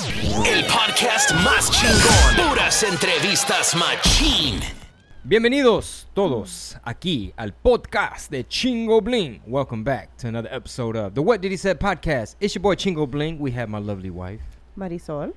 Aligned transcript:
El 0.00 0.64
podcast 0.66 1.32
más 1.42 1.72
chingón. 1.72 2.48
Puras 2.48 2.84
entrevistas 2.84 3.74
machín. 3.74 4.60
Bienvenidos 5.24 6.06
todos 6.14 6.78
aquí 6.84 7.32
al 7.36 7.52
podcast 7.52 8.30
de 8.30 8.46
Chingo 8.46 9.00
Bling. 9.00 9.40
Welcome 9.44 9.82
back 9.82 10.16
to 10.18 10.28
another 10.28 10.48
episode 10.52 10.94
of 10.94 11.14
the 11.14 11.20
What 11.20 11.40
Did 11.40 11.50
He 11.50 11.56
Said 11.56 11.80
podcast. 11.80 12.36
It's 12.38 12.54
your 12.54 12.62
boy 12.62 12.76
Chingo 12.76 13.10
Bling. 13.10 13.40
We 13.40 13.50
have 13.50 13.68
my 13.68 13.80
lovely 13.80 14.10
wife, 14.10 14.40
Marisol. 14.78 15.32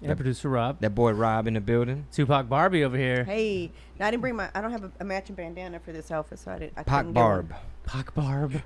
That 0.00 0.16
producer 0.16 0.48
Rob. 0.48 0.80
that 0.80 0.94
boy 0.94 1.10
Rob 1.10 1.48
in 1.48 1.54
the 1.54 1.60
building. 1.60 2.06
Tupac 2.12 2.48
Barbie 2.48 2.84
over 2.84 2.96
here. 2.96 3.24
Hey, 3.24 3.72
now 3.98 4.06
I 4.06 4.10
didn't 4.12 4.20
bring 4.20 4.36
my. 4.36 4.48
I 4.54 4.60
don't 4.60 4.70
have 4.70 4.84
a, 4.84 4.92
a 5.00 5.04
matching 5.04 5.34
bandana 5.34 5.80
for 5.80 5.90
this 5.90 6.12
outfit, 6.12 6.38
so 6.38 6.52
I 6.52 6.58
didn't. 6.60 6.74
I 6.76 6.84
Pac 6.84 7.00
couldn't 7.00 7.14
get 7.14 7.20
one. 7.20 7.46
Barb. 7.48 7.54
Pac 7.84 8.14
Barb. 8.14 8.62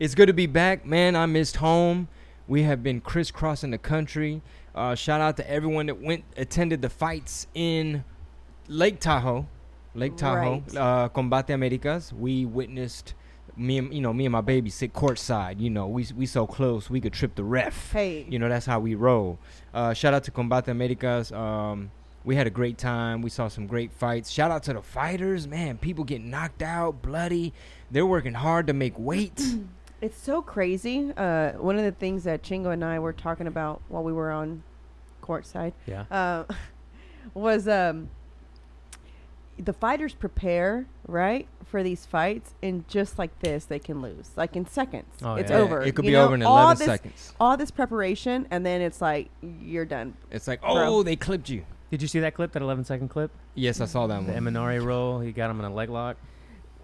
It's 0.00 0.16
good 0.16 0.26
to 0.26 0.34
be 0.34 0.46
back, 0.46 0.84
man. 0.84 1.14
I 1.14 1.26
missed 1.26 1.58
home. 1.58 2.08
We 2.46 2.62
have 2.62 2.82
been 2.82 3.00
crisscrossing 3.00 3.70
the 3.70 3.78
country. 3.78 4.42
Uh, 4.74 4.94
shout 4.94 5.20
out 5.20 5.36
to 5.38 5.50
everyone 5.50 5.86
that 5.86 6.00
went 6.00 6.24
attended 6.36 6.82
the 6.82 6.90
fights 6.90 7.46
in 7.54 8.04
Lake 8.68 9.00
Tahoe, 9.00 9.46
Lake 9.94 10.16
Tahoe, 10.16 10.62
Right. 10.66 10.76
uh, 10.76 11.08
Combate 11.08 11.50
Americas. 11.50 12.12
We 12.12 12.44
witnessed 12.44 13.14
me 13.56 13.78
and 13.78 13.94
you 13.94 14.00
know 14.00 14.12
me 14.12 14.26
and 14.26 14.32
my 14.32 14.40
baby 14.40 14.68
sit 14.68 14.92
courtside. 14.92 15.60
You 15.60 15.70
know 15.70 15.86
we 15.86 16.06
we 16.16 16.26
so 16.26 16.46
close 16.46 16.90
we 16.90 17.00
could 17.00 17.12
trip 17.12 17.34
the 17.36 17.44
ref. 17.44 17.92
Hey. 17.92 18.26
you 18.28 18.38
know 18.38 18.48
that's 18.48 18.66
how 18.66 18.80
we 18.80 18.94
roll. 18.94 19.38
Uh, 19.72 19.94
shout 19.94 20.12
out 20.12 20.24
to 20.24 20.30
Combate 20.30 20.68
Americas. 20.68 21.30
Um, 21.32 21.90
we 22.24 22.34
had 22.36 22.46
a 22.46 22.50
great 22.50 22.78
time. 22.78 23.22
We 23.22 23.30
saw 23.30 23.48
some 23.48 23.66
great 23.66 23.92
fights. 23.92 24.30
Shout 24.30 24.50
out 24.50 24.62
to 24.64 24.72
the 24.72 24.82
fighters, 24.82 25.46
man. 25.46 25.76
People 25.78 26.04
getting 26.04 26.30
knocked 26.30 26.62
out, 26.62 27.00
bloody. 27.02 27.52
They're 27.90 28.06
working 28.06 28.32
hard 28.34 28.66
to 28.66 28.72
make 28.72 28.98
weight. 28.98 29.40
It's 30.04 30.18
so 30.18 30.42
crazy. 30.42 31.14
Uh, 31.16 31.52
one 31.52 31.78
of 31.78 31.84
the 31.84 31.90
things 31.92 32.24
that 32.24 32.42
Chingo 32.42 32.70
and 32.70 32.84
I 32.84 32.98
were 32.98 33.14
talking 33.14 33.46
about 33.46 33.80
while 33.88 34.04
we 34.04 34.12
were 34.12 34.30
on 34.30 34.62
courtside 35.22 35.72
Yeah. 35.86 36.04
uh, 36.10 36.44
was 37.34 37.66
um, 37.66 38.10
the 39.58 39.72
fighters 39.72 40.12
prepare 40.12 40.84
right 41.08 41.48
for 41.64 41.82
these 41.82 42.04
fights, 42.04 42.52
and 42.62 42.86
just 42.86 43.18
like 43.18 43.38
this, 43.40 43.64
they 43.64 43.78
can 43.78 44.02
lose. 44.02 44.32
Like 44.36 44.54
in 44.56 44.66
seconds, 44.66 45.06
Oh, 45.22 45.36
it's 45.36 45.50
yeah. 45.50 45.56
over. 45.56 45.80
It 45.80 45.94
could 45.94 46.04
You 46.04 46.10
be 46.10 46.12
know, 46.16 46.26
over 46.26 46.34
in 46.34 46.42
all 46.42 46.58
11 46.64 46.78
this, 46.80 46.86
seconds. 46.86 47.32
All 47.40 47.56
this 47.56 47.70
preparation, 47.70 48.46
and 48.50 48.66
then 48.66 48.82
it's 48.82 49.00
like 49.00 49.30
you're 49.62 49.86
done. 49.86 50.18
It's 50.30 50.46
like, 50.46 50.60
Bro. 50.60 50.74
oh, 50.74 51.02
they 51.02 51.16
clipped 51.16 51.48
you. 51.48 51.64
Did 51.90 52.02
you 52.02 52.08
see 52.08 52.20
that 52.20 52.34
clip? 52.34 52.52
That 52.52 52.60
11 52.60 52.84
second 52.84 53.08
clip? 53.08 53.30
Yes, 53.54 53.80
I 53.80 53.86
saw 53.86 54.06
that 54.08 54.26
The 54.26 54.32
one. 54.34 54.42
Imanari 54.52 54.84
roll. 54.84 55.20
He 55.20 55.32
got 55.32 55.50
him 55.50 55.60
in 55.60 55.64
a 55.64 55.72
leg 55.72 55.88
lock. 55.88 56.18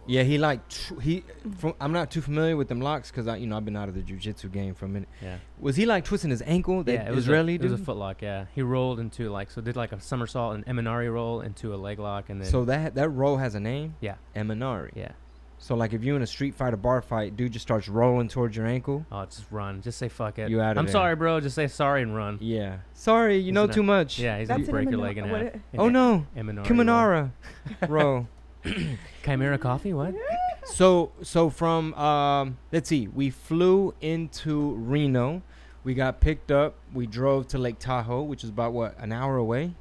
Yeah, 0.07 0.23
he 0.25 0.39
like 0.39 0.67
tr- 0.69 0.99
he. 1.01 1.25
From, 1.59 1.75
I'm 1.81 1.93
not 1.93 2.11
too 2.11 2.21
familiar 2.21 2.57
with 2.57 2.69
them 2.69 2.81
locks 2.81 3.11
because 3.11 3.29
I, 3.29 3.37
you 3.37 3.47
know, 3.47 3.57
I've 3.57 3.65
been 3.65 3.77
out 3.77 3.89
of 3.89 3.95
the 3.95 4.01
jujitsu 4.03 4.51
game 4.51 4.75
for 4.75 4.87
a 4.87 4.89
minute. 4.89 5.09
Yeah. 5.23 5.37
Was 5.61 5.77
he 5.77 5.87
like 5.87 6.05
twisting 6.05 6.31
his 6.31 6.43
ankle? 6.43 6.83
That 6.83 6.93
yeah, 6.93 7.09
it 7.09 7.15
was 7.15 7.25
Israeli 7.25 7.53
a, 7.53 7.57
It 7.57 7.63
was 7.63 7.73
a 7.73 7.79
foot 7.79 7.97
lock. 7.97 8.21
Yeah. 8.23 8.47
He 8.55 8.63
rolled 8.63 8.99
into 8.99 9.31
like 9.31 9.51
so 9.51 9.61
did 9.61 9.77
like 9.77 9.93
a 9.93 10.01
somersault 10.01 10.55
and 10.57 10.67
Imanari 10.67 11.13
roll 11.13 11.43
into 11.43 11.75
a 11.75 11.77
leg 11.77 11.99
lock 11.99 12.29
and 12.31 12.41
then 12.41 12.49
so 12.51 12.65
that 12.65 12.95
that 12.97 13.09
roll 13.11 13.37
has 13.37 13.55
a 13.55 13.61
name, 13.61 13.95
yeah 14.01 14.17
Imanari. 14.35 14.91
yeah. 14.97 15.13
So 15.63 15.75
like 15.75 15.93
if 15.93 16.03
you 16.03 16.17
in 16.17 16.23
a 16.23 16.27
street 16.27 16.55
fight 16.55 16.73
or 16.73 16.79
bar 16.79 17.03
fight, 17.03 17.37
dude 17.37 17.53
just 17.53 17.63
starts 17.63 17.87
rolling 17.87 18.29
towards 18.29 18.57
your 18.57 18.67
ankle. 18.67 19.05
Oh, 19.13 19.27
just 19.27 19.45
run. 19.51 19.83
Just 19.83 19.99
say 19.99 20.09
fuck 20.09 20.39
it. 20.39 20.49
You 20.49 20.61
outta 20.63 20.81
I'm 20.81 20.87
there. 20.87 20.93
sorry, 20.93 21.15
bro. 21.17 21.39
Just 21.41 21.55
say 21.55 21.69
sorry 21.69 22.01
and 22.03 22.17
run. 22.17 22.39
Yeah. 22.41 22.79
Sorry, 22.95 23.37
you 23.37 23.53
know 23.53 23.65
Isn't 23.65 23.75
too 23.75 23.83
much. 23.83 24.19
Yeah, 24.19 24.39
he's 24.39 24.49
That's 24.49 24.61
gonna 24.63 24.73
break 24.73 24.91
your 24.91 24.99
leg 25.01 25.19
in 25.19 25.31
what 25.31 25.43
half. 25.43 25.55
it- 25.57 25.61
Oh 25.77 25.89
no, 25.91 26.27
Imanari. 26.35 26.57
roll. 26.57 26.65
Kimonara 26.65 27.31
roll. 27.89 28.29
Chimera 29.25 29.59
coffee. 29.59 29.93
What? 29.93 30.15
So 30.65 31.13
so 31.23 31.51
from 31.51 31.95
um 31.95 32.59
let's 32.73 32.89
see, 32.89 33.09
we 33.09 33.31
flew 33.31 33.95
into 34.01 34.75
Reno. 34.75 35.43
We 35.83 35.95
got 35.95 36.21
picked 36.21 36.51
up. 36.51 36.75
We 36.93 37.07
drove 37.07 37.49
to 37.49 37.59
Lake 37.59 37.79
Tahoe, 37.79 38.23
which 38.23 38.45
is 38.45 38.51
about 38.51 38.73
what 38.73 38.99
an 38.99 39.13
hour 39.13 39.37
away. 39.37 39.75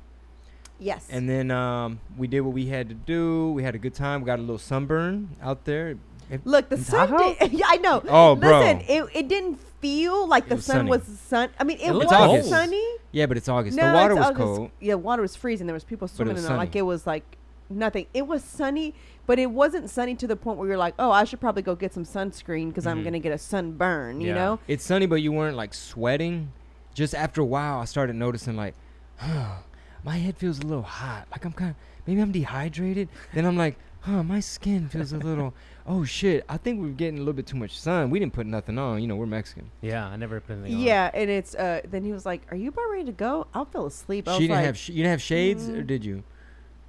Yes. 0.80 1.08
And 1.12 1.28
then 1.28 1.52
um, 1.52 2.00
we 2.18 2.28
did 2.28 2.40
what 2.40 2.54
we 2.54 2.68
had 2.68 2.88
to 2.88 2.96
do. 2.96 3.52
We 3.52 3.64
had 3.64 3.76
a 3.76 3.78
good 3.78 3.94
time. 3.94 4.22
We 4.22 4.26
got 4.26 4.40
a 4.40 4.42
little 4.42 4.58
sunburn 4.58 5.36
out 5.42 5.66
there. 5.66 5.98
It- 6.32 6.46
Look, 6.46 6.70
the 6.70 6.78
sun. 6.78 7.10
Tahoe? 7.10 7.36
Did, 7.38 7.52
yeah, 7.60 7.66
I 7.68 7.76
know. 7.78 8.02
Oh, 8.08 8.38
bro. 8.38 8.60
Listen, 8.60 8.82
it, 8.88 9.04
it 9.14 9.28
didn't 9.28 9.60
feel 9.82 10.26
like 10.26 10.46
It 10.46 10.50
the 10.50 10.56
was 10.56 10.66
sun 10.66 10.76
sunny. 10.78 10.90
was 10.90 11.04
sun. 11.04 11.50
I 11.60 11.66
mean, 11.66 11.80
it, 11.80 11.88
It 11.88 11.92
was 11.92 11.98
looked 12.06 12.14
August. 12.14 12.48
sunny. 12.48 12.88
yeah, 13.12 13.26
but 13.26 13.36
it's 13.36 13.50
August. 13.50 13.76
No, 13.76 13.88
the 13.90 13.94
water 13.94 14.12
it's 14.14 14.20
was 14.20 14.26
August. 14.28 14.38
cold. 14.42 14.72
Yeah, 14.80 14.94
water 14.94 15.22
was 15.22 15.36
freezing. 15.36 15.68
There 15.68 15.74
was 15.74 15.84
people 15.84 16.08
swimming 16.08 16.36
was 16.36 16.46
in 16.46 16.54
it. 16.54 16.56
Like 16.56 16.78
it 16.78 16.84
was 16.84 17.06
like 17.06 17.26
nothing. 17.70 18.08
It 18.14 18.28
was 18.28 18.44
sunny, 18.44 18.94
but 19.28 19.40
it 19.40 19.52
wasn't 19.52 19.90
sunny 19.90 20.16
to 20.16 20.28
the 20.28 20.36
point 20.36 20.58
where 20.58 20.68
you're 20.68 20.78
like, 20.78 20.96
oh, 21.00 21.12
I 21.12 21.24
should 21.24 21.40
probably 21.40 21.62
go 21.62 21.76
get 21.76 21.94
some 21.94 22.04
sunscreen 22.06 22.70
because 22.70 22.88
I'm 22.88 23.02
Mhm. 23.02 23.04
gonna 23.06 23.20
get 23.20 23.32
a 23.34 23.38
sunburn. 23.38 24.22
You 24.22 24.34
know? 24.34 24.60
It's 24.68 24.84
sunny, 24.84 25.06
but 25.06 25.22
you 25.22 25.32
weren't 25.32 25.56
like 25.58 25.74
sweating. 25.74 26.52
Just 26.94 27.14
after 27.16 27.42
a 27.42 27.46
while, 27.46 27.80
I 27.80 27.86
started 27.86 28.16
noticing 28.16 28.56
like, 28.56 28.74
my 30.04 30.18
head 30.18 30.38
feels 30.38 30.60
a 30.60 30.64
little 30.64 30.84
hot. 30.84 31.28
Like 31.32 31.46
I'm 31.46 31.54
kind 31.54 31.72
of 31.72 31.76
maybe 32.08 32.22
I'm 32.22 32.32
dehydrated. 32.32 33.10
then 33.34 33.46
I'm 33.46 33.58
like, 33.58 33.78
huh, 34.02 34.24
my 34.24 34.40
skin 34.40 34.88
feels 34.90 35.12
a 35.14 35.18
little. 35.18 35.54
Oh 35.92 36.04
shit! 36.04 36.46
I 36.48 36.58
think 36.58 36.80
we're 36.80 36.90
getting 36.90 37.16
a 37.16 37.18
little 37.22 37.34
bit 37.34 37.48
too 37.48 37.58
much 37.58 37.80
sun. 37.80 38.12
We 38.12 38.20
didn't 38.20 38.34
put 38.34 38.46
nothing 38.46 38.78
on. 38.78 39.02
You 39.02 39.08
know, 39.08 39.16
we're 39.16 39.26
Mexican. 39.26 39.72
Yeah, 39.82 40.06
I 40.06 40.18
never 40.18 40.40
put 40.40 40.54
anything 40.58 40.76
on. 40.76 40.82
Yeah, 40.82 41.10
and 41.16 41.32
it's 41.32 41.56
uh. 41.56 41.82
Then 41.90 42.04
he 42.06 42.12
was 42.12 42.28
like, 42.28 42.44
"Are 42.52 42.56
you 42.56 42.70
about 42.70 42.92
ready 42.92 43.06
to 43.06 43.12
go?" 43.12 43.48
I'll 43.56 43.66
fell 43.66 43.88
asleep. 43.88 44.28
I 44.28 44.34
she 44.34 44.36
was 44.36 44.40
didn't 44.42 44.56
like, 44.58 44.66
have. 44.66 44.78
Sh- 44.78 44.90
you 44.90 44.96
didn't 44.98 45.10
have 45.10 45.22
shades, 45.24 45.68
or 45.68 45.82
Mm. 45.82 45.88
did 45.88 46.06
you? 46.06 46.24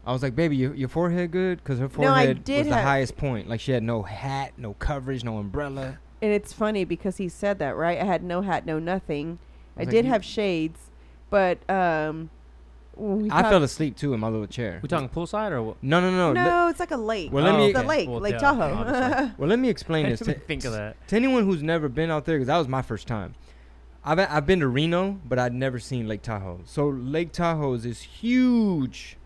I 0.07 0.13
was 0.13 0.23
like, 0.23 0.35
baby, 0.35 0.57
your, 0.57 0.75
your 0.75 0.89
forehead 0.89 1.31
good? 1.31 1.59
Because 1.59 1.79
her 1.79 1.85
No, 1.85 1.89
forehead 1.91 2.45
did 2.45 2.59
was 2.61 2.69
the 2.69 2.75
have- 2.75 2.85
highest 2.85 3.17
point. 3.17 3.49
Like 3.49 3.61
she 3.61 3.73
had 3.73 3.83
no 3.83 4.03
hat, 4.03 4.53
no 4.57 4.75
coverage, 4.75 5.25
no 5.25 5.39
umbrella. 5.39 5.99
and 6.23 6.33
it's 6.33 6.53
funny 6.53 6.85
because 6.85 7.19
he 7.19 7.29
said 7.29 7.59
that 7.59 7.77
right. 7.77 8.01
I 8.01 8.05
had 8.05 8.23
no 8.25 8.41
hat, 8.43 8.65
no 8.67 8.79
nothing. 8.79 9.39
I 9.77 9.81
I, 9.83 9.85
was 9.85 9.87
like, 9.87 9.93
did 9.93 10.05
have 10.07 10.25
shades, 10.25 10.91
but 11.31 11.59
um, 11.71 12.31
we 12.97 13.31
I 13.31 13.43
fell 13.45 13.63
asleep 13.63 13.97
too 13.97 14.13
in 14.15 14.21
my 14.21 14.29
little 14.29 14.47
chair. 14.47 14.81
We 14.83 14.89
talking 14.89 15.09
poolside 15.09 15.53
or 15.53 15.63
what? 15.63 15.77
No, 15.83 16.01
no, 16.01 16.11
no. 16.11 16.33
No, 16.33 16.65
le- 16.65 16.71
it's 16.71 16.81
like 16.81 16.91
a 16.91 16.97
lake. 16.97 17.33
Well, 17.33 17.45
let 17.45 17.55
Oh, 17.55 17.59
me- 17.59 17.67
It's 17.69 17.77
a 17.77 17.81
okay. 17.81 17.89
lake, 17.89 18.09
Well, 18.09 18.21
Lake 18.21 18.33
yeah, 18.35 18.39
Tahoe. 18.39 19.31
well, 19.39 19.49
let 19.49 19.59
me 19.59 19.69
explain 19.69 20.07
this. 20.11 20.21
To, 20.21 20.33
think 20.35 20.65
of 20.65 20.73
that. 20.73 20.97
to 21.09 21.17
anyone 21.17 21.45
who's 21.45 21.63
never 21.63 21.89
been 21.89 22.11
out 22.11 22.25
there, 22.25 22.37
because 22.37 22.49
that 22.49 22.59
was 22.59 22.69
my 22.69 22.83
first 22.83 23.07
time. 23.07 23.35
I've 24.05 24.19
I've 24.19 24.47
been 24.47 24.61
to 24.61 24.69
Reno, 24.69 25.21
but 25.29 25.39
I'd 25.39 25.53
never 25.55 25.79
seen 25.79 26.09
Lake 26.09 26.23
Tahoe. 26.23 26.61
So 26.65 26.89
Lake 26.89 27.33
Tahoe 27.33 27.75
is 27.75 27.83
this 27.85 28.01
huge, 28.01 29.17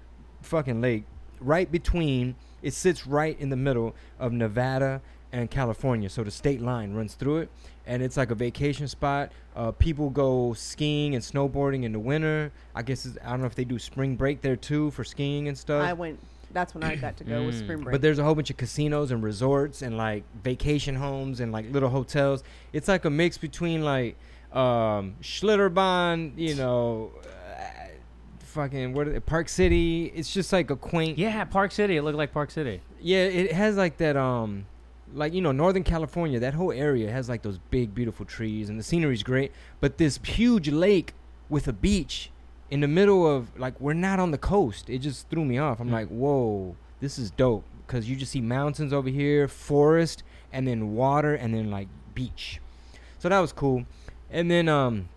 fucking 0.44 0.80
lake 0.80 1.04
right 1.40 1.70
between. 1.70 2.34
It 2.62 2.72
sits 2.72 3.06
right 3.06 3.38
in 3.38 3.50
the 3.50 3.56
middle 3.56 3.94
of 4.18 4.32
Nevada 4.32 5.02
and 5.32 5.50
California. 5.50 6.08
So 6.08 6.22
the 6.24 6.30
state 6.30 6.62
line 6.62 6.94
runs 6.94 7.14
through 7.14 7.38
it, 7.38 7.50
and 7.86 8.02
it's 8.02 8.16
like 8.16 8.30
a 8.30 8.34
vacation 8.34 8.88
spot. 8.88 9.32
Uh, 9.54 9.70
people 9.72 10.08
go 10.10 10.52
skiing 10.54 11.14
and 11.14 11.22
snowboarding 11.22 11.82
in 11.84 11.92
the 11.92 11.98
winter. 11.98 12.52
I 12.74 12.82
guess 12.82 13.04
it's, 13.04 13.18
I 13.24 13.30
don't 13.30 13.40
know 13.40 13.46
if 13.46 13.54
they 13.54 13.64
do 13.64 13.78
spring 13.78 14.16
break 14.16 14.40
there 14.40 14.56
too 14.56 14.90
for 14.92 15.04
skiing 15.04 15.48
and 15.48 15.58
stuff. 15.58 15.82
I 15.84 15.92
went. 15.92 16.18
That's 16.52 16.72
when 16.72 16.84
I 16.84 16.94
got 16.94 17.16
to 17.16 17.24
go 17.24 17.44
with 17.44 17.56
Mm. 17.56 17.58
spring 17.58 17.78
break. 17.80 17.92
But 17.92 18.00
there's 18.00 18.20
a 18.20 18.24
whole 18.24 18.36
bunch 18.36 18.48
of 18.48 18.56
casinos 18.56 19.10
and 19.10 19.22
resorts 19.24 19.82
and 19.82 19.96
like 19.96 20.22
vacation 20.42 20.94
homes 20.94 21.40
and 21.40 21.50
like 21.50 21.70
little 21.72 21.88
hotels. 21.90 22.44
It's 22.72 22.86
like 22.86 23.04
a 23.04 23.10
mix 23.10 23.36
between 23.38 23.82
like 23.84 24.16
um 24.52 25.16
Schlitterbahn, 25.20 26.38
you 26.38 26.54
know, 26.54 27.10
fucking 28.54 28.94
what 28.94 29.26
Park 29.26 29.48
City. 29.48 30.06
It's 30.14 30.32
just 30.32 30.52
like 30.52 30.70
a 30.70 30.76
quaint. 30.76 31.18
Yeah, 31.18 31.44
Park 31.44 31.72
City. 31.72 31.96
It 31.96 32.02
looked 32.02 32.16
like 32.16 32.32
Park 32.32 32.50
City. 32.50 32.80
Yeah, 33.00 33.24
it 33.24 33.52
has 33.52 33.76
like 33.76 33.98
that 33.98 34.16
um 34.16 34.66
like 35.12 35.32
you 35.34 35.42
know 35.42 35.52
Northern 35.52 35.82
California, 35.84 36.40
that 36.40 36.54
whole 36.54 36.72
area 36.72 37.10
has 37.10 37.28
like 37.28 37.42
those 37.42 37.58
big 37.70 37.94
beautiful 37.94 38.24
trees 38.24 38.68
and 38.70 38.78
the 38.78 38.82
scenery's 38.82 39.22
great, 39.22 39.52
but 39.80 39.98
this 39.98 40.18
huge 40.24 40.70
lake 40.70 41.12
with 41.50 41.68
a 41.68 41.72
beach 41.72 42.30
in 42.70 42.80
the 42.80 42.88
middle 42.88 43.26
of 43.26 43.56
like 43.58 43.78
we're 43.80 43.92
not 43.92 44.18
on 44.18 44.30
the 44.30 44.38
coast. 44.38 44.88
It 44.88 44.98
just 44.98 45.28
threw 45.28 45.44
me 45.44 45.58
off. 45.58 45.80
I'm 45.80 45.88
Mm. 45.88 45.92
like, 45.92 46.08
"Whoa, 46.08 46.76
this 47.00 47.18
is 47.18 47.30
dope." 47.30 47.64
Cuz 47.86 48.08
you 48.08 48.16
just 48.16 48.32
see 48.32 48.40
mountains 48.40 48.92
over 48.94 49.10
here, 49.10 49.46
forest, 49.46 50.22
and 50.52 50.66
then 50.66 50.94
water 50.94 51.34
and 51.34 51.52
then 51.52 51.70
like 51.70 51.88
beach. 52.14 52.60
So 53.18 53.28
that 53.28 53.40
was 53.40 53.52
cool. 53.52 53.84
And 54.30 54.50
then 54.50 54.68
um 54.68 55.08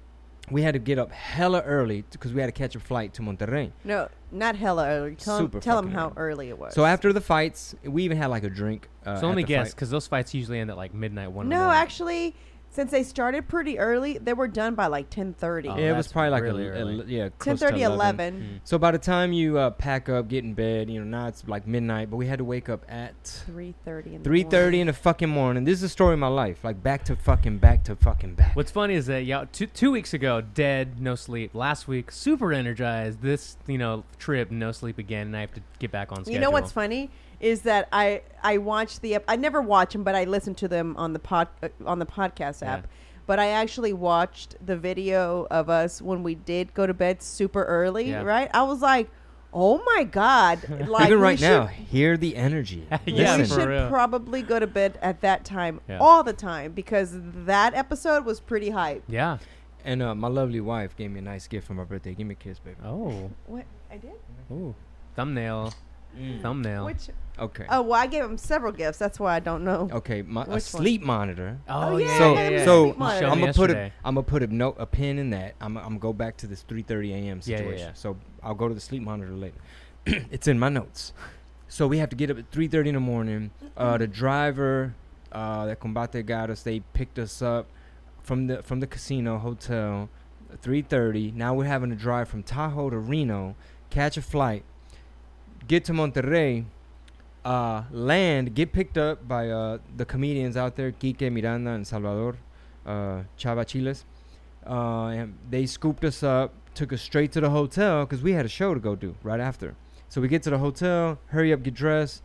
we 0.50 0.62
had 0.62 0.74
to 0.74 0.80
get 0.80 0.98
up 0.98 1.12
hella 1.12 1.62
early 1.62 2.04
because 2.12 2.34
we 2.34 2.40
had 2.40 2.48
to 2.48 2.52
catch 2.54 2.76
a 2.76 2.80
flight 2.80 3.14
to 3.16 3.22
Monterrey. 3.22 3.72
no, 3.84 4.08
not 4.32 4.56
hella 4.56 4.88
early. 4.88 5.16
Tell 5.16 5.38
Super 5.40 5.58
him, 5.58 5.62
tell 5.62 5.80
him 5.80 5.92
how 5.92 6.14
early. 6.16 6.48
early 6.48 6.50
it 6.50 6.60
was. 6.60 6.74
So 6.74 6.86
after 6.86 7.12
the 7.12 7.22
fights, 7.22 7.76
we 7.84 8.04
even 8.04 8.18
had 8.18 8.28
like 8.28 8.44
a 8.44 8.50
drink. 8.50 8.88
Uh, 9.06 9.20
so 9.20 9.28
let 9.28 9.36
me 9.36 9.44
guess, 9.44 9.74
because 9.74 9.90
those 9.90 10.08
fights 10.08 10.34
usually 10.34 10.60
end 10.60 10.70
at 10.70 10.78
like 10.78 10.94
midnight, 10.94 11.32
one. 11.32 11.50
no, 11.50 11.70
actually, 11.72 12.36
since 12.78 12.92
they 12.92 13.02
started 13.02 13.48
pretty 13.48 13.80
early, 13.80 14.20
they 14.20 14.34
were 14.34 14.48
done 14.48 14.76
by 14.76 14.86
like 14.86 15.10
ten 15.10 15.34
thirty. 15.34 15.68
Oh, 15.68 15.76
yeah, 15.76 15.94
it 15.94 15.98
was 15.98 16.12
probably 16.12 16.30
like 16.30 16.44
really 16.44 16.68
a, 16.68 16.74
early. 16.74 17.00
a, 17.00 17.06
yeah, 17.06 17.24
Ten 17.24 17.32
close 17.40 17.60
to 17.62 17.66
thirty, 17.70 17.82
11. 17.82 17.96
eleven. 17.96 18.42
Mm. 18.42 18.60
So 18.66 18.78
by 18.78 18.92
the 18.92 19.00
time 19.00 19.34
you 19.34 19.58
uh, 19.58 19.72
pack 19.72 20.10
up, 20.10 20.28
get 20.28 20.44
in 20.44 20.54
bed, 20.54 20.88
you 20.88 21.04
know, 21.04 21.18
now 21.18 21.28
it's 21.28 21.48
like 21.48 21.66
midnight, 21.66 22.12
but 22.12 22.18
we 22.18 22.28
had 22.28 22.38
to 22.38 22.44
wake 22.44 22.70
up 22.70 22.86
at 22.88 23.16
Three 23.48 23.74
thirty 23.84 24.14
in 24.14 24.22
the 24.22 24.30
three 24.30 24.44
thirty 24.44 24.80
in 24.80 24.86
the 24.86 24.94
fucking 24.94 25.28
morning. 25.28 25.64
This 25.64 25.74
is 25.74 25.82
the 25.82 25.90
story 25.90 26.14
of 26.14 26.20
my 26.20 26.28
life, 26.28 26.64
like 26.64 26.84
back 26.84 27.04
to 27.06 27.16
fucking 27.16 27.58
back 27.58 27.84
to 27.86 27.96
fucking 27.96 28.36
back. 28.36 28.56
What's 28.56 28.70
funny 28.70 28.94
is 28.94 29.08
that 29.08 29.26
yeah, 29.26 29.46
two, 29.52 29.66
two 29.66 29.90
weeks 29.90 30.14
ago, 30.14 30.42
dead, 30.42 31.02
no 31.02 31.16
sleep. 31.16 31.56
Last 31.56 31.88
week, 31.88 32.12
super 32.12 32.54
energized. 32.54 33.24
This 33.24 33.58
you 33.66 33.80
know 33.80 34.04
trip, 34.20 34.52
no 34.52 34.72
sleep 34.72 35.00
again, 35.00 35.26
and 35.26 35.38
I 35.38 35.42
have 35.42 35.54
to 35.56 35.62
get 35.80 35.92
back 35.92 36.12
on 36.12 36.18
schedule. 36.18 36.34
You 36.34 36.42
know 36.42 36.52
what's 36.52 36.72
funny 36.72 37.10
is 37.40 37.62
that 37.62 37.88
I 37.92 38.22
I 38.44 38.58
watch 38.58 39.00
the 39.02 39.16
ep- 39.16 39.26
I 39.28 39.36
never 39.36 39.62
watch 39.62 39.94
them, 39.94 40.04
but 40.04 40.16
I 40.16 40.24
listen 40.26 40.56
to 40.56 40.68
them 40.68 40.96
on 40.98 41.14
the 41.14 41.20
pod 41.20 41.48
uh, 41.64 41.70
on 41.86 42.00
the 42.00 42.06
podcast 42.06 42.62
Yeah. 42.62 42.74
app. 42.76 42.88
but 43.26 43.40
I 43.40 43.48
actually 43.50 43.92
watched 43.94 44.56
the 44.66 44.78
video 44.78 45.48
of 45.52 45.70
us 45.70 46.02
when 46.02 46.24
we 46.24 46.34
did 46.36 46.74
go 46.74 46.88
to 46.88 46.94
bed 46.94 47.22
super 47.22 47.64
early. 47.66 48.10
Yeah. 48.10 48.22
Right? 48.24 48.50
I 48.54 48.64
was 48.64 48.82
like, 48.82 49.10
oh 49.54 49.82
my 49.86 50.04
god! 50.06 50.60
Like 50.88 51.08
Even 51.08 51.20
right 51.20 51.38
should- 51.40 51.46
now, 51.50 51.66
hear 51.68 52.16
the 52.18 52.36
energy. 52.36 52.88
Yeah, 53.06 53.38
we 53.38 53.46
should 53.46 53.68
real. 53.68 53.90
probably 53.90 54.42
go 54.42 54.60
to 54.60 54.68
bed 54.68 54.98
at 55.02 55.22
that 55.22 55.44
time 55.46 55.82
Yeah. 55.90 56.00
all 56.00 56.24
the 56.24 56.34
time 56.34 56.72
because 56.72 57.12
that 57.46 57.74
episode 57.74 58.26
was 58.26 58.40
pretty 58.40 58.70
hype. 58.70 59.04
Yeah. 59.08 59.38
And 59.86 60.02
uh, 60.02 60.16
my 60.16 60.28
lovely 60.28 60.60
wife 60.60 60.96
gave 60.98 61.12
me 61.12 61.20
a 61.20 61.22
nice 61.24 61.48
gift 61.48 61.68
for 61.68 61.74
my 61.74 61.84
birthday. 61.86 62.14
Give 62.14 62.28
me 62.28 62.34
a 62.34 62.36
kiss, 62.36 62.60
baby. 62.60 62.78
Oh. 62.84 63.30
What 63.46 63.66
I 63.92 63.98
did? 63.98 64.12
Ooh. 64.52 64.76
Thumbnail. 65.16 65.74
Thumbnail. 66.42 66.86
Which? 66.86 67.10
Okay. 67.40 67.66
Oh, 67.70 67.84
well, 67.84 68.00
I 68.02 68.08
gave 68.08 68.24
him 68.24 68.38
several 68.38 68.72
gifts. 68.72 68.98
That's 68.98 69.20
why 69.20 69.36
I 69.36 69.40
don't 69.40 69.64
know. 69.64 69.90
Okay, 69.92 70.24
my 70.24 70.42
a 70.42 70.46
Which 70.46 70.52
one? 70.54 70.62
sleep 70.62 71.02
monitor. 71.04 71.60
Oh, 71.70 71.94
Oh, 71.94 71.98
yeah. 71.98 72.08
yeah, 72.08 72.18
so 72.18 72.34
yeah, 72.34 72.50
yeah. 72.50 72.66
so 72.66 72.84
Sleep 72.86 72.98
monitor. 72.98 73.20
Showed 73.20 73.32
I'm 73.32 73.40
gonna 73.40 73.54
put 73.54 73.70
a 73.70 73.74
yesterday. 73.74 73.94
I'm 74.04 74.16
gonna 74.16 74.24
put 74.24 74.44
a 74.44 74.48
note 74.48 74.76
a 74.80 74.86
pin 74.88 75.20
in 75.20 75.30
that. 75.32 75.54
I'm 75.62 75.78
I'm 75.78 75.84
gonna 75.84 76.00
go 76.00 76.14
back 76.14 76.38
to 76.38 76.48
this 76.48 76.64
3:30 76.68 77.12
a.m. 77.12 77.24
Yeah, 77.26 77.32
yeah, 77.32 77.38
situation. 77.58 77.78
yeah. 77.88 77.94
So 77.94 78.18
I'll 78.42 78.56
go 78.56 78.68
to 78.68 78.74
the 78.74 78.82
sleep 78.82 79.04
monitor 79.04 79.32
later. 79.34 79.60
it's 80.06 80.48
in 80.48 80.58
my 80.58 80.70
notes. 80.70 81.14
So 81.68 81.86
we 81.88 81.98
have 82.00 82.10
to 82.10 82.16
get 82.16 82.32
up 82.32 82.40
at 82.40 82.50
3:30 82.52 82.88
in 82.88 82.94
the 82.96 83.00
morning. 83.00 83.52
Uh, 83.76 83.98
the 83.98 84.08
driver 84.08 84.96
uh, 85.32 85.66
that 85.68 85.80
Combate 85.80 86.26
got 86.26 86.50
us, 86.50 86.64
they 86.64 86.80
picked 86.94 87.20
us 87.20 87.42
up 87.44 87.68
from 88.24 88.48
the 88.48 88.64
from 88.64 88.80
the 88.80 88.88
casino 88.88 89.38
hotel. 89.38 90.10
3:30. 90.64 91.34
Now 91.36 91.54
we're 91.54 91.66
having 91.66 91.90
to 91.92 91.96
drive 91.96 92.30
from 92.30 92.42
Tahoe 92.42 92.90
to 92.90 92.98
Reno, 92.98 93.56
catch 93.90 94.18
a 94.18 94.22
flight, 94.22 94.64
get 95.68 95.86
to 95.86 95.94
Monterrey, 95.94 96.66
uh, 97.46 97.84
land, 97.92 98.56
get 98.56 98.72
picked 98.72 98.98
up 98.98 99.28
by 99.28 99.50
uh, 99.50 99.78
the 99.96 100.06
comedians 100.06 100.58
out 100.58 100.76
there, 100.76 100.92
Quique, 100.92 101.32
Miranda, 101.32 101.72
and 101.72 101.86
Salvador, 101.86 102.36
uh, 102.86 103.24
Chava 103.38 103.66
Chiles. 103.66 104.06
Uh, 104.66 105.08
and 105.08 105.38
they 105.50 105.66
scooped 105.66 106.04
us 106.04 106.24
up, 106.24 106.54
took 106.74 106.92
us 106.92 107.02
straight 107.02 107.32
to 107.32 107.42
the 107.42 107.50
hotel 107.50 108.06
because 108.06 108.22
we 108.22 108.34
had 108.34 108.46
a 108.46 108.50
show 108.50 108.74
to 108.74 108.80
go 108.80 108.96
do 108.96 109.16
right 109.24 109.40
after. 109.40 109.76
So 110.10 110.22
we 110.22 110.28
get 110.28 110.44
to 110.44 110.50
the 110.50 110.58
hotel, 110.58 111.20
hurry 111.28 111.54
up, 111.54 111.64
get 111.64 111.74
dressed. 111.74 112.22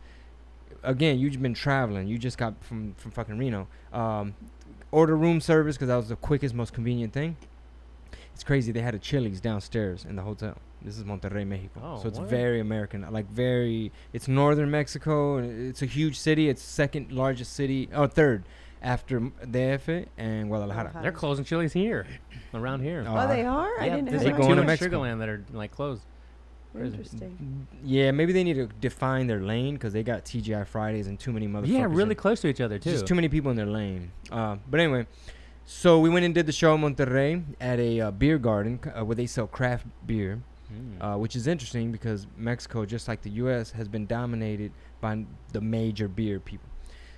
Again, 0.83 1.19
you've 1.19 1.41
been 1.41 1.53
traveling. 1.53 2.07
You 2.07 2.17
just 2.17 2.37
got 2.37 2.53
from 2.61 2.93
from 2.95 3.11
fucking 3.11 3.37
Reno. 3.37 3.67
Um, 3.93 4.35
order 4.91 5.15
room 5.15 5.39
service 5.39 5.75
because 5.75 5.87
that 5.87 5.95
was 5.95 6.09
the 6.09 6.15
quickest, 6.17 6.53
most 6.53 6.73
convenient 6.73 7.13
thing. 7.13 7.37
It's 8.33 8.43
crazy. 8.43 8.71
They 8.71 8.81
had 8.81 8.95
a 8.95 8.99
Chili's 8.99 9.39
downstairs 9.39 10.05
in 10.05 10.15
the 10.15 10.23
hotel. 10.23 10.57
This 10.83 10.97
is 10.97 11.03
Monterrey, 11.05 11.47
Mexico. 11.47 11.81
Oh, 11.83 12.01
so 12.01 12.07
it's 12.09 12.19
what? 12.19 12.27
very 12.29 12.59
American, 12.59 13.05
like 13.11 13.29
very. 13.29 13.91
It's 14.11 14.27
northern 14.27 14.69
Mexico. 14.69 15.37
It's 15.37 15.81
a 15.81 15.85
huge 15.85 16.19
city. 16.19 16.49
It's 16.49 16.61
second 16.61 17.11
largest 17.11 17.53
city, 17.53 17.87
or 17.95 18.07
third, 18.07 18.43
after 18.81 19.19
DF 19.21 20.07
and 20.17 20.49
Guadalajara. 20.49 20.49
Guadalajara. 20.49 21.01
They're 21.03 21.11
closing 21.11 21.45
Chili's 21.45 21.71
here. 21.73 22.05
Around 22.53 22.81
here. 22.81 23.05
Oh, 23.07 23.15
Oh, 23.17 23.27
they 23.27 23.43
are. 23.45 23.69
I 23.79 23.85
yeah, 23.87 23.95
didn't 23.95 24.09
there's 24.09 24.23
have 24.23 24.23
They 24.23 24.31
like 24.31 24.41
that. 24.41 24.47
going 24.47 24.57
to 24.57 24.63
Mexico. 24.65 24.99
Sugarland 25.01 25.19
that 25.19 25.29
are 25.29 25.45
like 25.53 25.71
closed. 25.71 26.01
Interesting. 26.75 27.67
Yeah, 27.83 28.11
maybe 28.11 28.33
they 28.33 28.43
need 28.43 28.55
to 28.55 28.65
define 28.81 29.27
their 29.27 29.41
lane 29.41 29.75
because 29.75 29.93
they 29.93 30.01
got 30.03 30.25
TGI 30.25 30.65
Fridays 30.65 31.05
and 31.07 31.19
too 31.19 31.31
many 31.31 31.47
motherfuckers. 31.47 31.67
Yeah, 31.67 31.85
really 31.87 32.15
close 32.15 32.41
to 32.41 32.47
each 32.47 32.61
other 32.61 32.79
too. 32.79 32.91
Just 32.91 33.05
too 33.05 33.13
many 33.15 33.29
people 33.29 33.51
in 33.51 33.57
their 33.57 33.67
lane. 33.67 34.11
Uh, 34.31 34.57
but 34.69 34.79
anyway, 34.79 35.05
so 35.65 35.99
we 35.99 36.09
went 36.09 36.25
and 36.25 36.33
did 36.33 36.47
the 36.47 36.51
show 36.51 36.73
in 36.73 36.81
Monterrey 36.81 37.43
at 37.61 37.79
a 37.79 38.01
uh, 38.01 38.11
beer 38.11 38.39
garden 38.39 38.79
uh, 38.97 39.05
where 39.05 39.15
they 39.15 39.27
sell 39.27 39.45
craft 39.45 39.85
beer, 40.07 40.41
Mm. 40.71 41.01
uh, 41.15 41.17
which 41.17 41.35
is 41.35 41.45
interesting 41.47 41.91
because 41.91 42.25
Mexico, 42.37 42.85
just 42.85 43.07
like 43.07 43.21
the 43.21 43.29
U.S., 43.31 43.71
has 43.71 43.87
been 43.87 44.05
dominated 44.05 44.71
by 45.01 45.25
the 45.51 45.61
major 45.61 46.07
beer 46.07 46.39
people. 46.39 46.69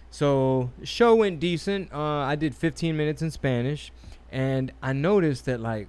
So 0.10 0.72
show 0.84 1.16
went 1.16 1.40
decent. 1.40 1.94
Uh, 1.94 2.00
I 2.00 2.36
did 2.36 2.56
15 2.56 2.96
minutes 2.98 3.22
in 3.22 3.32
Spanish, 3.32 3.92
and 4.32 4.72
I 4.82 4.94
noticed 4.94 5.46
that 5.46 5.60
like 5.60 5.88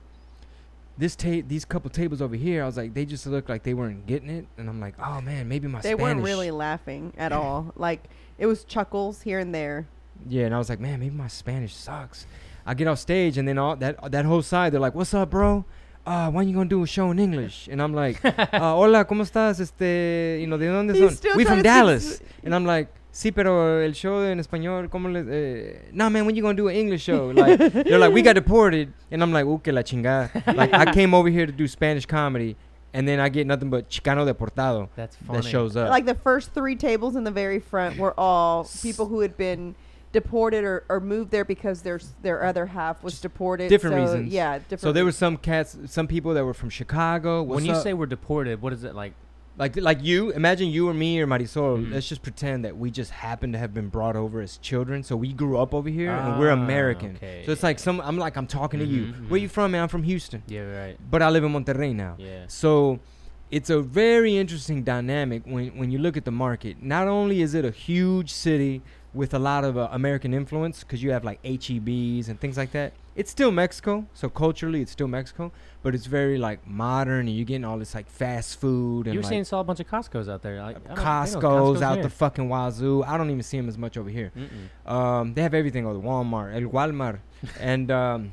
this 0.98 1.14
ta- 1.16 1.42
these 1.46 1.64
couple 1.64 1.90
tables 1.90 2.22
over 2.22 2.36
here, 2.36 2.62
I 2.62 2.66
was 2.66 2.76
like, 2.76 2.94
they 2.94 3.04
just 3.04 3.26
looked 3.26 3.48
like 3.48 3.62
they 3.62 3.74
weren't 3.74 4.06
getting 4.06 4.30
it, 4.30 4.46
and 4.58 4.68
I'm 4.68 4.80
like, 4.80 4.94
oh 4.98 5.20
man, 5.20 5.48
maybe 5.48 5.68
my 5.68 5.80
They 5.80 5.90
Spanish. 5.90 6.02
weren't 6.02 6.22
really 6.22 6.50
laughing 6.50 7.12
at 7.16 7.32
all. 7.32 7.72
Like 7.76 8.04
it 8.38 8.46
was 8.46 8.64
chuckles 8.64 9.22
here 9.22 9.38
and 9.38 9.54
there. 9.54 9.86
Yeah, 10.28 10.46
and 10.46 10.54
I 10.54 10.58
was 10.58 10.68
like, 10.68 10.80
man, 10.80 11.00
maybe 11.00 11.14
my 11.14 11.28
Spanish 11.28 11.74
sucks. 11.74 12.26
I 12.64 12.74
get 12.74 12.88
off 12.88 12.98
stage, 12.98 13.38
and 13.38 13.46
then 13.46 13.58
all 13.58 13.76
that 13.76 14.10
that 14.10 14.24
whole 14.24 14.42
side, 14.42 14.72
they're 14.72 14.80
like, 14.80 14.94
"What's 14.94 15.14
up, 15.14 15.30
bro? 15.30 15.64
Uh, 16.06 16.30
when 16.30 16.48
you 16.48 16.54
gonna 16.54 16.68
do 16.68 16.82
a 16.82 16.86
show 16.86 17.10
in 17.10 17.18
English?" 17.18 17.68
And 17.70 17.82
I'm 17.82 17.92
like, 17.92 18.24
uh, 18.24 18.30
"Hola, 18.76 19.04
cómo 19.04 19.22
estás? 19.24 19.58
Este, 19.60 20.38
you 20.40 20.46
know, 20.46 20.56
¿de 20.56 20.66
dónde 20.68 20.94
son? 20.96 21.36
We 21.36 21.44
trying 21.44 21.46
from 21.46 21.62
Dallas." 21.62 22.16
speak- 22.16 22.44
And 22.44 22.54
I'm 22.54 22.64
like, 22.64 22.88
"Sí, 23.12 23.32
pero 23.34 23.80
el 23.82 23.92
show 23.92 24.22
en 24.22 24.38
español, 24.38 24.88
cómo 24.88 25.08
le? 25.12 25.24
Eh, 25.28 25.78
no, 25.92 26.08
man, 26.08 26.24
when 26.26 26.36
you 26.36 26.42
gonna 26.42 26.54
do 26.56 26.68
an 26.68 26.76
English 26.76 27.02
show?" 27.02 27.30
Like, 27.34 27.58
they're 27.84 27.98
like, 27.98 28.12
"We 28.14 28.22
got 28.22 28.34
deported," 28.36 28.92
and 29.10 29.20
I'm 29.22 29.32
like, 29.32 29.46
"Uh, 29.46 29.58
que 29.58 29.72
la 29.72 29.82
chingada." 29.82 30.30
Like, 30.54 30.72
I 30.72 30.92
came 30.92 31.12
over 31.12 31.28
here 31.28 31.44
to 31.46 31.52
do 31.52 31.66
Spanish 31.66 32.06
comedy, 32.06 32.54
and 32.94 33.08
then 33.08 33.18
I 33.18 33.28
get 33.28 33.46
nothing 33.48 33.68
but 33.68 33.90
Chicano 33.90 34.24
deportado 34.24 34.88
That's 34.94 35.16
funny. 35.16 35.40
that 35.40 35.48
shows 35.48 35.76
up. 35.76 35.90
Like 35.90 36.06
the 36.06 36.14
first 36.14 36.54
three 36.54 36.76
tables 36.76 37.16
in 37.16 37.24
the 37.24 37.32
very 37.32 37.58
front 37.58 37.98
were 37.98 38.14
all 38.16 38.64
people 38.80 39.06
who 39.06 39.20
had 39.20 39.36
been 39.36 39.74
deported 40.20 40.62
or, 40.64 40.76
or 40.88 40.98
moved 41.00 41.30
there 41.30 41.44
because 41.44 41.82
their 41.82 41.98
their 42.26 42.38
other 42.50 42.66
half 42.78 43.02
was 43.02 43.20
deported. 43.20 43.68
different 43.68 43.96
so, 43.96 44.00
reasons. 44.02 44.32
Yeah, 44.32 44.58
different. 44.58 44.80
so 44.80 44.92
there 44.92 45.04
were 45.04 45.12
some 45.24 45.36
cats, 45.36 45.76
some 45.86 46.06
people 46.14 46.32
that 46.34 46.44
were 46.44 46.54
from 46.62 46.70
Chicago. 46.70 47.42
when 47.42 47.64
you 47.64 47.72
up? 47.72 47.82
say 47.82 47.92
we're 47.94 48.06
deported, 48.18 48.60
what 48.62 48.72
is 48.72 48.82
it 48.84 48.94
like? 49.02 49.12
like 49.58 49.74
like 49.90 50.00
you 50.10 50.18
imagine 50.40 50.68
you 50.76 50.82
or 50.90 50.92
me 51.04 51.10
or 51.22 51.26
marisol 51.26 51.70
Mhm. 51.78 51.90
let's 51.94 52.06
just 52.12 52.22
pretend 52.28 52.58
that 52.66 52.74
we 52.82 52.88
just 52.90 53.10
happen 53.26 53.48
to 53.54 53.58
have 53.64 53.72
been 53.78 53.88
brought 53.96 54.14
over 54.22 54.36
as 54.46 54.52
children 54.70 54.98
so 55.08 55.12
we 55.24 55.30
grew 55.42 55.54
up 55.62 55.72
over 55.78 55.88
here 56.00 56.10
and 56.10 56.38
we're 56.38 56.50
Ah, 56.56 56.62
american 56.64 57.12
okay. 57.16 57.42
so 57.46 57.52
it's 57.54 57.62
like 57.62 57.78
some 57.86 57.96
i'm 58.08 58.18
like 58.24 58.34
i'm 58.40 58.46
talking 58.60 58.80
to 58.84 58.88
you 58.96 59.02
Mhm, 59.06 59.30
where 59.30 59.38
mhm. 59.40 59.44
you 59.44 59.48
from 59.56 59.66
man 59.72 59.80
i'm 59.84 59.88
from 59.96 60.02
houston 60.10 60.42
Yeah, 60.46 60.66
right. 60.80 60.96
but 61.12 61.20
i 61.26 61.28
live 61.36 61.42
in 61.48 61.52
monterrey 61.58 61.92
now 62.06 62.14
Yeah. 62.18 62.44
so 62.62 62.70
it's 63.56 63.70
a 63.70 63.80
very 63.80 64.32
interesting 64.42 64.78
dynamic 64.94 65.40
when, 65.46 65.68
when 65.78 65.88
you 65.92 65.98
look 66.06 66.16
at 66.20 66.24
the 66.30 66.36
market. 66.46 66.74
Not 66.82 67.06
only 67.18 67.36
is 67.46 67.54
it 67.58 67.64
a 67.64 67.70
huge 67.88 68.30
city 68.46 68.82
with 69.14 69.32
a 69.34 69.38
lot 69.38 69.64
of 69.64 69.76
uh, 69.78 69.88
American 69.92 70.34
influence, 70.34 70.80
because 70.84 71.02
you 71.02 71.10
have 71.12 71.24
like 71.24 71.42
HEBs 71.42 72.28
and 72.28 72.38
things 72.40 72.56
like 72.56 72.72
that. 72.72 72.92
It's 73.14 73.30
still 73.30 73.50
Mexico, 73.50 74.06
so 74.12 74.28
culturally 74.28 74.82
it's 74.82 74.90
still 74.92 75.08
Mexico, 75.08 75.50
but 75.82 75.94
it's 75.94 76.04
very 76.04 76.36
like 76.36 76.66
modern, 76.66 77.20
and 77.28 77.34
you're 77.34 77.46
getting 77.46 77.64
all 77.64 77.78
this 77.78 77.94
like 77.94 78.10
fast 78.10 78.60
food 78.60 79.06
and 79.06 79.14
You 79.14 79.20
were 79.20 79.22
like 79.24 79.30
saying 79.30 79.44
saw 79.44 79.60
a 79.60 79.64
bunch 79.64 79.80
of 79.80 79.88
Costco's 79.88 80.28
out 80.28 80.42
there. 80.42 80.60
Like, 80.60 80.76
I 80.76 80.80
don't- 80.80 80.90
I 80.90 80.92
know 80.92 81.40
Costco's 81.40 81.80
out 81.82 81.94
here. 81.94 82.02
the 82.02 82.10
fucking 82.10 82.48
wazoo. 82.50 83.02
I 83.04 83.16
don't 83.16 83.30
even 83.30 83.42
see 83.42 83.56
them 83.56 83.68
as 83.70 83.78
much 83.78 83.96
over 83.96 84.10
here. 84.10 84.32
Um, 84.84 85.32
they 85.32 85.40
have 85.40 85.54
everything 85.54 85.86
over 85.86 85.98
Walmart, 85.98 86.54
El 86.54 86.68
Walmart, 86.70 87.20
and 87.60 87.90
um, 87.90 88.32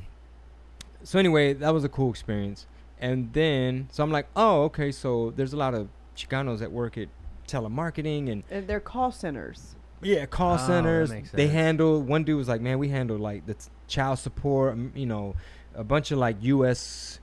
so 1.02 1.18
anyway, 1.18 1.54
that 1.54 1.72
was 1.72 1.84
a 1.84 1.88
cool 1.88 2.10
experience. 2.10 2.66
And 3.00 3.32
then, 3.32 3.88
so 3.90 4.02
I'm 4.04 4.10
like, 4.12 4.26
oh, 4.36 4.64
okay. 4.64 4.92
So 4.92 5.32
there's 5.34 5.52
a 5.54 5.56
lot 5.56 5.74
of 5.74 5.88
Chicanos 6.16 6.58
that 6.58 6.70
work 6.72 6.96
at 6.98 7.08
telemarketing 7.48 8.30
and 8.30 8.42
Uh, 8.52 8.60
they're 8.66 8.80
call 8.80 9.10
centers. 9.12 9.76
Yeah, 10.04 10.26
call 10.26 10.54
Oh, 10.54 10.66
centers. 10.66 11.10
makes 11.10 11.30
They 11.30 11.48
handle. 11.48 12.00
One 12.02 12.24
dude 12.24 12.36
was 12.38 12.48
like, 12.48 12.60
man, 12.60 12.78
we 12.78 12.88
handle 12.88 13.18
like 13.18 13.46
the 13.46 13.54
t- 13.54 13.68
child 13.88 14.18
support. 14.18 14.76
You 14.94 15.06
know, 15.06 15.34
a 15.74 15.84
bunch 15.84 16.10
of 16.10 16.18
like 16.18 16.36
U.S. 16.42 17.20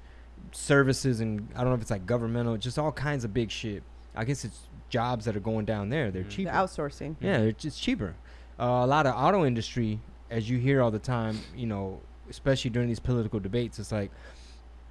services 0.52 1.20
and 1.22 1.48
I 1.56 1.60
don't 1.60 1.70
know 1.70 1.76
if 1.76 1.82
it's 1.82 1.92
like 1.92 2.06
governmental, 2.06 2.58
just 2.58 2.78
all 2.78 2.92
kinds 2.92 3.24
of 3.24 3.34
big 3.34 3.52
shit. 3.52 3.84
I 4.16 4.26
guess 4.26 4.44
it's 4.44 4.60
jobs 4.90 5.26
that 5.26 5.36
are 5.38 5.42
going 5.42 5.66
down 5.66 5.90
there. 5.90 6.12
They're 6.12 6.24
Mhm. 6.24 6.30
cheaper. 6.30 6.52
The 6.52 6.58
outsourcing. 6.58 7.16
Yeah, 7.22 7.38
it's 7.38 7.62
just 7.64 7.82
cheaper. 7.82 8.16
Uh, 8.60 8.66
a 8.84 8.88
lot 8.88 9.06
of 9.06 9.16
auto 9.16 9.46
industry, 9.46 10.00
as 10.30 10.50
you 10.50 10.58
hear 10.58 10.82
all 10.82 10.92
the 10.92 11.00
time, 11.00 11.40
you 11.56 11.66
know, 11.66 12.02
especially 12.30 12.72
during 12.72 12.90
these 12.90 13.00
political 13.00 13.40
debates, 13.40 13.80
it's 13.80 13.92
like, 13.92 14.12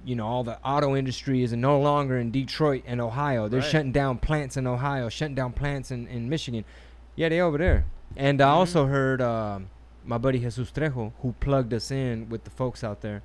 you 0.03 0.15
know, 0.15 0.25
all 0.25 0.43
the 0.43 0.57
auto 0.65 0.95
industry 0.95 1.43
is 1.43 1.53
no 1.53 1.79
longer 1.79 2.17
in 2.17 2.31
Detroit 2.31 2.83
and 2.87 2.99
Ohio. 2.99 3.47
They're 3.47 3.59
Right. 3.61 3.69
shutting 3.69 3.91
down 3.91 4.17
plants 4.17 4.57
in 4.57 4.65
Ohio, 4.65 5.09
shutting 5.09 5.35
down 5.35 5.53
plants 5.53 5.91
in, 5.91 6.07
in 6.07 6.27
Michigan. 6.27 6.65
Yeah, 7.15 7.29
they 7.29 7.39
over 7.41 7.57
there. 7.57 7.85
And 8.15 8.41
I 8.41 8.45
Mhm. 8.49 8.53
also 8.55 8.85
heard 8.87 9.21
um, 9.21 9.69
my 10.05 10.17
buddy 10.17 10.39
Jesus 10.39 10.71
Trejo, 10.71 11.11
who 11.21 11.33
plugged 11.39 11.73
us 11.73 11.91
in 11.91 12.29
with 12.29 12.43
the 12.43 12.49
folks 12.49 12.83
out 12.83 13.01
there. 13.01 13.21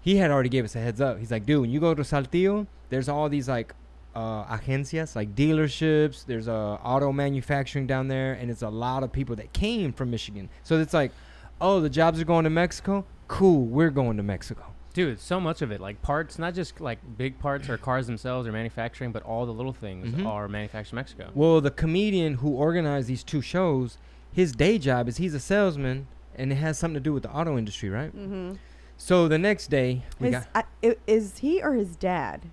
He 0.00 0.16
had 0.16 0.30
already 0.30 0.48
gave 0.48 0.64
us 0.64 0.74
a 0.76 0.80
heads 0.80 1.00
up. 1.00 1.18
He's 1.18 1.30
like, 1.30 1.44
dude, 1.44 1.62
when 1.62 1.70
you 1.70 1.80
go 1.80 1.94
to 1.94 2.02
Saltillo, 2.02 2.66
there's 2.90 3.08
all 3.08 3.28
these 3.28 3.48
like 3.48 3.74
uh, 4.14 4.44
agencias, 4.46 5.14
like 5.14 5.34
dealerships. 5.34 6.24
There's 6.26 6.48
uh, 6.48 6.74
auto 6.82 7.12
manufacturing 7.12 7.86
down 7.86 8.08
there, 8.08 8.32
and 8.32 8.50
it's 8.50 8.62
a 8.62 8.68
lot 8.70 9.02
of 9.02 9.12
people 9.12 9.36
that 9.36 9.52
came 9.52 9.92
from 9.92 10.10
Michigan. 10.10 10.48
So 10.64 10.78
it's 10.80 10.94
like, 10.94 11.12
oh, 11.60 11.80
the 11.80 11.90
jobs 11.90 12.20
are 12.20 12.24
going 12.24 12.44
to 12.44 12.50
Mexico. 12.50 13.04
Cool, 13.28 13.64
we're 13.66 13.90
going 13.90 14.16
to 14.16 14.22
Mexico. 14.22 14.64
Dude, 14.94 15.20
so 15.20 15.38
much 15.38 15.62
of 15.62 15.70
it, 15.70 15.80
like 15.80 16.02
parts, 16.02 16.38
not 16.38 16.54
just 16.54 16.80
like 16.80 16.98
big 17.16 17.38
parts 17.38 17.68
or 17.68 17.76
cars 17.78 18.06
themselves 18.06 18.48
or 18.48 18.52
manufacturing, 18.52 19.12
but 19.12 19.22
all 19.22 19.46
the 19.46 19.52
little 19.52 19.72
things 19.72 20.12
Mhm. 20.14 20.26
are 20.26 20.48
manufactured 20.48 20.92
in 20.94 20.96
Mexico. 20.96 21.30
Well, 21.34 21.60
the 21.60 21.70
comedian 21.70 22.34
who 22.34 22.50
organized 22.50 23.06
these 23.08 23.22
two 23.22 23.40
shows, 23.40 23.98
his 24.32 24.52
day 24.52 24.78
job 24.78 25.06
is 25.08 25.18
he's 25.18 25.34
a 25.34 25.40
salesman, 25.40 26.08
and 26.34 26.50
it 26.50 26.56
has 26.56 26.78
something 26.78 26.94
to 26.94 27.00
do 27.00 27.12
with 27.12 27.22
the 27.22 27.30
auto 27.30 27.56
industry, 27.58 27.90
right? 27.90 28.14
Mm-hmm. 28.16 28.54
So 28.96 29.28
the 29.28 29.38
next 29.38 29.68
day, 29.68 30.02
we 30.18 30.28
His, 30.32 30.36
got 30.36 30.48
I, 30.82 30.86
i- 30.88 30.96
is 31.06 31.38
he 31.38 31.62
or 31.62 31.74
his 31.74 31.94
dad? 31.94 32.46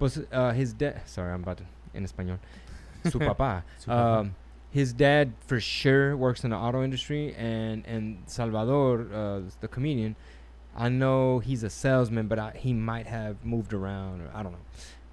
was 0.00 0.20
uh, 0.32 0.50
his 0.52 0.72
dad. 0.72 1.02
Sorry, 1.06 1.32
I'm 1.32 1.42
about 1.44 1.58
to 1.58 1.64
in 1.94 2.04
español. 2.04 2.38
Su 3.04 3.18
papá. 3.20 3.62
Su 3.78 3.90
papá. 3.90 4.20
Um, 4.20 4.34
his 4.70 4.92
dad 4.92 5.34
for 5.46 5.60
sure 5.60 6.16
works 6.16 6.42
in 6.42 6.50
the 6.50 6.56
auto 6.56 6.82
industry, 6.82 7.34
and 7.36 7.86
and 7.86 8.22
Salvador, 8.26 9.06
uh, 9.14 9.40
the 9.60 9.68
comedian, 9.68 10.16
I 10.76 10.88
know 10.88 11.38
he's 11.38 11.62
a 11.62 11.70
salesman, 11.70 12.28
but 12.28 12.38
I, 12.38 12.52
he 12.56 12.72
might 12.72 13.06
have 13.06 13.44
moved 13.44 13.72
around, 13.72 14.22
or 14.22 14.30
I 14.34 14.42
don't 14.42 14.52
know. 14.52 14.58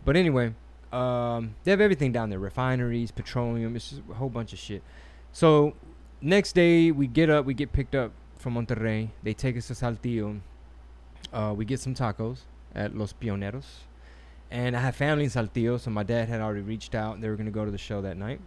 But 0.05 0.15
anyway, 0.15 0.53
um, 0.91 1.55
they 1.63 1.71
have 1.71 1.81
everything 1.81 2.11
down 2.11 2.29
there: 2.29 2.39
refineries, 2.39 3.11
petroleum. 3.11 3.75
It's 3.75 3.89
just 3.89 4.01
a 4.09 4.13
whole 4.13 4.29
bunch 4.29 4.53
of 4.53 4.59
shit. 4.59 4.83
So 5.31 5.73
next 6.21 6.53
day, 6.53 6.91
we 6.91 7.07
get 7.07 7.29
up, 7.29 7.45
we 7.45 7.53
get 7.53 7.71
picked 7.71 7.95
up 7.95 8.11
from 8.37 8.55
Monterrey. 8.55 9.09
They 9.23 9.33
take 9.33 9.57
us 9.57 9.67
to 9.67 9.73
Saltillo. 9.73 10.39
Uh, 11.33 11.53
we 11.55 11.65
get 11.65 11.79
some 11.79 11.93
tacos 11.93 12.39
at 12.73 12.95
Los 12.95 13.13
Pioneros. 13.13 13.65
And 14.51 14.75
I 14.75 14.79
have 14.79 14.95
family 14.95 15.25
in 15.25 15.29
Saltillo, 15.29 15.79
so 15.79 15.91
my 15.91 16.03
dad 16.03 16.27
had 16.27 16.41
already 16.41 16.61
reached 16.61 16.95
out. 16.95 17.21
They 17.21 17.29
were 17.29 17.35
going 17.35 17.45
to 17.45 17.51
go 17.51 17.65
to 17.65 17.71
the 17.71 17.77
show 17.77 18.01
that 18.01 18.17
night. 18.17 18.41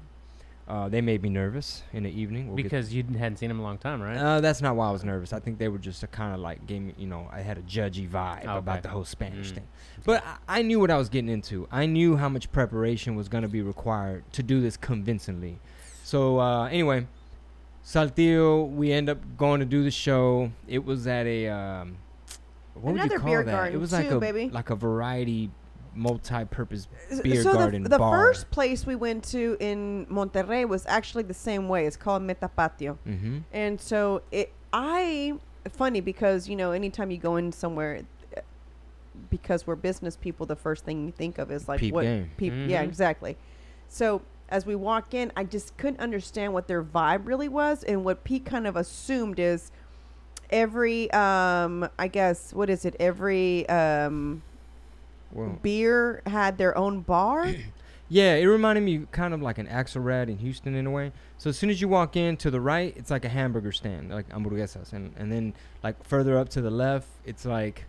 Uh, 0.68 0.88
they 0.88 1.00
made 1.00 1.20
me 1.22 1.28
nervous 1.28 1.82
in 1.92 2.04
the 2.04 2.10
evening. 2.10 2.46
We'll 2.46 2.56
because 2.56 2.94
you 2.94 3.02
hadn't 3.18 3.38
seen 3.38 3.50
him 3.50 3.56
in 3.58 3.60
a 3.62 3.64
long 3.64 3.78
time, 3.78 4.00
right? 4.00 4.16
uh, 4.16 4.40
that's 4.40 4.62
not 4.62 4.76
why 4.76 4.88
I 4.88 4.92
was 4.92 5.02
nervous. 5.04 5.32
I 5.32 5.40
think 5.40 5.58
they 5.58 5.66
were 5.68 5.76
just 5.78 6.02
a 6.04 6.06
kind 6.06 6.32
of 6.32 6.40
like 6.40 6.66
gave 6.66 6.82
me, 6.82 6.94
you 6.96 7.08
know, 7.08 7.28
I 7.32 7.40
had 7.40 7.58
a 7.58 7.62
judgy 7.62 8.08
vibe 8.08 8.44
Okay. 8.44 8.56
about 8.58 8.82
the 8.84 8.88
whole 8.88 9.04
Spanish 9.04 9.50
Mm. 9.50 9.54
thing. 9.56 9.68
But 10.06 10.24
I, 10.48 10.58
I 10.60 10.62
knew 10.62 10.78
what 10.78 10.90
I 10.90 10.96
was 10.96 11.08
getting 11.08 11.28
into. 11.30 11.66
I 11.72 11.86
knew 11.86 12.16
how 12.16 12.28
much 12.28 12.50
preparation 12.52 13.16
was 13.16 13.28
going 13.28 13.42
to 13.42 13.48
be 13.48 13.60
required 13.60 14.22
to 14.34 14.42
do 14.42 14.60
this 14.60 14.76
convincingly. 14.76 15.58
So 16.04 16.38
uh, 16.38 16.66
anyway, 16.68 17.06
Saltillo, 17.84 18.68
we 18.70 18.92
end 18.92 19.08
up 19.08 19.18
going 19.36 19.60
to 19.60 19.66
do 19.66 19.82
the 19.82 19.90
show. 19.90 20.52
It 20.68 20.84
was 20.84 21.06
at 21.08 21.26
a 21.26 21.48
um, 21.48 21.96
what 22.74 22.94
would 22.94 23.02
you 23.02 23.18
call 23.18 23.28
beer 23.28 23.42
that? 23.44 23.50
garden 23.50 23.74
it 23.74 23.78
was 23.80 23.92
like 23.92 24.08
too, 24.08 24.16
a 24.18 24.20
baby. 24.20 24.48
like 24.48 24.70
a 24.70 24.76
variety, 24.76 25.50
multi-purpose 25.94 26.88
beer 27.22 27.42
so 27.42 27.52
garden 27.52 27.82
the, 27.82 27.88
the 27.88 27.98
bar. 27.98 28.16
first 28.16 28.50
place 28.50 28.86
we 28.86 28.94
went 28.94 29.24
to 29.24 29.56
in 29.60 30.06
Monterrey 30.06 30.66
was 30.66 30.86
actually 30.86 31.22
the 31.22 31.34
same 31.34 31.68
way. 31.68 31.86
It's 31.86 31.96
called 31.96 32.22
Metapatio. 32.22 32.96
Mm-hmm. 33.06 33.38
And 33.52 33.80
so 33.80 34.22
it, 34.30 34.52
I, 34.72 35.34
funny 35.70 36.00
because 36.00 36.48
you 36.48 36.56
know, 36.56 36.72
anytime 36.72 37.10
you 37.10 37.18
go 37.18 37.36
in 37.36 37.52
somewhere, 37.52 38.02
because 39.30 39.66
we're 39.66 39.76
business 39.76 40.16
people, 40.16 40.46
the 40.46 40.56
first 40.56 40.84
thing 40.84 41.06
you 41.06 41.12
think 41.12 41.38
of 41.38 41.50
is 41.50 41.68
like 41.68 41.80
Peep 41.80 41.94
what 41.94 42.02
game. 42.02 42.30
peep. 42.36 42.52
Yeah, 42.66 42.82
exactly. 42.82 43.36
So 43.88 44.22
as 44.48 44.66
we 44.66 44.74
walk 44.74 45.14
in, 45.14 45.32
I 45.36 45.44
just 45.44 45.76
couldn't 45.76 46.00
understand 46.00 46.52
what 46.52 46.68
their 46.68 46.82
vibe 46.82 47.26
really 47.26 47.48
was, 47.48 47.82
and 47.82 48.04
what 48.04 48.24
Pete 48.24 48.44
kind 48.44 48.66
of 48.66 48.76
assumed 48.76 49.38
is 49.38 49.70
every, 50.50 51.10
um, 51.12 51.88
I 51.98 52.08
guess, 52.08 52.52
what 52.52 52.68
is 52.68 52.84
it? 52.84 52.94
Every 53.00 53.68
um, 53.68 54.42
Well, 55.32 55.58
beer 55.62 56.22
had 56.26 56.58
their 56.58 56.76
own 56.76 57.00
bar. 57.00 57.54
Yeah, 58.12 58.34
it 58.34 58.44
reminded 58.44 58.82
me 58.82 59.06
kind 59.10 59.32
of 59.32 59.40
like 59.40 59.56
an 59.56 59.66
Axelrad 59.66 60.28
in 60.28 60.36
Houston 60.36 60.74
in 60.74 60.86
a 60.86 60.90
way. 60.90 61.12
So 61.38 61.48
as 61.48 61.56
soon 61.56 61.70
as 61.70 61.80
you 61.80 61.88
walk 61.88 62.14
in 62.14 62.36
to 62.38 62.50
the 62.50 62.60
right, 62.60 62.92
it's 62.94 63.10
like 63.10 63.24
a 63.24 63.28
hamburger 63.30 63.72
stand, 63.72 64.10
like 64.10 64.28
hamburguesas, 64.28 64.92
and 64.92 65.14
and 65.16 65.32
then 65.32 65.54
like 65.82 66.04
further 66.04 66.36
up 66.36 66.50
to 66.50 66.60
the 66.60 66.70
left, 66.70 67.08
it's 67.24 67.46
like 67.46 67.86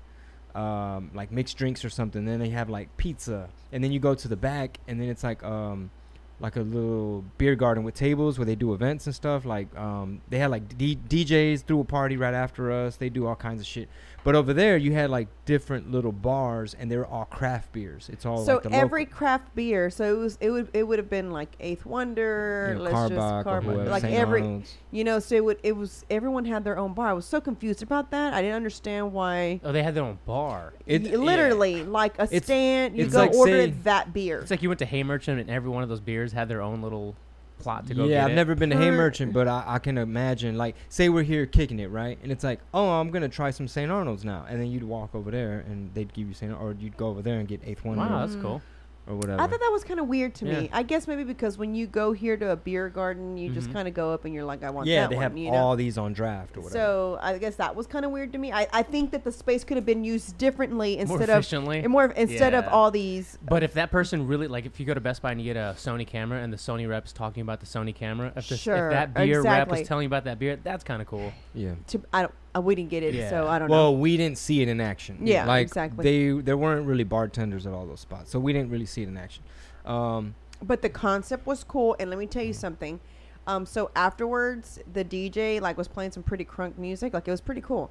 um, 0.55 1.11
like 1.13 1.29
mixed 1.29 1.57
drinks 1.57 1.83
or 1.83 1.89
something. 1.89 2.23
Then 2.23 2.39
they 2.39 2.51
have 2.51 2.69
like 2.69 2.95
pizza, 2.95 3.49
and 3.73 3.83
then 3.83 3.91
you 3.91 3.99
go 3.99 4.15
to 4.15 4.27
the 4.29 4.37
back, 4.37 4.79
and 4.87 4.97
then 5.01 5.09
it's 5.09 5.25
like 5.25 5.43
um, 5.43 5.91
like 6.39 6.55
a 6.55 6.61
little 6.61 7.25
beer 7.37 7.55
garden 7.55 7.83
with 7.83 7.95
tables 7.95 8.39
where 8.39 8.45
they 8.45 8.55
do 8.55 8.73
events 8.73 9.05
and 9.07 9.13
stuff. 9.13 9.43
Like 9.43 9.75
um, 9.77 10.21
they 10.29 10.39
had 10.39 10.51
like 10.51 10.77
D- 10.77 10.97
DJs 11.09 11.65
threw 11.65 11.81
a 11.81 11.83
party 11.83 12.15
right 12.15 12.33
after 12.33 12.71
us. 12.71 12.95
They 12.95 13.09
do 13.09 13.27
all 13.27 13.35
kinds 13.35 13.59
of 13.59 13.67
shit. 13.67 13.89
But 14.23 14.35
over 14.35 14.53
there, 14.53 14.77
you 14.77 14.93
had 14.93 15.09
like 15.09 15.27
different 15.45 15.91
little 15.91 16.13
bars, 16.13 16.73
and 16.79 16.89
they 16.89 16.95
were 16.95 17.05
all 17.05 17.25
craft 17.25 17.73
beers. 17.73 18.09
It's 18.11 18.25
all 18.25 18.45
so 18.45 18.53
like 18.55 18.63
the 18.63 18.71
every 18.71 19.01
local. 19.01 19.17
craft 19.17 19.53
beer, 19.55 19.89
so 19.89 20.03
it 20.05 20.17
was 20.17 20.37
it 20.39 20.49
would 20.49 20.69
it 20.73 20.83
would 20.83 20.97
have 20.97 21.09
been 21.09 21.31
like 21.31 21.49
Eighth 21.59 21.85
Wonder, 21.85 22.67
you 22.69 22.75
know, 22.75 22.81
let's 22.83 23.09
just 23.09 23.13
Karbach 23.13 23.45
or 23.45 23.61
Karbach, 23.61 23.89
like 23.89 24.01
St. 24.03 24.13
every 24.13 24.41
Arnold's. 24.41 24.75
you 24.91 25.03
know. 25.03 25.19
So 25.19 25.35
it 25.35 25.43
would 25.43 25.59
it 25.63 25.75
was 25.75 26.05
everyone 26.09 26.45
had 26.45 26.63
their 26.63 26.77
own 26.77 26.93
bar. 26.93 27.07
I 27.09 27.13
was 27.13 27.25
so 27.25 27.41
confused 27.41 27.83
about 27.83 28.11
that. 28.11 28.33
I 28.33 28.41
didn't 28.41 28.55
understand 28.55 29.11
why. 29.11 29.59
oh, 29.63 29.73
they 29.73 29.83
had 29.83 29.93
their 29.93 30.03
own 30.05 30.19
bar. 30.25 30.73
It- 30.85 31.03
Y- 31.03 31.15
literally 31.17 31.83
like 31.83 32.17
a 32.17 32.23
It's- 32.23 32.45
stand. 32.45 32.97
You 32.97 33.07
go 33.07 33.17
like 33.19 33.33
order 33.33 33.51
say- 33.65 33.73
that 33.83 34.13
beer. 34.13 34.39
It's 34.39 34.51
like 34.51 34.61
you 34.63 34.69
went 34.69 34.79
to 34.79 34.85
Hay 34.85 35.03
Merchant, 35.03 35.39
and 35.41 35.49
every 35.49 35.69
one 35.69 35.83
of 35.83 35.89
those 35.89 35.99
beers 35.99 36.31
had 36.31 36.47
their 36.47 36.61
own 36.61 36.81
little 36.81 37.15
plot 37.63 37.87
to 37.87 37.93
go 37.93 38.05
yeah, 38.05 38.17
get 38.17 38.25
I've 38.25 38.31
it. 38.31 38.35
never 38.35 38.55
been 38.55 38.69
to 38.69 38.77
Hay 38.77 38.91
Merchant, 38.91 39.33
but 39.33 39.47
I, 39.47 39.63
I 39.65 39.79
can 39.79 39.97
imagine. 39.97 40.57
Like, 40.57 40.75
say 40.89 41.09
we're 41.09 41.23
here 41.23 41.45
kicking 41.45 41.79
it, 41.79 41.89
right? 41.89 42.19
And 42.21 42.31
it's 42.31 42.43
like, 42.43 42.59
oh, 42.73 42.89
I'm 42.89 43.09
gonna 43.09 43.29
try 43.29 43.51
some 43.51 43.67
St. 43.67 43.89
Arnold's 43.91 44.25
now, 44.25 44.45
and 44.47 44.59
then 44.59 44.69
you'd 44.69 44.83
walk 44.83 45.15
over 45.15 45.31
there, 45.31 45.63
and 45.67 45.93
they'd 45.93 46.13
give 46.13 46.27
you 46.27 46.33
St. 46.33 46.53
or 46.53 46.75
you'd 46.77 46.97
go 46.97 47.07
over 47.07 47.21
there 47.21 47.39
and 47.39 47.47
get 47.47 47.61
Eighth 47.65 47.83
Wonder 47.83 48.03
Wow, 48.03 48.25
that's 48.25 48.39
cool. 48.41 48.61
Or 49.07 49.15
whatever. 49.15 49.41
I 49.41 49.47
thought 49.47 49.59
that 49.59 49.69
was 49.71 49.83
kind 49.83 49.99
of 49.99 50.07
weird 50.07 50.33
to 50.35 50.45
me. 50.45 50.69
I 50.71 50.83
guess 50.83 51.07
maybe 51.07 51.23
because 51.23 51.57
when 51.57 51.75
you 51.75 51.87
go 51.87 52.13
here 52.13 52.37
to 52.37 52.51
a 52.51 52.55
beer 52.55 52.87
garden, 52.89 53.37
you 53.37 53.49
just 53.49 53.69
Mhm. 53.69 53.73
kind 53.73 53.87
of 53.87 53.93
go 53.93 54.11
up 54.13 54.23
and 54.25 54.33
you're 54.33 54.45
like, 54.45 54.63
I 54.63 54.69
want 54.69 54.87
yeah, 54.87 55.01
that 55.01 55.09
they 55.09 55.15
one. 55.17 55.23
have 55.23 55.37
you 55.37 55.51
know? 55.51 55.57
all 55.57 55.75
these 55.75 55.97
on 55.97 56.13
draft 56.13 56.55
or 56.55 56.61
whatever. 56.61 56.79
So 56.79 57.19
I 57.21 57.37
guess 57.37 57.55
that 57.57 57.75
was 57.75 57.85
kind 57.87 58.05
of 58.05 58.11
weird 58.11 58.31
to 58.33 58.37
me. 58.37 58.51
I, 58.51 58.67
I 58.71 58.83
think 58.83 59.11
that 59.11 59.23
the 59.23 59.31
space 59.31 59.63
could 59.63 59.75
have 59.77 59.85
been 59.85 60.03
used 60.03 60.37
differently 60.37 60.93
More 60.95 61.01
instead 61.01 61.29
of 61.29 61.39
efficiently. 61.39 61.79
and 61.79 61.89
more 61.89 62.05
instead 62.05 62.53
of 62.53 62.67
all 62.69 62.91
these. 62.91 63.37
But 63.43 63.61
if 63.63 63.73
that 63.73 63.91
person 63.91 64.25
really 64.27 64.47
like, 64.47 64.65
if 64.65 64.79
you 64.79 64.85
go 64.85 64.93
to 64.93 65.01
Best 65.01 65.21
Buy 65.21 65.31
and 65.31 65.41
you 65.41 65.53
get 65.53 65.59
a 65.59 65.73
Sony 65.77 66.07
camera 66.07 66.39
and 66.39 66.53
the 66.53 66.57
Sony 66.57 66.87
rep's 66.87 67.11
talking 67.11 67.41
about 67.41 67.59
the 67.59 67.65
Sony 67.65 67.93
camera, 67.93 68.31
if, 68.35 68.47
the, 68.47 68.55
Sure, 68.57 68.87
if 68.87 68.93
that 68.93 69.13
beer 69.13 69.41
rep 69.41 69.45
exactly. 69.67 69.79
was 69.79 69.87
telling 69.87 70.03
you 70.03 70.07
about 70.07 70.23
that 70.23 70.39
beer, 70.39 70.55
that's 70.63 70.83
kind 70.83 71.01
of 71.01 71.07
cool. 71.07 71.33
yeah. 71.53 71.73
To, 71.87 72.01
I 72.13 72.21
don't. 72.21 72.33
I, 72.55 72.59
we 72.59 72.75
didn't 72.75 72.89
get 72.89 73.03
it, 73.03 73.13
Yeah. 73.15 73.29
so 73.29 73.47
I 73.47 73.57
don't 73.59 73.67
know. 73.69 73.75
Well, 73.75 73.97
we 73.97 74.15
didn't 74.17 74.37
see 74.37 74.61
it 74.61 74.67
in 74.67 74.79
action. 74.79 75.19
Yeah, 75.25 75.45
like 75.45 75.63
exactly. 75.67 76.03
They 76.03 76.41
there 76.41 76.57
weren't 76.57 76.85
really 76.85 77.03
bartenders 77.03 77.65
at 77.65 77.73
all 77.73 77.85
those 77.85 77.99
spots, 78.01 78.31
so 78.31 78.39
we 78.39 78.53
didn't 78.53 78.69
really 78.69 78.85
see 78.85 79.01
it 79.03 79.07
in 79.07 79.17
action. 79.17 79.43
Um, 79.85 80.35
But 80.61 80.81
the 80.81 80.89
concept 80.89 81.45
was 81.47 81.63
cool, 81.63 81.95
and 81.99 82.09
let 82.09 82.19
me 82.19 82.27
tell 82.27 82.43
you 82.43 82.53
something. 82.53 82.99
Um, 83.45 83.65
so 83.65 83.91
afterwards, 83.95 84.79
the 84.91 85.03
DJ 85.03 85.59
like 85.59 85.77
was 85.77 85.87
playing 85.87 86.11
some 86.11 86.23
pretty 86.23 86.45
crunk 86.45 86.77
music. 86.77 87.13
Like 87.13 87.27
it 87.27 87.31
was 87.31 87.41
pretty 87.41 87.59
cool. 87.61 87.89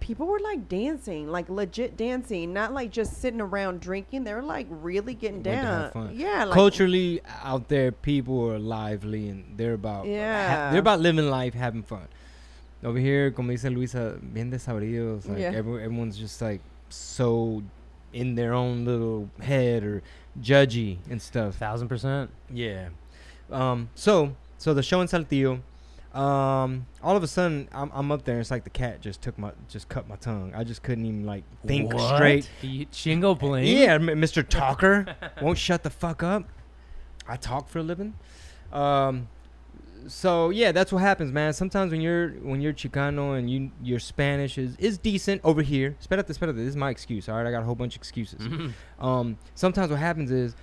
People 0.00 0.26
were 0.26 0.40
like 0.40 0.68
dancing, 0.68 1.28
like 1.30 1.48
legit 1.48 1.96
dancing, 1.96 2.52
not 2.52 2.72
like 2.72 2.90
just 2.90 3.20
sitting 3.20 3.40
around 3.40 3.80
drinking. 3.80 4.24
They 4.24 4.34
were 4.34 4.42
like 4.42 4.66
really 4.68 5.14
getting 5.14 5.42
down. 5.42 6.10
Yeah, 6.14 6.44
like 6.44 6.54
culturally 6.54 7.20
out 7.44 7.68
there, 7.68 7.92
people 7.92 8.50
are 8.50 8.58
lively 8.58 9.28
and 9.28 9.56
they're 9.56 9.74
about 9.74 10.06
Yeah. 10.06 10.70
they're 10.70 10.80
about 10.80 10.98
living 11.00 11.28
life, 11.30 11.54
having 11.54 11.82
fun. 11.84 12.08
Over 12.84 12.98
here, 12.98 13.30
como 13.30 13.52
dice 13.52 13.64
Luisa, 13.70 14.18
bien 14.20 14.50
desabridos. 14.50 15.28
Like 15.28 15.38
Yeah. 15.38 15.52
every, 15.54 15.82
everyone's 15.84 16.18
just 16.18 16.42
like 16.42 16.60
so 16.88 17.62
in 18.12 18.34
their 18.34 18.52
own 18.52 18.84
little 18.84 19.30
head 19.40 19.84
or 19.84 20.02
judgy 20.40 20.98
and 21.08 21.20
stuff. 21.22 21.54
Thousand 21.56 21.88
percent. 21.88 22.30
Yeah. 22.52 22.88
Um. 23.50 23.88
So 23.94 24.34
so 24.58 24.74
the 24.74 24.82
show 24.82 25.00
in 25.00 25.06
Saltillo. 25.08 25.60
Um. 26.12 26.86
All 27.02 27.16
of 27.16 27.22
a 27.22 27.26
sudden, 27.26 27.68
I'm, 27.72 27.90
I'm 27.94 28.10
up 28.12 28.24
there. 28.24 28.34
and 28.34 28.40
It's 28.40 28.50
like 28.50 28.64
the 28.64 28.70
cat 28.70 29.00
just 29.00 29.22
took 29.22 29.38
my 29.38 29.52
just 29.68 29.88
cut 29.88 30.08
my 30.08 30.16
tongue. 30.16 30.52
I 30.54 30.64
just 30.64 30.82
couldn't 30.82 31.06
even 31.06 31.24
like 31.24 31.44
think 31.66 31.94
What? 31.94 32.16
straight. 32.16 32.50
Y- 32.62 32.86
Chingo 32.92 33.38
Bling. 33.38 33.64
Yeah, 33.64 33.94
M- 33.94 34.06
Mr. 34.06 34.46
Talker 34.46 35.06
won't 35.42 35.56
shut 35.58 35.82
the 35.84 35.90
fuck 35.90 36.22
up. 36.22 36.44
I 37.28 37.36
talk 37.36 37.68
for 37.68 37.78
a 37.78 37.82
living. 37.82 38.14
Um, 38.72 39.28
so 40.08 40.50
yeah, 40.50 40.72
that's 40.72 40.92
what 40.92 41.00
happens, 41.02 41.32
man. 41.32 41.52
Sometimes 41.52 41.92
when 41.92 42.00
you're 42.00 42.30
when 42.42 42.60
you're 42.60 42.72
Chicano 42.72 43.38
and 43.38 43.50
you 43.50 43.70
your 43.82 43.98
Spanish 43.98 44.58
is 44.58 44.76
is 44.76 44.98
decent 44.98 45.40
over 45.44 45.62
here. 45.62 45.96
Espérate, 46.02 46.26
espérate. 46.28 46.56
This 46.56 46.68
is 46.68 46.76
my 46.76 46.90
excuse. 46.90 47.28
All 47.28 47.36
right, 47.36 47.46
I 47.46 47.50
got 47.50 47.62
a 47.62 47.66
whole 47.66 47.74
bunch 47.74 47.94
of 47.96 48.00
excuses. 48.00 48.40
Mhm. 48.40 48.72
Um, 49.00 49.38
sometimes 49.54 49.90
what 49.90 49.98
happens 50.00 50.30
is 50.30 50.54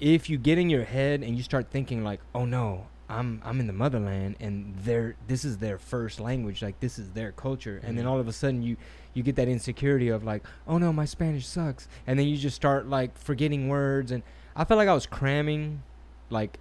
if 0.00 0.30
you 0.30 0.38
get 0.38 0.58
in 0.58 0.70
your 0.70 0.84
head 0.84 1.22
and 1.22 1.36
you 1.36 1.42
start 1.42 1.70
thinking 1.70 2.04
like, 2.04 2.20
oh 2.34 2.44
no, 2.44 2.86
I'm 3.08 3.40
I'm 3.44 3.58
in 3.60 3.66
the 3.66 3.72
motherland 3.72 4.36
and 4.40 4.74
their 4.76 5.16
this 5.26 5.44
is 5.44 5.58
their 5.58 5.78
first 5.78 6.20
language, 6.20 6.62
like 6.62 6.78
this 6.80 6.98
is 6.98 7.10
their 7.12 7.32
culture, 7.32 7.80
and 7.82 7.96
then 7.98 8.04
Mhm. 8.04 8.08
all 8.10 8.20
of 8.20 8.28
a 8.28 8.32
sudden 8.32 8.62
you 8.62 8.76
you 9.14 9.22
get 9.22 9.36
that 9.36 9.48
insecurity 9.48 10.08
of 10.08 10.22
like, 10.24 10.44
oh 10.66 10.78
no, 10.78 10.92
my 10.92 11.04
Spanish 11.04 11.46
sucks, 11.46 11.88
and 12.06 12.18
then 12.18 12.26
you 12.28 12.36
just 12.36 12.54
start 12.54 12.86
like 12.88 13.16
forgetting 13.18 13.68
words, 13.68 14.12
and 14.12 14.22
I 14.54 14.64
felt 14.64 14.78
like 14.78 14.88
I 14.88 14.94
was 14.94 15.06
cramming, 15.06 15.82
like 16.30 16.58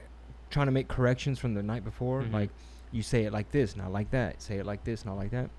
trying 0.50 0.68
to 0.68 0.72
make 0.72 0.88
corrections 0.88 1.40
from 1.40 1.54
the 1.54 1.64
night 1.64 1.84
before, 1.84 2.22
Mhm. 2.24 2.34
like 2.34 2.50
you 2.92 3.02
say 3.02 3.24
it 3.26 3.34
like 3.34 3.52
this, 3.52 3.76
not 3.76 3.92
like 3.92 4.12
that, 4.12 4.42
say 4.42 4.58
it 4.58 4.66
like 4.66 4.84
this, 4.84 5.06
not 5.06 5.18
like 5.18 5.32
that. 5.32 5.50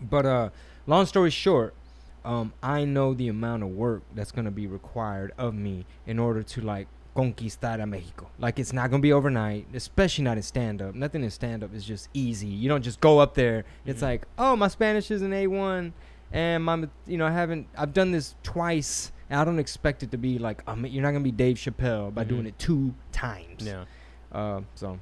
But 0.00 0.26
uh, 0.26 0.50
long 0.86 1.06
story 1.06 1.30
short, 1.30 1.74
um, 2.24 2.52
I 2.62 2.84
know 2.84 3.14
the 3.14 3.28
amount 3.28 3.62
of 3.62 3.70
work 3.70 4.02
that's 4.14 4.32
gonna 4.32 4.50
be 4.50 4.66
required 4.66 5.32
of 5.38 5.54
me 5.54 5.86
in 6.06 6.18
order 6.18 6.42
to 6.42 6.60
like 6.60 6.88
conquistar 7.14 7.80
a 7.80 7.86
Mexico. 7.86 8.28
Like 8.38 8.58
it's 8.58 8.72
not 8.72 8.90
gonna 8.90 9.00
be 9.00 9.12
overnight, 9.12 9.66
especially 9.72 10.24
not 10.24 10.36
in 10.36 10.42
stand 10.42 10.82
up. 10.82 10.94
Nothing 10.94 11.22
in 11.24 11.30
stand 11.30 11.62
up 11.64 11.72
is 11.74 11.84
just 11.84 12.08
easy. 12.12 12.48
You 12.48 12.68
don't 12.68 12.82
just 12.82 13.00
go 13.00 13.20
up 13.20 13.34
there. 13.34 13.64
It's 13.86 14.00
Mhm. 14.00 14.06
like, 14.06 14.26
oh, 14.36 14.54
my 14.56 14.68
Spanish 14.68 15.10
is 15.10 15.22
an 15.22 15.32
A 15.32 15.46
one, 15.46 15.94
and 16.32 16.64
my, 16.64 16.88
you 17.06 17.16
know, 17.16 17.26
I 17.26 17.30
haven't. 17.30 17.68
I've 17.78 17.94
done 17.94 18.10
this 18.10 18.34
twice. 18.42 19.12
And 19.28 19.40
I 19.40 19.44
don't 19.44 19.58
expect 19.58 20.04
it 20.04 20.12
to 20.12 20.16
be 20.18 20.38
like, 20.38 20.62
um, 20.68 20.86
you're 20.86 21.02
not 21.02 21.10
gonna 21.10 21.24
be 21.24 21.32
Dave 21.32 21.56
Chappelle 21.56 22.14
by 22.14 22.22
Mhm. 22.24 22.28
doing 22.28 22.46
it 22.46 22.58
two 22.60 22.94
times. 23.10 23.66
Yeah. 23.66 23.84
Uh, 24.32 24.60
so 24.74 24.98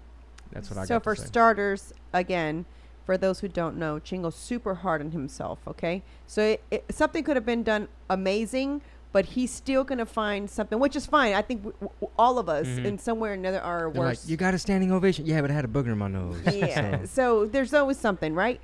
that's 0.53 0.71
what 0.71 0.79
I 0.79 0.85
so 0.85 0.95
got 0.97 1.01
So 1.01 1.01
for 1.01 1.15
to 1.15 1.21
say. 1.21 1.27
starters, 1.27 1.93
again, 2.13 2.65
for 3.05 3.17
those 3.19 3.41
who 3.41 3.49
don't 3.49 3.77
know, 3.77 3.99
Chingo's 3.99 4.35
super 4.35 4.77
hard 4.77 5.01
on 5.01 5.11
himself. 5.11 5.59
Okay, 5.67 6.03
so 6.27 6.43
it, 6.43 6.63
it, 6.71 6.85
something 6.91 7.23
could 7.25 7.37
have 7.37 7.45
been 7.47 7.63
done 7.63 7.89
amazing, 8.09 8.81
but 9.13 9.27
he's 9.27 9.51
still 9.51 9.85
gonna 9.85 10.07
find 10.07 10.49
something, 10.51 10.79
which 10.79 10.97
is 10.97 11.05
fine. 11.07 11.35
I 11.35 11.43
think 11.43 11.63
w- 11.63 11.77
w- 11.81 12.11
all 12.19 12.39
of 12.39 12.49
us, 12.49 12.67
Mhm. 12.67 12.85
in 12.85 12.99
somewhere 12.99 13.33
or 13.33 13.35
another, 13.35 13.61
are 13.61 13.91
They're 13.93 14.03
worse. 14.03 14.25
like, 14.25 14.31
you 14.31 14.37
got 14.37 14.55
a 14.55 14.59
standing 14.59 14.91
ovation. 14.91 15.27
Yeah, 15.27 15.41
but 15.43 15.51
I 15.51 15.55
had 15.55 15.65
a 15.65 15.69
booger 15.69 15.89
in 15.93 15.99
my 15.99 16.09
nose. 16.09 16.37
yeah. 16.53 17.01
So, 17.05 17.07
So 17.07 17.47
there's 17.47 17.75
always 17.75 17.99
something, 17.99 18.35
right? 18.35 18.61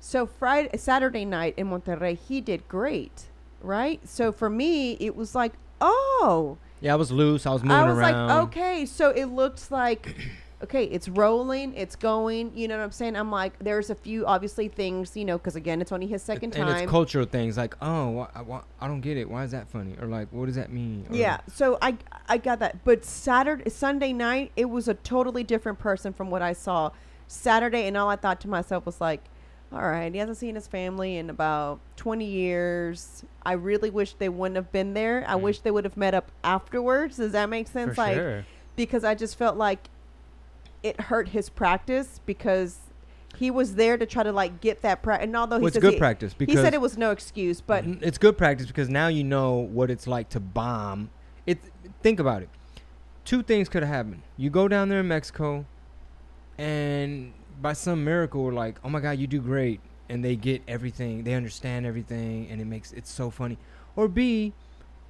So 0.00 0.26
Friday, 0.26 0.76
Saturday 0.76 1.24
night 1.24 1.54
in 1.56 1.68
Monterrey, 1.70 2.16
he 2.16 2.40
did 2.40 2.68
great, 2.68 3.26
right? 3.62 4.06
So 4.08 4.30
for 4.30 4.48
me, 4.50 4.92
it 5.00 5.16
was 5.16 5.34
like, 5.34 5.54
oh, 5.80 6.58
Yeah, 6.80 6.92
I 6.92 6.96
was 6.96 7.10
loose. 7.10 7.46
I 7.46 7.52
was 7.52 7.62
moving 7.62 7.76
I 7.76 7.88
was 7.88 7.98
around. 7.98 8.28
like, 8.28 8.38
okay, 8.48 8.86
so 8.86 9.10
it 9.10 9.26
looks 9.26 9.70
like, 9.70 10.14
okay, 10.62 10.84
it's 10.84 11.08
rolling, 11.08 11.74
it's 11.74 11.96
going. 11.96 12.52
You 12.54 12.68
know 12.68 12.76
what 12.78 12.84
I'm 12.84 12.92
saying? 12.92 13.16
I'm 13.16 13.30
like, 13.30 13.58
there's 13.58 13.90
a 13.90 13.94
few 13.94 14.26
obviously 14.26 14.68
things, 14.68 15.16
you 15.16 15.24
know, 15.24 15.38
because 15.38 15.56
again, 15.56 15.80
it's 15.80 15.92
only 15.92 16.06
his 16.06 16.22
second 16.22 16.54
and 16.54 16.68
time. 16.68 16.82
it's 16.82 16.90
cultural 16.90 17.26
things 17.26 17.56
like, 17.56 17.74
oh, 17.82 18.10
why, 18.10 18.28
why, 18.44 18.60
I 18.80 18.86
don't 18.86 19.00
get 19.00 19.16
it. 19.16 19.28
Why 19.28 19.44
is 19.44 19.50
that 19.50 19.68
funny? 19.68 19.96
Or 20.00 20.06
like, 20.06 20.28
what 20.32 20.46
does 20.46 20.56
that 20.56 20.72
mean? 20.72 21.06
Or- 21.10 21.16
Yeah, 21.16 21.40
so 21.52 21.78
I 21.82 21.96
I 22.28 22.38
got 22.38 22.58
that, 22.60 22.84
but 22.84 23.04
Saturday 23.04 23.70
Sunday 23.70 24.12
night 24.12 24.52
it 24.56 24.66
was 24.66 24.88
a 24.88 24.94
totally 24.94 25.44
different 25.44 25.78
person 25.78 26.12
from 26.12 26.30
what 26.30 26.42
I 26.42 26.52
saw 26.52 26.90
Saturday, 27.26 27.86
and 27.86 27.96
all 27.96 28.08
I 28.08 28.16
thought 28.16 28.40
to 28.42 28.48
myself 28.48 28.86
was 28.86 29.00
like, 29.00 29.22
all 29.72 29.82
right, 29.82 30.12
he 30.12 30.18
hasn't 30.18 30.38
seen 30.38 30.54
his 30.54 30.66
family 30.66 31.16
in 31.16 31.28
about 31.30 31.80
twenty 31.96 32.24
years. 32.24 33.24
I 33.42 33.52
really 33.52 33.90
wish 33.90 34.14
they 34.14 34.28
wouldn't 34.28 34.56
have 34.56 34.72
been 34.72 34.94
there. 34.94 35.24
I 35.28 35.34
Mm. 35.34 35.40
wish 35.42 35.60
they 35.60 35.70
would 35.70 35.84
have 35.84 35.96
met 35.96 36.14
up 36.14 36.30
afterwards. 36.42 37.16
Does 37.18 37.32
that 37.32 37.48
make 37.50 37.66
For 37.66 37.72
sense? 37.72 37.98
like 37.98 38.14
sure. 38.16 38.44
because 38.76 39.04
I 39.04 39.14
just 39.14 39.36
felt 39.36 39.56
like 39.56 39.88
it 40.82 41.00
hurt 41.02 41.28
his 41.30 41.48
practice 41.48 42.20
because. 42.26 42.78
He 43.36 43.52
was 43.52 43.76
there 43.76 43.96
to 43.96 44.04
try 44.06 44.24
to 44.24 44.32
like 44.32 44.60
get 44.60 44.82
that 44.82 45.00
practice, 45.02 45.26
and 45.26 45.36
although 45.36 45.56
he 45.58 45.62
Well, 45.62 45.68
it's 45.68 45.78
good 45.78 45.92
he, 45.92 45.98
practice 45.98 46.34
he 46.38 46.56
said 46.56 46.74
it 46.74 46.80
was 46.80 46.98
no 46.98 47.12
excuse, 47.12 47.60
but 47.60 47.84
it's 47.86 48.18
good 48.18 48.36
practice 48.36 48.66
because 48.66 48.88
now 48.88 49.06
you 49.06 49.22
know 49.22 49.54
what 49.54 49.92
it's 49.92 50.08
like 50.08 50.28
to 50.30 50.40
bomb. 50.40 51.10
It. 51.46 51.58
Think 52.02 52.18
about 52.18 52.42
it. 52.42 52.48
Two 53.24 53.44
things 53.44 53.68
could 53.68 53.84
have 53.84 53.92
happened. 53.94 54.22
You 54.36 54.50
go 54.50 54.66
down 54.66 54.88
there 54.88 55.00
in 55.00 55.08
Mexico, 55.08 55.66
and 56.56 57.32
by 57.60 57.72
some 57.72 58.04
miracle, 58.04 58.52
like, 58.52 58.78
oh 58.84 58.88
my 58.88 59.00
God, 59.00 59.18
you 59.18 59.26
do 59.26 59.40
great, 59.40 59.80
and 60.08 60.24
they 60.24 60.36
get 60.36 60.62
everything, 60.68 61.24
they 61.24 61.34
understand 61.34 61.86
everything, 61.86 62.48
and 62.50 62.60
it 62.60 62.64
makes 62.66 62.92
it 62.92 63.06
so 63.06 63.30
funny. 63.30 63.58
Or 63.96 64.08
B, 64.08 64.52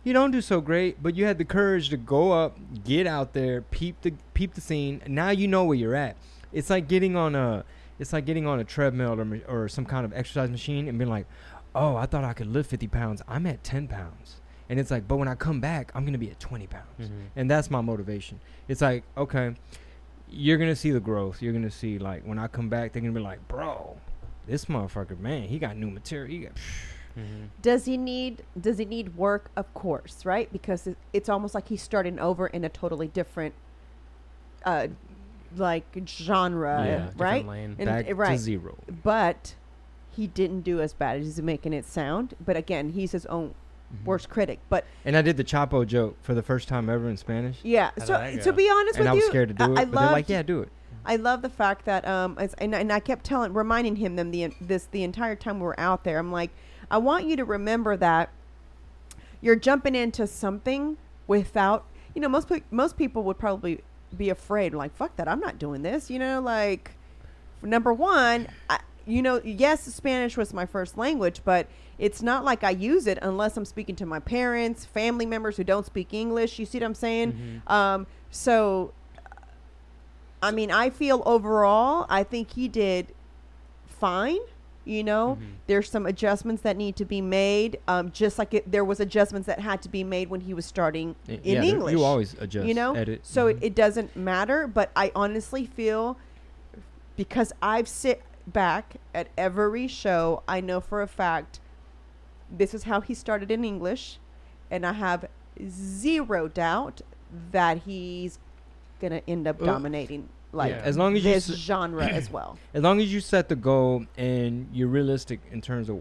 you 0.05 0.12
don't 0.12 0.31
do 0.31 0.40
so 0.40 0.61
great, 0.61 1.02
but 1.02 1.14
you 1.14 1.25
had 1.25 1.38
the 1.38 1.45
courage 1.45 1.90
to 1.90 1.97
go 1.97 2.33
up, 2.33 2.57
get 2.85 3.07
out 3.07 3.33
there, 3.33 3.61
peep 3.62 4.00
the 4.02 4.12
peep 4.35 4.55
the 4.55 4.61
scene. 4.61 5.02
Now 5.07 5.31
you 5.31 5.47
know 5.49 5.64
where 5.64 5.76
you're 5.76 5.95
at. 5.95 6.17
It's 6.52 6.71
like 6.71 6.88
getting 6.88 7.14
on 7.17 7.35
a, 7.35 7.64
it's 7.99 8.12
like 8.12 8.25
getting 8.25 8.47
on 8.47 8.59
a 8.61 8.64
treadmill 8.64 9.21
or, 9.21 9.40
or 9.49 9.69
some 9.69 9.85
kind 9.85 10.05
of 10.07 10.12
exercise 10.14 10.49
machine 10.50 10.88
and 10.88 10.99
being 10.99 11.11
like, 11.11 11.26
oh, 11.75 11.97
I 11.97 12.07
thought 12.07 12.25
I 12.25 12.33
could 12.33 12.47
lift 12.47 12.71
50 12.71 12.87
pounds. 12.88 13.23
I'm 13.28 13.47
at 13.47 13.62
10 13.62 13.88
pounds. 13.88 14.40
And 14.71 14.78
it's 14.81 14.90
like, 14.90 15.07
but 15.09 15.17
when 15.17 15.28
I 15.28 15.35
come 15.35 15.61
back, 15.61 15.90
I'm 15.95 16.05
going 16.05 16.12
to 16.12 16.19
be 16.19 16.31
at 16.31 16.38
20 16.40 16.67
pounds. 16.67 16.85
Mhm. 17.09 17.11
And 17.37 17.50
that's 17.50 17.71
my 17.71 17.81
motivation. 17.81 18.40
It's 18.69 18.81
like, 18.81 19.02
okay, 19.17 19.55
you're 20.30 20.58
going 20.58 20.70
to 20.70 20.76
see 20.76 20.90
the 20.90 21.00
growth. 21.00 21.40
You're 21.42 21.52
going 21.52 21.64
to 21.64 21.70
see, 21.70 21.99
like, 21.99 22.23
when 22.25 22.38
I 22.38 22.47
come 22.49 22.68
back, 22.68 22.92
they're 22.92 23.02
going 23.02 23.14
to 23.14 23.18
be 23.18 23.25
like, 23.25 23.47
bro, 23.49 23.97
this 24.47 24.66
motherfucker, 24.66 25.18
man, 25.18 25.42
he 25.49 25.58
got 25.58 25.76
new 25.76 25.90
material. 25.90 26.28
He 26.28 26.38
got, 26.40 26.52
Mhm. 27.16 27.49
Does 27.62 27.85
he 27.87 27.97
need 27.97 28.44
Does 28.61 28.78
he 28.78 28.85
need 28.85 29.16
work? 29.16 29.50
Of 29.56 29.73
course, 29.75 30.25
right? 30.25 30.52
Because 30.52 30.87
it's 31.12 31.28
almost 31.28 31.52
like 31.52 31.66
he's 31.68 31.82
starting 31.82 32.20
over 32.20 32.47
in 32.47 32.62
a 32.64 32.68
totally 32.68 33.08
different, 33.08 33.54
uh, 34.64 34.88
like 35.56 35.85
genre, 36.06 36.85
Yeah, 36.87 37.11
right? 37.16 37.44
lane. 37.44 37.75
And- 37.78 37.87
back 37.87 38.06
right. 38.16 38.32
to 38.37 38.38
zero. 38.38 38.76
But 39.02 39.54
he 40.12 40.26
didn't 40.28 40.61
do 40.61 40.80
as 40.80 40.92
bad 40.92 41.18
as 41.18 41.25
he's 41.25 41.42
making 41.42 41.73
it 41.73 41.87
sound. 41.87 42.35
But 42.44 42.56
again, 42.56 42.90
he's 42.90 43.11
his 43.12 43.26
own 43.26 43.54
Mm-hmm. 43.92 44.04
worst 44.04 44.28
critic. 44.28 44.59
But 44.68 44.85
And 45.04 45.16
I 45.16 45.23
did 45.23 45.37
the 45.38 45.45
Chapo 45.45 45.87
joke 45.87 46.16
for 46.23 46.35
the 46.35 46.42
first 46.42 46.68
time 46.68 46.90
ever 46.90 47.09
in 47.09 47.16
Spanish. 47.16 47.59
yeah, 47.62 47.90
How 47.99 48.04
so 48.04 48.37
to 48.42 48.52
be 48.52 48.68
honest 48.68 48.97
And 48.97 49.04
with 49.04 49.09
I 49.09 49.12
was 49.14 49.25
you, 49.25 49.28
scared 49.30 49.49
to 49.49 49.54
do 49.54 49.64
I, 49.64 49.66
it. 49.66 49.78
I 49.78 49.85
but 49.87 50.00
they're 50.00 50.12
like, 50.12 50.28
yeah, 50.28 50.42
do 50.42 50.61
it. 50.61 50.68
I 51.07 51.16
love 51.16 51.40
the 51.40 51.49
fact 51.49 51.87
that 51.87 52.07
um, 52.07 52.37
it's, 52.38 52.52
and, 52.59 52.75
and 52.75 52.92
I 52.92 53.00
kept 53.00 53.25
telling, 53.25 53.54
reminding 53.54 53.97
him 53.97 54.16
them 54.16 54.30
the 54.30 54.52
this 54.61 54.88
the 54.90 55.04
entire 55.04 55.37
time 55.37 55.59
we 55.59 55.64
were 55.64 55.80
out 55.80 56.04
there. 56.04 56.18
I'm 56.18 56.30
like, 56.30 56.50
I 56.90 56.99
want 56.99 57.25
you 57.26 57.37
to 57.37 57.47
remember 57.47 57.97
that 57.97 58.28
you're 59.40 59.57
jumping 59.57 59.95
into 59.95 60.26
something 60.26 60.99
without, 61.26 61.87
you 62.14 62.21
know, 62.21 62.28
most 62.28 62.49
pe- 62.49 62.62
most 62.71 62.99
people 62.99 63.23
would 63.23 63.38
probably 63.38 63.80
be 64.16 64.29
afraid, 64.29 64.74
like, 64.74 64.94
fuck 64.96 65.16
that, 65.16 65.29
I'm 65.29 65.40
not 65.40 65.59
doing 65.59 65.81
this. 65.83 66.11
You 66.11 66.18
know, 66.18 66.40
like, 66.42 66.92
number 67.62 67.92
one, 67.92 68.48
I, 68.68 68.81
you 69.07 69.22
know, 69.22 69.40
yes, 69.42 69.85
Spanish 69.85 70.37
was 70.37 70.53
my 70.53 70.66
first 70.66 70.98
language, 70.98 71.40
but 71.44 71.66
it's 71.98 72.22
not 72.22 72.44
like 72.44 72.62
I 72.64 72.70
use 72.70 73.06
it 73.06 73.18
unless 73.22 73.56
I'm 73.56 73.64
speaking 73.64 73.96
to 73.96 74.06
my 74.06 74.20
parents, 74.20 74.84
family 74.84 75.26
members 75.26 75.56
who 75.56 75.64
don't 75.64 75.84
speak 75.87 76.14
English. 76.14 76.58
You 76.58 76.66
see 76.66 76.78
what 76.78 76.84
I'm 76.87 76.94
saying? 76.94 77.62
Um, 77.66 78.06
so 78.30 78.92
I 80.42 80.52
mean, 80.52 80.70
I 80.70 80.90
feel 80.90 81.22
overall, 81.26 82.06
I 82.08 82.22
think 82.22 82.52
he 82.52 82.68
did 82.68 83.08
fine. 83.88 84.38
You 84.84 85.02
know, 85.04 85.37
Mhm. 85.38 85.46
there's 85.66 85.90
some 85.90 86.06
adjustments 86.06 86.62
that 86.62 86.76
need 86.76 86.96
to 86.96 87.04
be 87.04 87.20
made. 87.20 87.78
Um, 87.88 88.11
just 88.11 88.38
like 88.38 88.54
it, 88.54 88.70
there 88.70 88.84
was 88.84 89.00
adjustments 89.00 89.46
that 89.46 89.61
had 89.61 89.82
to 89.82 89.88
be 89.88 90.02
made 90.04 90.30
when 90.30 90.42
he 90.42 90.54
was 90.54 90.64
starting 90.64 91.14
in 91.26 91.40
yeah, 91.42 91.62
English. 91.62 91.92
You 91.92 92.04
always 92.04 92.34
adjust, 92.40 92.66
you 92.66 92.72
know, 92.72 92.94
edit. 92.94 93.20
so 93.22 93.46
Mhm. 93.46 93.50
it, 93.50 93.58
it 93.62 93.74
doesn't 93.74 94.16
matter. 94.16 94.66
But 94.66 94.90
I 94.96 95.11
honestly 95.14 95.66
feel 95.66 96.16
because 97.16 97.52
I've 97.61 97.88
sit 97.88 98.22
back 98.46 98.94
at 99.14 99.28
every 99.37 99.88
show, 99.88 100.42
I 100.48 100.61
know 100.61 100.80
for 100.80 101.02
a 101.02 101.06
fact 101.08 101.61
this 102.50 102.74
is 102.74 102.84
how 102.84 103.00
he 103.00 103.14
started 103.14 103.50
in 103.50 103.64
English, 103.64 104.18
and 104.70 104.84
I 104.87 104.92
have 104.92 105.26
zero 105.68 106.48
doubt 106.48 107.00
that 107.52 107.78
he's 107.78 108.38
gonna 109.00 109.22
end 109.28 109.46
up 109.46 109.58
dominating 109.61 110.28
like 110.52 110.70
Yeah. 110.72 110.78
As 110.78 110.96
long 110.96 111.16
as 111.16 111.24
you 111.24 111.32
this 111.32 111.50
s- 111.50 111.56
genre 111.56 112.06
as 112.06 112.30
well. 112.30 112.58
As 112.74 112.82
long 112.82 113.00
as 113.00 113.12
you 113.12 113.20
set 113.20 113.48
the 113.48 113.56
goal 113.56 114.06
and 114.16 114.68
you're 114.72 114.88
realistic 114.88 115.40
in 115.52 115.61
terms 115.61 115.88
of 115.88 116.00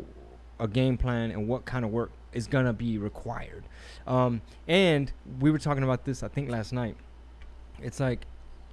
a 0.60 0.68
game 0.68 0.98
plan 0.98 1.32
and 1.32 1.48
what 1.48 1.66
kind 1.66 1.84
of 1.84 1.92
work 1.92 2.12
is 2.34 2.48
gonna 2.48 2.74
be 2.74 2.98
required. 2.98 3.64
Um, 4.06 4.42
and 4.68 5.12
we 5.40 5.52
were 5.52 5.60
talking 5.60 5.84
about 5.84 6.06
this, 6.06 6.24
I 6.24 6.30
think, 6.30 6.50
last 6.50 6.72
night. 6.72 6.96
It's 7.82 8.00
like 8.00 8.26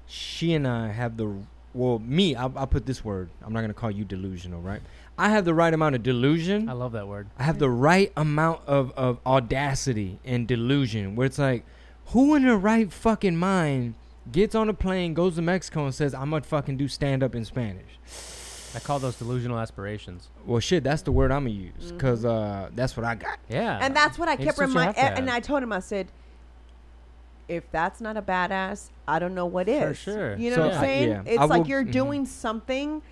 she 0.06 0.54
and 0.54 0.66
I 0.66 0.88
have 0.92 1.16
the 1.16 1.34
well, 1.74 1.98
me. 1.98 2.36
I'll, 2.36 2.52
I'll 2.56 2.68
put 2.68 2.86
this 2.86 3.04
word. 3.04 3.30
I'm 3.42 3.52
not 3.52 3.60
gonna 3.62 3.74
call 3.74 3.90
you 3.90 4.04
delusional, 4.04 4.60
right? 4.60 4.80
I 5.16 5.28
have 5.30 5.44
the 5.44 5.54
right 5.54 5.72
amount 5.72 5.94
of 5.94 6.02
delusion. 6.02 6.68
I 6.68 6.72
love 6.72 6.92
that 6.92 7.06
word. 7.06 7.28
I 7.38 7.44
have 7.44 7.58
the 7.58 7.70
right 7.70 8.12
amount 8.16 8.62
of, 8.66 8.92
of 8.96 9.18
audacity 9.24 10.18
and 10.24 10.46
delusion 10.48 11.14
where 11.14 11.26
it's 11.26 11.38
like, 11.38 11.64
who 12.06 12.34
in 12.34 12.42
their 12.44 12.56
right 12.56 12.92
fucking 12.92 13.36
mind 13.36 13.94
gets 14.32 14.54
on 14.54 14.68
a 14.68 14.74
plane, 14.74 15.14
goes 15.14 15.36
to 15.36 15.42
Mexico, 15.42 15.84
and 15.84 15.94
says, 15.94 16.14
I'm 16.14 16.30
gonna 16.30 16.42
fucking 16.42 16.76
do 16.76 16.88
stand 16.88 17.22
up 17.22 17.34
in 17.34 17.44
Spanish? 17.44 17.98
I 18.74 18.80
call 18.80 18.98
those 18.98 19.16
delusional 19.16 19.58
aspirations. 19.60 20.28
Well, 20.44 20.58
shit, 20.60 20.82
that's 20.82 21.02
the 21.02 21.12
word 21.12 21.30
I'm 21.30 21.44
gonna 21.44 21.50
use 21.54 21.92
because 21.92 22.24
uh, 22.24 22.70
that's 22.74 22.96
what 22.96 23.06
I 23.06 23.14
got. 23.14 23.38
Yeah. 23.48 23.78
and 23.80 23.94
that's 23.94 24.18
what 24.18 24.28
I 24.28 24.34
kept 24.34 24.58
what 24.58 24.66
reminding. 24.66 24.96
And. 24.96 25.30
I 25.30 25.38
told 25.38 25.62
him, 25.62 25.72
I 25.72 25.78
said, 25.78 26.08
if 27.48 27.70
that's 27.70 28.00
not 28.00 28.16
a 28.16 28.22
badass, 28.22 28.88
I 29.06 29.18
don't 29.18 29.34
know 29.34 29.46
what 29.46 29.68
is. 29.68 29.80
For 29.82 29.94
sure. 29.94 30.36
You 30.36 30.50
know 30.50 30.56
So, 30.56 30.62
what 30.62 30.72
I'm 30.72 30.78
I- 30.78 30.82
saying? 30.82 31.08
yeah, 31.10 31.22
It's 31.26 31.38
I 31.40 31.44
like 31.44 31.62
will- 31.62 31.68
you're 31.68 31.84
mhm. 31.84 31.92
doing 31.92 32.26
something. 32.26 33.02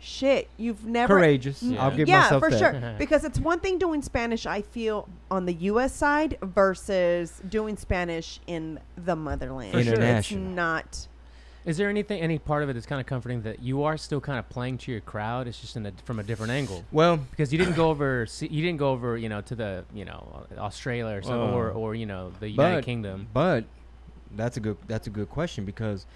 Shit, 0.00 0.48
you've 0.56 0.84
never 0.84 1.14
Courageous. 1.14 1.62
Mm, 1.62 1.78
I'll 1.78 1.94
give 1.94 2.08
yeah, 2.08 2.20
myself 2.22 2.42
for 2.42 2.50
that. 2.50 2.58
sure. 2.58 2.94
Because 2.98 3.24
it's 3.24 3.38
one 3.38 3.60
thing 3.60 3.78
doing 3.78 4.02
Spanish, 4.02 4.46
I 4.46 4.62
feel, 4.62 5.08
on 5.30 5.46
the 5.46 5.52
U.S. 5.54 5.94
side 5.94 6.38
versus 6.42 7.40
doing 7.48 7.76
Spanish 7.76 8.40
in 8.46 8.80
the 8.96 9.14
motherland. 9.16 9.72
For 9.72 9.82
sure. 9.82 10.00
It's 10.00 10.30
not. 10.32 11.06
Is 11.66 11.76
there 11.76 11.90
anything, 11.90 12.22
any 12.22 12.38
part 12.38 12.62
of 12.62 12.70
it 12.70 12.72
that's 12.72 12.86
kind 12.86 13.00
of 13.00 13.06
comforting 13.06 13.42
that 13.42 13.62
you 13.62 13.82
are 13.82 13.98
still 13.98 14.20
kind 14.20 14.38
of 14.38 14.48
playing 14.48 14.78
to 14.78 14.92
your 14.92 15.02
crowd? 15.02 15.46
It's 15.46 15.60
just 15.60 15.76
in 15.76 15.84
a, 15.84 15.92
from 16.06 16.18
a 16.18 16.22
different 16.22 16.52
angle 16.52 16.84
Well, 16.90 17.18
because 17.18 17.52
you 17.52 17.58
didn't 17.58 17.74
go 17.76 17.90
over, 17.90 18.26
you 18.40 18.62
didn't 18.62 18.78
go 18.78 18.90
over, 18.90 19.18
you 19.18 19.28
know, 19.28 19.42
to 19.42 19.54
the, 19.54 19.84
you 19.92 20.06
know, 20.06 20.46
Australia 20.56 21.18
or 21.18 21.22
some, 21.22 21.38
Uh, 21.38 21.52
or, 21.52 21.70
or 21.70 21.94
you 21.94 22.06
know, 22.06 22.32
the 22.40 22.48
United 22.48 22.76
but 22.76 22.84
Kingdom. 22.84 23.28
but 23.34 23.64
that's 24.36 24.56
a 24.56 24.60
good 24.60 24.76
that's 24.86 25.06
a 25.06 25.10
good 25.10 25.28
question 25.28 25.64
because 25.64 26.06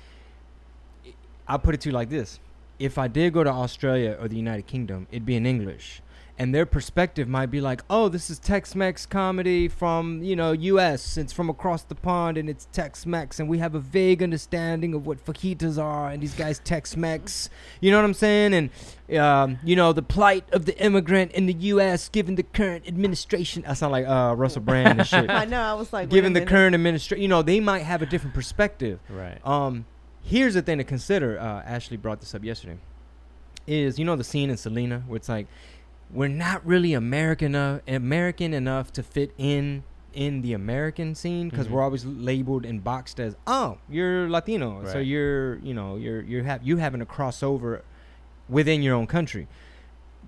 i- 1.49 1.57
put 1.59 1.75
it 1.75 1.81
to 1.83 1.89
you 1.91 1.93
like 1.95 2.09
this: 2.09 2.39
If 2.79 2.99
I 2.99 3.09
did 3.09 3.33
go 3.33 3.45
to 3.45 3.51
Australia 3.51 4.17
or 4.21 4.29
the 4.29 4.37
United 4.37 4.67
Kingdom, 4.67 5.07
it'd 5.11 5.25
be 5.25 5.37
in 5.37 5.47
English, 5.47 6.03
and 6.37 6.53
their 6.53 6.67
perspective 6.67 7.29
might 7.29 7.47
be 7.47 7.61
like, 7.61 7.83
"Oh, 7.89 8.09
this 8.09 8.29
is 8.29 8.41
Tex-Mex 8.41 9.07
comedy 9.07 9.69
from 9.69 10.23
you 10.23 10.35
know 10.35 10.51
U.S. 10.51 11.17
It's 11.17 11.33
from 11.33 11.49
across 11.49 11.85
the 11.85 11.95
pond, 11.95 12.37
and 12.37 12.51
it's 12.51 12.67
Tex-Mex, 12.73 13.39
and 13.39 13.49
we 13.49 13.59
have 13.59 13.77
a 13.77 13.79
vague 13.79 14.23
understanding 14.23 14.95
of 14.95 15.07
what 15.07 15.25
fajitas 15.25 15.81
are, 15.81 16.09
and 16.11 16.21
these 16.23 16.35
guys 16.35 16.59
Tex-Mex, 16.59 17.49
you 17.81 17.93
know 17.93 17.99
what 17.99 18.05
I'm 18.05 18.15
saying? 18.15 18.55
And 18.55 19.19
um, 19.19 19.59
you 19.63 19.77
know 19.77 19.93
the 19.93 20.03
plight 20.03 20.45
of 20.53 20.67
the 20.67 20.77
immigrant 20.83 21.31
in 21.33 21.47
the 21.47 21.55
U.S. 21.55 22.09
given 22.09 22.35
the 22.35 22.43
current 22.43 22.89
administration. 22.89 23.65
I 23.69 23.75
sound 23.75 23.93
like 23.93 24.07
uh, 24.07 24.35
Russell 24.37 24.63
Brand 24.67 24.99
and 24.99 25.07
shit." 25.07 25.31
I 25.31 25.45
know. 25.45 25.61
I 25.61 25.75
was 25.75 25.93
like, 25.93 26.09
given 26.09 26.33
the 26.33 26.41
minute. 26.41 26.51
current 26.51 26.75
administration, 26.75 27.23
you 27.23 27.29
know, 27.29 27.43
they 27.43 27.61
might 27.61 27.83
have 27.83 28.03
a 28.03 28.07
different 28.07 28.35
perspective. 28.35 28.99
Right. 29.09 29.39
Um, 29.47 29.87
here's 30.25 30.55
the 30.55 30.63
thing 30.63 30.79
to 30.79 30.85
consider. 30.85 31.39
Uh, 31.39 31.63
Ashley 31.63 31.97
brought 31.97 32.21
this 32.21 32.35
up 32.35 32.43
yesterday. 32.45 32.79
Is 33.67 33.99
you 33.99 34.05
know 34.05 34.17
the 34.17 34.25
scene 34.25 34.51
in 34.51 34.57
Selena 34.57 35.03
where 35.07 35.17
it's 35.17 35.29
like 35.29 35.47
we're 36.11 36.29
not 36.29 36.65
really 36.67 36.93
American 36.93 37.55
enough, 37.55 37.81
American 37.89 38.53
enough 38.53 38.93
to 38.93 39.03
fit 39.03 39.33
in 39.39 39.85
in 40.13 40.43
the 40.43 40.53
American 40.53 41.15
scene 41.15 41.49
because 41.49 41.67
Mhm. 41.67 41.71
we're 41.71 41.83
always 41.83 42.05
labeled 42.05 42.65
and 42.67 42.85
boxed 42.85 43.19
as 43.19 43.37
oh 43.47 43.79
you're 43.89 44.29
Latino, 44.29 44.85
so 44.85 44.99
you're 44.99 45.57
you 45.61 45.73
know 45.73 45.97
you're 45.97 46.21
you're 46.23 46.45
have 46.45 46.63
you 46.63 46.77
having 46.77 47.01
a 47.01 47.07
crossover 47.07 47.81
within 48.49 48.83
your 48.83 48.95
own 48.95 49.07
country. 49.07 49.49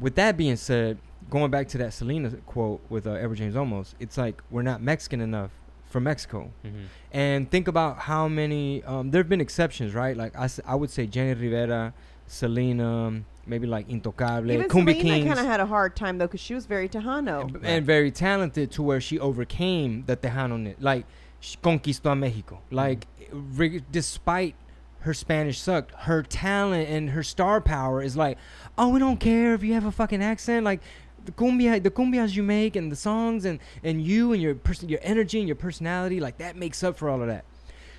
With 0.00 0.14
that 0.16 0.36
being 0.36 0.56
said, 0.56 0.98
going 1.30 1.50
back 1.50 1.68
to 1.68 1.78
that 1.78 1.92
Selena 1.92 2.30
quote 2.46 2.80
with 2.88 3.06
uh, 3.06 3.12
Edward 3.12 3.36
James 3.36 3.54
Olmos, 3.54 3.94
it's 4.00 4.16
like 4.16 4.42
we're 4.50 4.62
not 4.62 4.80
Mexican 4.82 5.20
enough 5.20 5.50
for 5.88 6.00
Mexico. 6.00 6.50
Mhm. 6.64 6.70
And 7.12 7.50
think 7.50 7.68
about 7.68 7.98
how 8.00 8.28
many. 8.28 8.82
Um, 8.84 9.10
there 9.10 9.20
have 9.20 9.28
been 9.28 9.40
exceptions, 9.40 9.94
right? 9.94 10.16
Like 10.16 10.36
I, 10.36 10.48
I 10.66 10.74
would 10.74 10.90
say 10.90 11.06
Jenni 11.06 11.40
Rivera, 11.40 11.94
Selena, 12.26 13.22
maybe 13.46 13.66
like 13.66 13.88
Intocable, 13.88 14.52
Even 14.52 14.68
Cumbia 14.68 14.92
Selena 14.92 14.94
Kings, 15.02 15.26
kind 15.26 15.38
of 15.40 15.46
had 15.46 15.60
a 15.60 15.66
hard 15.66 15.96
time 15.96 16.18
though, 16.18 16.26
because 16.26 16.40
she 16.40 16.54
was 16.54 16.66
very 16.66 16.88
Tejano. 16.88 17.42
and, 17.42 17.64
and 17.64 17.86
very 17.86 18.10
talented 18.10 18.70
to 18.72 18.82
where 18.82 19.00
she 19.00 19.18
overcame 19.18 20.04
the 20.06 20.16
Tejano. 20.16 20.58
ni- 20.60 20.74
Like 20.78 21.06
she 21.40 21.56
conquistó 21.58 22.12
a 22.12 22.16
Mexico. 22.16 22.60
Like 22.70 23.06
re- 23.32 23.82
despite 23.90 24.54
her 25.00 25.14
Spanish 25.14 25.60
sucked, 25.60 25.92
her 26.00 26.22
talent 26.22 26.88
and 26.88 27.10
her 27.10 27.22
star 27.22 27.60
power 27.60 28.02
is 28.02 28.16
like, 28.16 28.38
oh, 28.76 28.88
we 28.88 28.98
don't 28.98 29.18
care 29.20 29.54
if 29.54 29.62
you 29.62 29.72
have 29.74 29.84
a 29.84 29.92
fucking 29.92 30.22
accent. 30.22 30.64
Like 30.64 30.80
the 31.26 31.32
cumbia, 31.32 31.82
the 31.82 31.90
cumbias 31.90 32.34
you 32.34 32.42
make 32.42 32.76
and 32.76 32.90
the 32.90 32.96
songs 32.96 33.44
and 33.44 33.58
and 33.82 34.02
you 34.02 34.32
and 34.32 34.40
your 34.40 34.54
person, 34.54 34.88
your 34.88 35.00
energy 35.02 35.38
and 35.38 35.48
your 35.48 35.56
personality, 35.56 36.20
like 36.20 36.38
that 36.38 36.56
makes 36.56 36.82
up 36.82 36.96
for 36.96 37.08
all 37.08 37.20
of 37.20 37.28
that. 37.28 37.44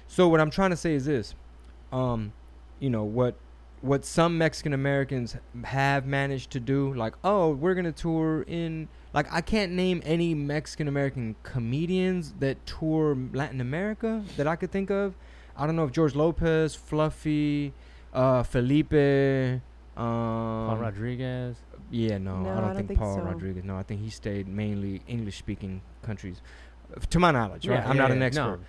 So 0.07 0.27
what 0.27 0.39
I'm 0.39 0.49
trying 0.49 0.71
to 0.71 0.77
say 0.77 0.93
is 0.93 1.05
this, 1.05 1.35
um, 1.91 2.33
you 2.79 2.89
know 2.89 3.03
what 3.03 3.35
what 3.81 4.03
some 4.03 4.37
Mexican 4.37 4.73
Americans 4.73 5.35
have 5.65 6.05
managed 6.05 6.51
to 6.51 6.59
do, 6.59 6.93
like 6.93 7.13
oh 7.23 7.51
we're 7.51 7.75
gonna 7.75 7.91
tour 7.91 8.43
in 8.47 8.87
like 9.13 9.31
I 9.31 9.41
can't 9.41 9.71
name 9.73 10.01
any 10.05 10.33
Mexican 10.33 10.87
American 10.87 11.35
comedians 11.43 12.33
that 12.39 12.65
tour 12.65 13.17
Latin 13.33 13.61
America 13.61 14.23
that 14.37 14.47
I 14.47 14.55
could 14.55 14.71
think 14.71 14.89
of. 14.89 15.15
I 15.55 15.65
don't 15.65 15.75
know 15.75 15.85
if 15.85 15.91
George 15.91 16.13
Lopez, 16.15 16.75
Fluffy, 16.75 17.73
uh, 18.13 18.43
Felipe, 18.43 18.93
um, 19.97 20.79
Rodriguez. 20.79 21.57
Yeah, 21.89 22.17
no, 22.17 22.41
No, 22.41 22.51
I, 22.51 22.73
don't 22.73 22.87
think, 22.87 22.99
Paul 22.99 23.15
so. 23.15 23.21
Rodriguez. 23.21 23.63
No, 23.63 23.77
I 23.77 23.83
think 23.83 24.01
he 24.01 24.09
stayed 24.09 24.47
mainly 24.47 25.01
English-speaking 25.07 25.81
countries, 26.03 26.41
Uh, 26.95 26.99
to 27.09 27.19
my 27.19 27.31
knowledge. 27.31 27.67
Right, 27.67 27.75
Yeah, 27.75 27.89
I'm 27.89 27.95
yeah, 27.95 28.01
not 28.01 28.09
yeah. 28.09 28.13
an 28.13 28.19
No. 28.19 28.25
expert. 28.25 28.59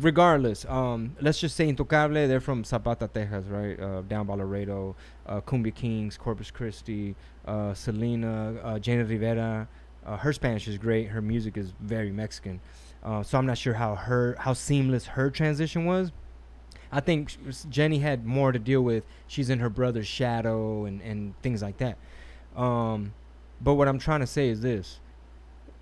Regardless, 0.00 0.64
um, 0.66 1.16
let's 1.20 1.40
just 1.40 1.56
say 1.56 1.72
Intocable. 1.72 2.28
They're 2.28 2.40
from 2.40 2.64
Zapata, 2.64 3.08
Texas, 3.08 3.46
right, 3.46 3.78
uh, 3.80 4.02
down 4.02 4.26
by 4.26 4.34
Laredo. 4.34 4.94
Uh, 5.26 5.40
Cumbia 5.40 5.74
Kings, 5.74 6.16
Corpus 6.18 6.50
Christi, 6.50 7.16
uh, 7.46 7.72
Selena, 7.74 8.56
uh, 8.62 8.78
Jenni 8.78 9.08
Rivera. 9.08 9.68
Uh, 10.04 10.16
her 10.18 10.32
Spanish 10.32 10.68
is 10.68 10.76
great. 10.78 11.08
Her 11.08 11.22
music 11.22 11.56
is 11.56 11.72
very 11.80 12.10
Mexican. 12.12 12.60
Uh, 13.02 13.22
so 13.22 13.38
I'm 13.38 13.46
not 13.46 13.56
sure 13.58 13.74
how 13.74 13.94
her 13.94 14.36
how 14.38 14.52
seamless 14.52 15.06
her 15.06 15.30
transition 15.30 15.86
was. 15.86 16.12
I 16.92 17.00
think 17.00 17.30
Jenni 17.70 18.00
had 18.00 18.24
more 18.26 18.52
to 18.52 18.58
deal 18.58 18.82
with. 18.82 19.04
She's 19.26 19.48
in 19.50 19.58
her 19.60 19.70
brother's 19.70 20.06
shadow 20.06 20.84
and, 20.84 21.00
and 21.02 21.34
things 21.42 21.62
like 21.62 21.78
that. 21.78 21.96
Um, 22.56 23.14
but 23.60 23.74
what 23.74 23.88
I'm 23.88 23.98
trying 23.98 24.20
to 24.20 24.26
say 24.26 24.48
is 24.48 24.60
this: 24.60 25.00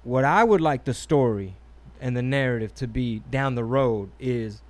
what 0.05 0.25
I 0.25 0.45
would 0.45 0.61
like 0.61 0.85
the 0.85 0.95
story 0.95 1.57
and 2.01 2.17
the 2.17 2.23
narrative 2.23 2.75
to 2.75 2.87
be 2.87 3.21
down 3.31 3.55
the 3.55 3.65
road 3.65 4.11
is 4.19 4.63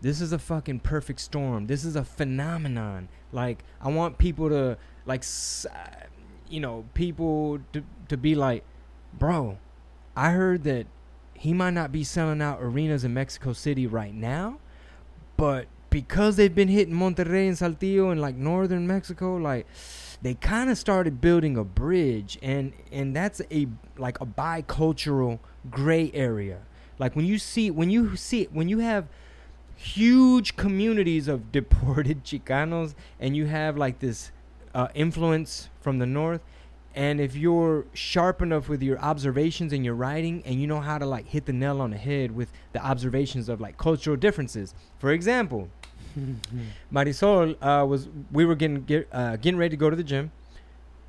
this 0.00 0.20
is 0.20 0.32
a 0.32 0.38
fucking 0.38 0.80
perfect 0.80 1.20
storm. 1.20 1.66
This 1.66 1.84
is 1.84 1.96
a 1.96 2.04
phenomenon. 2.04 3.08
Like 3.32 3.64
I 3.80 3.88
want 3.88 4.18
people 4.18 4.48
to 4.48 4.76
like, 5.06 5.24
you 6.48 6.60
know, 6.60 6.84
people 6.94 7.60
to 7.72 7.84
to 8.08 8.16
be 8.16 8.34
like, 8.34 8.64
bro, 9.18 9.58
I 10.16 10.30
heard 10.30 10.64
that 10.64 10.86
he 11.34 11.52
might 11.52 11.70
not 11.70 11.92
be 11.92 12.04
selling 12.04 12.42
out 12.42 12.58
arenas 12.60 13.04
in 13.04 13.14
Mexico 13.14 13.52
City 13.52 13.86
right 13.86 14.14
now, 14.14 14.58
but 15.36 15.66
because 15.90 16.36
they've 16.36 16.54
been 16.54 16.68
hitting 16.68 16.94
Monterrey 16.94 17.46
and 17.46 17.56
Saltillo 17.56 18.10
and 18.10 18.20
like 18.20 18.34
northern 18.34 18.86
Mexico, 18.86 19.36
like 19.36 19.66
they 20.22 20.34
kind 20.34 20.70
of 20.70 20.78
started 20.78 21.20
building 21.20 21.56
a 21.56 21.64
bridge, 21.64 22.38
and 22.42 22.72
and 22.92 23.14
that's 23.14 23.42
a 23.50 23.66
like 23.98 24.20
a 24.20 24.26
bicultural 24.26 25.40
gray 25.70 26.10
area. 26.14 26.60
Like 26.98 27.16
when 27.16 27.26
you 27.26 27.38
see 27.38 27.70
when 27.70 27.90
you 27.90 28.16
see 28.16 28.44
when 28.52 28.68
you 28.68 28.78
have 28.78 29.08
huge 29.74 30.56
communities 30.56 31.26
of 31.26 31.50
deported 31.52 32.24
Chicanos, 32.24 32.94
and 33.18 33.36
you 33.36 33.46
have 33.46 33.76
like 33.76 33.98
this 33.98 34.30
uh, 34.74 34.88
influence 34.94 35.68
from 35.80 35.98
the 35.98 36.06
north. 36.06 36.40
And 36.94 37.22
if 37.22 37.34
you're 37.34 37.86
sharp 37.94 38.42
enough 38.42 38.68
with 38.68 38.82
your 38.82 38.98
observations 38.98 39.72
and 39.72 39.82
your 39.82 39.94
writing, 39.94 40.42
and 40.44 40.60
you 40.60 40.66
know 40.66 40.80
how 40.80 40.98
to 40.98 41.06
like 41.06 41.26
hit 41.26 41.46
the 41.46 41.52
nail 41.52 41.80
on 41.80 41.90
the 41.90 41.96
head 41.96 42.36
with 42.36 42.52
the 42.74 42.84
observations 42.84 43.48
of 43.48 43.62
like 43.62 43.78
cultural 43.78 44.16
differences, 44.16 44.74
for 44.98 45.10
example, 45.10 45.70
Marisol 46.92 47.56
uh, 47.62 47.84
was 47.86 48.08
we 48.30 48.44
were 48.44 48.54
getting 48.54 48.82
get, 48.84 49.08
uh, 49.12 49.36
getting 49.36 49.58
ready 49.58 49.70
to 49.70 49.76
go 49.76 49.90
to 49.90 49.96
the 49.96 50.04
gym. 50.04 50.30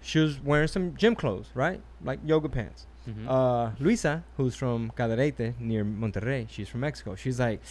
She 0.01 0.19
was 0.19 0.39
wearing 0.41 0.67
some 0.67 0.95
gym 0.95 1.15
clothes, 1.15 1.47
right, 1.53 1.79
like 2.03 2.19
yoga 2.25 2.49
pants. 2.49 2.85
Mhm. 3.07 3.27
Uh, 3.27 3.71
Luisa, 3.79 4.23
who's 4.37 4.55
from 4.55 4.91
Cadereyta 4.97 5.53
near 5.59 5.83
Monterrey, 5.83 6.47
she's 6.49 6.69
from 6.69 6.81
Mexico. 6.81 7.15
She's 7.15 7.39
like, 7.39 7.61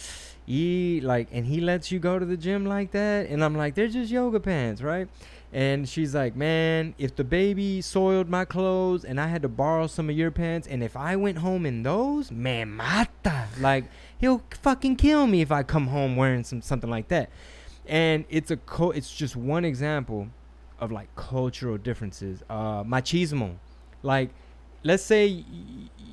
he 0.45 1.01
like, 1.01 1.27
and 1.31 1.45
he 1.47 1.59
lets 1.59 1.91
you 1.91 1.99
go 1.99 2.19
to 2.19 2.25
the 2.25 2.37
gym 2.37 2.65
like 2.65 2.91
that, 2.91 3.27
and 3.29 3.43
I'm 3.43 3.55
like, 3.55 3.73
they're 3.75 3.87
just 3.87 4.11
yoga 4.11 4.39
pants, 4.39 4.81
right? 4.81 5.07
And 5.51 5.87
she's 5.87 6.15
like, 6.15 6.35
man, 6.35 6.95
if 6.97 7.15
the 7.15 7.23
baby 7.23 7.81
soiled 7.81 8.27
my 8.27 8.43
clothes 8.45 9.05
and 9.05 9.19
I 9.21 9.27
had 9.27 9.43
to 9.43 9.47
borrow 9.47 9.85
some 9.85 10.09
of 10.09 10.15
your 10.15 10.31
pants, 10.31 10.67
and 10.67 10.83
if 10.83 10.97
I 10.97 11.15
went 11.15 11.37
home 11.39 11.65
in 11.67 11.83
those, 11.83 12.31
man, 12.31 12.71
mata, 12.71 13.45
like 13.59 13.85
he'll 14.19 14.41
fucking 14.51 14.95
kill 14.97 15.27
me 15.27 15.41
if 15.41 15.51
I 15.51 15.63
come 15.63 15.87
home 15.87 16.15
wearing 16.15 16.43
some 16.43 16.61
something 16.61 16.89
like 16.89 17.07
that. 17.09 17.29
And 17.85 18.25
it's 18.29 18.51
a 18.51 18.57
co- 18.57 18.91
it's 18.91 19.13
just 19.13 19.35
one 19.35 19.65
example 19.65 20.27
of 20.79 20.91
like 20.91 21.13
cultural 21.15 21.77
differences. 21.77 22.41
Uh, 22.49 22.83
machismo, 22.83 23.55
like 24.01 24.29
let's 24.83 25.03
say 25.03 25.43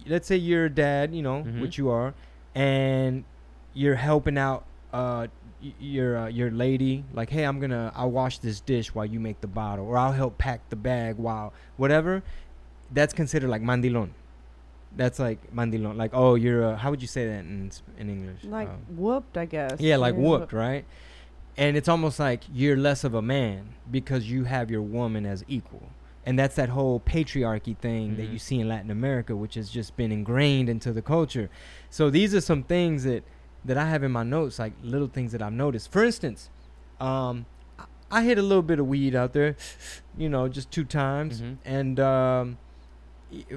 let's 0.07 0.27
say 0.27 0.37
you're 0.37 0.65
a 0.67 0.71
dad, 0.71 1.15
you 1.15 1.23
know, 1.23 1.45
Mhm. 1.45 1.61
which 1.61 1.79
you 1.79 1.89
are, 1.91 2.15
and 2.55 3.25
you're 3.75 3.95
helping 3.97 4.37
out 4.39 4.65
uh 4.93 5.27
your 5.79 6.17
uh, 6.17 6.27
your 6.27 6.51
lady 6.51 7.05
like 7.13 7.29
hey 7.31 7.45
i'm 7.45 7.61
gonna 7.61 7.93
i'll 7.95 8.11
wash 8.11 8.39
this 8.39 8.61
dish 8.61 8.93
while 8.95 9.05
you 9.05 9.21
make 9.21 9.41
the 9.43 9.47
bottle 9.47 9.85
or 9.87 9.97
i'll 9.97 10.11
help 10.11 10.37
pack 10.39 10.67
the 10.71 10.75
bag 10.75 11.17
while 11.17 11.53
whatever 11.77 12.23
that's 12.91 13.13
considered 13.13 13.49
like 13.51 13.63
mandilon 13.63 14.09
that's 14.97 15.19
like 15.19 15.39
mandilon 15.55 15.97
like 15.97 16.11
oh 16.15 16.35
you're 16.35 16.65
uh, 16.65 16.77
how 16.77 16.91
would 16.91 17.01
you 17.01 17.09
say 17.09 17.27
that 17.27 17.41
in 17.41 17.71
in 17.99 18.11
english 18.11 18.43
Like 18.45 18.69
Um, 18.69 18.81
whooped, 18.97 19.37
I 19.37 19.45
guess. 19.47 19.81
yeah, 19.81 19.97
like 19.97 20.15
You're 20.15 20.23
whooped, 20.25 20.53
right? 20.53 20.85
And 21.57 21.77
it's 21.77 21.89
almost 21.89 22.19
like 22.19 22.43
you're 22.53 22.77
less 22.77 23.05
of 23.05 23.15
a 23.15 23.23
man 23.23 23.75
because 23.91 24.31
you 24.31 24.45
have 24.45 24.71
your 24.71 24.83
woman 24.83 25.27
as 25.27 25.45
equal. 25.49 25.89
And 26.27 26.39
that's 26.39 26.55
that 26.57 26.69
whole 26.71 27.01
patriarchy 27.01 27.77
thing 27.77 28.17
that 28.17 28.29
Mhm. 28.29 28.33
you 28.33 28.39
see 28.39 28.61
in 28.61 28.69
Latin 28.69 28.91
America, 28.91 29.35
which 29.37 29.55
has 29.55 29.69
just 29.71 29.97
been 29.97 30.13
ingrained 30.13 30.69
into 30.69 30.93
the 30.93 31.03
culture. 31.03 31.49
So 31.89 32.11
these 32.11 32.35
are 32.35 32.41
some 32.41 32.63
things 32.63 33.05
that 33.05 33.23
that 33.65 33.77
I 33.77 33.89
have 33.91 34.03
in 34.03 34.11
my 34.13 34.23
notes, 34.23 34.59
like 34.59 34.73
little 34.83 35.09
things 35.09 35.33
that 35.33 35.43
I've 35.43 35.53
noticed. 35.53 35.93
For 35.93 36.03
instance, 36.03 36.49
um, 37.01 37.45
I- 37.79 37.85
I 38.19 38.25
hit 38.25 38.39
a 38.39 38.43
little 38.43 38.63
bit 38.63 38.79
of 38.81 38.87
weed 38.87 39.15
out 39.15 39.33
there, 39.35 39.55
you 40.17 40.29
know, 40.29 40.49
just 40.49 40.71
two 40.71 40.85
times, 40.85 41.41
Mhm. 41.43 41.57
and 41.65 42.01
um, 42.01 42.47
y- 42.51 42.57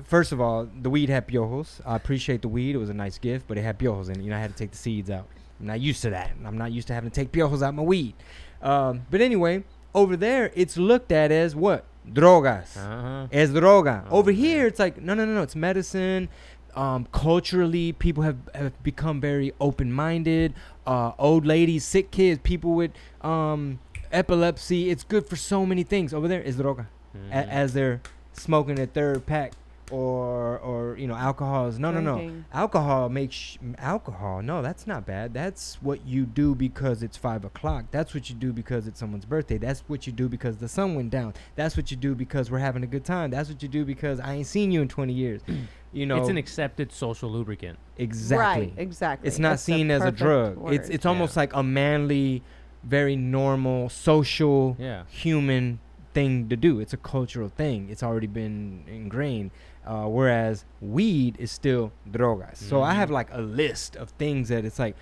first 0.04 0.32
of 0.32 0.40
all, 0.42 0.68
the 0.82 0.90
weed 0.90 1.10
had 1.10 1.28
piojos. 1.28 1.82
I 1.86 1.96
appreciate 1.96 2.42
the 2.42 2.48
weed; 2.48 2.76
it 2.76 2.80
was 2.80 2.90
a 2.90 2.94
nice 2.94 3.18
gift, 3.18 3.48
but 3.48 3.58
it 3.58 3.62
had 3.64 3.78
piojos 3.80 4.10
in 4.10 4.20
it. 4.20 4.24
You 4.24 4.30
know, 4.30 4.38
I 4.38 4.40
had 4.40 4.52
to 4.52 4.58
take 4.58 4.72
the 4.72 4.78
seeds 4.78 5.10
out. 5.10 5.28
I'm 5.60 5.68
not 5.68 5.80
used 5.82 6.02
to 6.04 6.10
that. 6.12 6.32
I'm 6.46 6.58
not 6.58 6.72
used 6.72 6.88
to 6.88 6.94
having 6.94 7.10
to 7.10 7.16
take 7.16 7.32
piojos 7.32 7.62
out 7.62 7.74
my 7.74 7.84
weed. 7.84 8.16
Um, 8.62 9.06
but 9.12 9.22
anyway, 9.22 9.64
over 9.94 10.16
there, 10.18 10.52
it's 10.56 10.78
looked 10.78 11.12
at 11.12 11.32
as 11.32 11.56
what? 11.56 11.86
Drogas. 12.10 12.76
Uh-huh. 12.78 13.28
As 13.32 13.52
droga. 13.52 14.06
Oh, 14.10 14.18
over 14.20 14.32
man. 14.32 14.40
here, 14.40 14.68
it's 14.68 14.80
like, 14.80 15.02
no, 15.02 15.14
no, 15.14 15.26
no, 15.26 15.34
no. 15.36 15.42
It's 15.42 15.56
medicine. 15.56 16.28
Um, 16.76 17.08
culturally, 17.12 17.94
people 17.94 18.24
have, 18.24 18.38
have 18.56 18.82
become 18.84 19.22
very 19.22 19.54
open 19.62 19.92
minded. 19.94 20.54
Uh, 20.88 21.12
old 21.20 21.46
ladies, 21.46 21.86
sick 21.86 22.10
kids, 22.12 22.40
people 22.44 22.74
with 22.74 22.92
um, 23.22 23.80
epilepsy. 24.12 24.90
It's 24.90 25.04
good 25.04 25.28
for 25.30 25.36
so 25.36 25.66
many 25.66 25.84
things. 25.84 26.14
Over 26.14 26.28
there 26.28 26.42
is 26.42 26.58
droga 26.58 26.88
a- 27.14 27.18
Mhm. 27.18 27.48
as 27.50 27.74
they're 27.74 28.02
smoking 28.34 28.76
their 28.76 28.88
third 28.88 29.26
pack 29.26 29.54
or 29.94 30.58
or 30.60 30.98
you 30.98 31.06
know 31.06 31.14
alcohol 31.16 31.68
is 31.68 31.78
no 31.78 31.92
no 31.92 32.02
no 32.02 32.32
alcohol 32.52 33.10
makes 33.10 33.36
sh- 33.36 33.58
alcohol 33.78 34.42
no 34.42 34.62
that's 34.64 34.88
not 34.88 35.06
bad 35.06 35.32
that's 35.36 35.76
what 35.84 36.04
you 36.08 36.26
do 36.26 36.56
because 36.56 37.04
it's 37.04 37.16
five 37.16 37.46
o'clock 37.46 37.86
that's 37.92 38.14
what 38.16 38.28
you 38.28 38.36
do 38.36 38.52
because 38.52 38.88
it's 38.88 39.00
someone's 39.00 39.26
birthday 39.26 39.58
that's 39.60 39.82
what 39.88 40.08
you 40.08 40.12
do 40.14 40.28
because 40.28 40.58
the 40.58 40.68
sun 40.68 40.96
went 40.96 41.12
down 41.12 41.32
that's 41.56 41.78
what 41.78 41.92
you 41.92 41.98
do 41.98 42.16
because 42.16 42.50
we're 42.50 42.58
having 42.58 42.82
a 42.82 42.88
good 42.88 43.06
time 43.06 43.30
that's 43.30 43.50
what 43.50 43.62
you 43.62 43.70
do 43.70 43.86
because 43.86 44.20
i 44.20 44.34
ain't 44.34 44.48
seen 44.48 44.72
you 44.72 44.82
in 44.82 44.88
20 44.88 45.14
years 45.14 45.42
you 45.94 46.08
know 46.08 46.18
it's 46.18 46.30
an 46.30 46.38
accepted 46.38 46.92
social 46.92 47.30
lubricant. 47.30 47.78
exactly 47.98 48.68
Right, 48.68 48.74
exactly. 48.78 49.28
it's 49.28 49.38
not 49.38 49.50
That's 49.52 49.64
seen 49.64 49.92
as 49.92 50.04
a 50.04 50.12
drug 50.12 50.58
word. 50.58 50.74
it's 50.74 50.90
it's 50.90 51.06
Yeah. 51.06 51.10
almost 51.10 51.38
like 51.38 51.54
a 51.54 51.62
manly 51.62 52.42
very 52.84 53.16
normal 53.16 53.90
social 53.90 54.76
Yeah. 54.80 55.04
human 55.08 55.80
thing 56.14 56.48
to 56.50 56.56
do. 56.56 56.80
It's 56.80 56.94
a 56.94 56.98
cultural 56.98 57.50
thing. 57.50 57.88
It's 57.90 58.04
already 58.04 58.28
been 58.28 58.84
ingrained. 58.88 59.50
Uh, 59.86 60.06
whereas 60.06 60.64
weed 60.82 61.36
is 61.40 61.52
still 61.52 61.92
drogas. 62.10 62.58
So 62.58 62.82
I 62.82 62.94
have 62.94 63.10
Mhm. 63.10 63.14
like 63.14 63.28
a 63.34 63.42
list 63.42 63.96
of 63.98 64.10
things 64.12 64.48
that 64.50 64.64
it's 64.66 64.80
like, 64.80 64.96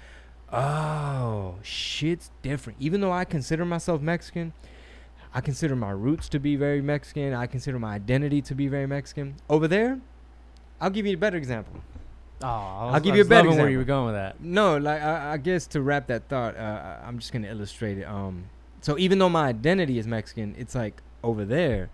oh, 0.52 1.56
shit's 1.62 2.32
different. 2.42 2.78
Even 2.80 3.02
though 3.02 3.12
I 3.12 3.26
consider 3.26 3.66
myself 3.66 4.02
Mexican, 4.02 4.54
I 5.34 5.42
consider 5.42 5.76
my 5.76 5.92
roots 5.92 6.28
to 6.30 6.40
be 6.40 6.56
very 6.56 6.82
Mexican. 6.82 7.34
I 7.34 7.48
consider 7.48 7.80
my 7.80 7.96
identity 7.96 8.42
to 8.42 8.56
be 8.56 8.68
very 8.68 8.88
Mexican. 8.88 9.36
Over 9.50 9.68
there, 9.68 10.00
I'll 10.80 10.90
give 10.90 11.06
you 11.06 11.14
a 11.14 11.18
better 11.18 11.38
example. 11.38 11.82
Oh, 12.44 12.48
I'll 12.48 13.00
give 13.00 13.16
you 13.16 13.22
a 13.22 13.26
better 13.26 13.48
example. 13.48 13.66
Where 13.66 13.70
you 13.72 13.78
were 13.78 13.84
going 13.84 14.08
with 14.08 14.16
that? 14.16 14.42
No, 14.42 14.78
like 14.78 15.02
I, 15.02 15.34
I 15.34 15.38
guess 15.38 15.68
to 15.68 15.82
wrap 15.82 16.08
that 16.08 16.28
thought, 16.28 16.58
uh, 16.58 16.98
I'm 17.06 17.20
just 17.20 17.32
gonna 17.32 17.48
illustrate 17.50 18.00
it. 18.00 18.06
Um, 18.06 18.46
so 18.82 18.98
even 18.98 19.20
though 19.20 19.30
my 19.30 19.48
identity 19.48 20.00
is 20.00 20.08
Mexican, 20.08 20.56
it's 20.58 20.74
like 20.74 21.02
over 21.24 21.46
there, 21.46 21.90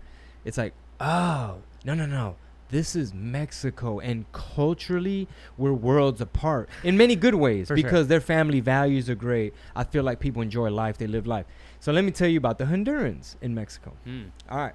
it's 0.46 0.56
like, 0.56 0.72
oh 1.00 1.58
no 1.84 1.92
no 1.94 2.06
no, 2.06 2.36
this 2.70 2.94
is 2.94 3.14
Mexico, 3.14 3.98
and 3.98 4.30
culturally 4.32 5.26
we're 5.56 5.72
worlds 5.72 6.20
apart 6.20 6.68
in 6.84 6.96
many 6.96 7.16
good 7.16 7.34
ways 7.34 7.68
For 7.68 7.76
sure. 7.76 7.82
because 7.82 8.08
their 8.08 8.20
family 8.20 8.60
values 8.60 9.08
are 9.08 9.14
great. 9.14 9.54
I 9.74 9.84
feel 9.84 10.04
like 10.04 10.20
people 10.20 10.42
enjoy 10.42 10.70
life, 10.70 10.98
they 10.98 11.06
live 11.06 11.26
life. 11.26 11.46
So 11.80 11.92
let 11.92 12.04
me 12.04 12.10
tell 12.10 12.28
you 12.28 12.38
about 12.38 12.58
the 12.58 12.64
Hondurans 12.64 13.36
in 13.40 13.54
Mexico. 13.54 13.92
Hmm. 14.04 14.24
All 14.50 14.58
right. 14.58 14.74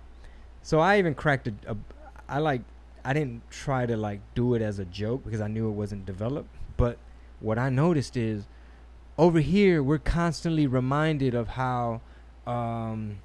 So 0.62 0.80
I 0.80 0.98
even 0.98 1.14
cracked 1.14 1.48
a, 1.48 1.54
a 1.68 1.76
I 2.28 2.40
like 2.40 2.62
I 3.06 3.14
didn't 3.14 3.50
try 3.52 3.86
to 3.86 3.98
like 3.98 4.22
do 4.34 4.54
it 4.56 4.62
as 4.62 4.80
a 4.80 4.86
joke 4.86 5.24
because 5.26 5.42
I 5.42 5.48
knew 5.48 5.68
it 5.68 5.74
wasn't 5.74 6.06
developed, 6.06 6.50
but 6.78 6.98
what 7.42 7.60
I 7.60 7.70
noticed 7.70 8.16
is 8.16 8.48
over 9.18 9.40
here 9.42 9.84
we're 9.84 9.98
constantly 10.00 10.66
reminded 10.66 11.36
of 11.36 11.50
how 11.50 12.02
um 12.48 13.20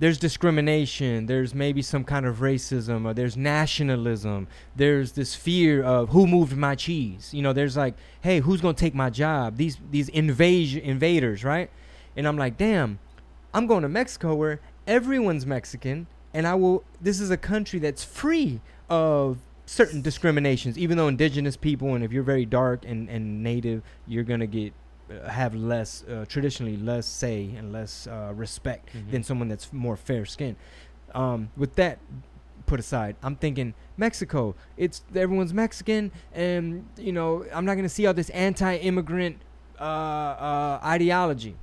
there's 0.00 0.16
discrimination, 0.16 1.26
there's 1.26 1.54
maybe 1.54 1.82
some 1.82 2.04
kind 2.04 2.24
of 2.24 2.38
racism 2.38 3.04
or 3.04 3.12
there's 3.12 3.36
nationalism, 3.36 4.48
there's 4.74 5.12
this 5.12 5.34
fear 5.34 5.82
of 5.82 6.08
who 6.08 6.26
moved 6.26 6.56
my 6.56 6.74
cheese. 6.74 7.32
You 7.34 7.42
know, 7.42 7.52
there's 7.52 7.76
like, 7.76 7.94
hey, 8.22 8.40
who's 8.40 8.62
to 8.62 8.72
take 8.72 8.94
my 8.94 9.10
job? 9.10 9.58
These 9.58 9.78
these 9.90 10.08
invasion 10.08 10.80
invaders, 10.80 11.44
right? 11.44 11.70
And 12.16 12.26
I'm 12.26 12.38
like, 12.38 12.56
damn, 12.56 12.98
I'm 13.52 13.66
going 13.66 13.82
to 13.82 13.88
Mexico 13.90 14.34
where 14.34 14.60
everyone's 14.86 15.44
Mexican, 15.44 16.06
and 16.32 16.46
I 16.46 16.54
will. 16.54 16.82
This 17.00 17.20
is 17.20 17.30
a 17.30 17.36
country 17.36 17.78
that's 17.78 18.02
free 18.02 18.60
of 18.88 19.38
certain 19.66 20.00
discriminations. 20.00 20.78
Even 20.78 20.96
though 20.96 21.08
indigenous 21.08 21.58
people, 21.58 21.94
and 21.94 22.02
if 22.02 22.10
you're 22.10 22.22
very 22.22 22.46
dark 22.46 22.86
and, 22.86 23.10
and 23.10 23.42
native, 23.42 23.82
you're 24.06 24.24
gonna 24.24 24.46
get 24.46 24.72
have 25.28 25.54
less 25.54 26.04
uh, 26.08 26.24
traditionally 26.28 26.76
less 26.76 27.06
say 27.06 27.50
and 27.56 27.72
less 27.72 28.06
uh, 28.06 28.32
respect 28.34 28.90
Mhm. 28.94 29.10
than 29.10 29.22
someone 29.22 29.48
that's 29.48 29.72
more 29.72 29.96
fair 29.96 30.24
skinned. 30.24 30.56
Um, 31.14 31.50
with 31.56 31.74
that 31.76 31.98
put 32.66 32.78
aside, 32.78 33.16
I'm 33.22 33.34
thinking 33.36 33.74
Mexico. 33.96 34.54
It's 34.76 35.02
everyone's 35.14 35.52
Mexican, 35.52 36.12
and 36.32 36.86
you 36.96 37.12
know 37.12 37.44
I'm 37.52 37.64
not 37.64 37.74
gonna 37.74 37.88
see 37.88 38.06
all 38.06 38.14
this 38.14 38.30
anti-immigrant 38.30 39.38
uh, 39.80 39.82
uh, 39.82 40.80
ideology. 40.84 41.56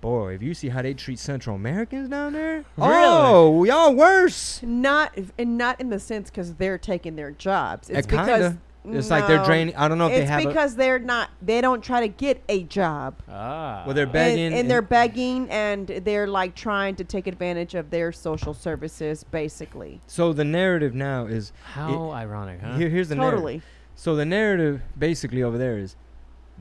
Boy, 0.00 0.34
if 0.34 0.42
you 0.42 0.52
see 0.52 0.68
how 0.68 0.82
they 0.82 0.92
treat 0.92 1.18
Central 1.18 1.56
Americans 1.56 2.10
down 2.10 2.34
there, 2.34 2.66
oh, 2.76 3.64
y'all 3.64 3.94
worse. 3.94 4.60
Not 4.62 5.16
and 5.38 5.56
not 5.56 5.80
in 5.80 5.88
the 5.88 5.98
sense 5.98 6.28
because 6.28 6.54
they're 6.56 6.76
taking 6.76 7.16
their 7.16 7.30
jobs. 7.30 7.88
It's 7.88 8.06
because 8.06 8.56
It's 8.86 9.08
like 9.10 9.26
they're 9.26 9.38
no, 9.38 9.44
draining. 9.46 9.74
I 9.76 9.88
don't 9.88 9.96
know 9.96 10.08
if 10.08 10.12
they 10.12 10.20
It's 10.22 10.30
have. 10.30 10.44
a, 10.44 10.46
because 10.46 10.76
they're 10.76 10.98
not. 10.98 11.30
They 11.40 11.60
don't 11.62 11.82
try 11.82 12.00
to 12.00 12.08
get 12.08 12.42
a 12.50 12.64
job. 12.64 13.14
Ah. 13.28 13.82
Well, 13.86 13.94
they're 13.94 14.04
And, 14.04 14.12
begging 14.12 14.52
and 14.52 14.70
they're 14.70 14.82
begging 14.82 15.48
and 15.50 15.86
they're 15.86 16.26
like 16.26 16.54
trying 16.54 16.94
to 16.96 17.04
take 17.04 17.26
advantage 17.26 17.74
of 17.74 17.90
their 17.90 18.12
social 18.12 18.52
services 18.52 19.24
basically 19.24 20.00
so 20.06 20.32
the 20.34 20.44
narrative 20.44 20.94
now 20.94 21.24
is 21.26 21.52
How 21.62 22.10
ironic, 22.10 22.60
huh? 22.60 22.76
here. 22.76 22.88
Here's 22.90 23.08
the 23.08 23.14
narrative. 23.16 23.38
totally 23.38 23.62
So 23.94 24.16
the 24.16 24.24
narrative 24.26 24.82
basically 24.98 25.42
over 25.42 25.56
there 25.56 25.78
is 25.78 25.96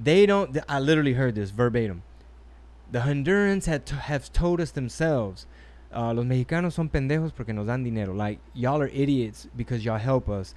they 0.02 0.26
don't. 0.26 0.54
th- 0.54 0.66
I 0.70 0.80
literally 0.80 1.14
heard 1.14 1.36
this 1.36 1.50
verbatim. 1.52 2.04
The 2.92 3.00
Hondurans 3.00 3.66
had 3.66 3.86
to, 3.88 3.96
have 3.96 4.32
told 4.32 4.62
us 4.62 4.72
themselves, 4.72 5.46
uh, 5.96 6.14
"Los 6.14 6.26
mexicanos 6.26 6.74
son 6.74 6.90
pendejos 6.90 7.32
porque 7.36 7.50
nos 7.54 7.68
dan 7.68 7.84
dinero." 7.84 8.14
Like 8.14 8.40
y'all 8.54 8.82
are 8.82 8.88
idiots 8.88 9.48
because 9.56 9.84
y'all 9.84 9.98
help 10.00 10.30
us, 10.30 10.54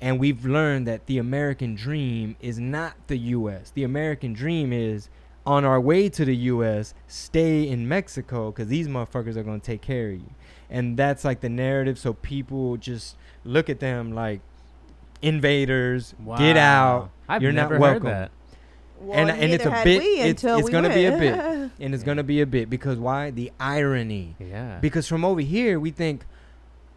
and 0.00 0.18
we've 0.18 0.44
learned 0.46 0.86
that 0.86 1.06
the 1.06 1.18
American 1.18 1.74
dream 1.74 2.36
is 2.40 2.58
not 2.58 2.94
the 3.06 3.18
U.S. 3.18 3.70
The 3.70 3.84
American 3.84 4.32
dream 4.32 4.72
is 4.72 5.08
on 5.46 5.64
our 5.64 5.80
way 5.80 6.08
to 6.08 6.24
the 6.24 6.36
U.S. 6.36 6.94
Stay 7.08 7.68
in 7.68 7.88
Mexico 7.88 8.50
because 8.50 8.68
these 8.68 8.88
motherfuckers 8.88 9.36
are 9.36 9.42
gonna 9.42 9.58
take 9.58 9.80
care 9.82 10.08
of 10.10 10.14
you, 10.14 10.30
and 10.68 10.96
that's 10.96 11.24
like 11.24 11.40
the 11.40 11.48
narrative. 11.48 11.98
So 11.98 12.12
people 12.14 12.76
just 12.76 13.16
look 13.44 13.68
at 13.70 13.80
them 13.80 14.12
like 14.12 14.40
invaders. 15.22 16.14
Get 16.38 16.56
out. 16.56 17.10
I've 17.28 17.42
You're 17.42 17.52
not 17.52 17.70
never 17.70 17.78
welcome. 17.78 18.06
heard 18.06 18.12
that. 18.14 18.30
well, 19.00 19.18
and 19.18 19.30
and 19.30 19.52
it's 19.52 19.64
neither 19.64 19.74
a 19.74 19.78
had 19.78 19.84
bit. 19.84 20.02
we 20.02 20.08
It's, 20.20 20.42
until 20.42 20.58
it's 20.58 20.66
we 20.66 20.72
gonna 20.72 20.92
be 20.94 21.06
a 21.06 21.12
bit, 21.18 21.70
and 21.80 21.94
it's 21.94 22.04
gonna 22.04 22.22
be 22.22 22.40
a 22.40 22.46
bit 22.46 22.68
because 22.70 22.98
why? 22.98 23.30
The 23.30 23.52
irony. 23.60 24.36
Yeah. 24.38 24.78
Because 24.80 25.06
from 25.06 25.24
over 25.24 25.40
here 25.40 25.78
we 25.80 25.90
think, 25.90 26.24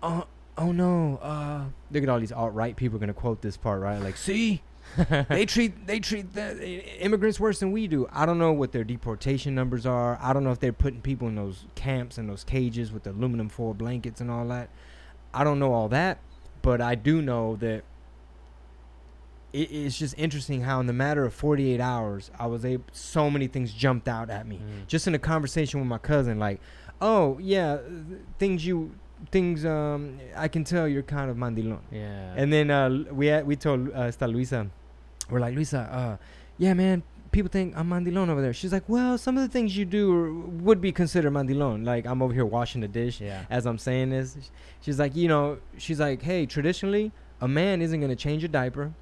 oh, 0.01 0.25
oh 0.57 0.71
no, 0.71 1.17
uh, 1.21 1.65
look 1.91 2.03
at 2.03 2.09
all 2.09 2.19
these 2.19 2.31
alt 2.31 2.53
right 2.53 2.75
people 2.75 2.99
gonna 2.99 3.13
quote 3.13 3.41
this 3.41 3.57
part, 3.57 3.81
right? 3.81 3.99
Like, 4.01 4.17
see, 4.29 4.61
they 5.29 5.45
treat 5.45 5.87
they 5.87 5.99
treat 5.99 6.33
the 6.33 7.01
immigrants 7.03 7.39
worse 7.39 7.59
than 7.59 7.71
we 7.71 7.87
do. 7.87 8.07
I 8.11 8.25
don't 8.25 8.37
know 8.37 8.51
what 8.53 8.71
their 8.71 8.83
deportation 8.83 9.55
numbers 9.55 9.85
are. 9.85 10.19
I 10.21 10.33
don't 10.33 10.43
know 10.43 10.51
if 10.51 10.59
they're 10.59 10.73
putting 10.73 11.01
people 11.01 11.27
in 11.27 11.35
those 11.35 11.65
camps 11.75 12.17
and 12.17 12.29
those 12.29 12.43
cages 12.43 12.91
with 12.91 13.03
the 13.03 13.11
aluminum 13.11 13.49
foil 13.49 13.73
blankets 13.73 14.21
and 14.21 14.29
all 14.29 14.47
that. 14.49 14.69
I 15.33 15.43
don't 15.43 15.57
know 15.59 15.73
all 15.73 15.89
that, 15.89 16.19
but 16.61 16.81
I 16.81 16.95
do 16.95 17.21
know 17.21 17.55
that 17.57 17.83
it, 19.51 19.71
it's 19.71 19.97
just 19.97 20.15
interesting 20.17 20.61
how 20.61 20.79
in 20.79 20.87
the 20.87 20.93
matter 20.93 21.25
of 21.25 21.33
48 21.33 21.79
hours 21.79 22.29
I 22.37 22.45
was 22.47 22.65
able 22.65 22.85
so 22.91 23.29
many 23.29 23.47
things 23.47 23.73
jumped 23.73 24.07
out 24.07 24.29
at 24.29 24.47
me 24.47 24.57
Mm. 24.57 24.87
just 24.87 25.07
in 25.07 25.15
a 25.15 25.19
conversation 25.19 25.79
with 25.79 25.87
my 25.89 25.97
cousin 25.97 26.39
like 26.39 26.59
oh 27.01 27.37
yeah 27.41 27.77
things 28.39 28.65
you 28.65 28.91
things 29.31 29.65
um 29.65 30.19
I 30.35 30.47
can 30.47 30.63
tell 30.63 30.87
you're 30.87 31.03
kind 31.03 31.29
of 31.29 31.37
mandilon 31.37 31.79
yeah. 31.91 32.33
and 32.35 32.51
then 32.51 32.69
uh, 32.69 32.89
we 33.11 33.27
had, 33.27 33.45
we 33.45 33.55
told 33.55 33.89
uh, 33.93 34.03
esta 34.03 34.27
Luisa, 34.27 34.69
we're 35.29 35.39
like 35.39 35.55
Luisa, 35.55 35.79
uh, 35.79 36.17
yeah, 36.57 36.73
man, 36.73 37.03
people 37.33 37.49
think 37.49 37.75
I'm 37.75 37.89
mandilon 37.89 38.29
over 38.29 38.41
there. 38.41 38.53
She's 38.53 38.71
like, 38.71 38.87
well, 38.87 39.17
some 39.17 39.35
of 39.37 39.43
the 39.43 39.49
things 39.49 39.75
you 39.75 39.83
do 39.83 40.13
are, 40.13 40.33
would 40.33 40.79
be 40.79 40.93
considered 40.93 41.33
mandilon. 41.33 41.85
Like 41.85 42.05
I'm 42.05 42.21
over 42.21 42.33
here 42.33 42.45
washing 42.45 42.79
the 42.79 42.87
dish 42.87 43.19
yeah. 43.19 43.45
as 43.49 43.65
I'm 43.65 43.77
saying 43.77 44.11
this. 44.11 44.37
She's 44.81 44.99
like, 44.99 45.15
you 45.15 45.27
know, 45.27 45.57
she's 45.77 45.99
like, 45.99 46.21
hey, 46.21 46.45
traditionally, 46.45 47.11
a 47.41 47.47
man 47.47 47.81
isn't 47.81 47.99
gonna 47.99 48.15
change 48.15 48.43
a 48.45 48.47
diaper, 48.47 48.93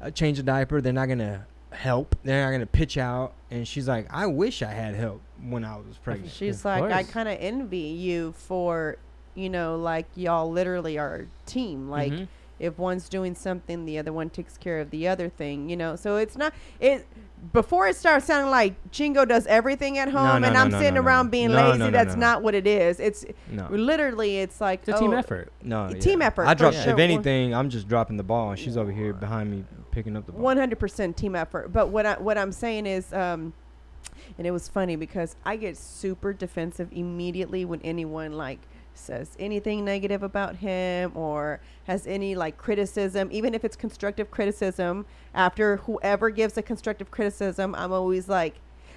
uh, 0.00 0.10
change 0.10 0.40
a 0.40 0.42
diaper. 0.42 0.80
They're 0.80 0.92
not 0.92 1.06
gonna 1.06 1.46
help. 1.70 2.16
They're 2.24 2.44
not 2.44 2.50
gonna 2.50 2.66
pitch 2.66 2.98
out. 2.98 3.34
And 3.50 3.68
she's 3.68 3.86
like, 3.86 4.12
I 4.12 4.26
wish 4.26 4.62
I 4.62 4.72
had 4.72 4.94
help 4.94 5.20
when 5.40 5.64
I 5.64 5.76
was 5.76 5.98
pregnant. 5.98 6.32
she's 6.32 6.60
Of 6.60 6.64
like 6.64 6.84
i 6.84 7.02
kind 7.02 7.28
of 7.28 7.36
envy 7.38 7.78
you 7.78 8.32
for 8.32 8.96
you 9.34 9.48
know 9.50 9.76
like 9.76 10.06
y'all 10.14 10.50
literally 10.50 10.96
are 10.98 11.14
a 11.16 11.26
team 11.50 11.88
like 11.90 12.12
Mhm. 12.12 12.28
if 12.58 12.78
one's 12.78 13.08
doing 13.08 13.34
something 13.34 13.84
the 13.84 13.98
other 13.98 14.12
one 14.12 14.30
takes 14.30 14.56
care 14.56 14.78
of 14.80 14.90
the 14.90 15.08
other 15.08 15.28
thing 15.28 15.68
you 15.68 15.76
know 15.76 15.96
so 15.96 16.16
it's 16.16 16.36
not 16.36 16.52
it 16.80 17.06
before 17.52 17.86
it 17.88 17.96
starts 17.96 18.26
sounding 18.26 18.50
like 18.50 18.74
Chingo 18.90 19.26
does 19.28 19.46
everything 19.48 19.98
at 19.98 20.08
home 20.08 20.40
no, 20.40 20.46
and 20.46 20.54
no, 20.54 20.60
I'm 20.60 20.70
no, 20.70 20.78
sitting 20.78 20.94
no, 20.94 21.00
no, 21.02 21.06
around 21.06 21.26
no. 21.26 21.30
being 21.30 21.50
No, 21.50 21.56
lazy. 21.56 21.78
no, 21.78 21.84
no, 21.86 21.90
That's 21.90 22.14
no. 22.14 22.20
not 22.20 22.42
what 22.42 22.54
it 22.54 22.66
is. 22.66 23.00
It's 23.00 23.26
no. 23.50 23.66
literally 23.70 24.38
it's 24.38 24.60
like 24.62 24.80
It's 24.86 24.96
a 24.96 24.98
team 25.00 25.10
oh, 25.12 25.16
effort. 25.18 25.52
No, 25.62 25.90
Team 25.92 26.20
yeah. 26.20 26.28
effort, 26.28 26.46
I 26.46 26.54
for 26.54 26.58
dropped. 26.60 26.76
sure. 26.76 26.92
If 26.94 26.98
anything, 26.98 27.54
I'm 27.54 27.68
just 27.68 27.86
dropping 27.86 28.16
the 28.16 28.22
ball, 28.22 28.48
and 28.50 28.58
she's 28.58 28.78
over 28.78 28.90
here 28.90 29.12
behind 29.12 29.50
me 29.50 29.64
picking 29.90 30.16
up 30.16 30.24
the 30.24 30.32
ball. 30.32 30.40
One 30.40 30.56
hundred 30.56 30.78
percent 30.78 31.18
team 31.18 31.36
effort. 31.36 31.70
But 31.70 31.90
what 31.90 32.06
I 32.06 32.14
what 32.18 32.38
I'm 32.38 32.50
saying 32.50 32.86
is, 32.86 33.12
um, 33.12 33.52
and 34.38 34.46
it 34.46 34.50
was 34.52 34.68
funny 34.68 34.96
because 34.96 35.36
I 35.44 35.56
get 35.56 35.76
super 35.76 36.32
defensive 36.32 36.88
immediately 36.92 37.66
when 37.66 37.80
anyone 37.82 38.32
like 38.32 38.60
says 38.94 39.36
anything 39.38 39.84
negative 39.84 40.22
about 40.22 40.56
him 40.56 41.12
or 41.16 41.60
has 41.84 42.06
any 42.06 42.34
like 42.34 42.56
criticism, 42.56 43.28
even 43.32 43.54
if 43.54 43.64
it's 43.64 43.76
constructive 43.76 44.30
criticism. 44.30 45.06
After 45.34 45.76
whoever 45.78 46.30
gives 46.30 46.56
a 46.56 46.62
constructive 46.62 47.10
criticism, 47.10 47.74
I'm 47.74 47.92
always 47.92 48.28
like. 48.28 48.54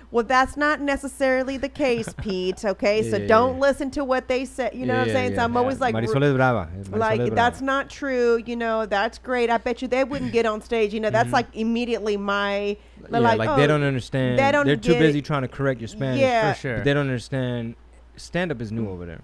Well, 0.10 0.24
that's 0.24 0.56
not 0.56 0.80
necessarily 0.80 1.58
the 1.58 1.68
case, 1.68 2.08
Pete. 2.22 2.64
Okay, 2.64 3.04
so 3.04 3.18
Yeah, 3.18 3.24
yeah, 3.24 3.28
don't 3.28 3.56
yeah. 3.56 3.62
listen 3.62 3.92
to 3.92 4.06
what 4.06 4.30
they 4.30 4.46
say. 4.46 4.70
You 4.74 4.86
know 4.86 4.94
what 5.00 5.08
I'm 5.10 5.14
saying? 5.14 5.36
so 5.36 5.44
I'm 5.44 5.58
always 5.58 5.82
like, 5.82 5.94
Marisol 5.94 6.24
is 6.24 6.34
brava. 6.34 6.70
Marisol 6.78 6.98
like 6.98 7.20
is 7.20 7.30
that's 7.32 7.60
brava. 7.60 7.66
not 7.66 7.90
true 7.90 8.42
you 8.46 8.56
know 8.56 8.86
that's 8.86 9.18
great 9.18 9.50
i 9.50 9.58
bet 9.58 9.82
you 9.82 9.88
they 9.90 10.06
wouldn't 10.06 10.32
get 10.32 10.46
on 10.46 10.62
stage 10.62 10.94
you 10.94 11.02
know 11.02 11.10
that's 11.10 11.28
Mhm. 11.30 11.34
like 11.34 11.48
immediately 11.56 12.16
my 12.16 12.78
yeah, 13.12 13.20
like, 13.20 13.38
like, 13.38 13.50
oh, 13.50 13.58
they 13.58 13.68
don't 13.68 13.84
understand. 13.84 14.40
they 14.40 14.50
don't 14.50 14.66
They're 14.66 14.78
too 14.78 14.94
busy 14.94 15.22
trying 15.22 15.42
to 15.42 15.48
correct 15.50 15.82
your 15.82 15.90
Spanish. 15.90 16.22
Yeah. 16.22 16.54
For 16.54 16.60
sure. 16.60 16.76
But 16.78 16.86
they 16.86 16.94
don't 16.94 17.02
understand. 17.08 17.76
Stand 18.16 18.52
up 18.54 18.62
is 18.62 18.72
new 18.72 18.90
over 18.90 19.06
there, 19.06 19.20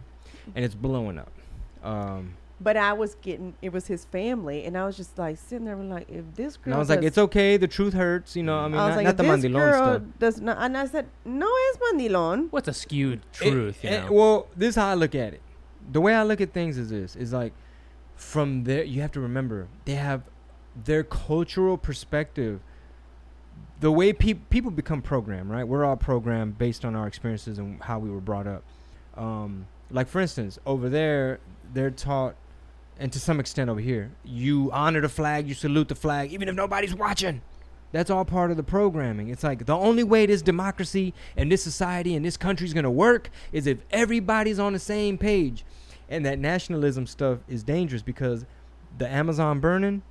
and 0.56 0.64
it's 0.66 0.76
blowing 0.76 1.18
up. 1.18 1.32
Um, 1.84 2.36
but 2.62 2.78
i 2.78 2.94
was 2.94 3.16
getting 3.16 3.56
it 3.62 3.74
was 3.74 3.88
his 3.88 4.06
family 4.06 4.64
and 4.64 4.78
i 4.78 4.86
was 4.86 4.96
just 4.96 5.18
like 5.18 5.38
sitting 5.38 5.66
there 5.66 5.76
like 5.76 6.10
if 6.10 6.24
this 6.36 6.56
girl 6.56 6.66
and 6.66 6.74
I 6.76 6.78
was 6.78 6.88
like, 6.88 7.04
it's 7.04 7.18
okay. 7.18 7.58
The 7.58 7.68
truth 7.68 7.94
hurts. 7.94 8.36
You 8.38 8.44
know, 8.44 8.58
I 8.58 8.68
mean, 8.70 8.78
I 8.78 8.86
was 8.88 8.92
not, 8.92 8.96
like, 8.96 9.04
not 9.06 9.10
if 9.12 9.18
the 9.18 9.24
this 9.24 9.52
mandilon 9.52 9.54
girl 9.54 9.84
stuff. 9.96 10.02
does 10.20 10.42
not 10.42 10.58
and 10.60 10.78
i 10.78 10.86
said 10.86 11.08
no 11.26 11.48
es 11.48 11.78
mandilon 11.78 12.48
What's 12.52 12.68
a 12.70 12.74
skewed 12.74 13.20
It- 13.42 13.50
truth? 13.50 13.84
you 13.84 13.90
it- 13.90 14.10
well, 14.10 14.48
this 14.56 14.70
is 14.70 14.76
how 14.76 14.88
I 14.88 14.94
look 14.94 15.14
at 15.16 15.34
it. 15.34 15.42
The 15.92 16.00
way 16.00 16.16
I 16.16 16.24
look 16.24 16.40
at 16.40 16.54
things 16.54 16.78
is 16.78 16.90
this: 16.90 17.16
is 17.18 17.34
like 17.34 17.52
from 18.16 18.64
there. 18.64 18.84
You 18.86 19.02
have 19.02 19.12
to 19.14 19.20
remember 19.20 19.68
they 19.84 19.96
have 19.96 20.22
their 20.86 21.04
cultural 21.04 21.78
perspective. 21.78 22.62
The 23.82 23.92
way 23.92 24.14
peop 24.14 24.50
people 24.50 24.72
become 24.72 25.02
programmed, 25.02 25.50
right? 25.50 25.68
We're 25.68 25.84
all 25.84 25.98
programmed 25.98 26.58
based 26.58 26.86
on 26.86 26.96
our 26.96 27.08
experiences 27.08 27.58
and 27.60 27.82
how 27.84 28.00
we 28.00 28.10
were 28.10 28.22
brought 28.22 28.48
up. 28.48 28.64
Um, 29.18 29.68
like 29.94 30.08
for 30.10 30.20
instance, 30.20 30.60
over 30.66 30.90
there 30.90 31.40
they're 31.74 31.92
taught, 31.92 32.36
and 33.00 33.12
to 33.14 33.20
some 33.20 33.40
extent 33.40 33.70
over 33.70 33.80
here, 33.80 34.12
you 34.26 34.70
honor 34.74 35.00
the 35.02 35.10
flag, 35.10 35.48
you 35.48 35.54
salute 35.54 35.88
the 35.88 35.96
flag, 35.96 36.32
even 36.34 36.48
if 36.50 36.56
nobody's 36.56 36.94
watching. 36.94 37.42
That's 37.94 38.10
all 38.10 38.26
part 38.26 38.50
of 38.52 38.58
the 38.58 38.64
programming. 38.64 39.30
It's 39.30 39.44
like 39.44 39.66
the 39.68 39.76
only 39.76 40.04
way 40.04 40.26
this 40.26 40.42
democracy 40.42 41.14
and 41.38 41.52
this 41.52 41.64
society 41.64 42.16
and 42.16 42.26
this 42.26 42.38
country's 42.38 42.74
gonna 42.74 42.92
work 42.92 43.30
is 43.52 43.68
if 43.68 43.78
everybody's 43.92 44.60
on 44.60 44.74
the 44.74 44.80
same 44.80 45.18
page. 45.18 45.64
And 46.10 46.26
that 46.26 46.38
nationalism 46.40 47.06
stuff 47.08 47.40
is 47.48 47.64
dangerous 47.64 48.02
because 48.02 48.46
the 48.98 49.08
Amazon 49.08 49.60
burning, 49.60 50.02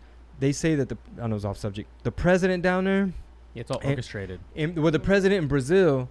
they 0.40 0.52
say 0.52 0.74
that 0.76 0.88
the 0.88 0.96
I 1.20 1.26
know 1.26 1.36
it's 1.36 1.44
off 1.44 1.58
subject. 1.58 1.88
The 2.04 2.12
president 2.12 2.62
down 2.62 2.84
there, 2.84 3.12
It's 3.54 3.70
all 3.70 3.78
And- 3.80 3.90
orchestrated. 3.90 4.40
in, 4.54 4.80
well, 4.80 4.90
the 4.90 4.98
president 4.98 5.42
in 5.42 5.48
Brazil, 5.48 6.08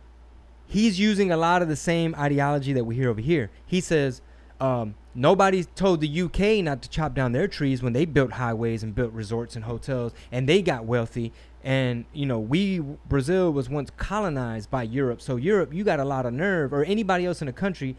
he's 0.72 0.98
using 0.98 1.32
a 1.32 1.38
lot 1.38 1.62
of 1.62 1.68
the 1.68 1.76
same 1.76 2.16
ideology 2.16 2.72
that 2.72 2.86
we 2.86 2.96
hear 2.96 3.10
over 3.10 3.20
here. 3.20 3.52
He 3.66 3.82
says 3.82 4.22
um, 4.62 4.96
nobody 5.14 5.66
told 5.66 6.00
the 6.00 6.22
UK 6.22 6.64
not 6.64 6.82
to 6.82 6.90
chop 6.90 7.14
down 7.14 7.34
their 7.34 7.48
trees 7.48 7.84
when 7.84 7.92
they 7.92 8.06
built 8.06 8.32
highways 8.32 8.82
and 8.82 8.96
built 8.96 9.12
resorts 9.12 9.58
and 9.58 9.66
hotels, 9.66 10.14
and 10.32 10.48
they 10.48 10.62
got 10.62 10.86
wealthy. 10.86 11.34
And 11.62 12.06
you 12.14 12.26
know, 12.26 12.40
we 12.40 12.80
Brazil 12.80 13.52
was 13.52 13.70
once 13.70 13.92
colonized 13.98 14.72
by 14.72 14.84
Europe, 14.84 15.22
so 15.22 15.36
Europe, 15.36 15.74
you 15.74 15.84
got 15.84 16.00
a 16.00 16.06
lot 16.06 16.26
of 16.26 16.34
nerve, 16.34 16.74
or 16.74 16.86
anybody 16.86 17.26
else 17.26 17.42
in 17.42 17.48
the 17.48 17.54
country. 17.54 17.98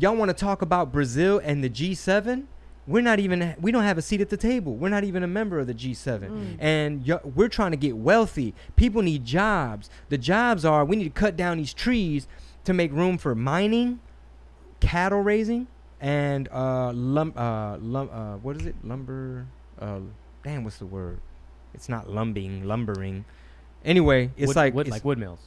Y'all 0.00 0.16
want 0.16 0.30
to 0.30 0.34
talk 0.34 0.62
about 0.62 0.90
Brazil 0.90 1.40
and 1.44 1.62
the 1.62 1.68
G7? 1.68 2.46
We're 2.86 3.00
not 3.02 3.18
even. 3.18 3.54
We 3.60 3.72
don't 3.72 3.84
have 3.84 3.96
a 3.98 4.02
seat 4.02 4.20
at 4.20 4.28
the 4.28 4.36
table. 4.36 4.74
We're 4.74 4.90
not 4.90 5.04
even 5.04 5.22
a 5.22 5.26
member 5.26 5.58
of 5.58 5.66
the 5.66 5.74
G7 5.74 6.20
Mm. 6.30 6.56
and 6.58 7.06
y- 7.06 7.18
we're 7.34 7.48
trying 7.48 7.70
to 7.70 7.76
get 7.78 7.96
wealthy. 7.96 8.54
People 8.76 9.00
need 9.02 9.24
jobs. 9.24 9.88
The 10.10 10.18
jobs 10.18 10.64
are 10.64 10.84
we 10.84 10.96
need 10.96 11.04
to 11.04 11.10
cut 11.10 11.36
down 11.36 11.56
these 11.56 11.72
trees 11.72 12.26
to 12.64 12.72
make 12.74 12.92
room 12.92 13.16
for 13.18 13.34
mining, 13.34 14.00
cattle 14.80 15.20
raising, 15.22 15.66
and 16.00 16.48
uh, 16.52 16.92
lum, 16.92 17.32
uh, 17.36 17.78
lum, 17.78 18.10
uh, 18.12 18.36
what 18.36 18.56
is 18.60 18.66
it? 18.66 18.74
Lumber. 18.84 19.46
Uh, 19.78 20.00
damn, 20.42 20.64
what's 20.64 20.78
the 20.78 20.86
word? 20.86 21.20
It's 21.72 21.88
not 21.88 22.08
lumbing, 22.10 22.64
lumbering. 22.64 23.24
Anyway, 23.84 24.30
it's 24.36 24.48
wood, 24.48 24.56
like 24.56 24.74
wood, 24.74 24.86
it's- 24.86 24.92
like 24.98 25.04
wood 25.04 25.18
mills. 25.18 25.40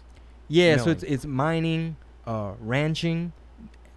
yeah, 0.47 0.77
so 0.77 0.89
it's 0.91 1.03
it's 1.03 1.25
mining, 1.25 1.97
uh, 2.25 2.53
ranching. 2.59 3.31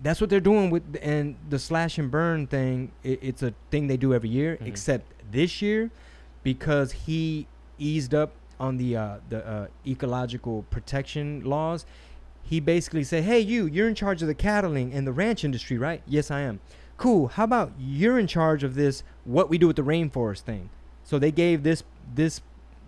That's 0.02 0.20
what 0.20 0.30
they're 0.30 0.40
doing 0.40 0.70
with 0.70 0.98
and 1.02 1.36
the 1.48 1.58
slash 1.58 1.98
and 1.98 2.10
burn 2.10 2.46
thing. 2.46 2.92
It, 3.02 3.18
it's 3.22 3.42
a 3.42 3.52
thing 3.70 3.86
they 3.86 3.96
do 3.96 4.14
every 4.14 4.30
year, 4.30 4.56
Mhm. 4.56 4.66
except 4.66 5.12
this 5.30 5.60
year, 5.60 5.90
because 6.42 6.92
he 6.92 7.46
eased 7.78 8.14
up 8.14 8.32
on 8.58 8.76
the 8.76 8.96
uh, 8.96 9.16
the 9.28 9.46
uh, 9.46 9.66
ecological 9.86 10.64
protection 10.70 11.42
laws. 11.44 11.84
He 12.42 12.60
basically 12.60 13.04
said, 13.04 13.24
"Hey, 13.24 13.40
you, 13.40 13.66
you're 13.66 13.88
in 13.88 13.94
charge 13.94 14.22
of 14.22 14.28
the 14.28 14.34
cattling 14.34 14.92
and 14.92 15.06
the 15.06 15.12
ranch 15.12 15.44
industry, 15.44 15.76
right? 15.78 16.02
Yes, 16.06 16.30
I 16.30 16.40
am. 16.40 16.60
Cool. 16.96 17.28
How 17.28 17.44
about 17.44 17.72
you're 17.78 18.18
in 18.18 18.26
charge 18.26 18.62
of 18.64 18.74
this? 18.74 19.02
What 19.24 19.48
we 19.48 19.56
do 19.58 19.66
with 19.66 19.76
the 19.76 19.82
rainforest 19.82 20.40
thing? 20.40 20.68
So 21.04 21.18
they 21.18 21.30
gave 21.30 21.62
this 21.62 21.82
this 22.14 22.40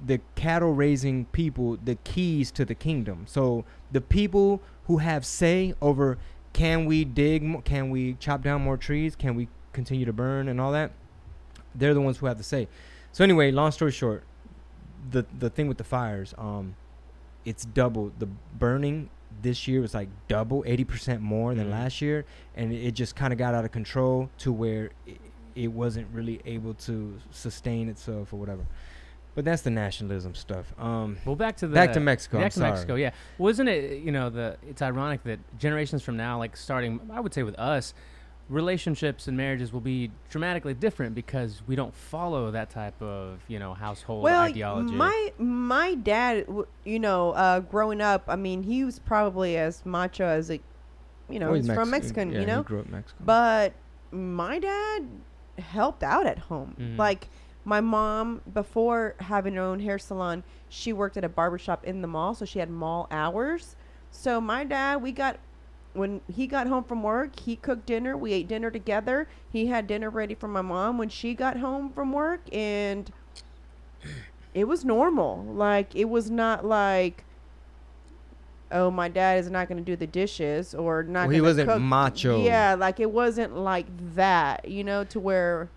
the 0.04 0.20
cattle 0.34 0.72
raising 0.74 1.26
people 1.26 1.78
the 1.82 1.94
keys 1.96 2.50
to 2.52 2.64
the 2.64 2.74
kingdom. 2.74 3.24
So 3.26 3.64
the 3.92 4.00
people 4.00 4.60
who 4.86 4.98
have 4.98 5.24
say 5.24 5.74
over 5.80 6.18
can 6.52 6.84
we 6.86 7.04
dig, 7.04 7.64
can 7.64 7.90
we 7.90 8.14
chop 8.14 8.42
down 8.42 8.62
more 8.62 8.76
trees, 8.76 9.16
can 9.16 9.34
we 9.34 9.48
continue 9.72 10.04
to 10.04 10.12
burn 10.12 10.48
and 10.48 10.60
all 10.60 10.72
that, 10.72 10.92
they're 11.74 11.94
the 11.94 12.00
ones 12.00 12.18
who 12.18 12.26
have 12.26 12.36
to 12.36 12.42
say. 12.42 12.68
So 13.12 13.24
anyway, 13.24 13.50
long 13.50 13.70
story 13.72 13.90
short, 13.92 14.24
the 15.10 15.24
the 15.38 15.50
thing 15.50 15.68
with 15.68 15.78
the 15.78 15.84
fires, 15.84 16.34
um, 16.38 16.76
it's 17.44 17.64
double 17.64 18.12
the 18.18 18.26
burning 18.58 19.10
this 19.40 19.66
year 19.66 19.80
was 19.80 19.94
like 19.94 20.08
double, 20.28 20.62
eighty 20.66 20.84
percent 20.84 21.20
more 21.22 21.54
than 21.54 21.68
Mhm. 21.68 21.72
last 21.72 22.02
year, 22.02 22.24
and 22.54 22.72
it, 22.72 22.84
it 22.88 22.90
just 22.92 23.16
kind 23.16 23.32
of 23.32 23.38
got 23.38 23.54
out 23.54 23.64
of 23.64 23.72
control 23.72 24.28
to 24.38 24.52
where 24.52 24.90
it, 25.06 25.18
it 25.54 25.68
wasn't 25.72 26.06
really 26.12 26.40
able 26.44 26.74
to 26.74 27.18
sustain 27.30 27.88
itself 27.88 28.32
or 28.32 28.36
whatever. 28.36 28.64
But 29.34 29.44
that's 29.46 29.62
the 29.62 29.70
nationalism 29.70 30.34
stuff. 30.34 30.74
Um, 30.78 31.16
Well, 31.24 31.36
back 31.36 31.56
to 31.58 31.66
the 31.66 31.74
back 31.74 31.92
to 31.94 32.00
Mexico. 32.00 32.36
Back 32.38 32.44
I'm 32.44 32.50
to 32.50 32.58
sorry. 32.58 32.70
Mexico, 32.72 32.94
yeah. 32.96 33.10
Wasn't 33.38 33.68
it? 33.68 34.02
You 34.02 34.12
know, 34.12 34.28
the 34.28 34.56
it's 34.68 34.82
ironic 34.82 35.22
that 35.24 35.38
generations 35.58 36.02
from 36.02 36.16
now, 36.18 36.38
like 36.38 36.56
starting, 36.56 37.00
I 37.12 37.20
would 37.20 37.32
say 37.32 37.42
with 37.42 37.58
us, 37.58 37.94
relationships 38.48 39.28
and 39.28 39.36
marriages 39.36 39.72
will 39.72 39.80
be 39.80 40.10
dramatically 40.28 40.74
different 40.74 41.14
because 41.14 41.62
we 41.66 41.76
don't 41.76 41.94
follow 41.94 42.50
that 42.50 42.68
type 42.68 43.00
of 43.00 43.38
you 43.48 43.58
know 43.58 43.72
household 43.72 44.22
well, 44.22 44.42
ideology. 44.42 44.92
my 44.94 45.32
my 45.38 45.94
dad, 45.94 46.46
you 46.84 46.98
know, 46.98 47.30
uh, 47.30 47.60
growing 47.60 48.00
up, 48.02 48.24
I 48.28 48.36
mean, 48.36 48.62
he 48.62 48.84
was 48.84 48.98
probably 48.98 49.56
as 49.56 49.86
macho 49.86 50.26
as 50.26 50.50
a, 50.50 50.60
you 51.30 51.38
know, 51.38 51.46
Well, 51.46 51.54
he's 51.54 51.66
from 51.66 51.90
Mexican. 51.90 52.28
Mexican, 52.28 52.32
Yeah, 52.32 52.40
you 52.40 52.46
know. 52.46 52.58
he 52.58 52.64
grew 52.64 52.80
up 52.80 52.88
Mexican. 52.90 53.24
But 53.24 53.72
my 54.10 54.58
dad 54.58 55.06
helped 55.58 56.02
out 56.02 56.26
at 56.26 56.38
home. 56.38 56.76
Mhm. 56.78 56.98
Like 56.98 57.28
my 57.64 57.80
mom, 57.80 58.40
before 58.52 59.14
having 59.20 59.54
her 59.54 59.62
own 59.62 59.80
hair 59.80 59.98
salon, 59.98 60.42
she 60.68 60.92
worked 60.92 61.16
at 61.16 61.24
a 61.24 61.28
barbershop 61.28 61.84
in 61.84 62.02
the 62.02 62.08
mall, 62.08 62.34
so 62.34 62.44
she 62.44 62.58
had 62.58 62.70
mall 62.70 63.06
hours. 63.10 63.76
So 64.10 64.40
my 64.40 64.64
dad, 64.64 65.02
we 65.02 65.12
got 65.12 65.38
when 65.94 66.22
he 66.32 66.46
got 66.46 66.66
home 66.66 66.84
from 66.84 67.02
work, 67.02 67.38
he 67.40 67.54
cooked 67.56 67.86
dinner. 67.86 68.16
We 68.16 68.32
ate 68.32 68.48
dinner 68.48 68.70
together. 68.70 69.28
He 69.50 69.66
had 69.66 69.86
dinner 69.86 70.10
ready 70.10 70.34
for 70.34 70.48
my 70.48 70.62
mom 70.62 70.98
when 70.98 71.08
she 71.08 71.34
got 71.34 71.58
home 71.58 71.92
from 71.92 72.12
work, 72.12 72.40
and 72.52 73.12
it 74.54 74.64
was 74.64 74.84
normal. 74.84 75.44
Like 75.44 75.94
it 75.94 76.08
was 76.08 76.30
not 76.30 76.64
like. 76.64 77.24
Oh, 78.74 78.90
my 78.90 79.08
dad 79.08 79.38
is 79.38 79.50
not 79.50 79.68
going 79.68 79.76
to 79.76 79.84
do 79.84 79.96
the 79.96 80.06
dishes 80.06 80.74
or 80.74 81.02
not. 81.02 81.26
Well, 81.26 81.34
he 81.34 81.42
wasn't 81.42 81.68
cook. 81.68 81.82
macho. 81.82 82.42
Yeah, 82.42 82.74
like 82.74 83.00
it 83.00 83.10
wasn't 83.10 83.54
like 83.54 83.86
that, 84.14 84.66
you 84.66 84.82
know, 84.82 85.04
to 85.04 85.20
where 85.20 85.68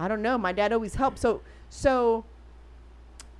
I 0.00 0.08
don't 0.08 0.22
know, 0.22 0.36
my 0.38 0.52
dad 0.52 0.72
always 0.72 0.94
helped. 0.96 1.18
So 1.18 1.42
so 1.68 2.24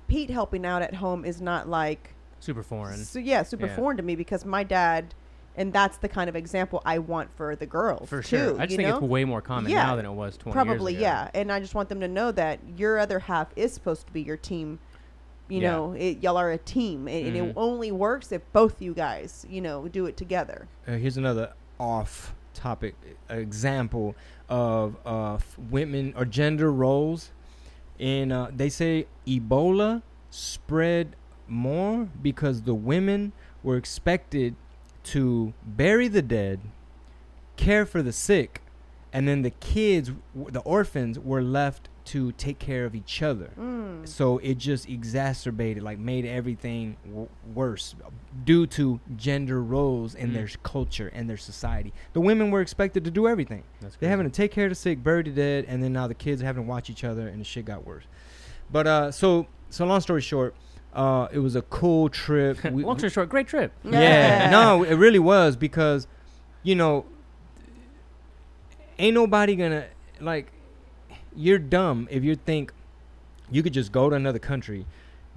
Pete 0.07 0.29
helping 0.29 0.65
out 0.65 0.81
at 0.81 0.95
home 0.95 1.25
is 1.25 1.41
not 1.41 1.67
like 1.67 2.13
super 2.39 2.63
foreign. 2.63 2.97
so 3.03 3.19
yeah, 3.19 3.43
super 3.43 3.65
Yeah. 3.67 3.75
foreign 3.75 3.97
to 3.97 4.03
me 4.03 4.15
because 4.15 4.45
my 4.45 4.63
dad 4.63 5.13
and 5.57 5.73
that's 5.73 5.97
the 5.97 6.07
kind 6.07 6.29
of 6.29 6.35
example 6.37 6.81
I 6.85 6.97
want 6.99 7.29
for 7.35 7.57
the 7.57 7.65
girls 7.65 8.07
For 8.07 8.21
too, 8.21 8.27
sure. 8.37 8.61
I 8.61 8.65
just 8.65 8.77
think 8.77 8.87
know? 8.87 8.95
it's 8.97 9.01
way 9.05 9.25
more 9.25 9.41
common 9.41 9.69
Yeah, 9.69 9.83
now 9.83 9.95
than 9.97 10.05
it 10.05 10.11
was 10.13 10.37
20 10.37 10.53
Probably, 10.53 10.93
years 10.93 11.01
ago. 11.01 11.09
yeah. 11.09 11.31
And 11.33 11.51
I 11.51 11.59
just 11.59 11.75
want 11.75 11.89
them 11.89 11.99
to 11.99 12.07
know 12.07 12.31
that 12.31 12.59
your 12.77 12.97
other 12.97 13.19
half 13.19 13.49
is 13.57 13.73
supposed 13.73 14.07
to 14.07 14.13
be 14.13 14.21
your 14.21 14.37
team. 14.37 14.79
You 15.49 15.59
Yeah. 15.59 15.71
know, 15.71 15.91
it, 15.91 16.23
y'all 16.23 16.37
are 16.37 16.51
a 16.51 16.57
team, 16.57 17.05
and, 17.09 17.27
and 17.27 17.35
Mhm. 17.35 17.49
it 17.49 17.53
only 17.57 17.91
works 17.91 18.31
if 18.31 18.49
both 18.53 18.81
you 18.81 18.93
guys, 18.93 19.45
you 19.49 19.59
know, 19.59 19.89
do 19.89 20.05
it 20.05 20.15
together. 20.15 20.69
Uh, 20.87 20.93
here's 20.93 21.17
another 21.17 21.51
off 21.77 22.33
topic 22.53 22.95
example 23.29 24.15
of 24.49 24.95
uh, 25.05 25.37
women 25.69 26.13
or 26.15 26.25
gender 26.25 26.71
roles. 26.71 27.31
and 27.99 28.33
uh, 28.33 28.49
they 28.55 28.69
say 28.69 29.05
Ebola 29.27 30.01
spread 30.29 31.15
more 31.47 32.09
because 32.21 32.63
the 32.63 32.73
women 32.73 33.33
were 33.63 33.77
expected 33.77 34.55
to 35.03 35.53
bury 35.63 36.07
the 36.07 36.21
dead, 36.21 36.61
care 37.57 37.85
for 37.85 38.01
the 38.01 38.13
sick, 38.13 38.61
and 39.13 39.27
then 39.27 39.41
the 39.41 39.49
kids, 39.49 40.11
the 40.35 40.61
orphans, 40.61 41.19
were 41.19 41.41
left 41.41 41.89
to 42.11 42.31
take 42.33 42.59
care 42.59 42.85
of 42.85 42.93
each 42.95 43.21
other. 43.21 43.51
Mm. 43.59 44.07
So 44.07 44.37
it 44.39 44.57
just 44.57 44.89
exacerbated, 44.89 45.83
like 45.83 45.97
made 45.99 46.25
everything 46.25 46.97
w- 47.05 47.27
worse 47.53 47.95
due 48.43 48.65
to 48.67 48.99
gender 49.15 49.61
roles 49.61 50.15
in 50.15 50.31
Mm. 50.31 50.33
their 50.33 50.47
culture 50.63 51.09
and 51.13 51.29
their 51.29 51.37
society. 51.37 51.93
The 52.13 52.21
women 52.21 52.51
were 52.51 52.61
expected 52.61 53.03
to 53.05 53.11
do 53.11 53.27
everything. 53.27 53.63
That's 53.81 53.95
They're 53.97 54.09
having 54.09 54.25
to 54.29 54.31
take 54.31 54.51
care 54.51 54.65
of 54.65 54.71
the 54.71 54.75
sick, 54.75 55.03
bury 55.03 55.23
the 55.23 55.31
dead, 55.31 55.65
and 55.67 55.81
then 55.83 55.93
now 55.93 56.07
the 56.07 56.13
kids 56.15 56.41
are 56.41 56.45
having 56.45 56.63
to 56.63 56.69
watch 56.69 56.89
each 56.89 57.03
other, 57.03 57.27
and 57.27 57.39
the 57.39 57.45
shit 57.45 57.65
got 57.65 57.85
worse. 57.85 58.05
But 58.71 58.87
uh, 58.87 59.11
so 59.11 59.47
so 59.69 59.85
long 59.85 60.01
story 60.01 60.21
short, 60.21 60.53
uh, 60.93 61.27
it 61.31 61.39
was 61.39 61.55
a 61.55 61.61
cool 61.63 62.09
trip. 62.09 62.61
We- 62.71 62.83
Long 62.83 62.97
story 62.97 63.09
short, 63.11 63.29
great 63.29 63.47
trip. 63.47 63.71
yeah, 63.83 64.49
no, 64.49 64.83
it 64.83 64.95
really 64.95 65.19
was 65.19 65.55
because, 65.55 66.07
you 66.63 66.75
know, 66.75 67.05
ain't 68.99 69.13
nobody 69.15 69.55
gonna 69.55 69.85
like. 70.19 70.51
You're 71.35 71.59
dumb 71.59 72.07
if 72.11 72.23
you 72.23 72.35
think 72.35 72.73
you 73.49 73.63
could 73.63 73.73
just 73.73 73.91
go 73.91 74.09
to 74.09 74.15
another 74.15 74.39
country, 74.39 74.85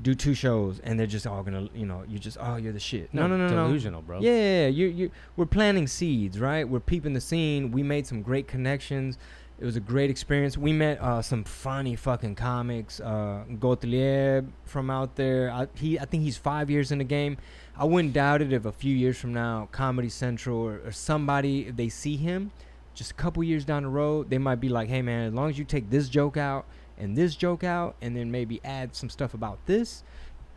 do 0.02 0.14
two 0.14 0.34
shows, 0.34 0.80
and 0.80 0.98
they're 0.98 1.06
just 1.06 1.26
all 1.26 1.42
gonna, 1.42 1.68
you 1.74 1.86
know, 1.86 2.04
you 2.08 2.18
just 2.18 2.36
oh 2.40 2.56
you're 2.56 2.72
the 2.72 2.80
shit. 2.80 3.12
No, 3.12 3.26
no, 3.26 3.36
no, 3.36 3.48
no. 3.48 3.66
delusional, 3.66 4.02
bro. 4.02 4.20
Yeah, 4.20 4.66
you 4.66 4.86
you 4.86 5.10
we're 5.36 5.46
planting 5.46 5.86
seeds, 5.86 6.40
right? 6.40 6.68
We're 6.68 6.80
peeping 6.80 7.12
the 7.12 7.20
scene. 7.20 7.70
We 7.70 7.82
made 7.82 8.06
some 8.06 8.22
great 8.22 8.48
connections. 8.48 9.18
It 9.60 9.64
was 9.64 9.76
a 9.76 9.80
great 9.80 10.10
experience. 10.10 10.58
We 10.58 10.72
met 10.72 11.00
uh, 11.00 11.22
some 11.22 11.44
funny 11.44 11.94
fucking 11.94 12.34
comics. 12.34 12.98
Uh, 12.98 13.44
Gottlieb 13.60 14.48
from 14.64 14.90
out 14.90 15.14
there. 15.14 15.50
I, 15.50 15.68
he, 15.74 15.96
I 15.98 16.06
think 16.06 16.24
he's 16.24 16.36
five 16.36 16.68
years 16.70 16.90
in 16.90 16.98
the 16.98 17.04
game. 17.04 17.36
I 17.76 17.84
wouldn't 17.84 18.14
doubt 18.14 18.42
it 18.42 18.52
if 18.52 18.64
a 18.64 18.72
few 18.72 18.94
years 18.94 19.16
from 19.16 19.32
now, 19.32 19.68
Comedy 19.70 20.08
Central 20.08 20.58
or, 20.58 20.80
or 20.84 20.90
somebody, 20.90 21.68
if 21.68 21.76
they 21.76 21.88
see 21.88 22.16
him, 22.16 22.50
just 22.94 23.10
a 23.10 23.14
couple 23.14 23.42
years 23.44 23.64
down 23.64 23.82
the 23.82 23.88
road, 23.88 24.30
they 24.30 24.38
might 24.38 24.60
be 24.60 24.68
like, 24.68 24.88
"Hey 24.88 25.02
man, 25.02 25.28
as 25.28 25.34
long 25.34 25.50
as 25.50 25.58
you 25.58 25.64
take 25.64 25.90
this 25.90 26.08
joke 26.08 26.36
out 26.36 26.64
and 26.98 27.16
this 27.16 27.34
joke 27.34 27.64
out, 27.64 27.96
and 28.00 28.16
then 28.16 28.30
maybe 28.30 28.60
add 28.64 28.94
some 28.94 29.10
stuff 29.10 29.34
about 29.34 29.58
this." 29.66 30.02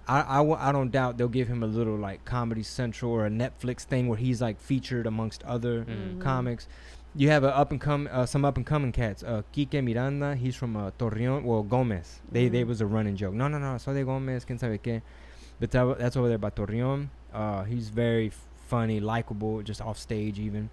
I, 0.09 0.21
I, 0.21 0.37
w- 0.37 0.55
I 0.57 0.71
don't 0.71 0.89
doubt 0.89 1.17
they'll 1.17 1.27
give 1.27 1.49
him 1.49 1.63
a 1.63 1.67
little 1.67 1.97
like 1.97 2.23
Comedy 2.23 2.63
Central 2.63 3.11
or 3.11 3.25
a 3.25 3.29
Netflix 3.29 3.81
thing 3.81 4.07
where 4.07 4.17
he's 4.17 4.41
like 4.41 4.57
featured 4.61 5.05
amongst 5.05 5.43
other 5.43 5.83
Mhm. 5.83 6.21
comics. 6.21 6.67
you 7.15 7.29
have 7.29 7.43
a 7.43 7.53
up 7.57 7.71
and 7.71 7.81
come 7.81 8.07
uh, 8.11 8.25
some 8.25 8.45
up 8.45 8.55
and 8.57 8.65
coming 8.65 8.91
cats. 8.91 9.23
Uh, 9.23 9.41
Quique 9.51 9.81
Miranda, 9.83 10.35
he's 10.35 10.55
from 10.55 10.77
uh, 10.77 10.91
Torreon. 10.99 11.43
Well, 11.43 11.63
Gomez. 11.63 12.21
They 12.31 12.47
they 12.47 12.63
Mm. 12.63 12.67
was 12.67 12.79
a 12.79 12.85
running 12.85 13.15
joke. 13.17 13.33
No, 13.33 13.47
no, 13.49 13.57
no. 13.57 13.77
Soy 13.79 13.93
de 13.95 14.03
Gomez. 14.05 14.45
Quién 14.45 14.59
sabe 14.59 14.79
qué. 14.81 15.01
But 15.59 15.71
that, 15.71 15.97
that's 15.97 16.15
over 16.15 16.29
there 16.29 16.37
by 16.37 16.51
Torreon. 16.51 17.07
Uh, 17.33 17.63
he's 17.63 17.89
very 17.89 18.27
f- 18.27 18.39
funny, 18.67 18.99
likable, 18.99 19.61
just 19.63 19.81
off 19.81 19.97
stage 19.97 20.37
even. 20.39 20.69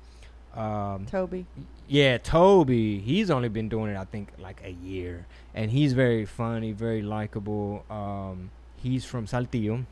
Um, 0.54 1.06
Toby. 1.06 1.46
yeah, 1.88 2.18
Toby. 2.18 2.98
He's 3.00 3.30
only 3.30 3.48
been 3.48 3.68
doing 3.68 3.90
it, 3.92 3.96
I 3.96 4.04
think, 4.04 4.28
like 4.38 4.62
a 4.64 4.70
year, 4.70 5.26
and 5.54 5.70
he's 5.70 5.92
very 5.92 6.24
funny, 6.24 6.72
very 6.72 7.02
likable. 7.02 7.84
Um, 7.90 8.50
he's 8.76 9.04
from 9.04 9.26
Saltillo. 9.26 9.84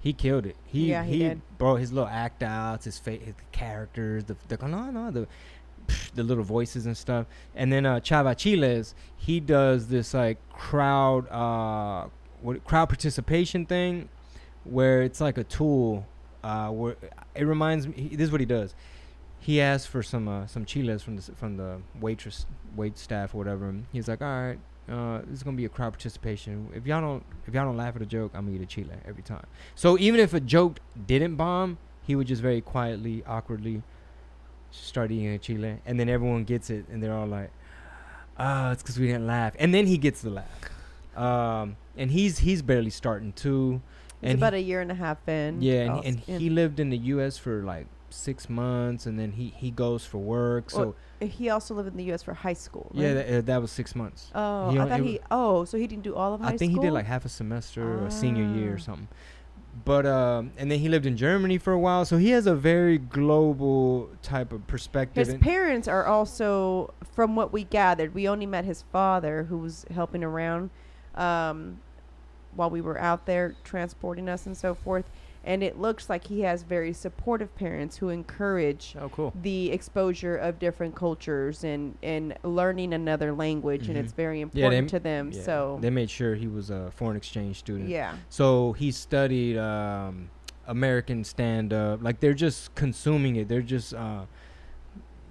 He 0.00 0.12
killed 0.12 0.44
it. 0.46 0.56
He 0.66 0.90
Yeah, 0.90 1.04
he 1.04 1.18
did. 1.20 1.40
bro. 1.56 1.76
His 1.76 1.92
little 1.92 2.08
act 2.08 2.42
outs, 2.42 2.84
his 2.84 2.98
fa- 2.98 3.12
his 3.12 3.34
characters, 3.52 4.24
the 4.24 4.36
the 4.48 4.58
no 4.68 4.90
no 4.90 5.10
the 5.10 5.26
the 6.14 6.22
little 6.22 6.44
voices 6.44 6.84
and 6.86 6.96
stuff. 6.96 7.26
And 7.54 7.72
then 7.72 7.86
uh, 7.86 8.00
Chava 8.00 8.36
Chiles, 8.36 8.94
he 9.16 9.40
does 9.40 9.88
this 9.88 10.12
like 10.14 10.36
crowd 10.50 11.28
uh 11.30 12.08
what 12.42 12.62
crowd 12.64 12.86
participation 12.90 13.64
thing, 13.66 14.08
where 14.64 15.02
it's 15.02 15.20
like 15.20 15.38
a 15.38 15.44
tool. 15.44 16.06
Uh, 16.42 16.68
where 16.68 16.96
it 17.34 17.44
reminds 17.44 17.88
me. 17.88 17.94
He, 17.96 18.16
this 18.16 18.26
is 18.26 18.32
what 18.32 18.40
he 18.40 18.46
does 18.46 18.74
he 19.44 19.60
asked 19.60 19.88
for 19.88 20.02
some 20.02 20.26
uh, 20.28 20.46
some 20.46 20.64
chiles 20.64 21.02
from 21.02 21.16
the 21.16 21.22
from 21.22 21.56
the 21.56 21.78
waitress 22.00 22.46
wait 22.76 22.96
staff 22.98 23.34
or 23.34 23.38
whatever. 23.38 23.68
and 23.68 23.84
He's 23.92 24.08
like, 24.08 24.22
all 24.22 24.28
right, 24.42 24.58
uh, 24.90 25.18
this 25.26 25.38
is 25.38 25.42
gonna 25.42 25.56
be 25.56 25.64
a 25.66 25.68
crowd 25.68 25.92
participation. 25.92 26.68
If 26.74 26.86
y'all 26.86 27.00
don't 27.00 27.22
if 27.46 27.54
y'all 27.54 27.64
don't 27.66 27.76
laugh 27.76 27.94
at 27.96 28.02
a 28.02 28.06
joke, 28.06 28.32
I'm 28.34 28.46
gonna 28.46 28.56
eat 28.56 28.62
a 28.62 28.66
chile 28.66 28.94
every 29.06 29.22
time. 29.22 29.46
So 29.74 29.98
even 29.98 30.18
if 30.20 30.32
a 30.34 30.40
joke 30.40 30.80
didn't 31.06 31.36
bomb, 31.36 31.78
he 32.02 32.16
would 32.16 32.26
just 32.26 32.42
very 32.42 32.60
quietly, 32.60 33.22
awkwardly 33.26 33.82
start 34.70 35.10
eating 35.12 35.28
a 35.28 35.38
chile, 35.38 35.78
and 35.86 36.00
then 36.00 36.08
everyone 36.08 36.44
gets 36.44 36.70
it, 36.70 36.86
and 36.90 37.02
they're 37.02 37.14
all 37.14 37.26
like, 37.28 37.50
"Ah, 38.38 38.72
it's 38.72 38.82
because 38.82 38.98
we 38.98 39.06
didn't 39.06 39.26
laugh." 39.26 39.54
And 39.58 39.72
then 39.74 39.86
he 39.86 39.98
gets 39.98 40.20
the 40.22 40.30
laugh. 40.30 40.70
Um, 41.16 41.76
and 41.96 42.10
he's 42.10 42.38
he's 42.38 42.62
barely 42.62 42.90
starting 42.90 43.32
too. 43.34 43.80
He's 44.20 44.30
And 44.30 44.38
he- 44.38 44.40
about 44.42 44.54
a 44.54 44.60
year 44.60 44.80
and 44.80 44.90
a 44.90 44.94
half 44.94 45.28
in. 45.28 45.60
yeah, 45.62 45.82
and, 45.82 45.90
Oh, 45.90 46.02
and 46.32 46.40
he 46.40 46.48
lived 46.50 46.80
in 46.80 46.90
the 46.90 46.96
U.S. 47.14 47.36
for 47.38 47.62
like 47.62 47.86
six 48.14 48.48
months, 48.48 49.06
and 49.06 49.18
then 49.18 49.32
he 49.32 49.52
he 49.56 49.70
goes 49.70 50.04
for 50.06 50.18
work. 50.18 50.70
So 50.70 50.94
Well, 51.20 51.28
he 51.28 51.50
also 51.50 51.74
lived 51.74 51.88
in 51.88 51.96
the 51.96 52.04
U.S. 52.04 52.22
for 52.22 52.34
high 52.34 52.52
school. 52.54 52.90
yeah, 52.94 53.14
that, 53.14 53.38
uh, 53.38 53.40
that 53.42 53.60
was 53.60 53.70
six 53.70 53.94
months. 53.94 54.30
oh, 54.34 54.70
he 54.70 54.78
I 54.78 54.88
thought 54.88 55.00
he. 55.00 55.20
Oh, 55.30 55.64
so 55.64 55.76
he 55.78 55.86
didn't 55.86 56.04
do 56.04 56.14
all 56.14 56.34
of 56.34 56.40
high 56.40 56.48
I 56.52 56.56
think 56.56 56.72
school. 56.72 56.82
he 56.82 56.88
did 56.88 56.94
like 56.94 57.06
half 57.06 57.24
a 57.24 57.28
semester 57.28 57.82
or 57.82 58.06
a 58.06 58.10
senior 58.10 58.44
year 58.44 58.70
Ah. 58.70 58.74
or 58.74 58.78
something. 58.78 59.08
But 59.84 60.06
um, 60.06 60.52
and 60.56 60.70
then 60.70 60.78
he 60.78 60.88
lived 60.88 61.04
in 61.04 61.16
Germany 61.16 61.58
for 61.58 61.72
a 61.72 61.78
while, 61.78 62.04
so 62.04 62.16
he 62.16 62.30
has 62.30 62.46
a 62.46 62.54
very 62.54 62.96
global 62.96 64.08
type 64.22 64.52
of 64.52 64.66
perspective. 64.68 65.26
His 65.26 65.36
parents 65.38 65.88
are 65.88 66.06
also, 66.06 66.94
from 67.12 67.34
what 67.34 67.52
we 67.52 67.64
gathered, 67.64 68.14
we 68.14 68.28
only 68.28 68.46
met 68.46 68.64
his 68.64 68.82
father, 68.92 69.44
who 69.44 69.58
was 69.58 69.84
helping 69.92 70.22
around 70.22 70.70
um, 71.16 71.80
while 72.54 72.70
we 72.70 72.80
were 72.80 72.98
out 73.00 73.26
there 73.26 73.56
transporting 73.64 74.28
us 74.28 74.46
and 74.46 74.56
so 74.56 74.74
forth. 74.76 75.06
And 75.46 75.62
it 75.62 75.78
looks 75.78 76.08
like 76.08 76.26
he 76.26 76.40
has 76.40 76.62
very 76.62 76.92
supportive 76.94 77.54
parents 77.54 77.98
who 77.98 78.08
encourage 78.08 78.96
Oh, 78.98 79.10
cool. 79.10 79.32
the 79.42 79.70
exposure 79.72 80.36
of 80.36 80.58
different 80.58 80.94
cultures 80.94 81.64
and, 81.64 81.96
and 82.02 82.34
learning 82.42 82.94
another 82.94 83.32
language, 83.32 83.88
and 83.88 83.96
Mhm. 83.96 84.00
it's 84.04 84.12
very 84.12 84.40
important 84.40 84.72
Yeah, 84.74 84.80
they- 84.80 84.86
to 84.88 84.98
them. 85.00 85.30
yeah, 85.32 85.42
So, 85.42 85.78
they 85.82 85.90
made 85.90 86.08
sure 86.08 86.34
he 86.34 86.48
was 86.48 86.70
a 86.70 86.90
foreign 86.92 87.16
exchange 87.16 87.56
student. 87.58 87.88
yeah. 87.90 88.14
So 88.30 88.72
he 88.72 88.90
studied 88.90 89.58
um, 89.58 90.30
American 90.66 91.24
stand 91.24 91.72
up. 91.74 92.02
Like 92.02 92.20
they're 92.20 92.32
just 92.32 92.74
consuming 92.74 93.36
it. 93.36 93.48
They're 93.48 93.60
just, 93.60 93.92
uh, 93.92 94.24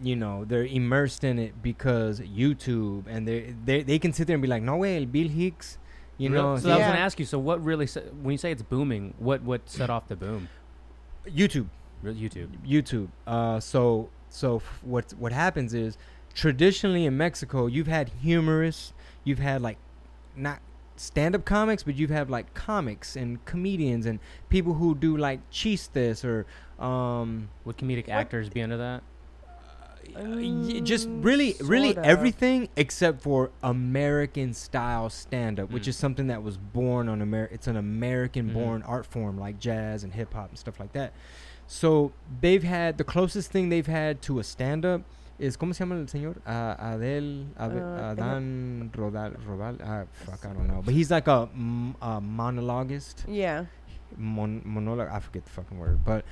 you 0.02 0.16
know, 0.16 0.46
they're 0.46 0.66
immersed 0.66 1.24
in 1.24 1.40
it 1.40 1.62
because 1.64 2.20
YouTube, 2.20 3.06
and 3.08 3.28
they 3.28 3.56
they 3.66 3.82
they 3.84 3.98
can 3.98 4.14
sit 4.14 4.28
there 4.28 4.36
and 4.36 4.42
be 4.44 4.48
like, 4.48 4.62
no 4.62 4.78
way, 4.78 5.06
Bill 5.06 5.28
Hicks, 5.30 5.78
you 6.18 6.30
Real- 6.32 6.42
know, 6.44 6.58
So 6.58 6.70
I 6.70 6.78
was 6.78 6.86
gonna 6.88 7.00
ask 7.00 7.20
you. 7.20 7.26
So 7.26 7.40
what 7.40 7.64
really? 7.64 7.88
Se- 7.88 8.10
when 8.22 8.32
you 8.34 8.38
say 8.38 8.52
it's 8.52 8.62
booming, 8.62 9.14
what 9.20 9.42
what 9.44 9.68
set 9.70 9.90
off 9.90 10.08
the 10.08 10.16
boom? 10.16 10.50
YouTube. 11.28 11.68
YouTube. 12.04 12.50
YouTube. 12.68 13.08
Uh, 13.26 13.60
so 13.60 14.10
so 14.30 14.58
f- 14.58 14.80
what 14.84 15.12
what 15.18 15.32
happens 15.32 15.74
is 15.74 15.98
traditionally 16.34 17.06
in 17.06 17.16
Mexico, 17.18 17.68
you've 17.68 17.88
had 17.88 18.10
humorists, 18.22 18.94
you've 19.24 19.40
had 19.40 19.62
like 19.62 19.78
not 20.36 20.60
stand-up 20.96 21.44
comics, 21.46 21.84
but 21.84 21.96
you've 21.96 22.10
had 22.10 22.30
like 22.30 22.54
comics 22.54 23.16
and 23.16 23.44
comedians 23.46 24.06
and 24.06 24.20
people 24.50 24.74
who 24.76 24.94
do 24.96 25.16
like 25.18 25.40
chistes 25.52 26.24
or 26.26 26.46
um 26.84 27.50
Would 27.66 27.78
comedic 27.78 28.10
actors 28.10 28.50
be 28.50 28.62
under 28.62 28.78
that? 28.78 29.02
Uh, 30.16 30.82
just 30.82 31.08
Mm, 31.10 31.24
really 31.24 31.56
really 31.62 31.94
sorta. 31.94 32.08
everything 32.08 32.70
except 32.76 33.22
for 33.22 33.52
American 33.64 34.54
style 34.54 35.10
stand-up, 35.10 35.72
which 35.72 35.84
Mm. 35.84 35.88
is 35.90 35.96
something 35.98 36.28
that 36.28 36.44
was 36.44 36.58
born 36.58 37.08
on 37.10 37.22
America. 37.22 37.54
It's 37.54 37.68
an 37.68 37.78
American 37.78 38.54
born 38.54 38.84
art 38.84 39.06
form 39.06 39.38
like 39.40 39.60
jazz 39.60 40.04
and 40.04 40.14
hip 40.14 40.34
hop 40.34 40.50
and 40.50 40.58
stuff 40.58 40.80
like 40.80 40.94
that. 40.94 41.14
So 41.68 42.12
they've 42.42 42.64
had 42.64 42.98
the 42.98 43.04
closest 43.04 43.52
thing 43.52 43.70
they've 43.70 43.88
had 43.88 44.22
to 44.24 44.40
a 44.40 44.44
stand-up 44.44 45.02
is 45.40 45.58
¿cómo 45.58 45.74
se 45.74 45.84
llama 45.84 45.96
el 45.96 46.06
señor? 46.06 46.38
Uh, 46.46 46.76
Adel 46.94 47.46
Ade- 47.58 47.82
Uh, 47.82 48.12
Adan 48.12 48.92
Rodal 48.94 49.36
Rodal. 49.48 49.78
Ah, 49.84 50.04
fuck, 50.26 50.46
I 50.46 50.54
don't 50.54 50.68
know. 50.68 50.82
But 50.86 50.94
he's 50.94 51.10
like 51.10 51.28
a, 51.28 51.50
m- 51.56 51.96
a 52.02 52.22
monologuist 52.22 53.24
Yeah. 53.28 53.66
mon- 54.18 54.62
monologue. 54.64 55.10
I 55.12 55.20
forget 55.20 55.44
the 55.46 55.50
fucking 55.52 55.80
word, 55.80 56.06
but 56.06 56.24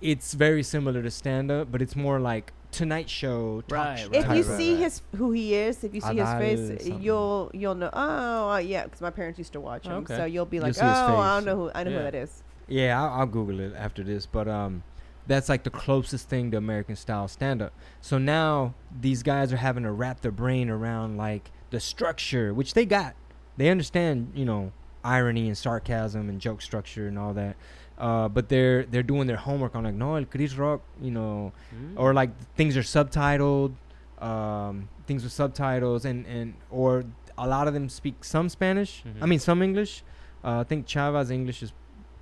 it's 0.00 0.34
very 0.34 0.62
similar 0.62 1.02
to 1.02 1.10
stand 1.10 1.50
up, 1.50 1.72
but 1.72 1.82
it's 1.82 1.96
more 1.96 2.20
like 2.20 2.52
Tonight 2.72 3.10
Show. 3.10 3.62
Right, 3.68 4.06
right. 4.08 4.14
If 4.14 4.26
you 4.28 4.40
of- 4.40 4.56
see 4.58 4.76
his 4.76 5.02
who 5.16 5.32
he 5.32 5.54
is, 5.54 5.82
if 5.84 5.94
you 5.94 6.00
see 6.00 6.14
his 6.16 6.28
Adal 6.28 6.38
face, 6.38 6.68
something. 6.68 7.02
you'll 7.02 7.50
you'll 7.52 7.74
know. 7.74 7.90
Oh, 7.92 8.50
uh, 8.52 8.58
yeah, 8.58 8.84
because 8.84 9.00
my 9.00 9.10
parents 9.10 9.38
used 9.38 9.52
to 9.54 9.60
watch 9.60 9.86
him, 9.86 9.92
Okay. 10.04 10.16
so 10.16 10.24
you'll 10.24 10.44
be 10.46 10.56
You'll 10.58 10.66
like, 10.66 10.74
see 10.74 10.80
his 10.84 10.90
oh, 10.90 11.16
I 11.18 11.36
face. 11.36 11.44
don't 11.44 11.44
know 11.46 11.56
who 11.64 11.70
I 11.74 11.84
know 11.84 11.90
Yeah. 11.90 11.96
who 11.98 12.02
that 12.04 12.14
is. 12.14 12.42
yeah, 12.68 13.02
I'll, 13.02 13.20
I'll 13.20 13.26
Google 13.26 13.60
it 13.60 13.74
after 13.76 14.02
this, 14.04 14.26
but 14.26 14.46
um, 14.48 14.82
that's 15.26 15.48
like 15.48 15.64
the 15.64 15.70
closest 15.70 16.28
thing 16.28 16.50
to 16.52 16.56
American 16.56 16.96
style 16.96 17.26
stand 17.28 17.60
up. 17.62 17.72
So 18.00 18.18
now 18.18 18.74
these 19.00 19.22
guys 19.22 19.52
are 19.52 19.56
having 19.58 19.82
to 19.82 19.90
wrap 19.92 20.20
their 20.20 20.32
brain 20.32 20.70
around 20.70 21.16
like 21.16 21.50
the 21.70 21.80
structure, 21.80 22.54
which 22.54 22.74
they 22.74 22.84
got. 22.86 23.14
They 23.56 23.68
understand, 23.68 24.32
you 24.34 24.44
know, 24.44 24.72
irony 25.04 25.46
and 25.48 25.56
sarcasm 25.58 26.28
and 26.28 26.40
joke 26.40 26.62
structure 26.62 27.08
and 27.08 27.18
all 27.18 27.32
that. 27.34 27.56
Uh, 28.00 28.28
but 28.36 28.48
they're 28.48 28.84
they're 28.90 29.02
doing 29.14 29.26
their 29.26 29.36
homework 29.36 29.74
on 29.76 29.84
like 29.84 29.94
no 29.94 30.14
el 30.16 30.24
Chris 30.24 30.54
Rock, 30.54 30.80
you 31.02 31.10
know, 31.10 31.52
or 31.96 32.14
like 32.14 32.30
things 32.56 32.74
are 32.76 32.86
subtitled 32.96 33.72
um, 34.18 34.88
things 35.06 35.22
with 35.22 35.32
subtitles 35.32 36.04
and 36.04 36.26
and 36.26 36.54
or 36.70 37.04
a 37.38 37.46
lot 37.46 37.66
of 37.68 37.74
them 37.74 37.88
speak 37.88 38.22
some 38.22 38.48
spanish 38.50 39.02
i 39.06 39.24
Mhm. 39.24 39.28
mean 39.28 39.38
some 39.38 39.62
english. 39.62 40.02
Uh, 40.44 40.60
i 40.60 40.64
think 40.64 40.86
chava's 40.86 41.30
english 41.30 41.62
is 41.62 41.72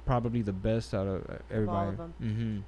probably 0.04 0.42
the 0.42 0.52
best 0.52 0.94
out 0.94 1.06
of 1.14 1.20
uh, 1.28 1.34
everybody. 1.56 1.88
of 1.90 2.00
'em. 2.00 2.12
hmm 2.20 2.58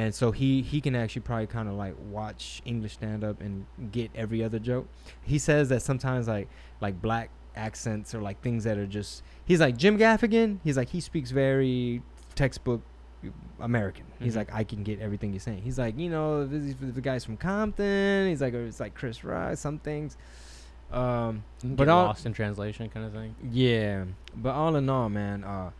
and 0.00 0.14
so 0.14 0.32
he 0.32 0.62
he 0.62 0.80
can 0.80 0.94
actually 0.96 1.22
probably 1.22 1.46
kind 1.46 1.68
of 1.68 1.74
like 1.74 1.94
watch 2.10 2.60
english 2.64 2.94
stand 2.94 3.22
up 3.22 3.40
and 3.40 3.66
get 3.92 4.10
every 4.14 4.42
other 4.42 4.58
joke. 4.58 4.86
He 5.22 5.38
says 5.38 5.68
that 5.68 5.82
sometimes 5.82 6.26
like 6.28 6.48
like 6.80 7.00
black 7.00 7.28
accents 7.54 8.14
or 8.14 8.20
like 8.22 8.40
things 8.42 8.64
that 8.64 8.78
are 8.78 8.86
just 8.86 9.22
he's 9.44 9.60
like 9.60 9.76
jim 9.76 9.96
gaffigan? 9.98 10.58
He's 10.64 10.76
like 10.76 10.88
he 10.90 11.00
speaks 11.00 11.30
very 11.30 12.02
textbook 12.42 12.82
American. 13.60 14.04
He's 14.18 14.32
Mhm. 14.34 14.36
like, 14.38 14.52
I 14.52 14.64
can 14.64 14.82
get 14.82 14.98
everything 15.00 15.32
you're 15.32 15.38
saying. 15.40 15.62
He's 15.62 15.78
like, 15.78 15.96
you 15.96 16.10
know, 16.10 16.44
this, 16.44 16.74
the 16.80 17.00
guy's 17.00 17.24
from 17.24 17.36
Compton. 17.36 18.28
He's 18.28 18.42
like, 18.42 18.52
it's 18.54 18.80
like 18.80 18.94
Chris 18.94 19.22
Rock. 19.22 19.56
Some 19.56 19.78
things. 19.78 20.16
Um, 20.90 21.44
but 21.64 21.88
all- 21.88 22.06
lost 22.06 22.26
in 22.26 22.32
translation, 22.32 22.88
kind 22.90 23.06
of 23.06 23.12
thing. 23.12 23.34
yeah, 23.50 24.04
but 24.34 24.50
all 24.50 24.74
in 24.76 24.88
all, 24.90 25.08
man, 25.08 25.44
uh, 25.44 25.70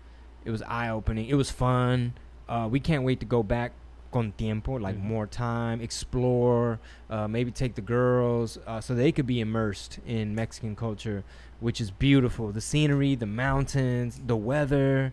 it 0.44 0.50
was 0.50 0.62
eye 0.62 0.88
opening. 0.88 1.26
It 1.28 1.34
was 1.34 1.50
fun. 1.50 2.14
Uh, 2.48 2.68
we 2.70 2.80
can't 2.80 3.02
wait 3.04 3.18
to 3.20 3.26
go 3.26 3.42
back 3.42 3.72
con 4.12 4.32
tiempo, 4.38 4.74
like 4.78 4.96
Mhm. 4.96 5.02
more 5.04 5.26
time, 5.26 5.80
explore, 5.80 6.78
uh, 7.10 7.26
maybe 7.28 7.50
take 7.50 7.74
the 7.74 7.80
girls, 7.82 8.58
uh, 8.66 8.80
so 8.80 8.94
they 8.94 9.10
could 9.10 9.26
be 9.26 9.40
immersed 9.40 9.98
in 10.06 10.34
Mexican 10.34 10.76
culture, 10.76 11.24
which 11.60 11.80
is 11.80 11.90
beautiful. 11.90 12.52
The 12.52 12.60
scenery, 12.60 13.14
the 13.14 13.26
mountains, 13.26 14.20
the 14.26 14.36
weather, 14.36 15.12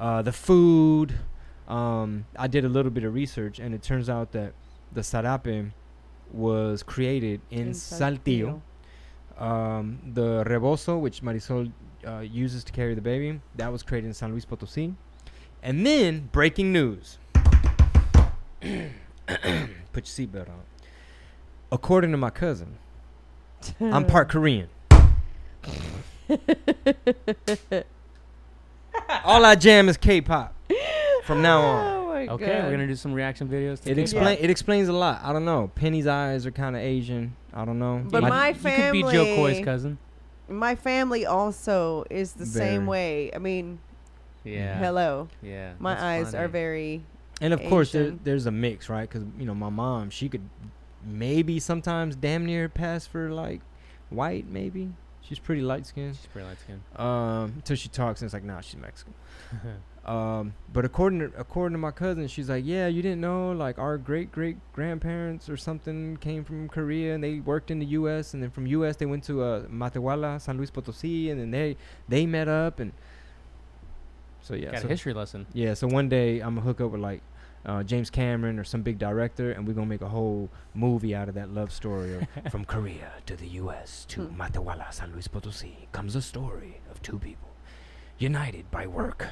uh, 0.00 0.22
the 0.22 0.32
food. 0.32 1.14
Um, 1.68 2.24
I 2.36 2.48
did 2.48 2.64
a 2.64 2.68
little 2.68 2.90
bit 2.90 3.04
of 3.04 3.14
research, 3.14 3.60
and 3.60 3.74
it 3.74 3.82
turns 3.82 4.08
out 4.08 4.32
that 4.32 4.54
the 4.92 5.02
sarape 5.02 5.70
was 6.32 6.82
created 6.82 7.40
in, 7.50 7.70
Saltillo. 7.70 8.62
Um, 9.38 10.00
the 10.12 10.42
rebozo, 10.46 10.98
which 10.98 11.22
Marisol 11.22 11.70
uh, 12.06 12.18
uses 12.20 12.64
to 12.64 12.72
carry 12.72 12.94
the 12.94 13.00
baby, 13.00 13.40
that 13.56 13.70
was 13.70 13.82
created 13.82 14.08
in 14.08 14.14
San 14.14 14.32
Luis 14.32 14.44
Potosí. 14.44 14.94
And 15.62 15.86
then, 15.86 16.28
breaking 16.32 16.72
news. 16.72 17.18
Put 18.60 18.62
your 18.62 20.02
seatbelt 20.02 20.48
on. 20.48 20.62
According 21.70 22.10
to 22.10 22.16
my 22.16 22.30
cousin, 22.30 22.78
I'm 23.80 24.06
part 24.06 24.28
Korean. 24.34 24.68
All 29.24 29.44
I 29.44 29.54
jam 29.54 29.88
is 29.88 29.96
K-pop 29.96 30.54
from 31.24 31.42
now 31.42 31.58
oh 31.62 31.64
on. 31.66 31.86
Oh 31.86 32.06
my 32.06 32.26
my 32.26 32.32
Okay, 32.34 32.46
god. 32.46 32.64
we're 32.64 32.70
gonna 32.72 32.86
do 32.86 32.94
some 32.96 33.12
reaction 33.14 33.48
videos. 33.48 33.80
to 33.82 33.90
It 33.90 33.94
K-pop. 33.94 33.98
explain 33.98 34.38
it 34.40 34.50
explains 34.50 34.88
a 34.88 34.92
lot. 34.92 35.20
I 35.22 35.32
don't 35.32 35.44
know. 35.44 35.70
Penny's 35.74 36.06
eyes 36.06 36.44
are 36.46 36.50
kind 36.50 36.76
of 36.76 36.82
Asian. 36.82 37.34
I 37.54 37.64
don't 37.64 37.78
know. 37.78 38.02
But 38.08 38.22
You- 38.22 38.28
my 38.28 38.48
you 38.48 38.54
could 38.54 38.92
be 38.92 39.02
Jo 39.02 39.24
Koy's 39.36 39.64
cousin. 39.64 39.98
My 40.48 40.74
family 40.74 41.24
also 41.26 42.04
is 42.10 42.32
the 42.32 42.44
same 42.46 42.86
way. 42.86 43.30
I 43.34 43.38
mean, 43.38 43.78
Yeah. 44.44 44.76
hello. 44.78 45.28
Yeah. 45.42 45.72
My 45.78 45.94
that's 45.94 46.02
eyes 46.02 46.34
are 46.34 46.48
very. 46.48 47.02
and 47.40 47.54
of 47.54 47.62
course 47.68 47.92
there, 47.92 48.10
there's 48.10 48.46
a 48.46 48.50
mix, 48.50 48.88
right? 48.88 49.08
Because 49.08 49.24
you 49.38 49.46
know 49.46 49.54
my 49.54 49.70
mom, 49.70 50.10
she 50.10 50.28
could 50.28 50.42
maybe 51.06 51.58
sometimes 51.58 52.16
damn 52.16 52.44
near 52.44 52.68
pass 52.68 53.06
for 53.06 53.30
like 53.30 53.60
white. 54.10 54.46
Maybe 54.48 54.90
she's 55.30 55.38
pretty 55.38 55.62
light 55.62 55.86
skinned. 55.86 56.16
She's 56.16 56.26
pretty 56.26 56.46
light 56.46 56.58
skinned. 56.60 56.82
Um, 56.96 57.52
until 57.56 57.76
she 57.76 57.88
talks 57.88 58.20
and 58.20 58.26
it's 58.26 58.34
like, 58.34 58.44
nah, 58.44 58.60
she's 58.60 58.78
Mexican. 58.80 59.14
Um, 60.02 60.54
but 60.72 60.86
according 60.86 61.18
to 61.20 61.26
according 61.38 61.74
to 61.74 61.78
my 61.78 61.90
cousin, 61.90 62.26
she's 62.26 62.48
like, 62.48 62.64
yeah, 62.66 62.86
you 62.86 63.02
didn't 63.02 63.20
know 63.20 63.52
like 63.52 63.78
our 63.78 63.98
great 63.98 64.32
great 64.32 64.56
grandparents 64.72 65.48
or 65.50 65.58
something 65.58 66.16
came 66.16 66.42
from 66.42 66.68
Korea 66.68 67.14
and 67.14 67.22
they 67.22 67.40
worked 67.40 67.70
in 67.70 67.78
the 67.78 67.86
U.S. 67.86 68.32
and 68.32 68.42
then 68.42 68.50
from 68.50 68.66
U.S. 68.66 68.96
they 68.96 69.04
went 69.04 69.24
to 69.24 69.42
uh, 69.42 69.62
Matehuala, 69.66 70.40
San 70.40 70.56
Luis 70.56 70.70
Potosí, 70.70 71.30
and 71.30 71.38
then 71.38 71.50
they 71.50 71.76
they 72.08 72.24
met 72.24 72.48
up 72.48 72.80
and 72.80 72.92
so 74.40 74.54
yeah, 74.54 74.70
Got 74.72 74.80
so, 74.80 74.86
a 74.86 74.90
history 74.90 75.12
lesson. 75.12 75.46
yeah. 75.52 75.74
So 75.74 75.86
one 75.86 76.08
day 76.08 76.40
I'm 76.40 76.54
gonna 76.54 76.62
hook 76.62 76.80
up 76.80 76.92
with 76.92 77.02
like 77.02 77.20
uh, 77.66 77.82
James 77.82 78.10
Cameron 78.10 78.58
or 78.58 78.64
some 78.64 78.82
big 78.82 78.98
director, 78.98 79.52
and 79.52 79.66
we're 79.66 79.74
gonna 79.74 79.86
make 79.86 80.00
a 80.02 80.08
whole 80.08 80.48
movie 80.74 81.14
out 81.14 81.28
of 81.28 81.34
that 81.34 81.50
love 81.52 81.72
story 81.72 82.26
from 82.50 82.64
Korea 82.64 83.12
to 83.26 83.36
the 83.36 83.46
U.S. 83.48 84.04
to 84.10 84.22
Hmm. 84.22 84.40
Matehuala, 84.40 84.92
San 84.92 85.12
Luis 85.12 85.28
Potosí 85.28 85.72
comes 85.92 86.16
a 86.16 86.22
story 86.22 86.80
of 86.90 87.00
two 87.02 87.18
people 87.18 87.48
united 88.18 88.70
by 88.70 88.86
work. 88.86 89.26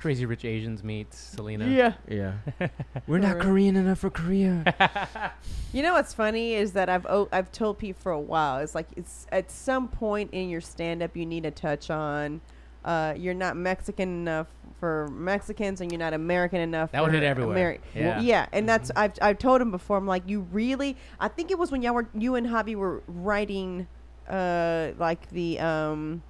Crazy 0.00 0.26
Rich 0.26 0.44
Asians 0.44 0.82
meets 0.82 1.16
Selena. 1.16 1.64
Yeah. 1.68 1.92
Yeah. 2.08 2.32
We're 3.06 3.18
not 3.18 3.38
Korean 3.38 3.76
enough 3.76 4.00
for 4.00 4.10
Korea. 4.10 5.32
You 5.74 5.82
know 5.82 5.94
what's 5.94 6.12
funny 6.12 6.52
is 6.52 6.72
that 6.72 6.90
I've 6.90 7.06
oh, 7.08 7.28
I've 7.32 7.50
told 7.50 7.78
people 7.78 7.98
for 8.02 8.12
a 8.12 8.20
while. 8.20 8.58
It's 8.58 8.74
like 8.74 8.88
it's 8.94 9.26
at 9.32 9.50
some 9.50 9.88
point 9.88 10.28
in 10.34 10.50
your 10.50 10.60
stand 10.60 11.02
up 11.02 11.16
you 11.16 11.24
need 11.24 11.44
to 11.44 11.50
touch 11.50 11.88
on. 11.88 12.42
Uh, 12.84 13.14
you're 13.16 13.34
not 13.34 13.56
Mexican 13.56 14.08
enough 14.08 14.48
for 14.80 15.08
Mexicans, 15.12 15.80
and 15.80 15.92
you're 15.92 15.98
not 15.98 16.12
American 16.14 16.60
enough. 16.60 16.90
That 16.92 17.02
would 17.02 17.12
hit 17.12 17.22
everywhere. 17.22 17.56
Ameri- 17.74 17.80
Yeah. 17.94 18.16
Well, 18.16 18.24
yeah, 18.24 18.46
and 18.52 18.68
that's 18.68 18.90
I've 18.96 19.12
I've 19.22 19.38
told 19.38 19.60
him 19.60 19.70
before. 19.70 19.96
I'm 19.96 20.06
like, 20.06 20.24
you 20.28 20.40
really? 20.50 20.96
I 21.20 21.28
think 21.28 21.50
it 21.52 21.58
was 21.58 21.70
when 21.70 21.82
y'all 21.82 21.94
were 21.94 22.08
you 22.14 22.34
and 22.34 22.46
Javi 22.48 22.74
were 22.74 23.02
writing, 23.06 23.86
uh, 24.28 24.88
like 24.98 25.28
the 25.30 25.60
um, 25.60 26.22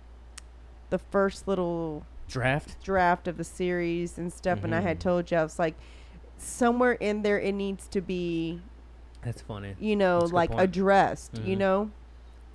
the 0.90 0.98
first 0.98 1.48
little 1.48 2.05
Draft. 2.28 2.82
draft 2.84 3.28
of 3.28 3.38
the 3.38 3.44
series 3.44 4.18
and 4.18 4.30
stuff, 4.32 4.62
and 4.64 4.74
I 4.74 4.80
had 4.80 4.98
Mhm. 4.98 5.03
told 5.03 5.30
you 5.30 5.38
I 5.38 5.42
was 5.42 5.59
like, 5.59 5.74
somewhere 6.36 6.92
in 6.92 7.22
there 7.22 7.38
it 7.40 7.53
needs 7.53 7.88
to 7.88 8.00
be 8.03 8.61
That's 9.22 9.40
funny. 9.40 9.74
you 9.80 9.96
know, 9.96 10.20
That's 10.20 10.32
like 10.32 10.50
addressed, 10.55 11.38
you 11.38 11.57
Mhm. 11.57 11.59
know? 11.59 11.90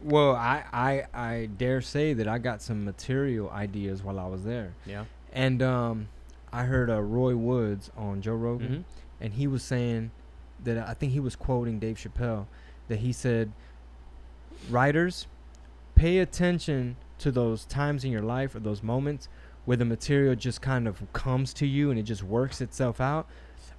Well, 0.04 0.36
I, 0.36 0.64
I 0.72 1.04
I 1.14 1.46
dare 1.58 1.82
say 1.82 2.14
that 2.14 2.28
I 2.28 2.38
got 2.38 2.62
some 2.62 2.86
material 2.86 3.50
ideas 3.50 4.04
while 4.04 4.20
I 4.20 4.28
was 4.28 4.44
there. 4.44 4.74
Yeah. 4.86 5.06
And 5.34 5.62
um 5.62 6.08
I 6.54 6.64
heard 6.64 6.90
uh, 6.90 7.02
Roy 7.02 7.36
Woods 7.36 7.92
on 7.98 8.22
Joe 8.22 8.36
Rogan 8.36 8.70
Mhm. 8.70 8.84
and 9.24 9.34
he 9.34 9.48
was 9.48 9.64
saying 9.64 10.12
that 10.64 10.78
I 10.88 10.94
think 10.94 11.12
he 11.14 11.20
was 11.20 11.36
quoting 11.36 11.80
Dave 11.80 11.98
Chappelle 11.98 12.46
that 12.88 13.00
he 13.00 13.12
said 13.12 13.52
writers 14.70 15.28
pay 15.96 16.20
attention 16.20 16.96
to 17.20 17.32
those 17.32 17.66
times 17.66 18.04
in 18.04 18.12
your 18.12 18.22
life 18.22 18.56
or 18.56 18.60
those 18.60 18.84
moments 18.84 19.28
where 19.66 19.78
the 19.78 19.86
material 19.86 20.36
just 20.36 20.62
kind 20.62 20.88
of 20.88 21.02
comes 21.14 21.54
to 21.56 21.66
you 21.66 21.90
and 21.90 22.00
it 22.00 22.04
just 22.04 22.24
works 22.24 22.62
itself 22.62 23.02
out. 23.02 23.28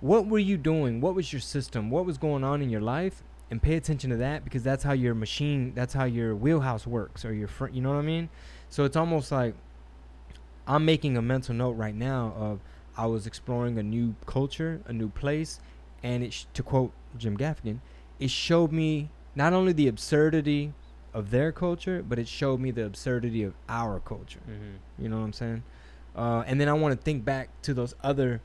What 0.00 0.26
were 0.26 0.38
you 0.38 0.56
doing? 0.56 1.00
What 1.00 1.14
was 1.14 1.32
your 1.32 1.40
system? 1.40 1.90
What 1.90 2.04
was 2.04 2.18
going 2.18 2.44
on 2.44 2.60
in 2.62 2.68
your 2.70 2.80
life? 2.80 3.22
And 3.50 3.62
pay 3.62 3.74
attention 3.76 4.10
to 4.10 4.16
that 4.18 4.44
because 4.44 4.62
that's 4.62 4.84
how 4.84 4.92
your 4.92 5.14
machine, 5.14 5.72
that's 5.74 5.94
how 5.94 6.04
your 6.04 6.36
wheelhouse 6.36 6.86
works 6.86 7.24
or 7.24 7.32
your 7.32 7.48
front, 7.48 7.74
you 7.74 7.80
know 7.80 7.90
what 7.90 7.98
I 7.98 8.02
mean? 8.02 8.28
So 8.68 8.84
it's 8.84 8.96
almost 8.96 9.32
like 9.32 9.54
I'm 10.66 10.84
making 10.84 11.16
a 11.16 11.22
mental 11.22 11.54
note 11.54 11.72
right 11.72 11.94
now 11.94 12.34
of 12.36 12.60
I 12.96 13.06
was 13.06 13.26
exploring 13.26 13.78
a 13.78 13.82
new 13.82 14.16
culture, 14.26 14.80
a 14.86 14.92
new 14.92 15.08
place, 15.08 15.60
and 16.02 16.22
it 16.22 16.32
sh- 16.34 16.44
to 16.52 16.62
quote 16.62 16.92
Jim 17.16 17.38
Gaffigan, 17.38 17.78
it 18.18 18.30
showed 18.30 18.70
me 18.72 19.08
not 19.34 19.52
only 19.52 19.72
the 19.72 19.88
absurdity 19.88 20.74
of 21.14 21.30
their 21.30 21.52
culture, 21.52 22.04
but 22.06 22.18
it 22.18 22.28
showed 22.28 22.60
me 22.60 22.70
the 22.70 22.84
absurdity 22.84 23.42
of 23.44 23.54
our 23.68 23.98
culture. 24.00 24.40
Mhm. 24.46 24.78
You 25.02 25.08
know 25.08 25.18
what 25.18 25.24
I'm 25.24 25.32
saying? 25.32 25.62
Uh, 26.14 26.42
and 26.46 26.60
then 26.60 26.68
I 26.68 26.72
want 26.74 26.98
to 26.98 27.02
think 27.02 27.24
back 27.24 27.48
to 27.62 27.72
those 27.72 27.94
other 28.02 28.42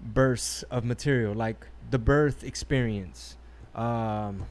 bursts 0.00 0.62
of 0.64 0.84
material, 0.84 1.34
like 1.34 1.66
the 1.90 1.98
birth 1.98 2.44
experience. 2.44 3.36
Um, 3.78 4.44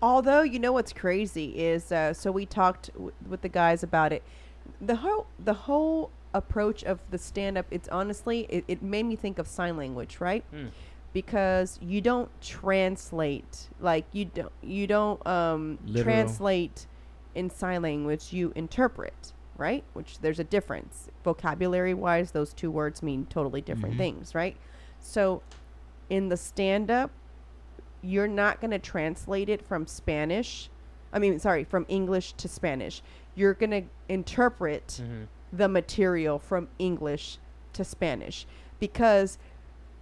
Although, 0.00 0.42
you 0.42 0.58
know 0.60 0.72
what's 0.72 0.92
crazy 0.92 1.58
is, 1.58 1.90
uh, 1.90 2.12
so 2.12 2.30
we 2.30 2.46
talked 2.46 2.92
w- 2.92 3.12
with 3.28 3.40
the 3.42 3.48
guys 3.48 3.82
about 3.82 4.12
it. 4.12 4.22
The 4.80 4.96
whole, 4.96 5.26
the 5.44 5.54
whole 5.54 6.10
approach 6.34 6.84
of 6.84 7.00
the 7.10 7.18
stand 7.18 7.58
up, 7.58 7.66
it's 7.70 7.88
honestly, 7.88 8.46
it, 8.48 8.64
it 8.68 8.80
made 8.82 9.04
me 9.04 9.16
think 9.16 9.40
of 9.40 9.48
sign 9.48 9.76
language, 9.76 10.18
right? 10.20 10.44
Mm. 10.54 10.70
Because 11.12 11.80
you 11.82 12.00
don't 12.00 12.30
translate, 12.40 13.68
like, 13.80 14.04
you 14.12 14.26
don't, 14.26 14.52
you 14.62 14.86
don't, 14.86 15.24
um, 15.26 15.78
translate 15.96 16.86
in 17.34 17.50
sign 17.50 17.82
language, 17.82 18.32
you 18.32 18.52
interpret, 18.54 19.32
right? 19.56 19.82
Which 19.94 20.20
there's 20.20 20.38
a 20.38 20.44
difference. 20.44 21.08
Vocabulary 21.24 21.94
wise, 21.94 22.30
those 22.30 22.52
two 22.52 22.70
words 22.70 23.02
mean 23.02 23.26
totally 23.30 23.62
different 23.62 23.96
Mhm. 23.96 23.98
things, 23.98 24.34
right? 24.34 24.56
So 25.00 25.42
in 26.08 26.28
the 26.28 26.36
stand 26.36 26.88
up, 26.88 27.10
you're 28.02 28.28
not 28.28 28.60
going 28.60 28.70
to 28.70 28.78
translate 28.78 29.48
it 29.48 29.66
from 29.66 29.86
Spanish. 29.86 30.68
I 31.12 31.18
mean, 31.18 31.38
sorry, 31.38 31.64
from 31.64 31.84
English 31.88 32.32
to 32.34 32.48
Spanish. 32.48 33.02
You're 33.34 33.54
going 33.54 33.70
to 33.70 33.82
interpret 34.08 35.00
Mhm. 35.02 35.26
the 35.52 35.68
material 35.68 36.38
from 36.38 36.68
English 36.78 37.38
to 37.72 37.84
Spanish 37.84 38.46
because 38.80 39.38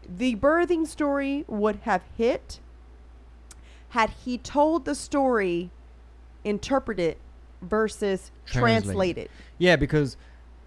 the 0.08 0.36
birthing 0.36 0.86
story 0.86 1.44
would 1.48 1.76
have 1.82 2.02
hit 2.16 2.60
had 3.90 4.10
he 4.24 4.38
told 4.38 4.84
the 4.84 4.94
story 4.94 5.70
interpreted 6.44 7.16
versus 7.62 8.30
Translated. 8.44 8.84
translated. 8.84 9.30
yeah, 9.58 9.76
because 9.76 10.16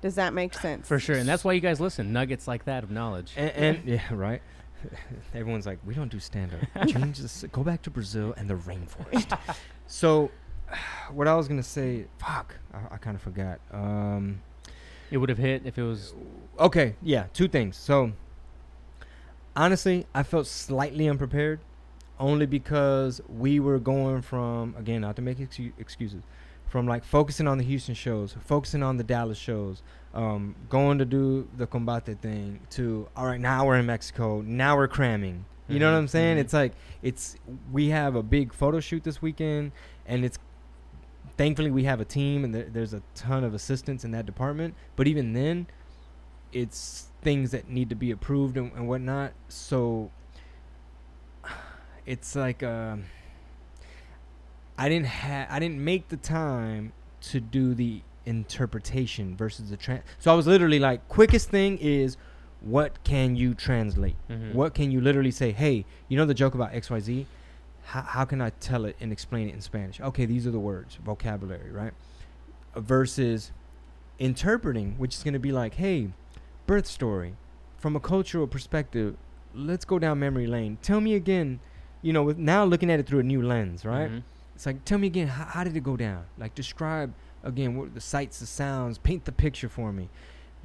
Does 0.02 0.16
that 0.16 0.34
make 0.34 0.54
sense? 0.54 0.88
For 0.88 0.98
sure, 1.00 1.18
and 1.18 1.28
that's 1.28 1.44
why 1.44 1.52
you 1.54 1.60
guys 1.60 1.80
listen. 1.82 2.14
Nuggets 2.14 2.48
like 2.48 2.64
that 2.66 2.84
of 2.86 2.90
knowledge. 2.92 3.34
and, 3.36 3.52
and 3.52 3.80
yeah, 3.86 4.02
right. 4.12 4.42
Everyone's 5.34 5.66
like, 5.66 5.80
we 5.86 5.94
don't 5.94 6.10
do 6.12 6.20
stand 6.20 6.52
up. 6.54 6.88
Change 6.88 7.18
this. 7.20 7.44
Go 7.52 7.64
back 7.64 7.82
to 7.84 7.90
Brazil 7.90 8.34
and 8.38 8.50
the 8.50 8.56
rainforest. 8.56 9.38
so, 9.88 10.32
what 11.12 11.28
I 11.28 11.36
was 11.36 11.48
gonna 11.48 11.64
say, 11.64 12.06
fuck, 12.18 12.56
I, 12.74 12.96
I 12.96 12.98
kind 12.98 13.16
of 13.16 13.22
forgot. 13.22 13.60
Um, 13.72 14.42
It 15.12 15.18
would 15.18 15.30
have 15.30 15.38
hit 15.40 15.64
if 15.66 15.78
it 15.78 15.84
was. 15.84 16.14
okay, 16.60 16.96
yeah, 17.02 17.26
two 17.34 17.48
things. 17.48 17.76
So, 17.78 18.12
honestly, 19.56 20.06
I 20.14 20.24
felt 20.24 20.48
slightly 20.48 21.08
unprepared, 21.10 21.60
only 22.20 22.46
because 22.46 23.22
we 23.28 23.60
were 23.60 23.80
going 23.80 24.22
from 24.22 24.76
again, 24.78 25.02
not 25.02 25.16
to 25.18 25.22
make 25.22 25.38
excu- 25.40 25.74
excuses, 25.80 26.22
from 26.70 26.88
like 26.88 27.04
focusing 27.04 27.48
on 27.48 27.58
the 27.58 27.64
Houston 27.64 27.96
shows, 27.96 28.36
focusing 28.46 28.84
on 28.84 28.98
the 28.98 29.04
Dallas 29.04 29.38
shows, 29.38 29.82
um, 30.14 30.56
going 30.70 31.00
to 31.00 31.06
do 31.06 31.48
the 31.58 31.68
combate 31.68 32.20
thing, 32.22 32.62
to 32.72 33.08
all 33.16 33.26
right, 33.26 33.40
now 33.42 33.66
we're 33.66 33.78
in 33.78 33.86
Mexico, 33.88 34.42
now 34.42 34.78
we're 34.78 34.88
cramming. 34.88 35.46
You 35.68 35.78
know 35.80 35.92
what 35.92 35.98
Mhm, 35.98 36.02
I'm 36.02 36.08
saying? 36.08 36.38
mhm. 36.38 36.42
It's 36.42 36.54
like 36.54 36.74
it's 37.04 37.36
we 37.72 37.90
have 37.90 38.16
a 38.16 38.24
big 38.24 38.54
photo 38.54 38.80
shoot 38.80 39.04
this 39.04 39.22
weekend, 39.22 39.72
and 40.08 40.24
it's 40.26 40.40
thankfully 41.38 41.70
we 41.72 41.84
have 41.84 42.00
a 42.02 42.06
team 42.06 42.44
and 42.44 42.54
there, 42.56 42.64
there's 42.72 42.94
a 42.94 43.02
ton 43.16 43.44
of 43.44 43.54
assistants 43.54 44.04
in 44.04 44.12
that 44.12 44.26
department. 44.26 44.74
But 44.96 45.08
even 45.08 45.34
then, 45.34 45.68
it's 46.52 47.08
things 47.22 47.52
that 47.52 47.70
need 47.70 47.90
to 47.90 47.96
be 47.96 48.10
approved 48.12 48.58
and, 48.58 48.72
and 48.74 48.88
whatnot. 48.88 49.34
So 49.48 50.10
it's 52.06 52.36
like 52.36 52.64
um, 52.64 53.06
I 54.80 54.90
didn't 54.90 55.08
have 55.08 55.48
I 55.52 55.60
didn't 55.60 55.84
make 55.84 56.08
the 56.08 56.18
time 56.18 56.94
to 57.32 57.40
do 57.40 57.74
the 57.74 58.02
interpretation 58.26 59.36
versus 59.36 59.70
the 59.70 59.78
trans. 59.78 60.04
So 60.20 60.32
I 60.32 60.36
was 60.36 60.48
literally 60.48 60.80
like, 60.80 61.08
quickest 61.10 61.50
thing 61.50 61.78
is, 61.80 62.16
what 62.62 63.04
can 63.04 63.36
you 63.36 63.54
translate? 63.54 64.16
Mhm. 64.30 64.54
What 64.54 64.74
can 64.74 64.92
you 64.92 65.02
literally 65.02 65.32
say? 65.32 65.52
Hey, 65.52 65.86
you 66.08 66.18
know 66.18 66.26
the 66.26 66.34
joke 66.34 66.56
about 66.56 66.74
X 66.74 66.90
Y 66.90 67.00
Z? 67.00 67.26
How, 67.86 68.02
how 68.02 68.26
can 68.26 68.40
I 68.42 68.52
tell 68.52 68.86
it 68.86 68.96
and 69.02 69.12
explain 69.12 69.50
it 69.50 69.54
in 69.56 69.62
Spanish? 69.62 70.00
Okay, 70.00 70.26
these 70.26 70.46
are 70.48 70.52
the 70.52 70.60
words, 70.60 70.98
vocabulary, 71.04 71.72
right? 71.72 71.94
Versus 72.76 73.52
interpreting, 74.20 74.96
which 74.98 75.16
is 75.16 75.24
going 75.24 75.34
to 75.34 75.40
be 75.40 75.52
like, 75.52 75.76
hey, 75.76 76.10
birth 76.68 76.86
story, 76.86 77.36
from 77.78 77.96
a 77.96 78.00
cultural 78.00 78.48
perspective. 78.48 79.16
Let's 79.56 79.86
go 79.86 79.98
down 79.98 80.20
memory 80.20 80.46
lane. 80.46 80.78
Tell 80.82 81.02
me 81.02 81.16
again, 81.16 81.60
you 82.02 82.14
know, 82.14 82.22
with 82.24 82.38
now 82.38 82.64
looking 82.64 82.92
at 82.92 83.00
it 83.00 83.08
through 83.08 83.20
a 83.20 83.24
new 83.24 83.42
lens, 83.42 83.84
right? 83.86 84.12
Mhm. 84.12 84.24
It's 84.60 84.66
like, 84.66 84.84
tell 84.84 84.98
me 84.98 85.08
again, 85.08 85.30
how, 85.30 85.46
how 85.46 85.64
did 85.64 85.78
it 85.78 85.84
go 85.84 85.96
down? 85.96 86.26
Like, 86.38 86.54
describe 86.54 87.14
again 87.46 87.78
what 87.78 87.94
the 87.94 88.02
sights, 88.02 88.40
the 88.40 88.46
sounds, 88.46 88.98
paint 88.98 89.24
the 89.24 89.32
picture 89.32 89.70
for 89.70 89.94
me. 89.94 90.10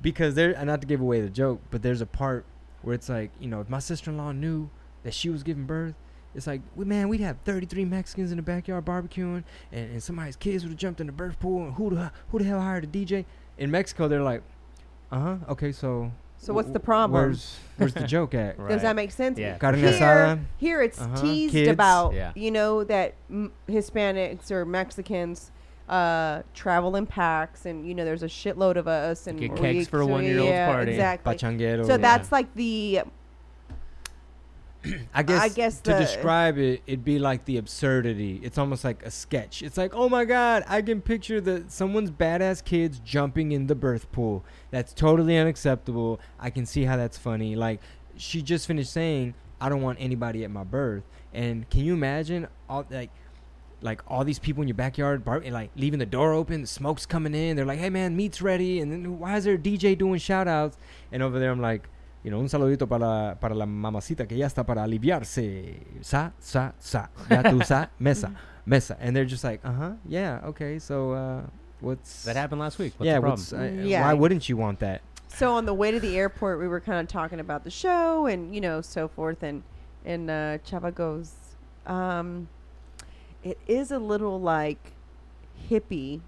Because 0.02 0.34
there, 0.34 0.50
and 0.50 0.66
not 0.66 0.80
to 0.80 0.86
give 0.88 1.00
away 1.00 1.20
the 1.20 1.30
joke, 1.30 1.60
but 1.70 1.82
there's 1.82 2.00
a 2.00 2.06
part 2.06 2.44
where 2.84 2.94
it's 2.94 3.08
like 3.08 3.30
you 3.40 3.48
know 3.48 3.60
if 3.60 3.68
my 3.68 3.78
sister-in-law 3.78 4.32
knew 4.32 4.68
that 5.02 5.14
she 5.14 5.30
was 5.30 5.42
giving 5.42 5.64
birth 5.64 5.94
it's 6.34 6.46
like 6.46 6.60
man 6.76 7.08
we'd 7.08 7.20
have 7.20 7.38
33 7.44 7.84
mexicans 7.84 8.30
in 8.30 8.36
the 8.36 8.42
backyard 8.42 8.84
barbecuing 8.84 9.42
and, 9.72 9.92
and 9.92 10.02
somebody's 10.02 10.36
kids 10.36 10.62
would 10.64 10.70
have 10.70 10.78
jumped 10.78 11.00
in 11.00 11.06
the 11.06 11.12
birth 11.12 11.38
pool 11.40 11.64
and 11.64 11.74
who 11.74 11.90
the 11.90 12.12
who 12.28 12.38
the 12.38 12.44
hell 12.44 12.60
hired 12.60 12.84
a 12.84 12.86
dj 12.86 13.24
in 13.56 13.70
mexico 13.70 14.06
they're 14.06 14.22
like 14.22 14.42
uh-huh 15.10 15.36
okay 15.48 15.72
so 15.72 16.12
So 16.44 16.52
what's 16.52 16.70
the 16.70 16.80
problem? 16.80 17.12
where's 17.20 17.56
where's 17.78 17.94
the 17.94 18.06
joke 18.06 18.34
at 18.34 18.58
Right. 18.58 18.68
Does 18.72 18.82
that 18.82 18.94
make 18.94 19.10
sense? 19.10 19.38
Yeah. 19.38 19.56
Carne 19.56 19.78
Here, 19.78 19.88
asada. 19.92 20.40
here 20.58 20.82
it's 20.82 21.00
Uh-huh. 21.00 21.20
teased 21.22 21.52
Kids. 21.52 21.70
about, 21.70 22.12
Yeah. 22.14 22.32
you 22.34 22.50
know, 22.50 22.84
that 22.84 23.14
m- 23.30 23.50
Hispanics 23.68 24.50
or 24.50 24.64
Mexicans 24.64 25.50
uh, 25.88 26.42
travel 26.54 26.96
in 26.96 27.04
packs, 27.06 27.66
and 27.66 27.86
you 27.86 27.94
know, 27.94 28.04
there's 28.04 28.22
a 28.22 28.26
shitload 28.28 28.76
of 28.76 28.86
us, 28.88 29.26
and 29.26 29.38
Get 29.38 29.52
we- 29.52 29.58
kegs 29.58 29.86
for 29.88 30.00
a 30.00 30.04
so, 30.04 30.10
one-year-old's 30.10 30.50
yeah, 30.50 30.72
party. 30.72 30.92
Exactly. 30.92 31.34
Pachanguero. 31.34 31.84
So 31.86 31.92
yeah. 31.92 31.96
that's 31.98 32.30
like 32.32 32.54
the 32.54 33.00
I 35.14 35.22
guess, 35.22 35.40
I 35.42 35.48
guess 35.48 35.80
to 35.82 35.92
the- 35.92 35.98
describe 35.98 36.58
it, 36.58 36.82
it'd 36.86 37.04
be 37.04 37.18
like 37.18 37.44
the 37.44 37.56
absurdity. 37.56 38.40
It's 38.42 38.58
almost 38.58 38.84
like 38.84 39.04
a 39.04 39.10
sketch. 39.10 39.62
It's 39.62 39.76
like, 39.76 39.94
oh 39.94 40.08
my 40.08 40.24
god, 40.24 40.64
I 40.66 40.82
can 40.82 41.00
picture 41.00 41.40
the 41.40 41.64
someone's 41.68 42.10
badass 42.10 42.64
kids 42.64 42.98
jumping 43.04 43.52
in 43.52 43.66
the 43.66 43.74
birth 43.74 44.10
pool. 44.12 44.44
That's 44.70 44.92
totally 44.92 45.36
unacceptable. 45.38 46.20
I 46.38 46.50
can 46.50 46.66
see 46.66 46.84
how 46.84 46.96
that's 46.96 47.18
funny. 47.18 47.56
Like 47.56 47.80
she 48.16 48.42
just 48.42 48.66
finished 48.66 48.92
saying, 48.92 49.34
I 49.60 49.68
don't 49.68 49.82
want 49.82 49.98
anybody 50.00 50.44
at 50.44 50.50
my 50.50 50.64
birth. 50.64 51.04
And 51.32 51.68
can 51.70 51.80
you 51.84 51.94
imagine 51.94 52.46
all 52.68 52.86
like 52.90 53.10
like 53.80 54.00
all 54.08 54.24
these 54.24 54.38
people 54.38 54.62
in 54.62 54.68
your 54.68 54.74
backyard 54.76 55.24
bar- 55.24 55.42
like 55.50 55.70
leaving 55.76 55.98
the 55.98 56.06
door 56.06 56.32
open, 56.32 56.62
the 56.62 56.66
smoke's 56.66 57.04
coming 57.04 57.34
in. 57.34 57.54
They're 57.56 57.66
like, 57.66 57.78
"Hey 57.78 57.90
man, 57.90 58.16
meat's 58.16 58.40
ready." 58.40 58.80
And 58.80 58.90
then 58.90 59.18
why 59.18 59.36
is 59.36 59.44
there 59.44 59.54
a 59.54 59.58
DJ 59.58 59.96
doing 59.98 60.18
shout 60.18 60.48
outs? 60.48 60.78
And 61.12 61.22
over 61.22 61.38
there 61.38 61.50
I'm 61.50 61.60
like, 61.60 61.88
you 62.24 62.30
know, 62.30 62.40
un 62.40 62.48
saludito 62.48 62.88
para, 62.88 63.36
para 63.38 63.54
la 63.54 63.66
mamacita 63.66 64.26
que 64.26 64.36
ya 64.36 64.46
está 64.46 64.64
para 64.64 64.82
aliviarse. 64.82 65.80
Sa, 66.00 66.32
sa, 66.38 66.72
sa. 66.78 67.10
Ya 67.30 67.42
tú 67.42 67.62
sa, 67.62 67.90
mesa, 67.98 68.32
mesa. 68.64 68.96
And 68.98 69.14
they're 69.14 69.26
just 69.26 69.44
like, 69.44 69.60
uh 69.64 69.72
huh, 69.72 69.92
yeah, 70.08 70.40
okay. 70.46 70.78
So, 70.78 71.12
uh, 71.12 71.42
what's. 71.80 72.24
That 72.24 72.36
happened 72.36 72.60
last 72.60 72.78
week. 72.78 72.94
What's 72.96 73.06
yeah, 73.06 73.16
the 73.16 73.20
problem? 73.20 73.40
what's. 73.40 73.52
Uh, 73.52 73.82
Yeah. 73.84 74.00
Why 74.02 74.14
wouldn't 74.14 74.48
you 74.48 74.56
want 74.56 74.80
that? 74.80 75.02
So 75.28 75.52
on 75.52 75.66
the 75.66 75.74
way 75.74 75.90
to 75.90 75.98
the 75.98 76.16
airport, 76.16 76.60
we 76.60 76.68
were 76.68 76.80
kind 76.80 77.00
of 77.00 77.08
talking 77.08 77.40
about 77.40 77.64
the 77.64 77.70
show 77.70 78.26
and 78.26 78.54
you 78.54 78.60
know 78.60 78.80
so 78.80 79.08
forth, 79.08 79.42
and 79.42 79.64
and 80.04 80.30
uh, 80.30 80.58
Chava 80.58 80.94
goes, 80.94 81.32
um, 81.86 82.48
"It 83.42 83.58
is 83.66 83.90
a 83.90 83.98
little 83.98 84.40
like 84.40 84.92
hippie, 85.68 86.20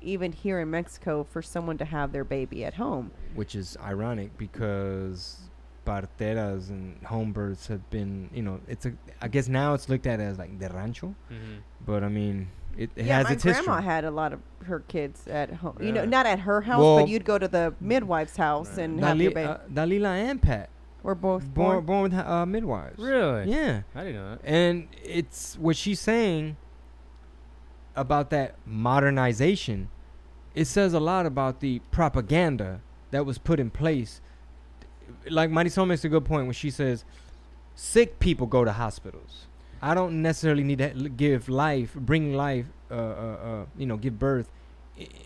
even 0.00 0.32
here 0.32 0.60
in 0.60 0.70
Mexico, 0.70 1.24
for 1.24 1.42
someone 1.42 1.78
to 1.78 1.84
have 1.84 2.12
their 2.12 2.24
baby 2.24 2.64
at 2.64 2.74
home." 2.74 3.10
Which 3.34 3.54
is 3.54 3.76
ironic 3.82 4.36
because 4.38 5.40
parteras 5.84 6.68
and 6.70 7.02
home 7.04 7.32
births 7.32 7.66
have 7.68 7.88
been, 7.90 8.28
you 8.32 8.42
know, 8.42 8.60
it's 8.68 8.86
a. 8.86 8.92
I 9.22 9.28
guess 9.28 9.48
now 9.48 9.74
it's 9.74 9.88
looked 9.88 10.06
at 10.06 10.20
as 10.20 10.38
like 10.38 10.58
the 10.58 10.68
rancho, 10.68 11.14
Mhm. 11.30 11.60
but 11.84 12.04
I 12.04 12.08
mean, 12.08 12.48
it, 12.76 12.90
it 12.94 13.06
yeah, 13.06 13.16
has 13.18 13.24
my 13.24 13.32
its 13.32 13.42
grandma 13.42 13.76
history. 13.76 13.84
had 13.84 14.04
a 14.04 14.10
lot 14.10 14.32
of 14.32 14.40
her 14.66 14.80
kids 14.80 15.26
at 15.28 15.50
home. 15.54 15.76
You 15.80 15.92
know, 15.92 16.04
not 16.04 16.26
at 16.26 16.40
her 16.40 16.60
house, 16.62 16.80
Well- 16.80 17.00
but 17.00 17.08
you'd 17.08 17.24
go 17.24 17.38
to 17.38 17.48
the 17.48 17.74
midwife's 17.80 18.36
house 18.36 18.70
Right. 18.76 18.84
and 18.84 19.00
have 19.00 19.20
your 19.20 19.32
baby. 19.32 19.48
uh, 19.48 19.58
Dalila 19.72 20.08
and 20.30 20.40
Pat, 20.42 20.68
we're 21.02 21.14
both 21.14 21.42
born 21.54 21.84
born. 21.84 21.86
born 21.86 22.02
with 22.02 22.14
uh, 22.14 22.44
midwives. 22.46 22.98
Really? 22.98 23.50
Yeah. 23.50 23.82
I 23.94 24.00
didn't 24.04 24.16
know 24.16 24.30
that. 24.32 24.40
And 24.44 24.88
it's 25.02 25.56
what 25.58 25.76
she's 25.76 26.00
saying 26.00 26.56
about 27.98 28.30
that 28.30 28.54
modernization. 28.66 29.88
It 30.54 30.66
says 30.66 30.94
a 30.94 31.00
lot 31.00 31.26
about 31.26 31.60
the 31.60 31.80
propaganda 31.90 32.80
that 33.10 33.26
was 33.26 33.38
put 33.38 33.60
in 33.60 33.70
place. 33.70 34.20
Like 35.28 35.50
Marisol 35.50 35.86
makes 35.86 36.04
a 36.04 36.08
good 36.08 36.24
point 36.24 36.46
when 36.46 36.54
she 36.54 36.70
says, 36.70 37.04
sick 37.74 38.18
people 38.18 38.46
go 38.46 38.64
to 38.64 38.72
hospitals. 38.72 39.46
I 39.80 39.94
don't 39.94 40.22
necessarily 40.22 40.64
need 40.64 40.78
to 40.78 41.08
give 41.08 41.48
life, 41.48 41.94
bring 41.94 42.34
life, 42.34 42.66
uh, 42.90 42.94
uh, 42.94 42.98
uh, 42.98 43.64
you 43.76 43.86
know, 43.86 43.96
give 43.96 44.18
birth, 44.18 44.50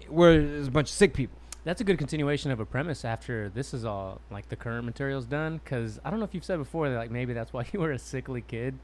where 0.09 0.41
there's 0.43 0.69
a 0.69 0.71
bunch 0.71 0.89
of 0.89 0.95
sick 0.95 1.15
people. 1.15 1.39
That's 1.65 1.81
a 1.81 1.85
good 1.85 1.97
continuation 1.97 2.51
of 2.51 2.61
a 2.61 2.67
premise 2.67 3.05
after 3.05 3.49
this 3.49 3.73
is 3.73 3.85
all 3.85 4.21
like 4.31 4.49
the 4.49 4.57
current 4.57 4.85
material's 4.85 5.27
done. 5.27 5.61
Because 5.63 6.01
I 6.05 6.11
don't 6.11 6.19
know 6.19 6.25
if 6.25 6.35
you've 6.35 6.45
said 6.45 6.59
before 6.59 6.91
that 6.91 6.97
like 6.97 7.11
maybe 7.11 7.33
that's 7.33 7.53
why 7.53 7.65
you 7.73 7.81
were 7.81 7.93
a 7.93 7.99
sickly 7.99 8.43
kid. 8.43 8.79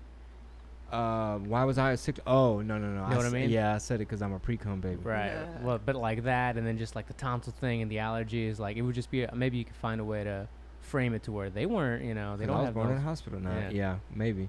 Uh, 0.93 1.37
why 1.39 1.65
was 1.65 1.77
I 1.77 1.95
sick? 1.97 2.19
Oh 2.27 2.63
no 2.63 2.79
no 2.79 2.89
no! 2.89 3.07
Know 3.09 3.17
what 3.19 3.27
i 3.27 3.29
mean? 3.29 3.51
Yeah, 3.51 3.75
I 3.75 3.79
said 3.79 3.97
it 3.97 4.09
because 4.09 4.23
I'm 4.23 4.33
a 4.33 4.39
pre-cum 4.39 4.81
baby. 4.81 4.97
Right. 5.03 5.27
Yeah. 5.27 5.47
Well, 5.63 5.79
but 5.85 5.97
like 5.97 6.23
that, 6.25 6.57
and 6.57 6.67
then 6.67 6.79
just 6.79 6.97
like 6.97 7.07
the 7.07 7.13
tonsil 7.15 7.53
thing 7.61 7.83
and 7.83 7.91
the 7.91 7.97
allergies, 7.97 8.59
like 8.59 8.77
it 8.79 8.83
would 8.83 8.95
just 8.95 9.11
be 9.11 9.27
maybe 9.35 9.59
you 9.59 9.65
could 9.67 9.77
find 9.77 10.01
a 10.01 10.05
way 10.05 10.25
to 10.25 10.49
frame 10.81 11.13
it 11.13 11.23
to 11.25 11.33
where 11.33 11.51
they 11.51 11.67
weren't. 11.67 12.05
You 12.05 12.15
know, 12.15 12.39
they 12.39 12.47
don't 12.47 12.57
I 12.57 12.61
was 12.61 12.67
have 12.69 12.75
born 12.75 12.91
in 12.91 12.97
a 12.97 13.01
hospital 13.03 13.39
now. 13.39 13.55
Yeah. 13.59 13.71
Yeah, 13.71 13.97
maybe. 14.15 14.49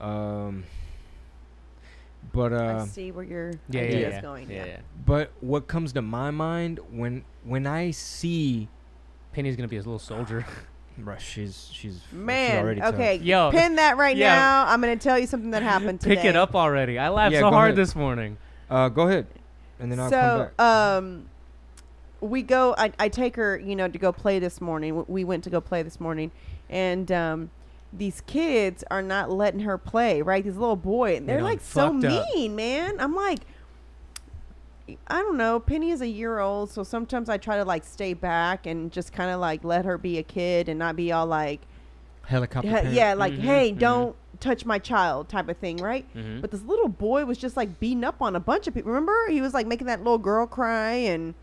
Um, 0.00 0.64
but 2.32 2.52
uh, 2.52 2.80
I 2.82 2.86
see 2.86 3.12
where 3.12 3.24
your 3.24 3.50
Yeah, 3.50 3.56
yeah, 3.70 3.80
idea 3.82 4.00
yeah. 4.10 4.16
is 4.16 4.22
going. 4.22 4.50
yeah, 4.50 4.56
Yeah. 4.56 4.64
yeah. 4.66 4.76
but 5.06 5.30
what 5.40 5.68
comes 5.68 5.92
to 5.92 6.02
my 6.02 6.32
mind 6.32 6.80
when 6.90 7.24
when 7.44 7.64
I 7.64 7.92
see, 7.92 8.66
Penny's 9.32 9.54
gonna 9.54 9.68
be 9.68 9.76
his 9.76 9.86
little 9.86 10.00
soldier. 10.00 10.44
Bruh, 11.00 11.18
she's 11.18 11.68
she's 11.72 12.00
she's 12.08 12.12
Man, 12.12 12.64
already 12.64 12.80
tough. 12.80 12.94
okay, 12.94 13.16
Yo. 13.16 13.50
pin 13.50 13.76
that 13.76 13.96
right 13.98 14.16
Yeah. 14.16 14.34
now. 14.34 14.66
I'm 14.66 14.80
going 14.80 14.98
to 14.98 15.02
tell 15.02 15.18
you 15.18 15.26
something 15.26 15.50
that 15.50 15.62
happened 15.74 16.00
today. 16.00 16.16
Pick 16.16 16.24
it 16.24 16.36
up 16.36 16.54
already. 16.54 16.98
I 16.98 17.10
laughed 17.10 17.34
Yeah, 17.34 17.40
so 17.40 17.50
hard 17.50 17.68
ahead. 17.72 17.76
this 17.76 17.94
morning. 17.94 18.38
Uh, 18.70 18.88
go 18.88 19.06
ahead, 19.06 19.26
and 19.78 19.92
then 19.92 20.00
I'll 20.00 20.10
come 20.10 20.20
so, 20.38 20.50
back. 20.56 20.60
um, 20.60 21.26
we 22.20 22.42
go. 22.42 22.74
I, 22.78 22.92
I 22.98 23.08
take 23.10 23.36
her, 23.36 23.58
you 23.58 23.76
know, 23.76 23.88
to 23.88 23.98
go 23.98 24.10
play 24.10 24.38
this 24.38 24.60
morning. 24.60 25.04
We 25.06 25.22
went 25.24 25.44
to 25.44 25.50
go 25.50 25.60
play 25.60 25.82
this 25.82 26.00
morning, 26.00 26.30
and 26.70 27.12
um, 27.12 27.50
these 27.92 28.22
kids 28.22 28.82
are 28.90 29.02
not 29.02 29.30
letting 29.30 29.60
her 29.60 29.76
play. 29.78 30.22
Right, 30.22 30.42
these 30.42 30.56
little 30.56 30.76
boy, 30.76 31.16
and 31.16 31.28
They 31.28 31.32
they're 31.34 31.40
done 31.42 31.50
like 31.50 31.60
so 31.60 31.92
fucked 31.92 32.04
up. 32.06 32.26
mean, 32.34 32.56
man. 32.56 32.96
I'm 33.00 33.14
like, 33.14 33.40
I 35.08 35.20
don't 35.20 35.36
know. 35.36 35.58
Penny 35.60 35.90
is 35.90 36.00
a 36.00 36.06
year 36.06 36.38
old, 36.38 36.70
so 36.70 36.82
sometimes 36.82 37.28
I 37.28 37.38
try 37.38 37.56
to 37.56 37.64
like 37.64 37.84
stay 37.84 38.14
back 38.14 38.66
and 38.66 38.92
just 38.92 39.12
kind 39.12 39.30
of 39.30 39.40
like 39.40 39.64
let 39.64 39.84
her 39.84 39.98
be 39.98 40.18
a 40.18 40.22
kid 40.22 40.68
and 40.68 40.78
not 40.78 40.94
be 40.96 41.10
all 41.12 41.26
like, 41.26 41.60
Helicopter. 42.26 42.68
yeah, 42.68 42.90
yeah, 42.90 43.14
like, 43.14 43.32
Mhm, 43.34 43.38
hey, 43.40 43.72
mhm. 43.72 43.78
don't 43.78 44.16
touch 44.40 44.64
my 44.64 44.78
child, 44.78 45.28
type 45.28 45.48
of 45.48 45.56
thing, 45.58 45.76
right? 45.78 46.04
Mhm. 46.14 46.40
But 46.40 46.50
this 46.50 46.62
little 46.62 46.88
boy 46.88 47.24
was 47.24 47.38
just 47.38 47.56
like 47.56 47.80
beating 47.80 48.04
up 48.04 48.20
on 48.20 48.36
a 48.36 48.40
bunch 48.40 48.66
of 48.66 48.74
people. 48.74 48.90
Remember, 48.92 49.28
he 49.28 49.40
was 49.40 49.54
like 49.54 49.66
making 49.66 49.86
that 49.88 50.00
little 50.00 50.18
girl 50.18 50.46
cry, 50.46 50.92
and 50.92 51.34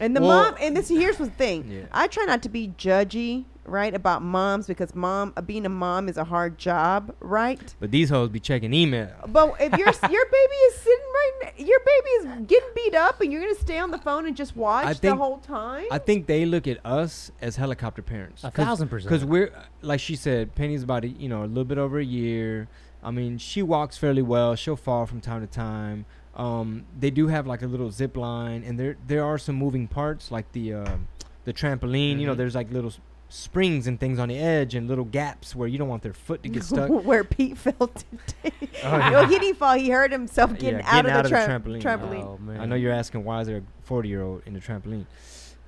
and 0.00 0.14
the 0.16 0.20
Well- 0.20 0.44
mom. 0.50 0.56
And 0.60 0.76
this 0.76 0.88
here's 0.88 1.16
the 1.18 1.30
thing: 1.30 1.64
Yeah. 1.68 1.82
I 1.92 2.06
try 2.08 2.24
not 2.24 2.42
to 2.42 2.48
be 2.48 2.68
judgy, 2.76 3.44
right, 3.66 3.94
about 3.94 4.22
moms 4.22 4.66
because 4.66 4.94
mom 4.94 5.32
uh, 5.36 5.40
being 5.42 5.66
a 5.66 5.68
mom 5.68 6.08
is 6.08 6.16
a 6.16 6.24
hard 6.24 6.58
job, 6.58 7.14
right? 7.20 7.74
But 7.80 7.90
these 7.90 8.10
hoes 8.10 8.28
be 8.30 8.40
checking 8.40 8.72
email. 8.72 9.10
But 9.28 9.54
if 9.60 9.72
your 9.78 9.88
your 10.10 10.26
baby 10.26 10.54
is 10.68 10.74
sitting 10.76 11.04
right, 11.14 11.32
ne- 11.58 11.64
your 11.64 11.80
baby 11.80 12.08
is 12.40 12.46
getting 12.46 12.68
beat 12.74 12.94
up, 12.94 13.20
and 13.20 13.32
you're 13.32 13.42
gonna 13.42 13.54
stay 13.54 13.78
on 13.78 13.90
the 13.90 13.98
phone 13.98 14.26
and 14.26 14.36
just 14.36 14.56
watch 14.56 14.86
I 14.86 14.92
the 14.92 14.98
think- 14.98 15.18
whole 15.18 15.38
time. 15.38 15.86
I 15.90 15.98
think 15.98 16.26
they 16.26 16.44
look 16.46 16.66
at 16.66 16.84
us 16.86 17.30
as 17.40 17.56
helicopter 17.56 18.02
parents. 18.02 18.44
A 18.44 18.50
thousand 18.50 18.88
percent. 18.88 19.10
Because 19.10 19.24
we're 19.24 19.52
like 19.82 20.00
she 20.00 20.16
said, 20.16 20.54
Penny's 20.54 20.82
about 20.82 21.04
a, 21.04 21.08
you 21.08 21.28
know 21.28 21.44
a 21.44 21.46
little 21.46 21.64
bit 21.64 21.78
over 21.78 21.98
a 21.98 22.04
year. 22.04 22.68
I 23.02 23.10
mean, 23.10 23.38
she 23.38 23.62
walks 23.62 23.96
fairly 23.96 24.22
well. 24.22 24.56
She'll 24.56 24.74
fall 24.74 25.06
from 25.06 25.20
time 25.20 25.40
to 25.40 25.46
time. 25.46 26.06
Um, 26.34 26.84
they 26.98 27.10
do 27.10 27.28
have 27.28 27.46
like 27.46 27.62
a 27.62 27.66
little 27.66 27.90
zip 27.90 28.16
line, 28.16 28.62
and 28.64 28.78
there 28.78 28.96
there 29.06 29.24
are 29.24 29.38
some 29.38 29.54
moving 29.54 29.86
parts 29.88 30.30
like 30.30 30.50
the 30.52 30.74
uh, 30.74 30.96
the 31.44 31.52
trampoline. 31.52 32.18
You 32.20 32.26
know, 32.26 32.34
Mhm. 32.34 32.38
there's 32.38 32.54
like 32.54 32.70
little 32.72 32.90
s- 32.90 32.98
springs 33.28 33.86
and 33.86 33.98
things 33.98 34.18
on 34.18 34.28
the 34.28 34.38
edge 34.38 34.74
and 34.74 34.86
little 34.88 35.04
gaps 35.04 35.54
where 35.56 35.66
you 35.66 35.78
don't 35.78 35.88
want 35.88 36.02
their 36.02 36.12
foot 36.12 36.42
to 36.44 36.48
get 36.48 36.62
stuck. 36.72 36.88
Where 36.90 37.24
Pete 37.24 37.58
fell 37.58 37.88
today. 37.88 38.52
Oh, 38.84 39.10
No, 39.10 39.26
he 39.26 39.38
didn't 39.38 39.56
fall. 39.56 39.74
He 39.76 39.90
hurt 39.90 40.12
himself 40.12 40.52
getting, 40.58 40.78
Yeah, 40.80 40.84
out, 40.98 41.06
of 41.06 41.22
the, 41.24 41.28
tra- 41.28 41.46
trampoline. 41.48 41.82
trampoline. 41.82 42.24
Oh 42.24 42.38
man. 42.38 42.60
I 42.60 42.66
know 42.66 42.76
you're 42.76 42.92
asking 42.92 43.24
why 43.24 43.40
is 43.40 43.46
there 43.48 43.58
a 43.58 43.62
40 43.82 44.08
year 44.08 44.22
old 44.22 44.42
in 44.46 44.52
the 44.54 44.60
trampoline. 44.60 45.06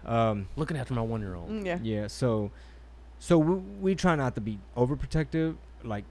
Um, 0.07 0.49
looking 0.57 0.77
after 0.77 0.95
my 0.95 1.03
one 1.03 1.21
year 1.21 1.35
old. 1.35 1.51
Mm, 1.51 1.67
yeah. 1.67 1.79
Yeah, 1.83 2.07
so 2.07 2.51
so 3.19 3.37
we, 3.39 3.55
we 3.81 3.95
try 3.97 4.15
not 4.15 4.37
to 4.37 4.41
be 4.41 4.61
overprotective. 4.77 5.57
Like, 5.83 6.05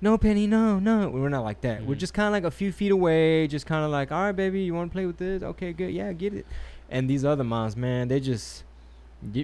no, 0.00 0.16
Penny, 0.16 0.46
no, 0.46 0.78
no. 0.78 1.10
We're 1.10 1.28
not 1.28 1.44
like 1.44 1.60
that. 1.60 1.84
We're 1.84 1.94
Mhm. 1.94 1.98
just 1.98 2.14
kind 2.14 2.26
of 2.28 2.32
like 2.32 2.44
a 2.44 2.50
few 2.50 2.72
feet 2.72 2.90
away, 2.90 3.46
just 3.46 3.66
kind 3.66 3.84
of 3.84 3.90
like, 3.90 4.10
all 4.10 4.22
right, 4.22 4.32
baby, 4.32 4.62
you 4.62 4.72
want 4.74 4.90
to 4.90 4.94
play 4.94 5.04
with 5.04 5.18
this? 5.18 5.42
Okay, 5.42 5.74
good, 5.74 5.90
yeah, 5.92 6.10
get 6.14 6.32
it. 6.32 6.46
And 6.88 7.08
these 7.10 7.24
other 7.24 7.44
moms, 7.44 7.76
man, 7.76 8.08
they 8.08 8.18
just 8.20 8.60
get 8.60 8.64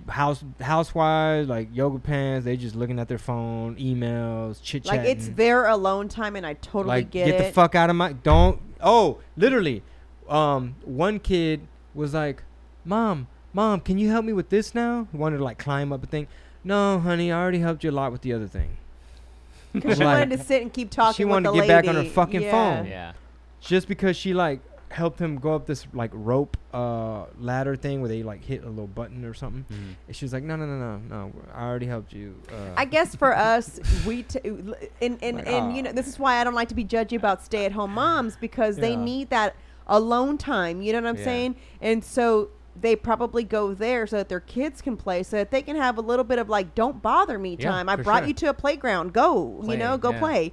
house 0.08 0.44
housewives, 0.60 1.48
like 1.48 1.68
yoga 1.72 1.98
pants. 1.98 2.44
They 2.44 2.56
just 2.56 2.74
looking 2.76 2.98
at 2.98 3.08
their 3.08 3.18
phone, 3.18 3.76
emails, 3.76 4.60
chit 4.62 4.84
chatting. 4.84 5.00
Like 5.00 5.08
it's 5.08 5.28
their 5.30 5.66
alone 5.66 6.08
time, 6.08 6.36
and 6.36 6.46
I 6.46 6.54
totally 6.54 6.86
like 6.96 7.10
get, 7.10 7.26
get 7.26 7.40
it. 7.40 7.44
the 7.46 7.52
fuck 7.52 7.74
out 7.74 7.90
of 7.90 7.96
my 7.96 8.12
don't. 8.12 8.60
Oh, 8.80 9.18
literally, 9.36 9.82
um, 10.28 10.74
one 10.84 11.18
kid 11.18 11.60
was 11.94 12.14
like, 12.14 12.42
"Mom, 12.84 13.26
mom, 13.52 13.80
can 13.80 13.98
you 13.98 14.10
help 14.10 14.24
me 14.24 14.32
with 14.32 14.48
this 14.50 14.74
now?" 14.74 15.06
He 15.12 15.16
wanted 15.18 15.38
to 15.38 15.44
like 15.44 15.58
climb 15.58 15.92
up 15.92 16.02
a 16.04 16.06
thing. 16.06 16.26
No, 16.62 16.98
honey, 17.00 17.32
I 17.32 17.40
already 17.40 17.60
helped 17.60 17.82
you 17.84 17.90
a 17.90 17.92
lot 17.92 18.12
with 18.12 18.20
the 18.22 18.32
other 18.32 18.46
thing. 18.46 18.76
Because 19.72 19.98
she 19.98 20.04
Like, 20.04 20.18
wanted 20.18 20.36
to 20.36 20.44
sit 20.44 20.62
and 20.62 20.72
keep 20.72 20.90
talking. 20.90 21.14
she 21.14 21.24
with 21.24 21.30
wanted 21.30 21.50
the 21.50 21.52
to 21.52 21.58
get 21.60 21.68
back 21.68 21.88
on 21.88 21.94
her 21.94 22.04
fucking 22.04 22.42
Yeah. 22.42 22.50
phone. 22.50 22.86
Yeah. 22.86 23.12
Just 23.60 23.86
because 23.88 24.16
she 24.16 24.34
like 24.34 24.60
helped 24.90 25.20
him 25.20 25.36
go 25.38 25.54
up 25.54 25.66
this 25.66 25.86
like 25.92 26.10
rope 26.12 26.56
uh 26.74 27.24
ladder 27.38 27.76
thing 27.76 28.00
where 28.00 28.08
they 28.08 28.24
like 28.24 28.44
hit 28.44 28.64
a 28.64 28.68
little 28.68 28.88
button 28.88 29.24
or 29.24 29.32
something. 29.32 29.64
Mhm. 29.70 29.94
And 30.08 30.16
she 30.16 30.24
was 30.24 30.32
like, 30.32 30.42
no, 30.42 30.56
no, 30.56 30.66
no, 30.66 30.76
no, 30.78 30.98
no. 31.08 31.32
I 31.54 31.64
already 31.64 31.86
helped 31.86 32.12
you. 32.12 32.34
Uh, 32.50 32.74
I 32.76 32.84
guess 32.84 33.14
for 33.14 33.34
us, 33.36 33.78
we 34.06 34.24
t- 34.24 34.40
and 34.44 35.18
and, 35.22 35.36
Like, 35.36 35.46
and 35.46 35.76
you 35.76 35.82
ah. 35.82 35.86
know 35.86 35.92
this 35.92 36.08
is 36.08 36.18
why 36.18 36.40
I 36.40 36.44
don't 36.44 36.54
like 36.54 36.68
to 36.68 36.74
be 36.74 36.84
judgy 36.84 37.16
about 37.16 37.42
stay-at-home 37.44 37.92
moms 37.94 38.36
because 38.36 38.76
they 38.76 38.96
need 38.96 39.30
that 39.30 39.54
alone 39.86 40.38
time. 40.38 40.82
You 40.82 40.92
know 40.92 41.00
what 41.02 41.08
I'm 41.08 41.16
Yeah. 41.18 41.24
saying? 41.24 41.56
And 41.80 42.04
so 42.04 42.50
they 42.80 42.96
probably 42.96 43.44
go 43.44 43.74
there 43.74 44.06
so 44.06 44.16
that 44.16 44.28
their 44.28 44.40
kids 44.40 44.80
can 44.82 44.96
play, 44.96 45.22
so 45.22 45.36
that 45.36 45.50
they 45.52 45.62
can 45.62 45.76
have 45.76 45.98
a 45.98 46.00
little 46.00 46.24
bit 46.24 46.38
of 46.38 46.48
like, 46.48 46.74
don't 46.74 47.00
bother 47.02 47.38
me 47.38 47.56
Yeah, 47.58 47.70
time. 47.70 47.88
I 47.88 47.96
brought 47.96 48.20
sure. 48.20 48.28
you 48.28 48.34
to 48.34 48.46
a 48.50 48.54
playground. 48.54 49.12
Go, 49.12 49.60
Play, 49.62 49.74
you 49.74 49.78
know, 49.78 49.96
go 49.98 50.10
yeah. 50.10 50.18
play. 50.18 50.52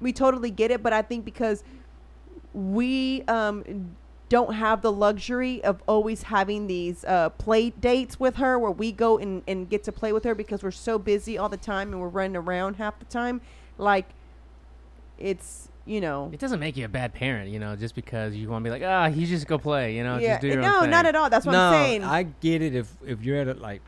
We 0.00 0.12
totally 0.12 0.50
get 0.50 0.70
it, 0.70 0.82
but 0.82 0.92
I 0.94 1.02
think 1.02 1.24
because 1.26 1.62
we 2.54 3.22
um 3.28 3.94
don't 4.28 4.54
have 4.54 4.80
the 4.80 4.92
luxury 4.92 5.62
of 5.64 5.82
always 5.88 6.22
having 6.24 6.68
these 6.68 7.04
uh, 7.04 7.28
play 7.30 7.70
dates 7.70 8.20
with 8.20 8.36
her 8.36 8.56
where 8.60 8.70
we 8.70 8.92
go 8.92 9.18
and, 9.18 9.42
and 9.48 9.68
get 9.68 9.82
to 9.82 9.90
play 9.90 10.12
with 10.12 10.22
her 10.22 10.36
because 10.36 10.62
we're 10.62 10.70
so 10.70 11.00
busy 11.00 11.36
all 11.36 11.48
the 11.48 11.56
time 11.56 11.92
and 11.92 12.00
we're 12.00 12.08
running 12.08 12.36
around 12.36 12.76
half 12.76 12.96
the 13.00 13.04
time 13.06 13.40
like 13.76 14.10
it's 15.18 15.68
you 15.84 16.00
know 16.00 16.30
It 16.32 16.38
doesn't 16.38 16.60
make 16.60 16.76
you 16.76 16.84
a 16.84 16.88
bad 16.88 17.12
parent, 17.12 17.50
you 17.50 17.58
know, 17.58 17.74
just 17.74 17.94
because 17.96 18.34
you 18.36 18.48
want 18.48 18.64
to 18.64 18.68
be 18.68 18.72
like, 18.72 18.82
ah, 18.84 19.06
you 19.06 19.26
just 19.26 19.48
go 19.48 19.58
play, 19.58 19.96
you 19.96 20.04
know, 20.04 20.18
yeah 20.18 20.34
just 20.34 20.42
do 20.42 20.48
your 20.48 20.60
no 20.62 20.76
own 20.76 20.80
thing. 20.82 20.90
not 20.90 21.06
at 21.06 21.16
all 21.16 21.28
that's 21.28 21.44
what 21.44 21.52
no, 21.52 21.58
i'm 21.58 21.72
saying 21.72 22.04
I 22.04 22.22
get 22.22 22.62
it 22.62 22.74
if 22.76 22.94
if 23.04 23.22
you're 23.22 23.38
at 23.38 23.48
a 23.48 23.54
like, 23.54 23.82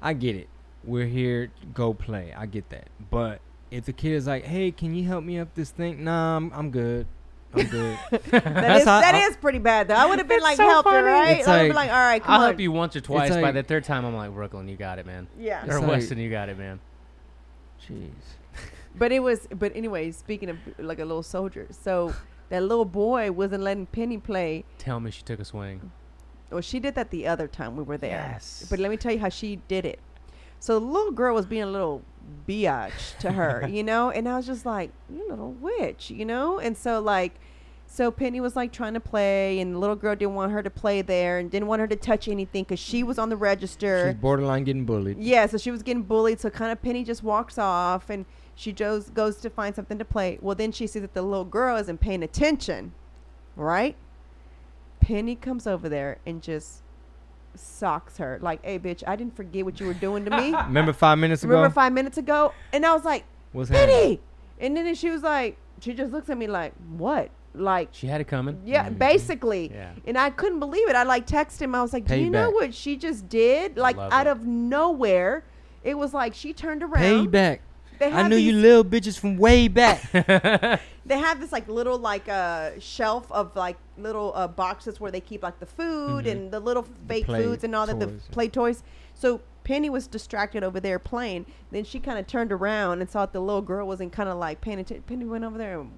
I 0.00 0.14
get 0.14 0.34
it. 0.36 0.48
We're 0.84 1.06
here, 1.06 1.50
go 1.74 1.92
play. 1.92 2.32
I 2.34 2.46
get 2.46 2.70
that. 2.70 2.88
But 3.10 3.40
if 3.70 3.84
the 3.84 3.92
kid 3.92 4.12
is 4.12 4.26
like, 4.26 4.44
hey, 4.44 4.70
can 4.70 4.94
you 4.94 5.04
help 5.04 5.24
me 5.24 5.38
up 5.38 5.54
this 5.54 5.70
thing? 5.70 6.04
Nah, 6.04 6.36
I'm, 6.36 6.50
I'm 6.54 6.70
good. 6.70 7.06
I'm 7.54 7.66
good. 7.66 7.98
that 8.10 8.22
That's 8.30 8.80
is, 8.80 8.84
how- 8.84 9.00
that 9.00 9.14
I- 9.14 9.26
is 9.26 9.36
pretty 9.38 9.58
bad 9.58 9.88
though 9.88 9.94
i 9.94 10.04
would 10.06 10.18
have 10.18 10.28
been 10.28 10.40
like 10.42 10.56
so 10.58 10.68
help 10.68 10.84
her 10.86 10.90
funny. 10.92 11.06
right 11.06 11.38
It's 11.38 11.48
i 11.48 11.62
would 11.62 11.68
be 11.68 11.74
like- 11.74 11.88
like 11.88 11.96
all 11.96 12.02
right 12.04 12.22
come 12.22 12.34
I'll 12.34 12.40
on 12.42 12.46
help 12.48 12.60
you 12.60 12.70
once 12.72 12.94
or 12.94 13.00
twice. 13.00 13.30
By 13.30 13.52
the 13.52 13.62
third 13.62 13.84
time, 13.84 14.04
I'm 14.04 14.14
like, 14.14 14.32
Brooklyn, 14.32 14.68
you 14.68 14.76
got 14.76 14.98
it, 14.98 15.06
man. 15.06 15.26
yeah 15.38 15.64
It's 15.64 15.74
or 15.74 15.80
like- 15.80 15.88
Weston, 15.90 16.18
you 16.18 16.30
got 16.30 16.48
it, 16.48 16.58
man. 16.58 16.78
Jeez. 17.88 18.10
but 18.96 19.12
it 19.12 19.20
was 19.20 19.46
but 19.56 19.72
anyway 19.74 20.10
speaking 20.10 20.50
of 20.50 20.58
like 20.78 20.98
a 20.98 21.04
little 21.04 21.22
soldier 21.22 21.66
so 21.70 22.12
that 22.50 22.62
little 22.62 22.84
boy 22.84 23.30
wasn't 23.30 23.62
letting 23.62 23.86
penny 23.86 24.18
play 24.18 24.64
Tell 24.78 25.00
me 25.00 25.10
she 25.10 25.22
took 25.22 25.38
a 25.40 25.44
swing. 25.44 25.90
Well, 26.50 26.62
she 26.62 26.80
did 26.80 26.94
that 26.94 27.10
the 27.10 27.26
other 27.26 27.46
time 27.46 27.76
we 27.76 27.82
were 27.82 27.98
there. 27.98 28.30
Yes. 28.32 28.66
But 28.70 28.78
let 28.78 28.90
me 28.90 28.96
tell 28.96 29.12
you 29.12 29.18
how 29.18 29.28
she 29.28 29.56
did 29.68 29.84
it. 29.84 29.98
So 30.60 30.80
the 30.80 30.86
little 30.86 31.12
girl 31.12 31.34
was 31.34 31.44
being 31.44 31.62
a 31.62 31.66
little 31.66 32.00
biatch 32.46 33.16
to 33.18 33.32
her, 33.32 33.66
you 33.70 33.82
know, 33.82 34.10
and 34.10 34.28
I 34.28 34.36
was 34.36 34.46
just 34.46 34.66
like, 34.66 34.90
you 35.12 35.28
little 35.28 35.52
witch, 35.52 36.10
you 36.10 36.24
know? 36.24 36.58
And 36.58 36.76
so 36.76 37.00
like 37.00 37.34
so 37.90 38.10
Penny 38.10 38.38
was 38.40 38.54
like 38.54 38.70
trying 38.70 38.94
to 38.94 39.00
play 39.00 39.60
and 39.60 39.74
the 39.74 39.78
little 39.78 39.96
girl 39.96 40.14
didn't 40.14 40.34
want 40.34 40.52
her 40.52 40.62
to 40.62 40.70
play 40.70 41.00
there 41.00 41.38
and 41.38 41.50
didn't 41.50 41.68
want 41.68 41.80
her 41.80 41.86
to 41.86 41.96
touch 41.96 42.28
anything 42.28 42.64
cuz 42.64 42.78
she 42.78 43.02
was 43.02 43.18
on 43.18 43.30
the 43.30 43.36
register. 43.36 44.10
She's 44.12 44.20
borderline 44.20 44.64
getting 44.64 44.84
bullied. 44.84 45.18
Yeah, 45.18 45.46
so 45.46 45.56
she 45.56 45.70
was 45.70 45.82
getting 45.82 46.02
bullied. 46.02 46.38
So 46.38 46.50
kind 46.50 46.70
of 46.70 46.82
Penny 46.82 47.02
just 47.02 47.22
walks 47.22 47.58
off 47.58 48.10
and 48.10 48.26
she 48.54 48.72
goes 48.72 49.08
goes 49.10 49.38
to 49.38 49.50
find 49.50 49.74
something 49.74 49.98
to 49.98 50.04
play. 50.04 50.38
Well, 50.42 50.54
then 50.54 50.70
she 50.72 50.86
sees 50.86 51.02
that 51.02 51.14
the 51.14 51.22
little 51.22 51.44
girl 51.44 51.76
isn't 51.76 51.98
paying 51.98 52.22
attention, 52.22 52.92
right? 53.56 53.96
Penny 55.00 55.34
comes 55.34 55.66
over 55.66 55.88
there 55.88 56.18
and 56.26 56.42
just 56.42 56.82
socks 57.58 58.16
her 58.18 58.38
like, 58.40 58.64
"Hey, 58.64 58.78
bitch, 58.78 59.02
I 59.06 59.16
didn't 59.16 59.36
forget 59.36 59.64
what 59.64 59.78
you 59.80 59.86
were 59.86 59.94
doing 59.94 60.24
to 60.24 60.30
me. 60.30 60.52
Remember 60.66 60.92
five 60.92 61.18
minutes 61.18 61.42
ago? 61.44 61.52
Remember 61.54 61.72
five 61.74 61.92
minutes 61.92 62.18
ago?" 62.18 62.52
And 62.72 62.84
I 62.86 62.92
was 62.94 63.04
like, 63.04 63.24
What's 63.52 63.70
happening? 63.70 63.96
"Penny," 63.96 64.20
and 64.60 64.76
then 64.76 64.94
she 64.94 65.10
was 65.10 65.22
like, 65.22 65.56
she 65.80 65.94
just 65.94 66.12
looks 66.12 66.28
at 66.30 66.36
me 66.38 66.46
like, 66.46 66.72
"What?" 66.96 67.30
Like, 67.54 67.88
She 67.92 68.06
had 68.06 68.20
it 68.20 68.28
coming. 68.28 68.60
yeah, 68.64 68.88
Mhm. 68.88 68.98
basically. 68.98 69.70
Yeah. 69.72 69.90
And 70.06 70.16
I 70.18 70.30
couldn't 70.30 70.60
believe 70.60 70.88
it. 70.88 70.94
I 70.94 71.02
like 71.02 71.26
texted 71.26 71.62
him. 71.62 71.74
I 71.74 71.82
was 71.82 71.92
like, 71.92 72.04
"Do 72.06 72.16
you 72.16 72.30
know 72.30 72.50
what 72.50 72.72
she 72.74 72.96
just 72.96 73.28
did?" 73.28 73.76
Like 73.76 73.96
Love 73.96 74.12
out 74.12 74.26
it. 74.26 74.30
of 74.30 74.46
nowhere, 74.46 75.44
it 75.82 75.96
was 75.96 76.12
like 76.14 76.34
she 76.34 76.52
turned 76.52 76.82
around. 76.82 77.28
Payback. 77.32 77.60
They 77.98 78.06
I 78.06 78.10
have 78.10 78.28
knew 78.28 78.36
you 78.36 78.52
little 78.52 78.84
bitches 78.84 79.18
from 79.18 79.36
way 79.36 79.68
back. 79.68 80.02
They 81.08 81.16
have 81.18 81.40
this 81.40 81.52
like 81.52 81.66
little 81.68 81.96
like 81.98 82.28
uh 82.28 82.72
shelf 82.80 83.32
of 83.32 83.56
like 83.56 83.78
little 83.96 84.30
uh, 84.34 84.46
boxes 84.46 85.00
where 85.00 85.10
they 85.10 85.20
keep 85.22 85.42
like 85.42 85.58
the 85.58 85.64
food 85.64 86.26
Mhm. 86.26 86.30
and 86.30 86.50
the 86.52 86.60
little 86.60 86.84
fake 87.08 87.24
play 87.24 87.42
foods 87.42 87.64
and 87.64 87.74
all 87.74 87.86
that 87.86 87.98
the 87.98 88.06
toys. 88.08 88.20
play 88.30 88.48
toys. 88.48 88.82
So 89.14 89.40
Penny 89.64 89.88
was 89.88 90.06
distracted 90.06 90.62
over 90.62 90.80
there 90.80 90.98
playing. 90.98 91.46
Then 91.70 91.84
she 91.84 91.98
kind 91.98 92.18
of 92.18 92.26
turned 92.26 92.52
around 92.52 93.00
and 93.00 93.08
saw 93.08 93.24
that 93.24 93.32
the 93.32 93.40
little 93.40 93.62
girl 93.62 93.86
wasn't 93.86 94.12
kind 94.12 94.28
of 94.28 94.36
like 94.36 94.60
paying 94.60 94.78
attention. 94.80 95.02
Penny 95.06 95.24
went 95.24 95.44
over 95.44 95.56
there 95.56 95.80
and 95.80 95.92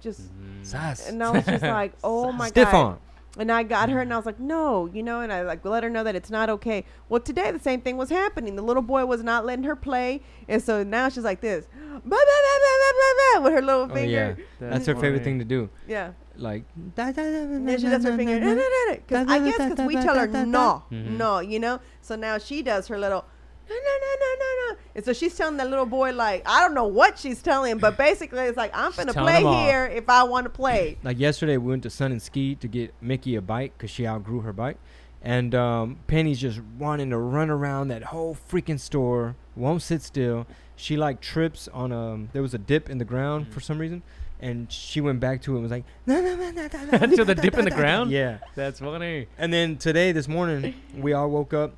just 0.00 0.20
Mm. 0.20 0.64
Sass. 0.64 1.08
and 1.08 1.20
I 1.22 1.30
was 1.30 1.44
just 1.44 1.62
like, 1.64 1.92
oh 2.04 2.30
my 2.30 2.46
Stiff 2.48 2.70
god. 2.70 2.74
arm. 2.86 2.98
And 3.38 3.52
I 3.52 3.62
got 3.64 3.90
her 3.90 4.00
and 4.00 4.12
I 4.12 4.16
was 4.16 4.24
like, 4.24 4.40
no, 4.40 4.86
you 4.86 5.02
know, 5.02 5.20
and 5.20 5.30
I 5.32 5.42
like 5.42 5.64
let 5.64 5.82
her 5.82 5.90
know 5.90 6.02
that 6.04 6.16
it's 6.16 6.30
not 6.30 6.48
okay. 6.48 6.84
Well, 7.08 7.20
today 7.20 7.50
the 7.50 7.58
same 7.58 7.80
thing 7.82 7.96
was 7.98 8.08
happening. 8.08 8.56
The 8.56 8.62
little 8.62 8.82
boy 8.82 9.04
was 9.04 9.22
not 9.22 9.44
letting 9.44 9.64
her 9.64 9.76
play, 9.76 10.22
and 10.48 10.62
so 10.62 10.82
now 10.82 11.08
she's 11.10 11.24
like 11.24 11.40
this, 11.42 11.66
"Bah, 11.74 11.90
bah, 11.92 12.00
bah, 12.02 12.18
bah, 12.18 12.76
bah, 12.80 12.92
bah, 12.98 13.34
bah," 13.34 13.40
with 13.44 13.52
her 13.52 13.62
little 13.62 13.88
Oh, 13.90 13.94
finger. 13.94 14.36
yeah. 14.38 14.68
That's 14.70 14.86
her 14.86 14.94
favorite 14.96 15.22
thing 15.24 15.38
to 15.38 15.44
do. 15.44 15.68
Yeah. 15.86 16.12
Like, 16.38 16.64
And 16.76 16.94
then 17.68 17.78
she 17.78 17.86
does 17.86 18.04
her 18.04 18.16
finger. 18.16 18.38
Because 19.06 19.26
I 19.30 19.38
guess 19.38 19.70
because 19.70 19.86
we 19.86 19.94
tell 19.94 20.14
her 20.16 20.26
no, 20.26 20.84
Mhm. 20.90 21.16
no, 21.16 21.40
you 21.40 21.58
know. 21.58 21.80
So 22.02 22.16
now 22.16 22.38
she 22.38 22.62
does 22.62 22.88
her 22.88 22.98
little 22.98 23.24
no, 23.68 23.74
no, 23.74 23.80
no, 23.80 24.16
no, 24.20 24.34
no, 24.38 24.72
no. 24.72 24.78
And 24.94 25.04
so 25.04 25.12
she's 25.12 25.36
telling 25.36 25.56
that 25.58 25.68
little 25.68 25.86
boy 25.86 26.12
like 26.12 26.42
I 26.46 26.60
don't 26.60 26.74
know 26.74 26.86
what 26.86 27.18
she's 27.18 27.42
telling, 27.42 27.72
him, 27.72 27.78
but 27.78 27.96
basically 27.98 28.40
it's 28.44 28.56
like 28.56 28.70
I'm 28.74 28.92
She's 28.92 29.04
finna 29.04 29.12
telling 29.12 29.32
play 29.32 29.40
him 29.40 29.46
off. 29.48 29.64
here 29.66 29.86
if 29.86 30.08
I 30.08 30.22
want 30.24 30.44
to 30.44 30.50
play. 30.50 30.96
Like 31.02 31.18
yesterday, 31.18 31.56
we 31.56 31.70
went 31.70 31.82
to 31.84 31.90
Sun 31.90 32.12
and 32.12 32.22
Ski 32.22 32.54
to 32.56 32.68
get 32.68 32.94
Mickey 33.00 33.36
a 33.36 33.42
bike 33.42 33.72
because 33.76 33.90
she 33.90 34.06
outgrew 34.06 34.40
her 34.40 34.52
bike, 34.52 34.78
and 35.22 35.54
um, 35.54 35.98
Penny's 36.06 36.40
just 36.40 36.60
wanting 36.78 37.10
to 37.10 37.18
run 37.18 37.50
around 37.50 37.88
that 37.88 38.04
whole 38.04 38.36
freaking 38.50 38.80
store, 38.80 39.36
won't 39.54 39.82
sit 39.82 40.02
still. 40.02 40.46
She 40.76 40.96
like 40.96 41.20
trips 41.20 41.68
on 41.72 41.92
a 41.92 42.26
there 42.32 42.42
was 42.42 42.54
a 42.54 42.58
dip 42.58 42.88
in 42.90 42.98
the 42.98 43.04
ground 43.04 43.46
Mhm. 43.46 43.52
for 43.52 43.60
some 43.60 43.78
reason, 43.78 44.02
and 44.40 44.70
she 44.70 45.00
went 45.00 45.20
back 45.20 45.40
to 45.42 45.52
it 45.52 45.54
and 45.56 45.62
was 45.62 45.72
like, 45.72 45.84
no, 46.06 46.20
no, 46.20 46.36
no, 46.36 46.50
no, 46.50 46.68
no, 46.72 47.06
no, 47.06 47.16
To 47.16 47.24
the 47.24 47.34
dip 47.34 47.54
in 47.58 47.64
the 47.64 47.70
ground? 47.70 48.10
Yeah, 48.10 48.38
That's 48.54 48.80
funny. 48.80 49.26
and 49.38 49.52
then 49.52 49.76
today, 49.76 50.12
this 50.12 50.28
morning, 50.28 50.74
we 50.96 51.12
all 51.12 51.30
woke 51.30 51.52
up 51.54 51.74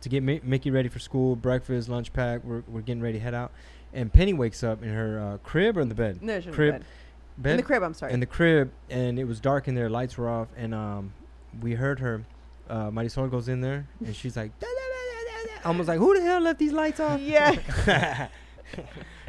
to 0.00 0.08
get 0.08 0.22
Mi- 0.22 0.40
Mickey 0.42 0.70
ready 0.70 0.88
for 0.88 0.98
school, 0.98 1.36
breakfast, 1.36 1.88
lunch 1.88 2.12
pack. 2.12 2.42
We're 2.44 2.62
we're 2.68 2.80
getting 2.80 3.02
ready 3.02 3.18
to 3.18 3.24
head 3.24 3.34
out, 3.34 3.52
and 3.92 4.12
Penny 4.12 4.32
wakes 4.32 4.62
up 4.62 4.82
in 4.82 4.88
her 4.90 5.20
uh, 5.20 5.38
crib 5.38 5.76
or 5.76 5.80
in 5.80 5.88
the 5.88 5.94
bed. 5.94 6.22
No, 6.22 6.40
she's 6.40 6.54
crib, 6.54 6.74
bed. 6.74 6.84
bed 7.38 7.50
In 7.52 7.56
the 7.58 7.62
crib, 7.62 7.82
I'm 7.82 7.94
sorry. 7.94 8.12
in 8.12 8.20
the 8.20 8.26
crib, 8.26 8.70
and 8.88 9.18
it 9.18 9.24
was 9.24 9.40
dark 9.40 9.68
in 9.68 9.74
there. 9.74 9.88
Lights 9.90 10.16
were 10.18 10.28
off, 10.28 10.48
and 10.56 10.74
um, 10.74 11.12
we 11.60 11.74
heard 11.74 11.98
her. 12.00 12.24
Uh, 12.68 12.90
Marisol 12.90 13.30
goes 13.30 13.48
in 13.48 13.60
there, 13.60 13.86
and 14.04 14.14
she's 14.14 14.36
like, 14.36 14.58
"Da, 14.60 14.66
da, 14.66 14.72
da, 14.72 15.46
da, 15.54 15.62
da." 15.62 15.68
almost 15.68 15.88
like, 15.88 15.98
who 15.98 16.14
the 16.14 16.22
hell 16.22 16.40
left 16.40 16.58
these 16.58 16.72
lights 16.72 17.00
off? 17.00 17.20
yeah. 17.22 18.28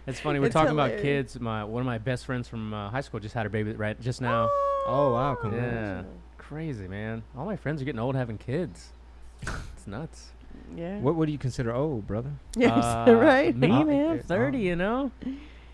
It's 0.07 0.19
funny. 0.19 0.39
We're 0.39 0.47
It's 0.47 0.53
talking 0.53 0.71
about 0.73 0.99
kids. 0.99 1.39
My 1.39 1.63
one 1.63 1.79
of 1.81 1.85
my 1.85 1.99
best 1.99 2.25
friends 2.25 2.47
from 2.47 2.73
uh, 2.73 2.89
high 2.89 3.01
school 3.01 3.19
just 3.19 3.35
had 3.35 3.43
her 3.43 3.49
baby 3.49 3.73
right 3.73 3.99
just 4.01 4.19
now. 4.19 4.49
oh 4.87 5.13
wow, 5.13 5.35
congrats. 5.35 5.73
Yeah. 5.73 6.03
Crazy 6.37 6.87
man. 6.87 7.21
All 7.37 7.45
my 7.45 7.55
friends 7.55 7.81
are 7.81 7.85
getting 7.85 7.99
old 7.99 8.15
having 8.15 8.37
kids. 8.39 8.93
It's 9.41 9.85
nuts. 9.85 10.31
Yeah. 10.75 10.97
What 10.99 11.15
what 11.15 11.25
do 11.25 11.31
you 11.31 11.37
consider 11.37 11.73
old, 11.73 12.07
brother? 12.07 12.31
Yeah, 12.55 12.73
Uh, 13.07 13.13
right. 13.15 13.55
Me 13.55 13.69
Uh, 13.71 13.83
man, 13.83 14.19
uh, 14.19 14.23
thirty. 14.25 14.59
You 14.59 14.75
know, 14.75 15.11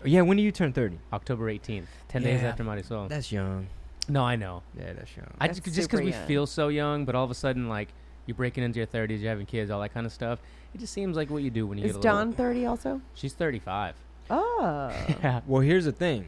Yeah, 0.04 0.22
when 0.22 0.36
do 0.36 0.42
you 0.42 0.52
turn 0.52 0.72
thirty? 0.72 0.98
October 1.12 1.48
eighteenth, 1.48 1.88
ten 2.08 2.22
days 2.22 2.42
Yeah. 2.42 2.48
after 2.48 2.64
Marisol. 2.64 3.08
That's 3.08 3.30
young. 3.32 3.66
No, 4.08 4.24
I 4.24 4.36
know. 4.36 4.62
Yeah, 4.78 4.94
that's 4.94 5.14
young. 5.16 5.26
I 5.40 5.46
That's 5.48 5.60
just 5.60 5.76
just 5.76 5.90
because 5.90 6.04
we 6.04 6.12
feel 6.12 6.46
so 6.46 6.68
young, 6.68 7.04
but 7.04 7.14
all 7.14 7.24
of 7.24 7.30
a 7.30 7.34
sudden 7.34 7.68
like 7.68 7.88
you're 8.26 8.34
breaking 8.34 8.64
into 8.64 8.78
your 8.78 8.86
thirties, 8.86 9.20
you're 9.22 9.30
having 9.30 9.46
kids, 9.46 9.70
all 9.70 9.80
that 9.82 9.92
kind 9.94 10.06
of 10.06 10.12
stuff. 10.12 10.40
It 10.74 10.78
just 10.78 10.92
seems 10.92 11.16
like 11.16 11.30
what 11.30 11.42
you 11.42 11.50
do 11.50 11.66
when 11.66 11.78
you 11.78 11.84
Is 11.84 11.92
get 11.92 11.96
a 11.96 12.00
little. 12.00 12.24
Dawn 12.24 12.32
30 12.32 12.66
also? 12.66 13.00
She's 13.14 13.32
thirty-five. 13.34 13.94
Oh. 14.30 14.90
yeah. 15.22 15.40
Well, 15.46 15.62
here's 15.62 15.84
the 15.86 15.92
thing. 15.92 16.26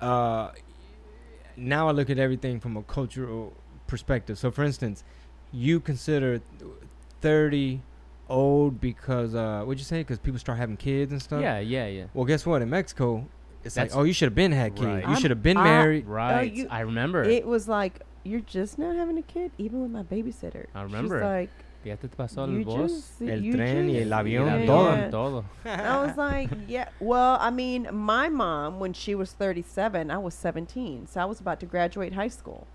Uh, 0.00 0.50
now 1.56 1.88
I 1.88 1.92
look 1.92 2.10
at 2.10 2.18
everything 2.18 2.60
from 2.60 2.76
a 2.76 2.82
cultural 2.82 3.54
perspective. 3.86 4.38
So, 4.38 4.50
for 4.50 4.64
instance, 4.64 5.02
you 5.52 5.80
consider 5.80 6.42
30 7.24 7.80
old 8.28 8.80
because, 8.82 9.34
uh, 9.34 9.62
what'd 9.64 9.78
you 9.80 9.84
say? 9.84 10.00
Because 10.00 10.18
people 10.18 10.38
start 10.38 10.58
having 10.58 10.76
kids 10.76 11.10
and 11.10 11.20
stuff? 11.22 11.40
Yeah, 11.40 11.58
yeah, 11.58 11.86
yeah. 11.86 12.04
Well, 12.12 12.26
guess 12.26 12.44
what? 12.44 12.60
In 12.60 12.68
Mexico, 12.68 13.26
it's 13.64 13.76
like, 13.78 13.96
oh, 13.96 14.02
you 14.02 14.12
should 14.12 14.26
have 14.26 14.34
been 14.34 14.52
had 14.52 14.74
kids. 14.74 14.86
Right. 14.86 15.02
You 15.02 15.08
I'm- 15.08 15.20
should 15.20 15.30
have 15.30 15.42
been 15.42 15.56
I- 15.56 15.64
married. 15.64 16.06
Right. 16.06 16.52
you- 16.52 16.68
I 16.70 16.80
remember. 16.80 17.22
It 17.24 17.46
was 17.46 17.66
like, 17.66 18.02
you're 18.24 18.40
just 18.40 18.78
not 18.78 18.94
having 18.94 19.16
a 19.16 19.22
kid, 19.22 19.52
even 19.56 19.80
with 19.80 19.90
my 19.90 20.02
babysitter. 20.02 20.66
I 20.74 20.82
remember. 20.82 21.16
She's 21.18 21.22
like, 21.24 21.50
ya 21.82 21.96
te 21.96 22.08
pasó 22.08 22.46
you 22.50 22.58
el 22.58 22.64
voz. 22.64 22.90
just, 22.92 23.22
El 23.22 23.40
you 23.40 23.54
tren 23.54 23.86
y 23.88 23.92
just- 24.00 24.06
el 24.12 24.18
avión, 24.18 24.52
El 24.52 24.60
Yeah. 24.60 24.66
todo. 24.66 24.90
avión, 24.90 25.10
todo. 25.10 25.44
I 25.64 26.06
was 26.06 26.16
like, 26.28 26.50
yeah. 26.68 26.88
Well, 27.00 27.38
I 27.40 27.50
mean, 27.50 27.88
my 27.90 28.28
mom, 28.28 28.80
when 28.80 28.92
she 28.92 29.14
was 29.14 29.32
37, 29.32 30.10
I 30.10 30.18
was 30.18 30.34
17. 30.34 31.06
So 31.06 31.20
I 31.22 31.24
was 31.24 31.40
about 31.40 31.58
to 31.60 31.66
graduate 31.66 32.12
high 32.12 32.28
school. 32.28 32.66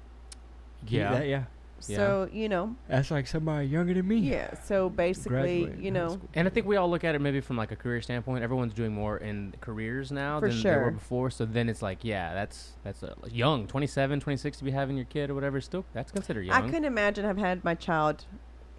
Yeah. 0.88 1.22
Yeah. 1.24 1.38
That, 1.40 1.48
yeah. 1.88 1.98
So 1.98 2.30
you 2.32 2.50
know, 2.50 2.76
That's 2.88 3.12
like 3.12 3.28
somebody 3.28 3.68
younger 3.68 3.94
than 3.94 4.08
me. 4.08 4.18
yeah. 4.18 4.60
So 4.64 4.90
basically, 4.90 5.74
you 5.80 5.92
know. 5.92 6.20
And 6.34 6.48
I 6.48 6.52
think 6.52 6.66
we 6.66 6.76
all 6.76 6.90
look 6.90 7.04
at 7.04 7.16
it 7.16 7.20
maybe 7.22 7.42
from 7.42 7.58
like 7.58 7.72
a 7.72 7.76
career 7.76 8.02
standpoint. 8.02 8.44
Everyone's 8.44 8.74
doing 8.74 8.94
more 8.94 9.18
in 9.18 9.54
careers 9.62 10.12
now 10.12 10.40
For 10.40 10.50
than 10.50 10.62
they 10.62 10.76
were 10.76 10.92
before. 10.92 11.30
So 11.30 11.46
then 11.46 11.70
it's 11.70 11.82
like, 11.82 12.04
yeah, 12.04 12.34
that's 12.34 12.72
that's 12.84 13.04
uh, 13.04 13.14
young, 13.32 13.68
27, 13.68 14.20
26 14.20 14.58
to 14.58 14.64
be 14.64 14.72
having 14.72 14.96
your 14.98 15.06
kid 15.06 15.30
or 15.30 15.36
whatever. 15.36 15.62
Still, 15.62 15.86
that's 15.94 16.12
considered 16.12 16.46
young. 16.46 16.56
I 16.56 16.66
couldn't 16.66 16.86
imagine 16.86 17.26
I've 17.26 17.38
had 17.38 17.64
my 17.64 17.76
child 17.76 18.26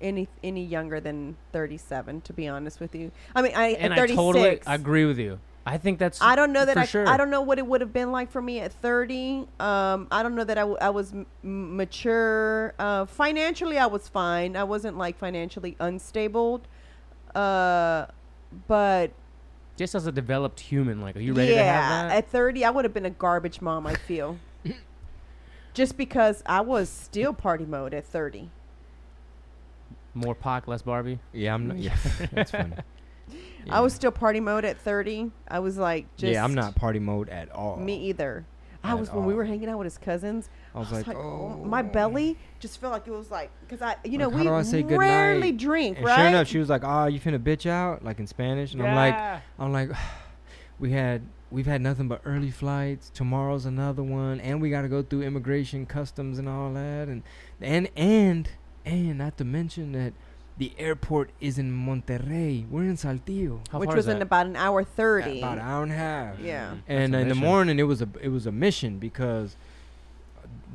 any 0.00 0.28
any 0.42 0.64
younger 0.64 1.00
than 1.00 1.36
37. 1.52 2.22
To 2.22 2.32
be 2.32 2.48
honest 2.48 2.80
with 2.80 2.94
you, 2.94 3.12
I 3.34 3.42
mean, 3.42 3.52
I 3.54 3.68
and 3.70 3.92
at 3.92 3.98
I 3.98 4.02
36. 4.02 4.16
totally 4.16 4.60
agree 4.66 5.04
with 5.04 5.18
you. 5.18 5.38
I 5.66 5.76
think 5.78 5.98
that's. 5.98 6.20
I 6.22 6.36
don't 6.36 6.52
know 6.52 6.64
that 6.64 6.74
for 6.74 6.80
I, 6.80 6.84
sure. 6.86 7.08
I 7.08 7.16
don't 7.16 7.30
know 7.30 7.42
what 7.42 7.58
it 7.58 7.66
would 7.66 7.80
have 7.80 7.92
been 7.92 8.12
like 8.12 8.30
for 8.30 8.40
me 8.40 8.60
at 8.60 8.72
30. 8.72 9.46
Um, 9.60 10.08
I 10.10 10.22
don't 10.22 10.34
know 10.34 10.44
that 10.44 10.56
I, 10.56 10.62
w- 10.62 10.78
I 10.80 10.90
was 10.90 11.12
m- 11.12 11.26
m- 11.44 11.76
mature. 11.76 12.74
Uh, 12.78 13.04
financially, 13.04 13.78
I 13.78 13.86
was 13.86 14.08
fine. 14.08 14.56
I 14.56 14.64
wasn't 14.64 14.96
like 14.96 15.18
financially 15.18 15.76
unstable. 15.78 16.62
Uh, 17.34 18.06
but 18.66 19.12
just 19.76 19.94
as 19.94 20.06
a 20.06 20.12
developed 20.12 20.60
human. 20.60 21.00
Like, 21.00 21.16
are 21.16 21.20
you 21.20 21.32
ready 21.32 21.52
yeah, 21.52 21.58
to 21.58 21.64
have 21.64 22.10
that? 22.10 22.16
at 22.16 22.28
30, 22.28 22.64
I 22.64 22.70
would 22.70 22.84
have 22.84 22.92
been 22.92 23.06
a 23.06 23.10
garbage 23.10 23.60
mom. 23.60 23.86
I 23.86 23.94
feel. 23.94 24.38
Just 25.72 25.96
because 25.96 26.42
I 26.44 26.60
was 26.60 26.88
still 26.88 27.32
party 27.32 27.64
mode 27.64 27.94
at 27.94 28.04
30. 28.04 28.50
More 30.12 30.34
Pac, 30.34 30.66
less 30.66 30.82
Barbie. 30.82 31.20
Yeah, 31.32 31.54
I'm 31.54 31.68
not. 31.68 31.78
Yeah, 31.78 31.96
that's 32.32 32.50
funny. 32.50 32.74
I 33.68 33.80
was 33.80 33.92
still 33.92 34.10
party 34.10 34.40
mode 34.40 34.64
at 34.64 34.78
30. 34.78 35.30
I 35.48 35.58
was 35.58 35.76
like, 35.76 36.06
just 36.16 36.32
yeah, 36.32 36.44
I'm 36.44 36.54
not 36.54 36.74
party 36.74 36.98
mode 36.98 37.28
at 37.28 37.50
all. 37.50 37.76
Me 37.76 38.08
either. 38.08 38.46
I 38.82 38.94
was 38.94 39.10
when 39.12 39.26
we 39.26 39.34
were 39.34 39.44
hanging 39.44 39.68
out 39.68 39.78
with 39.78 39.86
his 39.86 39.98
cousins. 39.98 40.48
I 40.74 40.78
was 40.78 40.90
like, 40.90 41.08
oh. 41.08 41.62
my 41.64 41.80
oh. 41.80 41.82
belly 41.82 42.38
just 42.60 42.80
felt 42.80 42.92
like 42.92 43.06
it 43.06 43.10
was 43.10 43.30
like 43.30 43.50
because 43.60 43.82
I, 43.82 43.96
you 44.04 44.16
know, 44.16 44.28
Like, 44.28 44.46
how 44.46 44.58
we 44.58 44.64
say 44.64 44.82
rarely 44.82 45.52
drink, 45.52 45.98
And 45.98 46.06
right? 46.06 46.16
sure 46.16 46.26
enough, 46.26 46.48
she 46.48 46.58
was 46.58 46.68
like, 46.68 46.82
"Oh, 46.84 47.06
you 47.06 47.20
finna 47.20 47.38
bitch 47.38 47.68
out?" 47.68 48.04
Like 48.04 48.18
in 48.18 48.26
Spanish, 48.26 48.72
and 48.72 48.82
I'm 48.82 48.94
like, 48.94 49.42
I'm 49.58 49.72
like, 49.72 49.90
we 50.78 50.92
had 50.92 51.22
we've 51.50 51.66
had 51.66 51.80
nothing 51.80 52.08
but 52.08 52.22
early 52.24 52.50
flights. 52.50 53.10
Tomorrow's 53.10 53.66
another 53.66 54.02
one, 54.02 54.40
and 54.40 54.62
we 54.62 54.70
got 54.70 54.82
to 54.82 54.88
go 54.88 55.02
through 55.02 55.22
immigration, 55.22 55.84
customs, 55.84 56.38
and 56.38 56.48
all 56.48 56.72
that, 56.72 57.08
and 57.08 57.22
and 57.60 57.90
and 57.96 58.48
and 58.86 59.18
not 59.18 59.36
to 59.38 59.44
mention 59.44 59.92
that 59.92 60.14
the 60.60 60.72
airport 60.76 61.30
is 61.40 61.58
in 61.58 61.72
Monterrey. 61.72 62.68
We're 62.68 62.82
in 62.82 62.96
Saltillo. 62.98 63.60
How 63.72 63.78
which 63.78 63.88
far 63.88 63.96
was 63.96 64.06
is 64.06 64.14
in 64.14 64.20
about 64.20 64.44
an 64.44 64.56
hour 64.56 64.84
thirty. 64.84 65.38
About 65.38 65.56
an 65.56 65.64
hour 65.64 65.82
and 65.82 65.90
a 65.90 65.96
half. 65.96 66.38
Yeah. 66.38 66.74
And 66.86 67.14
in 67.14 67.28
the 67.28 67.34
morning, 67.34 67.78
it 67.78 67.84
was 67.84 68.02
a 68.02 68.08
it 68.20 68.28
was 68.28 68.46
a 68.46 68.52
mission 68.52 68.98
because 68.98 69.56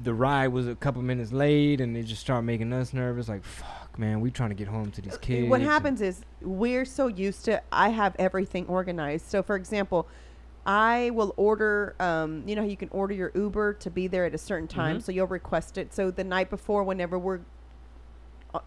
the 0.03 0.13
ride 0.13 0.47
was 0.47 0.67
a 0.67 0.73
couple 0.73 1.03
minutes 1.03 1.31
late, 1.31 1.79
and 1.81 1.95
they 1.95 2.01
just 2.01 2.19
started 2.21 2.41
making 2.47 2.73
us 2.73 2.93
nervous. 2.93 3.29
Like, 3.29 3.43
fuck, 3.43 3.99
man, 3.99 4.21
we 4.21 4.31
trying 4.31 4.49
to 4.49 4.55
get 4.55 4.67
home 4.67 4.89
to 4.89 5.01
these 5.03 5.19
kids. 5.19 5.47
What 5.49 5.61
happens 5.61 6.01
is 6.01 6.21
we're 6.41 6.85
so 6.85 7.05
used 7.05 7.45
to 7.45 7.61
I 7.71 7.89
have 7.89 8.15
everything 8.17 8.65
organized. 8.65 9.27
So 9.27 9.43
for 9.43 9.55
example, 9.55 10.07
I 10.65 11.11
will 11.13 11.35
order 11.37 11.93
um, 11.99 12.41
you 12.47 12.55
know 12.55 12.63
you 12.63 12.75
can 12.75 12.89
order 12.89 13.13
your 13.13 13.31
Uber 13.35 13.73
to 13.75 13.91
be 13.91 14.07
there 14.07 14.25
at 14.25 14.33
a 14.33 14.39
certain 14.39 14.67
time, 14.67 14.97
Mhm. 14.97 15.03
so 15.03 15.11
you'll 15.11 15.27
request 15.27 15.77
it. 15.77 15.93
So 15.93 16.09
the 16.09 16.23
night 16.23 16.49
before 16.49 16.83
whenever 16.83 17.19
we're 17.19 17.37
uh, 17.37 17.41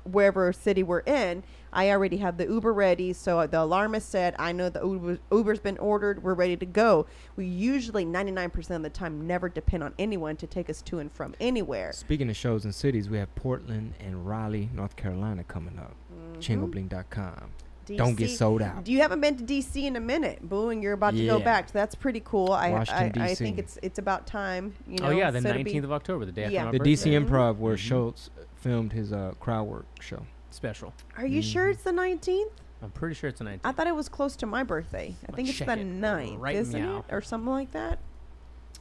wherever 0.05 0.53
city 0.53 0.82
we're 0.82 1.01
in, 1.01 1.43
I 1.72 1.91
already 1.91 2.16
have 2.18 2.39
the 2.39 2.47
Uber 2.47 2.72
ready. 2.72 3.12
So 3.12 3.47
the 3.47 3.62
alarm 3.62 3.95
is 3.95 4.05
set. 4.05 4.34
I 4.39 4.53
know 4.53 4.68
the 4.70 4.80
Uber, 4.80 5.18
Uber's 5.30 5.61
been 5.61 5.78
ordered. 5.78 6.22
We're 6.22 6.34
ready 6.34 6.57
to 6.57 6.66
go. 6.66 7.07
We 7.36 7.47
usually 7.47 8.05
99% 8.07 8.70
of 8.76 8.82
the 8.82 8.91
time 8.91 9.26
never 9.26 9.49
depend 9.49 9.82
on 9.82 9.93
anyone 9.99 10.36
to 10.36 10.47
take 10.47 10.70
us 10.70 10.80
to 10.82 10.99
and 10.99 11.12
from 11.12 11.34
anywhere. 11.41 11.93
Speaking 11.93 12.30
of 12.30 12.36
shows 12.36 12.64
and 12.64 12.74
cities, 12.74 13.09
we 13.11 13.18
have 13.18 13.34
Portland 13.34 13.95
and 14.01 14.26
Raleigh, 14.26 14.70
North 14.72 14.97
Carolina 14.97 15.45
coming 15.45 15.78
up. 15.78 15.95
Mm-hmm. 16.14 16.41
Chingobling.com. 16.41 17.51
Don't 17.97 18.16
get 18.16 18.28
sold 18.28 18.61
out. 18.61 18.84
Do 18.84 18.93
you 18.93 19.01
haven't 19.01 19.22
been 19.22 19.36
to 19.39 19.45
DC 19.45 19.82
in 19.84 19.97
a 19.97 20.01
minute. 20.01 20.47
Boo, 20.47 20.68
and 20.68 20.82
you're 20.82 20.93
about 20.93 21.14
to 21.14 21.24
go 21.26 21.41
back. 21.41 21.68
So 21.68 21.72
that's 21.72 21.95
pretty 21.95 22.20
cool. 22.22 22.53
I, 22.53 22.68
I, 22.68 22.70
Washington, 22.72 23.22
I 23.22 23.30
DC. 23.30 23.39
think 23.39 23.59
it's 23.59 23.78
it's 23.82 23.99
about 23.99 24.26
time. 24.26 24.74
You 24.86 24.99
know, 24.99 25.07
oh 25.07 25.11
yeah, 25.11 25.30
the 25.30 25.41
so 25.41 25.55
to 25.55 25.64
be- 25.64 25.72
19th 25.72 25.84
of 25.84 25.93
October, 25.93 26.26
the 26.26 26.32
day 26.32 26.45
after 26.45 26.55
Yeah. 26.55 26.64
my 26.66 26.72
The 26.72 26.78
birthday. 26.80 26.91
DC 26.93 27.26
Improv, 27.26 27.57
where 27.57 27.76
Mhm. 27.76 27.78
Schulz 27.78 28.28
filmed 28.61 28.92
his 28.92 29.12
uh, 29.12 29.32
crowd 29.40 29.64
work 29.64 29.86
show. 30.00 30.22
special. 30.50 30.94
Are 31.16 31.26
you 31.26 31.42
sure 31.42 31.66
Mhm. 31.66 31.72
it's 31.74 31.82
the 31.82 31.92
19th? 31.92 32.50
I'm 32.82 32.90
pretty 32.90 33.14
sure 33.14 33.28
it's 33.28 33.38
the 33.38 33.44
19th. 33.44 33.61
I 33.64 33.72
thought 33.72 33.86
it 33.86 33.94
was 33.94 34.09
close 34.09 34.34
to 34.36 34.46
my 34.46 34.62
birthday. 34.62 35.09
I 35.22 35.26
Well, 35.28 35.36
think 35.36 35.48
it's 35.50 35.59
check 35.59 35.66
the 35.66 35.78
it 35.78 35.84
9th, 35.84 36.38
right 36.40 36.56
isn't 36.56 36.80
meow. 36.80 37.04
it? 37.09 37.14
Or 37.14 37.20
something 37.20 37.50
like 37.50 37.72
that. 37.72 37.98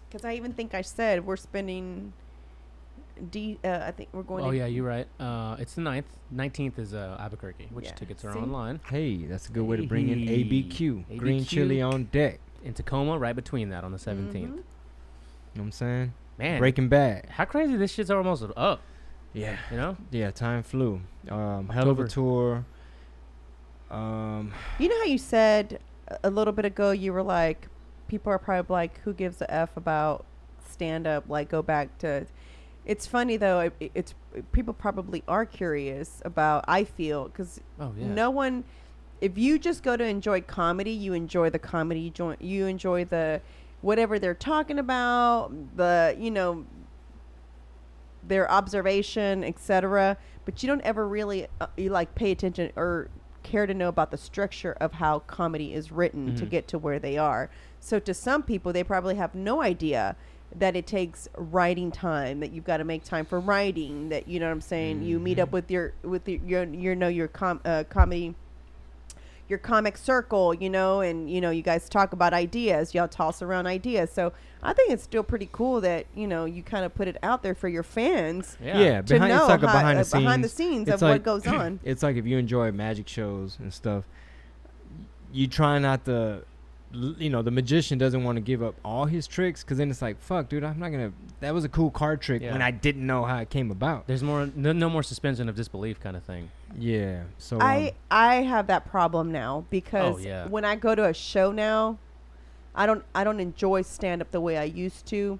Because 0.09 0.23
I 0.23 0.33
even 0.35 0.53
think 0.53 0.73
I 0.73 0.81
said 0.81 1.25
we're 1.25 1.35
spending. 1.35 2.13
D. 3.31 3.57
Uh, 3.63 3.79
I 3.85 3.91
think 3.91 4.09
we're 4.13 4.21
going. 4.23 4.45
oh 4.45 4.51
to 4.51 4.57
yeah, 4.57 4.67
you're 4.67 4.85
right. 4.87 5.07
Uh, 5.19 5.57
it's 5.59 5.73
the 5.73 5.81
9th. 5.81 6.05
19th 6.33 6.77
is 6.79 6.93
uh, 6.93 7.17
Albuquerque, 7.19 7.67
which 7.71 7.85
Yeah. 7.85 7.91
tickets 7.93 8.23
are 8.23 8.31
See? 8.33 8.39
online. 8.39 8.79
Hey, 8.89 9.25
that's 9.25 9.49
a 9.49 9.51
good 9.51 9.63
way 9.65 9.75
to 9.77 9.87
bring 9.87 10.07
in 10.09 10.19
Hey. 10.19 10.43
ABQ, 10.43 11.03
green 11.17 11.41
ABQ. 11.41 11.47
chili 11.47 11.81
on 11.81 12.05
deck. 12.05 12.39
In 12.63 12.73
Tacoma, 12.75 13.17
right 13.17 13.35
between 13.35 13.69
that 13.69 13.83
on 13.83 13.91
the 13.91 13.97
17th. 13.99 14.51
Mhm. 14.51 14.55
You 14.55 14.55
know 14.55 14.63
what 15.55 15.61
I'm 15.63 15.71
saying? 15.71 16.13
Man, 16.37 16.59
Breaking 16.59 16.87
Bad. 16.89 17.25
how 17.31 17.45
crazy 17.45 17.75
this 17.75 17.91
shit's 17.91 18.11
almost 18.11 18.43
up. 18.55 18.81
Yeah. 19.37 19.57
You 19.71 19.77
know? 19.77 19.97
Yeah, 20.11 20.31
time 20.31 20.63
flew. 20.63 21.01
Um, 21.29 21.69
hell 21.69 21.89
of 21.89 21.99
a 21.99 22.07
tour. 22.07 22.65
Um, 23.89 24.51
You 24.79 24.89
know 24.89 24.97
how 24.97 25.05
you 25.05 25.17
said 25.17 25.79
a- 26.07 26.19
a 26.25 26.29
little 26.29 26.53
bit 26.53 26.65
ago 26.65 26.91
you 26.91 27.13
were 27.13 27.23
like, 27.23 27.67
people 28.07 28.31
are 28.31 28.39
probably 28.39 28.73
like, 28.73 28.99
who 29.01 29.13
gives 29.13 29.41
a 29.41 29.53
f 29.53 29.77
about 29.77 30.25
stand 30.67 31.07
up? 31.07 31.25
Like, 31.29 31.49
go 31.49 31.61
back 31.61 31.97
to. 31.99 32.25
It's 32.85 33.05
funny 33.05 33.37
though. 33.37 33.59
It, 33.61 33.73
it- 33.79 33.91
it's 33.93 34.15
people 34.51 34.73
probably 34.73 35.23
are 35.27 35.45
curious 35.45 36.21
about. 36.25 36.65
I 36.67 36.83
feel 36.83 37.25
because 37.25 37.61
Oh 37.79 37.93
yeah. 37.97 38.07
no 38.07 38.29
one. 38.29 38.63
If 39.19 39.37
you 39.37 39.57
just 39.57 39.81
go 39.83 39.97
to 39.97 40.03
enjoy 40.05 40.41
comedy, 40.41 40.91
you 40.91 41.13
enjoy 41.13 41.49
the 41.49 41.59
comedy. 41.59 41.99
You 42.01 42.07
enjoy, 42.07 42.35
you 42.39 42.65
enjoy 42.67 43.05
the 43.05 43.41
whatever 43.81 44.19
they're 44.19 44.33
talking 44.35 44.77
about. 44.79 45.51
The 45.77 46.15
you 46.19 46.31
know 46.31 46.65
their 48.27 48.49
observation, 48.51 49.43
etc. 49.43 50.17
But 50.45 50.61
you 50.63 50.67
don't 50.67 50.81
ever 50.81 51.07
really 51.07 51.47
uh, 51.61 51.67
you 51.77 51.89
like 51.89 52.13
pay 52.15 52.31
attention 52.31 52.71
or 52.75 53.09
care 53.43 53.65
to 53.65 53.73
know 53.73 53.87
about 53.87 54.11
the 54.11 54.17
structure 54.17 54.75
of 54.81 54.93
how 54.93 55.19
comedy 55.19 55.73
is 55.73 55.91
written 55.91 56.35
to 56.35 56.45
Mhm. 56.45 56.49
get 56.49 56.67
to 56.69 56.77
where 56.77 56.99
they 56.99 57.17
are. 57.17 57.49
So 57.79 57.99
to 57.99 58.13
some 58.13 58.43
people, 58.43 58.73
they 58.73 58.83
probably 58.83 59.15
have 59.15 59.33
no 59.35 59.61
idea 59.61 60.15
that 60.55 60.75
it 60.75 60.87
takes 60.87 61.27
writing 61.35 61.91
time. 61.91 62.39
That 62.41 62.51
you've 62.51 62.65
got 62.65 62.77
to 62.77 62.83
make 62.83 63.03
time 63.03 63.25
for 63.25 63.39
writing. 63.39 64.09
That 64.09 64.27
you 64.27 64.39
know 64.39 64.47
what 64.47 64.53
I'm 64.53 64.61
saying. 64.61 65.03
You 65.03 65.19
meet 65.19 65.39
up 65.39 65.51
with 65.51 65.69
your 65.71 65.93
with 66.03 66.27
your 66.27 66.39
your, 66.45 66.63
your 66.65 66.95
know 66.95 67.07
your 67.07 67.27
com- 67.29 67.61
uh, 67.65 67.83
comedy 67.89 68.35
your 69.49 69.59
comic 69.59 69.97
circle, 69.97 70.53
you 70.53 70.69
know, 70.69 71.01
and 71.01 71.29
you 71.29 71.39
know, 71.41 71.49
you 71.51 71.61
guys 71.61 71.87
talk 71.89 72.11
about 72.13 72.33
ideas, 72.33 72.93
y'all 72.93 73.07
toss 73.07 73.41
around 73.41 73.65
ideas. 73.67 74.11
So 74.11 74.33
I 74.61 74.73
think 74.73 74.91
it's 74.91 75.03
still 75.03 75.23
pretty 75.23 75.47
cool 75.51 75.79
that 75.81 76.05
you 76.15 76.27
know 76.27 76.45
you 76.45 76.63
kind 76.63 76.83
of 76.83 76.93
put 76.95 77.07
it 77.07 77.17
out 77.23 77.43
there 77.43 77.55
for 77.55 77.67
your 77.69 77.83
fans 77.83 78.57
Yeah. 78.61 78.79
yeah, 78.79 79.01
to 79.01 79.13
behind, 79.13 79.31
know 79.33 79.39
it's 79.41 79.49
like 79.49 79.63
a 79.63 79.67
how- 79.67 79.73
behind 79.79 79.97
uh, 79.99 80.01
the 80.01 80.05
scenes. 80.09 80.23
behind 80.23 80.43
the 80.43 80.49
scenes 80.49 80.89
of 80.89 81.01
like- 81.01 81.11
what 81.13 81.23
goes 81.23 81.47
on. 81.61 81.79
It's 81.83 82.03
like 82.03 82.15
if 82.17 82.25
you 82.25 82.37
enjoy 82.37 82.71
magic 82.71 83.07
shows 83.07 83.57
and 83.59 83.73
stuff, 83.73 84.03
you 85.31 85.47
try 85.47 85.77
not 85.79 86.05
to, 86.05 86.11
l- 86.13 86.43
you 86.91 87.29
know, 87.29 87.41
the 87.41 87.51
magician 87.51 87.97
doesn't 87.97 88.23
want 88.23 88.37
to 88.37 88.41
give 88.41 88.63
up 88.63 88.75
all 88.83 89.05
his 89.05 89.27
tricks 89.27 89.63
because 89.63 89.77
then 89.77 89.89
it's 89.91 90.01
like, 90.01 90.19
fuck, 90.21 90.49
dude, 90.49 90.63
I'm 90.63 90.79
not 90.79 90.89
gonna. 90.89 91.11
That 91.41 91.53
was 91.53 91.63
a 91.65 91.69
cool 91.69 91.91
card 91.91 92.21
trick 92.21 92.41
Yeah. 92.41 92.53
when 92.53 92.61
I 92.61 92.71
didn't 92.71 93.05
know 93.05 93.25
how 93.25 93.37
it 93.37 93.49
came 93.49 93.71
about. 93.71 94.07
There's 94.07 94.23
more, 94.23 94.49
no, 94.55 94.71
no 94.71 94.89
more 94.89 95.03
suspension 95.03 95.49
of 95.49 95.55
disbelief 95.55 95.99
kind 95.99 96.15
of 96.15 96.23
thing. 96.23 96.49
Yeah, 96.77 97.23
so 97.37 97.59
I 97.59 97.87
um, 97.89 97.91
I 98.11 98.35
have 98.43 98.67
that 98.67 98.85
problem 98.85 99.31
now 99.31 99.65
because 99.69 100.15
Oh, 100.15 100.17
yeah. 100.19 100.47
when 100.47 100.63
I 100.65 100.75
go 100.75 100.95
to 100.95 101.05
a 101.05 101.13
show 101.13 101.51
now, 101.51 101.97
I 102.75 102.85
don't 102.85 103.03
I 103.13 103.23
don't 103.23 103.39
enjoy 103.39 103.81
stand 103.81 104.21
up 104.21 104.31
the 104.31 104.41
way 104.41 104.57
I 104.57 104.63
used 104.63 105.05
to. 105.07 105.39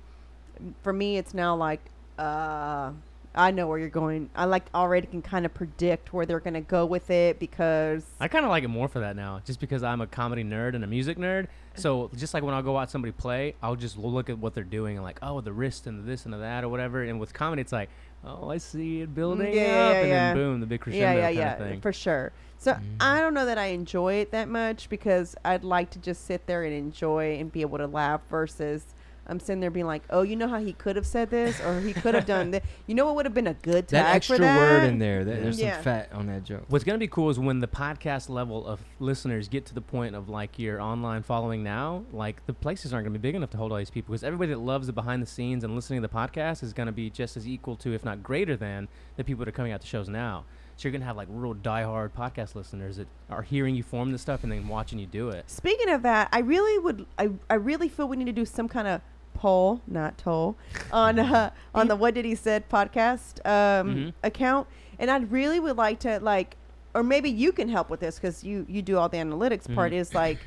For 0.84 0.92
me, 0.94 1.18
it's 1.18 1.34
now 1.34 1.56
like 1.56 1.82
uh, 2.18 2.92
I 3.38 3.52
know 3.52 3.68
where 3.68 3.78
you're 3.78 3.88
going. 3.90 4.30
I 4.36 4.46
like 4.46 4.66
already 4.74 5.06
can 5.06 5.22
kind 5.22 5.46
of 5.46 5.54
predict 5.54 6.12
where 6.12 6.26
they're 6.26 6.40
gonna 6.40 6.60
go 6.62 6.86
with 6.88 7.12
it 7.12 7.40
because 7.40 8.04
I 8.20 8.28
kind 8.28 8.44
of 8.44 8.50
like 8.50 8.64
it 8.64 8.68
more 8.70 8.88
for 8.88 9.00
that 9.02 9.16
now, 9.16 9.42
just 9.46 9.60
because 9.60 9.84
I'm 9.84 10.02
a 10.02 10.08
comedy 10.08 10.44
nerd 10.44 10.74
and 10.74 10.84
a 10.84 10.88
music 10.88 11.18
nerd. 11.20 11.48
So 11.76 12.10
just 12.16 12.34
like 12.34 12.42
when 12.42 12.56
I 12.56 12.62
go 12.64 12.72
watch 12.72 12.90
somebody 12.90 13.12
play, 13.12 13.54
I'll 13.62 13.76
just 13.76 13.96
look 13.98 14.32
at 14.32 14.40
what 14.40 14.56
they're 14.56 14.64
doing 14.64 14.98
and 14.98 15.04
like, 15.04 15.20
oh, 15.22 15.42
the 15.42 15.54
wrist 15.54 15.86
and 15.86 16.00
the 16.00 16.04
this 16.04 16.26
and 16.26 16.34
the 16.34 16.40
that 16.40 16.64
or 16.64 16.70
whatever. 16.70 17.04
And 17.04 17.20
with 17.20 17.36
comedy, 17.36 17.62
it's 17.62 17.72
like, 17.72 17.90
oh, 18.26 18.50
I 18.50 18.58
see 18.58 19.02
it 19.02 19.14
building 19.14 19.54
Yeah, 19.54 19.62
up, 19.62 19.94
yeah, 19.94 20.00
and 20.02 20.10
yeah. 20.10 20.28
then 20.30 20.36
boom, 20.36 20.60
the 20.60 20.66
big 20.66 20.82
crescendo 20.82 21.06
yeah, 21.06 21.14
yeah, 21.14 21.26
kind 21.28 21.38
yeah, 21.38 21.52
of 21.54 21.60
thing. 21.60 21.82
for 21.82 21.94
sure. 21.94 22.32
So 22.58 22.74
Mhm. 22.74 22.82
I 23.00 23.22
don't 23.22 23.36
know 23.36 23.46
that 23.46 23.60
I 23.60 23.68
enjoy 23.68 24.16
it 24.16 24.32
that 24.32 24.50
much 24.50 24.90
because 24.90 25.36
I'd 25.46 25.64
like 25.64 25.92
to 25.92 26.00
just 26.00 26.26
sit 26.26 26.48
there 26.48 26.64
and 26.64 26.74
enjoy 26.74 27.38
and 27.38 27.52
be 27.52 27.62
able 27.62 27.78
to 27.78 27.86
laugh 27.86 28.22
versus 28.32 28.84
I'm 29.28 29.40
sitting 29.40 29.60
there 29.60 29.70
being 29.70 29.86
like, 29.86 30.04
oh, 30.10 30.22
you 30.22 30.36
know 30.36 30.48
how 30.48 30.60
he 30.60 30.74
could 30.74 30.96
have 30.96 31.06
said 31.06 31.30
this 31.30 31.60
or 31.62 31.80
he 31.82 31.94
could 31.94 32.16
have 32.16 32.26
done 32.26 32.52
that. 32.52 32.64
You 32.86 32.96
know 32.96 33.06
what 33.06 33.16
would 33.16 33.26
have 33.26 33.34
been 33.34 33.48
a 33.48 33.54
good 33.56 33.88
tag 33.88 34.04
that 34.04 34.16
extra 34.16 34.38
for 34.38 34.42
that? 34.44 34.58
word 34.58 34.84
in 34.84 35.00
there. 35.00 35.24
That, 35.26 35.44
there's 35.44 35.60
Yeah. 35.60 35.76
some 35.76 35.84
fat 35.84 36.10
on 36.14 36.28
that 36.28 36.44
joke. 36.44 36.64
What's 36.70 36.84
gonna 36.84 36.98
be 36.98 37.08
cool 37.08 37.30
is 37.30 37.38
when 37.38 37.60
the 37.60 37.68
podcast 37.68 38.30
level 38.30 38.66
of 38.66 38.84
listeners 39.00 39.48
get 39.48 39.66
to 39.68 39.74
the 39.74 39.82
point 39.82 40.16
of 40.16 40.30
like 40.30 40.58
your 40.58 40.82
online 40.82 41.24
following 41.24 41.64
now, 41.64 42.04
like 42.12 42.46
the 42.46 42.54
places 42.54 42.94
aren't 42.94 43.06
gonna 43.06 43.20
be 43.20 43.22
big 43.28 43.36
enough 43.36 43.50
to 43.52 43.58
hold 43.58 43.72
all 43.72 43.78
these 43.78 43.90
people 43.90 44.14
because 44.14 44.24
everybody 44.24 44.52
that 44.52 44.60
loves 44.60 44.88
the 44.88 44.94
behind 44.94 45.22
the 45.22 45.28
scenes 45.28 45.64
and 45.64 45.76
listening 45.76 46.02
to 46.02 46.08
the 46.08 46.14
podcast 46.14 46.64
is 46.64 46.74
gonna 46.74 46.92
be 46.92 47.10
just 47.10 47.38
as 47.38 47.48
equal 47.48 47.76
to, 47.78 47.94
if 47.94 48.04
not 48.06 48.24
greater 48.24 48.56
than, 48.56 48.88
the 49.18 49.24
people 49.24 49.44
that 49.46 49.50
are 49.50 49.56
coming 49.56 49.72
out 49.72 49.82
to 49.82 49.88
shows 49.88 50.08
now. 50.10 50.46
So 50.78 50.88
you're 50.88 50.92
gonna 50.94 51.06
have 51.06 51.18
like 51.18 51.28
real 51.32 51.56
diehard 51.56 52.12
podcast 52.12 52.54
listeners 52.54 52.98
that 52.98 53.08
are 53.32 53.42
hearing 53.42 53.76
you 53.76 53.82
form 53.82 54.12
this 54.12 54.22
stuff 54.22 54.44
and 54.44 54.52
then 54.52 54.68
watching 54.68 55.00
you 55.00 55.08
do 55.08 55.30
it. 55.30 55.50
Speaking 55.50 55.90
of 55.90 56.04
that, 56.04 56.30
I 56.32 56.40
really 56.40 56.78
would. 56.78 57.08
I, 57.18 57.30
I 57.50 57.56
really 57.56 57.90
feel 57.90 58.08
we 58.08 58.16
need 58.16 58.26
to 58.26 58.32
do 58.32 58.46
some 58.46 58.68
kind 58.70 58.88
of 58.88 59.02
poll, 59.38 59.82
not 59.88 60.18
toll, 60.18 60.58
on 60.92 61.20
uh, 61.20 61.52
on 61.74 61.88
the 61.88 61.96
What 61.96 62.14
Did 62.16 62.26
He 62.26 62.36
Said 62.36 62.68
podcast 62.70 63.40
um, 63.46 63.96
Mhm. 63.96 64.14
account, 64.24 64.68
and 65.00 65.10
I 65.12 65.20
really 65.20 65.60
would 65.60 65.78
like 65.78 66.00
to 66.00 66.20
like, 66.20 66.58
or 66.94 67.04
maybe 67.04 67.30
you 67.30 67.52
can 67.52 67.70
help 67.70 67.90
with 67.90 68.00
this 68.00 68.16
because 68.20 68.44
you 68.44 68.66
you 68.68 68.82
do 68.82 68.98
all 68.98 69.10
the 69.10 69.18
analytics 69.18 69.74
part. 69.74 69.92
Mhm. 69.94 69.96
Is 70.02 70.14
like, 70.16 70.40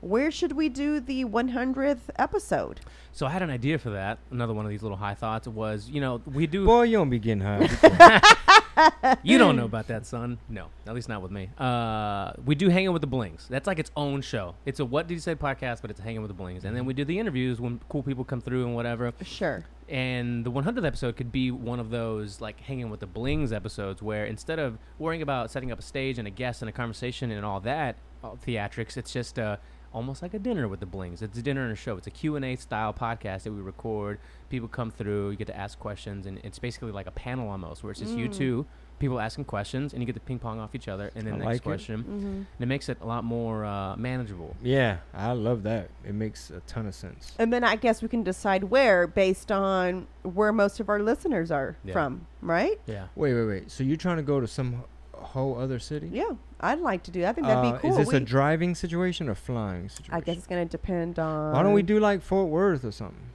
where 0.00 0.30
should 0.30 0.52
we 0.52 0.68
do 0.68 1.00
the 1.00 1.24
100th 1.24 2.10
episode? 2.16 2.80
So 3.12 3.26
I 3.26 3.30
had 3.30 3.42
an 3.42 3.50
idea 3.50 3.78
for 3.78 3.90
that. 3.90 4.18
Another 4.30 4.52
one 4.52 4.66
of 4.66 4.70
these 4.70 4.82
little 4.82 4.98
high 4.98 5.14
thoughts 5.14 5.48
was, 5.48 5.88
you 5.88 6.00
know, 6.02 6.20
we 6.26 6.46
do. 6.46 6.66
Boy, 6.66 6.82
you 6.82 6.98
don't 6.98 7.08
be 7.10 7.18
getting 7.18 7.40
high. 7.40 7.66
you 9.22 9.38
don't 9.38 9.56
know 9.56 9.64
about 9.64 9.86
that, 9.88 10.06
son. 10.06 10.38
No, 10.48 10.66
at 10.86 10.94
least 10.94 11.08
not 11.08 11.22
with 11.22 11.30
me. 11.30 11.50
Uh, 11.58 12.32
we 12.44 12.54
do 12.54 12.68
hanging 12.68 12.92
with 12.92 13.02
the 13.02 13.06
blings. 13.06 13.46
That's 13.48 13.66
like 13.66 13.78
its 13.78 13.90
own 13.96 14.20
show. 14.22 14.54
It's 14.64 14.80
a 14.80 14.84
what 14.84 15.06
did 15.06 15.14
you 15.14 15.20
say 15.20 15.34
podcast, 15.34 15.82
but 15.82 15.90
it's 15.90 16.00
hanging 16.00 16.22
with 16.22 16.28
the 16.28 16.34
blings. 16.34 16.64
And 16.64 16.76
then 16.76 16.84
we 16.84 16.94
do 16.94 17.04
the 17.04 17.18
interviews 17.18 17.60
when 17.60 17.80
cool 17.88 18.02
people 18.02 18.24
come 18.24 18.40
through 18.40 18.64
and 18.64 18.74
whatever. 18.74 19.12
Sure. 19.22 19.64
And 19.88 20.44
the 20.44 20.50
100th 20.50 20.84
episode 20.84 21.16
could 21.16 21.30
be 21.30 21.50
one 21.50 21.78
of 21.78 21.90
those 21.90 22.40
like 22.40 22.60
hanging 22.60 22.90
with 22.90 23.00
the 23.00 23.06
blings 23.06 23.52
episodes 23.52 24.02
where 24.02 24.26
instead 24.26 24.58
of 24.58 24.78
worrying 24.98 25.22
about 25.22 25.50
setting 25.50 25.70
up 25.70 25.78
a 25.78 25.82
stage 25.82 26.18
and 26.18 26.26
a 26.26 26.30
guest 26.30 26.60
and 26.62 26.68
a 26.68 26.72
conversation 26.72 27.30
and 27.30 27.44
all 27.44 27.60
that 27.60 27.96
all 28.24 28.38
theatrics, 28.44 28.96
it's 28.96 29.12
just 29.12 29.38
uh, 29.38 29.56
almost 29.96 30.20
like 30.20 30.34
a 30.34 30.38
dinner 30.38 30.68
with 30.68 30.78
the 30.80 30.86
blings. 30.86 31.22
It's 31.22 31.38
a 31.38 31.42
dinner 31.42 31.62
and 31.62 31.72
a 31.72 31.76
show. 31.76 31.96
It's 31.96 32.06
a 32.06 32.10
Q&A 32.10 32.54
style 32.56 32.92
podcast 32.92 33.44
that 33.44 33.52
we 33.52 33.62
record. 33.62 34.18
People 34.50 34.68
come 34.68 34.90
through, 34.90 35.30
you 35.30 35.36
get 35.36 35.46
to 35.46 35.56
ask 35.56 35.78
questions, 35.78 36.26
and 36.26 36.38
it's 36.44 36.58
basically 36.58 36.92
like 36.92 37.06
a 37.06 37.10
panel 37.10 37.48
almost 37.48 37.82
where 37.82 37.90
it's 37.92 38.00
just 38.00 38.12
you 38.12 38.28
Mm. 38.28 38.36
two, 38.36 38.66
people 38.98 39.18
asking 39.18 39.44
questions, 39.46 39.92
and 39.94 40.02
you 40.02 40.06
get 40.06 40.12
to 40.14 40.20
ping 40.20 40.38
pong 40.38 40.60
off 40.60 40.74
each 40.74 40.86
other, 40.86 41.10
and 41.14 41.26
then 41.26 41.34
I 41.34 41.36
next 41.38 41.46
like 41.46 41.56
it. 41.56 41.62
question. 41.64 42.02
Mm-hmm. 42.02 42.26
And 42.26 42.46
it 42.60 42.66
makes 42.66 42.88
it 42.90 42.98
a 43.00 43.06
lot 43.06 43.24
more 43.24 43.64
uh, 43.64 43.96
manageable. 43.96 44.54
yeah, 44.62 44.98
I 45.14 45.32
love 45.32 45.62
that. 45.64 45.88
It 46.04 46.14
makes 46.14 46.50
a 46.50 46.60
ton 46.66 46.86
of 46.86 46.94
sense. 46.94 47.32
And 47.38 47.50
then 47.50 47.64
I 47.64 47.76
guess 47.76 48.02
we 48.02 48.08
can 48.08 48.22
decide 48.22 48.64
where 48.64 49.06
based 49.06 49.50
on 49.50 50.06
where 50.22 50.52
most 50.52 50.78
of 50.78 50.88
our 50.90 51.00
listeners 51.02 51.50
are 51.50 51.76
Yeah. 51.84 51.92
from, 51.94 52.26
right? 52.42 52.78
Yeah. 52.86 53.06
Wait, 53.16 53.32
wait, 53.32 53.44
wait. 53.46 53.70
So 53.70 53.82
you're 53.82 53.96
trying 53.96 54.16
to 54.18 54.22
go 54.22 54.40
to 54.40 54.46
some 54.46 54.74
h- 54.74 54.80
whole 55.20 55.58
other 55.58 55.78
city? 55.78 56.08
Yeah, 56.12 56.30
I'd 56.60 56.80
like 56.80 57.02
to 57.04 57.10
do 57.10 57.20
that. 57.22 57.30
I 57.30 57.32
think 57.32 57.46
that'd 57.46 57.64
Uh, 57.64 57.72
be 57.72 57.78
cool. 57.80 57.90
Is 57.90 57.96
this 57.96 58.12
a 58.14 58.20
driving 58.20 58.74
situation 58.74 59.28
or 59.28 59.34
flying 59.34 59.88
situation? 59.88 60.14
I 60.14 60.20
guess 60.20 60.36
it's 60.38 60.46
gonna 60.46 60.64
depend 60.64 61.18
on. 61.18 61.52
Why 61.52 61.62
don't 61.62 61.72
we 61.74 61.82
do 61.82 61.98
like 62.00 62.22
Fort 62.22 62.48
Worth 62.48 62.84
or 62.84 62.92
something? 62.92 63.30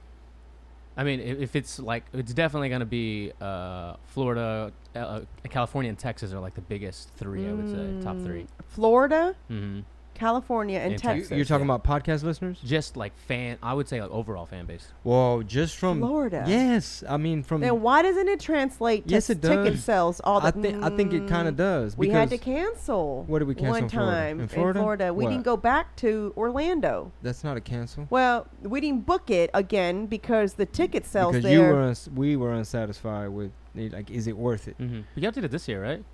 I 0.96 1.04
mean, 1.04 1.20
if, 1.20 1.38
if 1.40 1.56
it's 1.56 1.78
like, 1.78 2.04
it's 2.12 2.34
definitely 2.34 2.68
going 2.68 2.80
to 2.80 2.84
be 2.84 3.32
uh, 3.40 3.94
Florida, 4.04 4.72
uh, 4.94 4.98
uh, 4.98 5.20
California, 5.48 5.88
and 5.88 5.98
Texas 5.98 6.34
are 6.34 6.38
like 6.38 6.54
the 6.54 6.60
biggest 6.60 7.08
three. 7.16 7.48
I 7.48 7.54
would 7.54 7.70
say 7.70 7.94
top 8.02 8.20
three. 8.20 8.42
Mm, 8.42 8.46
Florida, 8.66 9.34
hmm 9.48 9.80
California, 10.14 10.78
and 10.78 10.92
And 10.92 10.92
You- 10.92 10.98
Texas. 10.98 11.36
You're 11.36 11.44
talking 11.44 11.66
yeah. 11.66 11.74
about 11.74 11.84
podcast 12.02 12.22
listeners? 12.22 12.60
Just 12.64 12.96
like 12.96 13.16
fan, 13.16 13.58
I 13.62 13.74
would 13.74 13.88
say 13.88 14.00
like 14.00 14.10
overall 14.10 14.46
fan 14.46 14.66
base. 14.66 14.88
Well, 15.04 15.42
just 15.42 15.76
from 15.76 15.98
Florida. 16.00 16.44
Yes, 16.46 17.02
I 17.08 17.16
mean 17.16 17.42
from. 17.42 17.60
Then 17.60 17.80
why 17.82 18.02
doesn't 18.02 18.28
it 18.28 18.40
translate 18.40 19.06
to 19.08 19.14
Yes, 19.14 19.30
it 19.30 19.42
ticket 19.42 19.74
does. 19.74 19.84
sales? 19.84 20.20
All 20.24 20.40
the 20.40 20.48
I 20.48 20.50
think 20.52 20.82
I 20.82 20.90
think 20.90 21.12
it 21.12 21.28
kind 21.28 21.46
Mm, 21.46 21.50
of 21.50 21.56
does. 21.56 21.96
We 21.96 22.08
had 22.10 22.30
to 22.30 22.36
because 22.36 22.44
cancel. 22.44 23.24
What 23.26 23.40
did 23.40 23.48
we 23.48 23.54
cancel 23.54 23.72
one 23.72 23.82
in 23.84 23.88
Florida? 23.88 24.12
time 24.20 24.40
In 24.40 24.48
Florida? 24.48 25.14
We 25.14 25.24
What? 25.24 25.30
didn't 25.30 25.44
go 25.44 25.56
back 25.56 25.96
to 25.96 26.32
Orlando. 26.36 27.12
That's 27.22 27.42
not 27.44 27.56
a 27.56 27.60
cancel. 27.60 28.06
Well, 28.10 28.46
we 28.62 28.80
didn't 28.80 29.06
book 29.06 29.30
it 29.30 29.50
again 29.54 30.06
because 30.06 30.54
the 30.54 30.66
ticket 30.66 31.06
sales 31.06 31.32
because 31.32 31.44
there. 31.44 31.52
you 31.68 31.74
were 31.74 31.80
uns- 31.82 32.08
we 32.14 32.36
were 32.36 32.52
unsatisfied 32.52 33.30
with 33.30 33.52
it, 33.74 33.92
like 33.92 34.10
is 34.10 34.26
it 34.26 34.36
worth 34.36 34.68
it? 34.68 34.76
Mm-hmm. 34.78 35.00
You 35.14 35.22
guys 35.22 35.32
did 35.34 35.44
it 35.44 35.50
this 35.50 35.66
year, 35.68 35.82
right? 35.82 36.04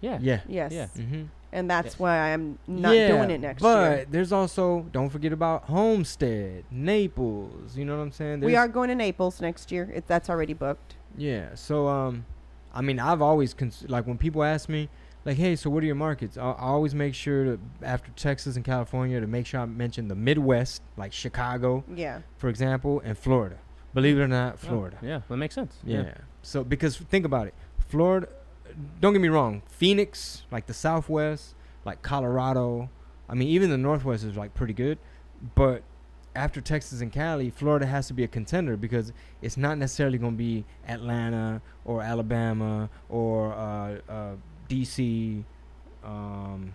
Yeah. 0.00 0.18
Yeah. 0.20 0.40
yes, 0.48 0.72
Yeah. 0.72 0.86
Mm-hmm. 1.00 1.22
And 1.52 1.70
that's 1.70 1.98
why 1.98 2.32
I'm 2.32 2.58
not 2.66 2.94
yeah, 2.96 3.08
doing 3.08 3.30
it 3.30 3.40
next 3.40 3.62
but 3.62 3.80
year. 3.90 3.96
But 3.98 4.12
there's 4.12 4.32
also 4.32 4.86
don't 4.92 5.10
forget 5.10 5.32
about 5.32 5.64
Homestead, 5.64 6.64
Naples. 6.70 7.76
You 7.76 7.84
know 7.84 7.96
what 7.96 8.02
I'm 8.02 8.12
saying? 8.12 8.40
We 8.40 8.56
are 8.56 8.68
going 8.68 8.88
to 8.88 8.94
Naples 8.94 9.40
next 9.40 9.70
year. 9.70 9.90
It, 9.94 10.06
that's 10.06 10.28
already 10.30 10.54
booked. 10.54 10.96
Yeah. 11.16 11.54
So 11.54 11.88
um, 11.88 12.24
I 12.74 12.80
mean, 12.80 12.98
I've 12.98 13.22
always 13.22 13.54
cons- 13.54 13.84
like 13.88 14.06
when 14.06 14.18
people 14.18 14.42
ask 14.42 14.68
me 14.68 14.88
like, 15.24 15.36
hey, 15.36 15.54
so 15.56 15.70
what 15.70 15.82
are 15.82 15.86
your 15.86 15.94
markets? 15.94 16.36
I, 16.36 16.42
I 16.50 16.62
always 16.68 16.94
make 16.94 17.14
sure 17.14 17.44
to 17.44 17.60
after 17.82 18.10
Texas 18.12 18.56
and 18.56 18.64
California 18.64 19.20
to 19.20 19.26
make 19.26 19.46
sure 19.46 19.60
I 19.60 19.66
mention 19.66 20.08
the 20.08 20.16
Midwest, 20.16 20.82
like 20.96 21.12
Chicago, 21.12 21.84
Yeah. 21.94 22.20
for 22.38 22.48
example, 22.48 23.00
and 23.04 23.16
Florida. 23.16 23.58
Believe 23.94 24.18
it 24.18 24.22
or 24.22 24.28
not, 24.28 24.54
Oh, 24.54 24.68
Florida. 24.68 24.96
yeah, 25.02 25.20
that 25.28 25.36
makes 25.36 25.54
sense. 25.54 25.76
Yeah. 25.84 26.14
So 26.42 26.64
because 26.64 26.96
think 26.96 27.24
about 27.26 27.46
it, 27.46 27.54
Florida. 27.88 28.28
Don't 29.00 29.12
get 29.12 29.22
me 29.22 29.28
wrong, 29.28 29.62
Phoenix, 29.68 30.42
like 30.50 30.66
the 30.66 30.74
Southwest, 30.74 31.54
like 31.84 32.02
Colorado. 32.02 32.90
I 33.28 33.34
mean, 33.34 33.48
even 33.48 33.70
the 33.70 33.78
Northwest 33.78 34.24
is 34.24 34.36
like 34.36 34.54
pretty 34.54 34.72
good, 34.74 34.98
but 35.54 35.82
after 36.34 36.60
Texas 36.60 37.00
and 37.00 37.12
Cali, 37.12 37.50
Florida 37.50 37.84
has 37.86 38.06
to 38.06 38.14
be 38.14 38.24
a 38.24 38.28
contender 38.28 38.76
because 38.76 39.12
it's 39.42 39.56
not 39.56 39.76
necessarily 39.78 40.16
going 40.18 40.32
to 40.32 40.38
be 40.38 40.64
Atlanta 40.88 41.60
or 41.84 42.00
Alabama 42.02 42.88
or 43.08 43.52
uh, 43.52 43.98
uh, 44.10 44.34
DC. 44.68 45.44
Um, 46.04 46.72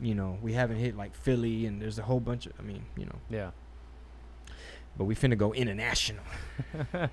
you 0.00 0.14
know, 0.14 0.38
we 0.42 0.52
haven't 0.52 0.76
hit 0.76 0.96
like 0.96 1.14
Philly, 1.14 1.66
and 1.66 1.80
there's 1.80 1.98
a 1.98 2.02
whole 2.02 2.20
bunch 2.20 2.46
of. 2.46 2.52
I 2.58 2.62
mean, 2.62 2.84
you 2.96 3.06
know, 3.06 3.16
Yeah. 3.30 3.50
but 4.96 5.04
we 5.04 5.14
finna 5.14 5.38
go 5.38 5.52
international. 5.54 6.24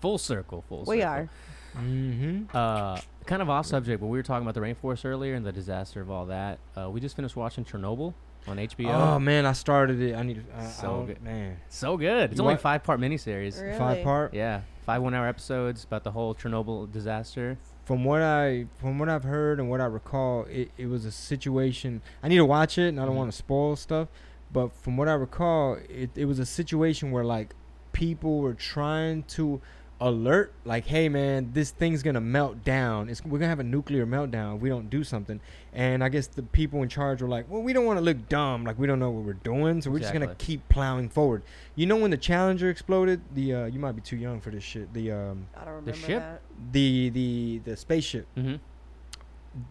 Full 0.00 0.18
circle. 0.18 0.64
Full 0.68 0.80
circle. 0.84 0.94
We 0.94 1.02
are. 1.02 1.28
Mm-hmm. 1.76 2.54
Uh, 2.54 3.00
kind 3.26 3.42
of 3.42 3.48
off 3.50 3.66
subject, 3.66 4.00
but 4.00 4.06
we 4.06 4.18
were 4.18 4.22
talking 4.22 4.46
about 4.46 4.54
the 4.54 4.60
rainforest 4.60 5.04
earlier 5.04 5.34
and 5.34 5.44
the 5.46 5.52
disaster 5.52 6.00
of 6.00 6.10
all 6.10 6.26
that. 6.26 6.58
Uh, 6.76 6.90
we 6.90 7.00
just 7.00 7.16
finished 7.16 7.36
watching 7.36 7.64
Chernobyl 7.64 8.14
on 8.46 8.58
HBO. 8.58 8.92
Oh 8.92 9.18
man, 9.18 9.46
I 9.46 9.52
started 9.52 10.00
it. 10.00 10.14
I 10.14 10.22
need 10.22 10.44
to. 10.46 10.56
Uh, 10.58 10.66
So 10.68 11.02
I 11.02 11.06
good. 11.06 11.22
man. 11.22 11.56
so 11.68 11.96
good. 11.96 12.30
It's 12.30 12.38
You 12.38 12.44
only 12.44 12.56
five 12.58 12.82
part 12.84 13.00
miniseries. 13.00 13.60
Really? 13.60 13.78
Five 13.78 14.04
part. 14.04 14.34
Yeah, 14.34 14.60
five 14.84 15.00
one 15.02 15.14
hour 15.14 15.26
episodes 15.26 15.84
about 15.84 16.04
the 16.04 16.10
whole 16.12 16.34
Chernobyl 16.34 16.90
disaster. 16.92 17.56
From 17.84 18.04
what 18.04 18.22
I 18.22 18.66
from 18.80 18.98
what 18.98 19.08
I've 19.08 19.24
heard 19.24 19.58
and 19.60 19.68
what 19.70 19.80
I 19.80 19.84
recall, 19.86 20.44
it, 20.50 20.70
it 20.76 20.86
was 20.86 21.04
a 21.04 21.12
situation. 21.12 22.02
I 22.22 22.28
need 22.28 22.36
to 22.36 22.44
watch 22.46 22.78
it, 22.78 22.88
and 22.88 23.00
I 23.00 23.04
don't 23.04 23.14
Mhm. 23.14 23.18
want 23.18 23.30
to 23.32 23.36
spoil 23.36 23.76
stuff. 23.76 24.08
But 24.52 24.72
from 24.72 24.96
what 24.96 25.08
I 25.08 25.14
recall, 25.14 25.78
it 25.88 26.10
it 26.14 26.26
was 26.26 26.38
a 26.38 26.46
situation 26.46 27.10
where 27.10 27.24
like 27.24 27.54
people 27.92 28.40
were 28.40 28.54
trying 28.54 29.22
to 29.22 29.60
alert, 30.06 30.52
like, 30.64 30.86
hey 30.86 31.08
man, 31.08 31.50
this 31.54 31.70
thing's 31.70 32.02
gonna 32.02 32.20
melt 32.20 32.62
down. 32.64 33.08
It's 33.08 33.24
we're 33.24 33.38
gonna 33.38 33.48
have 33.48 33.60
a 33.60 33.64
nuclear 33.64 34.06
meltdown 34.06 34.56
if 34.56 34.60
we 34.62 34.68
don't 34.68 34.90
do 34.90 35.02
something. 35.02 35.40
And 35.72 36.04
I 36.04 36.08
guess 36.08 36.26
the 36.26 36.42
people 36.42 36.82
in 36.82 36.88
charge 36.88 37.22
were 37.22 37.28
like, 37.28 37.50
well, 37.50 37.62
we 37.62 37.72
don't 37.72 37.84
want 37.86 37.98
to 37.98 38.04
look 38.04 38.28
dumb, 38.28 38.64
like 38.64 38.78
we 38.78 38.86
don't 38.86 38.98
know 38.98 39.10
what 39.10 39.24
we're 39.24 39.32
doing, 39.32 39.80
so 39.82 39.90
we're 39.90 39.98
just 40.00 40.12
gonna 40.12 40.34
keep 40.36 40.68
plowing 40.68 41.08
forward. 41.08 41.42
You 41.74 41.86
know 41.86 41.96
when 41.96 42.10
the 42.10 42.16
Challenger 42.16 42.68
exploded, 42.70 43.20
the 43.34 43.54
uh, 43.54 43.64
you 43.66 43.78
might 43.80 43.92
be 43.92 44.02
too 44.02 44.16
young 44.16 44.40
for 44.40 44.50
this 44.50 44.62
shit. 44.62 44.92
The 44.92 45.10
um 45.12 45.46
I 45.56 45.64
don't 45.64 45.74
remember 45.74 45.92
ship? 45.98 46.20
that. 46.20 46.42
the 46.72 47.08
the 47.10 47.60
the 47.64 47.76
spaceship 47.76 48.26
Mm-hmm. 48.36 48.56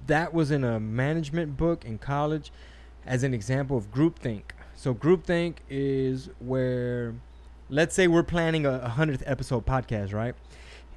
that 0.07 0.33
was 0.33 0.51
in 0.51 0.63
a 0.63 0.79
management 0.79 1.57
book 1.57 1.85
in 1.85 1.97
college 1.97 2.51
as 3.05 3.23
an 3.23 3.33
example 3.33 3.77
of 3.77 3.91
groupthink. 3.91 4.43
So 4.75 4.93
groupthink 4.93 5.55
is 5.69 6.29
where, 6.39 7.13
let's 7.73 7.95
say 7.95 8.07
we're 8.07 8.23
planning 8.23 8.65
a 8.65 8.87
hundredth 8.89 9.23
episode 9.25 9.65
podcast, 9.65 10.13
right? 10.13 10.35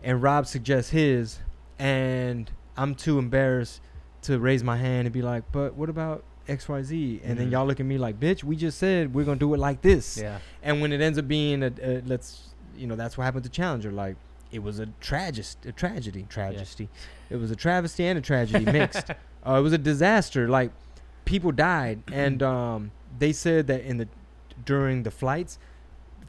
And 0.05 0.23
Rob 0.23 0.47
suggests 0.47 0.91
his, 0.91 1.39
and 1.79 2.51
I'm 2.77 2.95
too 2.95 3.19
embarrassed 3.19 3.81
to 4.23 4.39
raise 4.39 4.63
my 4.63 4.77
hand 4.77 5.07
and 5.07 5.13
be 5.13 5.23
like, 5.23 5.45
"But 5.53 5.75
what 5.75 5.89
about 5.89 6.23
X 6.49 6.69
Y 6.69 6.83
Z?" 6.83 7.21
And 7.25 7.39
then 7.39 7.49
Mhm. 7.49 7.53
y'all 7.53 7.67
look 7.67 7.81
at 7.81 7.87
me 7.87 7.97
like, 7.99 8.21
"Bitch, 8.21 8.45
we 8.45 8.57
just 8.57 8.79
said 8.79 9.15
we're 9.15 9.25
gonna 9.25 9.39
do 9.39 9.53
it 9.55 9.59
like 9.59 9.81
this." 9.83 10.19
Yeah. 10.19 10.39
And 10.63 10.81
when 10.81 10.93
it 10.93 11.01
ends 11.01 11.19
up 11.19 11.27
being 11.27 11.63
a, 11.63 11.73
a 11.83 12.03
let's, 12.07 12.51
you 12.77 12.87
know, 12.87 12.95
that's 12.97 13.17
what 13.17 13.25
happened 13.25 13.45
to 13.45 13.51
Challenger. 13.51 13.91
Like 13.91 14.17
it 14.53 14.63
was 14.63 14.79
a 14.79 14.87
tragedy, 15.01 15.49
a 15.67 15.73
tragedy, 15.73 16.27
tragedy. 16.29 16.89
It 17.31 17.37
was 17.37 17.51
a 17.51 17.57
travesty 17.57 18.05
and 18.07 18.19
a 18.19 18.23
tragedy 18.23 18.65
mixed. 18.71 19.11
uh, 19.47 19.55
it 19.59 19.63
was 19.63 19.73
a 19.73 19.79
disaster. 19.79 20.47
Like 20.49 20.73
people 21.25 21.53
died, 21.53 22.03
and 22.13 22.43
um, 22.55 22.91
they 23.19 23.33
said 23.33 23.67
that 23.69 23.81
in 23.83 23.97
the 23.97 24.09
during 24.65 25.03
the 25.05 25.11
flights, 25.11 25.59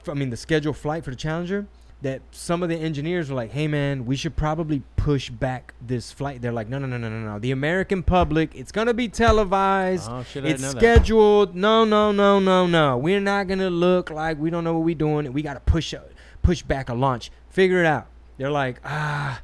I 0.10 0.14
mean 0.14 0.30
the 0.30 0.38
scheduled 0.38 0.78
flight 0.78 1.04
for 1.04 1.10
the 1.12 1.16
Challenger, 1.16 1.68
that 2.02 2.22
some 2.32 2.62
of 2.62 2.70
the 2.70 2.76
engineers 2.76 3.30
were 3.30 3.36
like, 3.36 3.52
"Hey 3.52 3.68
man, 3.68 4.06
we 4.06 4.16
should 4.16 4.36
probably 4.36 4.84
push 4.96 5.30
back 5.30 5.74
this 5.86 6.12
flight." 6.12 6.42
They're 6.42 6.52
like, 6.52 6.70
"No, 6.70 6.78
no, 6.80 6.86
no, 6.88 6.98
no, 6.98 7.10
no, 7.10 7.20
no. 7.20 7.40
The 7.40 7.52
American 7.52 8.04
public, 8.04 8.56
it's 8.56 8.72
gonna 8.72 8.94
be 8.94 9.08
televised. 9.08 10.10
Oh 10.12 10.24
it's 10.36 10.68
scheduled. 10.68 11.56
No, 11.56 11.86
no, 11.86 12.12
no, 12.12 12.40
no, 12.40 12.68
no. 12.68 12.98
We're 12.98 13.20
not 13.20 13.48
gonna 13.48 13.70
look 13.70 14.10
like 14.10 14.38
we 14.38 14.50
don't 14.50 14.64
know 14.64 14.74
what 14.74 14.84
we're 14.84 14.96
doing. 14.96 15.32
We 15.34 15.42
gotta 15.42 15.60
push 15.62 15.94
push 16.42 16.62
back 16.62 16.90
a 16.90 16.94
launch. 16.94 17.32
Figure 17.50 17.80
it 17.80 17.86
out." 17.86 18.08
They're 18.38 18.52
like, 18.52 18.80
"Ah." 18.86 19.42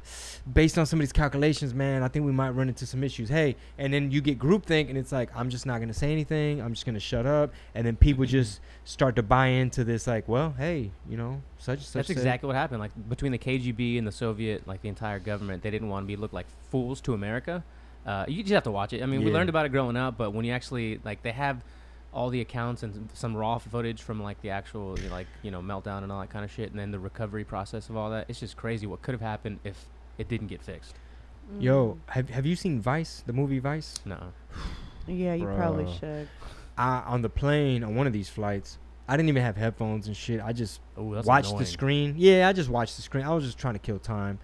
Based 0.52 0.76
on 0.76 0.84
some 0.84 0.98
of 0.98 1.02
these 1.02 1.12
calculations, 1.12 1.72
man, 1.72 2.02
I 2.02 2.08
think 2.08 2.26
we 2.26 2.32
might 2.32 2.50
run 2.50 2.68
into 2.68 2.86
some 2.86 3.02
issues. 3.02 3.28
Hey, 3.28 3.56
and 3.78 3.92
then 3.92 4.10
you 4.10 4.20
get 4.20 4.38
groupthink, 4.38 4.88
and 4.88 4.98
it's 4.98 5.12
like, 5.12 5.30
I'm 5.34 5.48
just 5.48 5.64
not 5.64 5.80
gonna 5.80 5.94
say 5.94 6.12
anything. 6.12 6.60
I'm 6.60 6.74
just 6.74 6.84
gonna 6.84 7.00
shut 7.00 7.26
up, 7.26 7.52
and 7.74 7.86
then 7.86 7.96
people 7.96 8.24
just 8.26 8.60
start 8.84 9.16
to 9.16 9.22
buy 9.22 9.46
into 9.46 9.84
this, 9.84 10.06
like, 10.06 10.28
well, 10.28 10.54
hey, 10.58 10.90
you 11.08 11.16
know, 11.16 11.42
such 11.58 11.78
and 11.78 11.82
such. 11.82 11.92
That's 11.92 12.08
said- 12.08 12.16
exactly 12.16 12.46
what 12.46 12.56
happened. 12.56 12.80
Like 12.80 12.92
between 13.08 13.32
the 13.32 13.38
KGB 13.38 13.96
and 13.96 14.06
the 14.06 14.12
Soviet, 14.12 14.66
like 14.68 14.82
the 14.82 14.88
entire 14.88 15.18
government, 15.18 15.62
they 15.62 15.70
didn't 15.70 15.88
want 15.88 16.04
to 16.04 16.06
be 16.06 16.16
looked 16.16 16.34
like 16.34 16.46
fools 16.70 17.00
to 17.02 17.14
America. 17.14 17.64
Uh, 18.06 18.26
you 18.28 18.42
just 18.42 18.52
have 18.52 18.64
to 18.64 18.70
watch 18.70 18.92
it. 18.92 19.02
I 19.02 19.06
mean, 19.06 19.24
we 19.24 19.32
learned 19.32 19.48
about 19.48 19.64
it 19.64 19.70
growing 19.70 19.96
up, 19.96 20.18
but 20.18 20.34
when 20.34 20.44
you 20.44 20.52
actually 20.52 21.00
like, 21.04 21.22
they 21.22 21.32
have 21.32 21.62
all 22.12 22.28
the 22.28 22.40
accounts 22.40 22.82
and 22.82 23.08
some 23.12 23.34
raw 23.36 23.58
footage 23.58 24.02
from 24.02 24.22
like 24.22 24.40
the 24.42 24.50
actual 24.50 24.96
you 24.98 25.08
know, 25.08 25.14
like 25.14 25.26
you 25.42 25.50
know 25.50 25.60
meltdown 25.60 26.02
and 26.02 26.12
all 26.12 26.20
that 26.20 26.28
kind 26.30 26.44
of 26.44 26.50
shit, 26.50 26.70
and 26.70 26.78
then 26.78 26.90
the 26.90 26.98
recovery 26.98 27.44
process 27.44 27.88
of 27.88 27.96
all 27.96 28.10
that. 28.10 28.26
It's 28.28 28.40
just 28.40 28.56
crazy 28.58 28.86
what 28.86 29.00
could 29.00 29.12
have 29.12 29.22
happened 29.22 29.58
if 29.64 29.86
it 30.18 30.28
didn't 30.28 30.46
get 30.48 30.62
fixed. 30.62 30.94
Yo, 31.58 31.98
have 32.08 32.30
have 32.30 32.46
you 32.46 32.56
seen 32.56 32.80
Vice, 32.80 33.22
the 33.26 33.32
movie 33.32 33.58
Vice? 33.58 33.94
No. 34.04 34.18
Yeah, 35.06 35.34
you 35.34 35.44
probably 35.44 35.92
should. 35.98 36.28
I 36.78 37.00
on 37.00 37.22
the 37.22 37.28
plane 37.28 37.84
on 37.84 37.94
one 37.94 38.06
of 38.06 38.12
these 38.12 38.28
flights. 38.28 38.78
I 39.06 39.16
didn't 39.18 39.28
even 39.28 39.42
have 39.42 39.56
headphones 39.56 40.06
and 40.06 40.16
shit. 40.16 40.40
I 40.42 40.52
just 40.54 40.80
Oh, 40.96 41.14
that's 41.14 41.26
watched 41.26 41.48
annoying. 41.48 41.58
the 41.60 41.66
screen. 41.66 42.14
Yeah, 42.16 42.48
I 42.48 42.54
just 42.54 42.70
watched 42.70 42.96
the 42.96 43.02
screen. 43.02 43.24
I 43.24 43.34
was 43.34 43.44
just 43.44 43.58
trying 43.58 43.74
to 43.74 43.78
kill 43.80 43.98
time. 43.98 44.38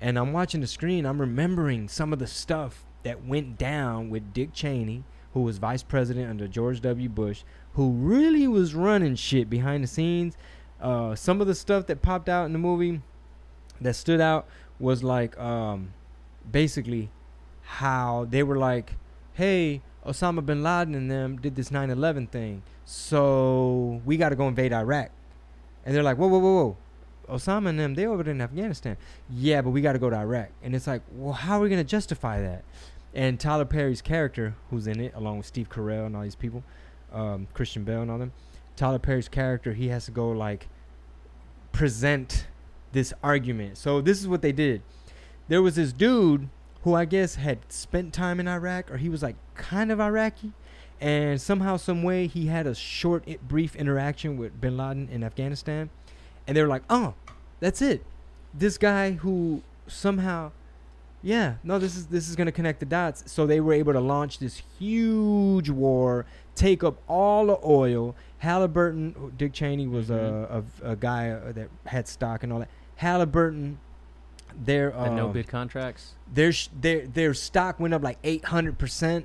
And 0.00 0.18
I'm 0.18 0.32
watching 0.32 0.60
the 0.60 0.66
screen. 0.66 1.06
I'm 1.06 1.20
remembering 1.20 1.86
some 1.88 2.12
of 2.12 2.18
the 2.18 2.26
stuff 2.26 2.84
that 3.04 3.24
went 3.24 3.56
down 3.56 4.10
with 4.10 4.32
Dick 4.32 4.52
Cheney, 4.52 5.04
who 5.34 5.42
was 5.42 5.58
vice 5.58 5.84
president 5.84 6.28
under 6.28 6.48
George 6.48 6.80
W. 6.80 7.08
Bush, 7.08 7.44
who 7.74 7.90
really 7.92 8.48
was 8.48 8.74
running 8.74 9.14
shit 9.14 9.48
behind 9.48 9.84
the 9.84 9.88
scenes. 9.88 10.36
Uh, 10.80 11.14
some 11.14 11.40
of 11.40 11.46
the 11.46 11.54
stuff 11.54 11.86
that 11.86 12.02
popped 12.02 12.28
out 12.28 12.46
in 12.46 12.52
the 12.52 12.58
movie 12.58 13.00
that 13.80 13.94
stood 13.94 14.20
out 14.20 14.48
was 14.80 15.04
like 15.04 15.38
um, 15.38 15.92
basically 16.50 17.10
how 17.62 18.26
they 18.28 18.42
were 18.42 18.56
like, 18.56 18.94
hey, 19.34 19.82
Osama 20.04 20.44
bin 20.44 20.62
Laden 20.62 20.94
and 20.94 21.10
them 21.10 21.36
did 21.36 21.54
this 21.54 21.70
9 21.70 21.90
11 21.90 22.26
thing. 22.28 22.62
So 22.84 24.00
we 24.04 24.16
got 24.16 24.30
to 24.30 24.36
go 24.36 24.48
invade 24.48 24.72
Iraq. 24.72 25.10
And 25.84 25.94
they're 25.94 26.02
like, 26.02 26.16
whoa, 26.16 26.26
whoa, 26.26 26.38
whoa, 26.38 26.54
whoa. 26.54 26.76
Osama 27.28 27.68
and 27.68 27.78
them, 27.78 27.94
they 27.94 28.06
over 28.06 28.22
there 28.22 28.34
in 28.34 28.40
Afghanistan. 28.40 28.96
Yeah, 29.28 29.62
but 29.62 29.70
we 29.70 29.80
got 29.80 29.92
to 29.92 29.98
go 29.98 30.10
to 30.10 30.16
Iraq. 30.16 30.48
And 30.62 30.74
it's 30.74 30.86
like, 30.86 31.02
well, 31.12 31.32
how 31.32 31.58
are 31.58 31.60
we 31.60 31.68
going 31.68 31.80
to 31.80 31.88
justify 31.88 32.40
that? 32.40 32.64
And 33.14 33.38
Tyler 33.38 33.64
Perry's 33.64 34.02
character, 34.02 34.56
who's 34.70 34.86
in 34.86 35.00
it, 35.00 35.12
along 35.14 35.38
with 35.38 35.46
Steve 35.46 35.68
Carell 35.68 36.06
and 36.06 36.16
all 36.16 36.22
these 36.22 36.34
people, 36.34 36.64
um, 37.12 37.46
Christian 37.54 37.84
Bale 37.84 38.02
and 38.02 38.10
all 38.10 38.18
them, 38.18 38.32
Tyler 38.76 38.98
Perry's 38.98 39.28
character, 39.28 39.74
he 39.74 39.88
has 39.88 40.06
to 40.06 40.10
go 40.10 40.30
like 40.30 40.68
present 41.72 42.46
this 42.92 43.12
argument. 43.22 43.78
So 43.78 44.00
this 44.00 44.20
is 44.20 44.28
what 44.28 44.42
they 44.42 44.52
did. 44.52 44.82
There 45.48 45.62
was 45.62 45.76
this 45.76 45.92
dude 45.92 46.48
who 46.82 46.94
I 46.94 47.04
guess 47.04 47.34
had 47.34 47.58
spent 47.68 48.12
time 48.14 48.40
in 48.40 48.48
Iraq, 48.48 48.90
or 48.90 48.96
he 48.96 49.08
was 49.08 49.22
like 49.22 49.36
kind 49.54 49.92
of 49.92 50.00
Iraqi, 50.00 50.52
and 51.00 51.40
somehow, 51.40 51.76
some 51.78 52.02
way, 52.02 52.26
he 52.26 52.46
had 52.46 52.66
a 52.66 52.74
short, 52.74 53.24
brief 53.48 53.74
interaction 53.74 54.36
with 54.36 54.60
Bin 54.60 54.76
Laden 54.76 55.08
in 55.10 55.24
Afghanistan, 55.24 55.88
and 56.46 56.56
they 56.56 56.62
were 56.62 56.68
like, 56.68 56.82
"Oh, 56.90 57.14
that's 57.58 57.80
it. 57.80 58.04
This 58.52 58.76
guy 58.76 59.12
who 59.12 59.62
somehow." 59.86 60.52
Yeah, 61.22 61.56
no, 61.62 61.78
this 61.78 61.96
is 61.96 62.06
this 62.06 62.28
is 62.28 62.36
gonna 62.36 62.52
connect 62.52 62.80
the 62.80 62.86
dots. 62.86 63.30
So 63.30 63.46
they 63.46 63.60
were 63.60 63.72
able 63.72 63.92
to 63.92 64.00
launch 64.00 64.38
this 64.38 64.62
huge 64.78 65.68
war, 65.70 66.26
take 66.54 66.84
up 66.84 66.98
all 67.08 67.46
the 67.46 67.58
oil. 67.64 68.14
Halliburton, 68.38 69.34
Dick 69.36 69.52
Cheney 69.52 69.86
was 69.86 70.08
a, 70.08 70.64
a, 70.82 70.92
a 70.92 70.96
guy 70.96 71.30
uh, 71.30 71.52
that 71.52 71.68
had 71.84 72.08
stock 72.08 72.42
and 72.42 72.52
all 72.52 72.60
that. 72.60 72.70
Halliburton, 73.00 73.78
their 74.54 74.90
The 74.90 75.08
no 75.10 75.26
um, 75.26 75.32
bid 75.32 75.48
contracts. 75.48 76.14
their 76.32 76.52
sh- 76.52 76.68
their 76.78 77.06
their 77.06 77.32
stock 77.32 77.80
went 77.80 77.94
up 77.94 78.02
like 78.02 78.18
eight 78.24 78.44
hundred 78.44 78.78
percent. 78.78 79.24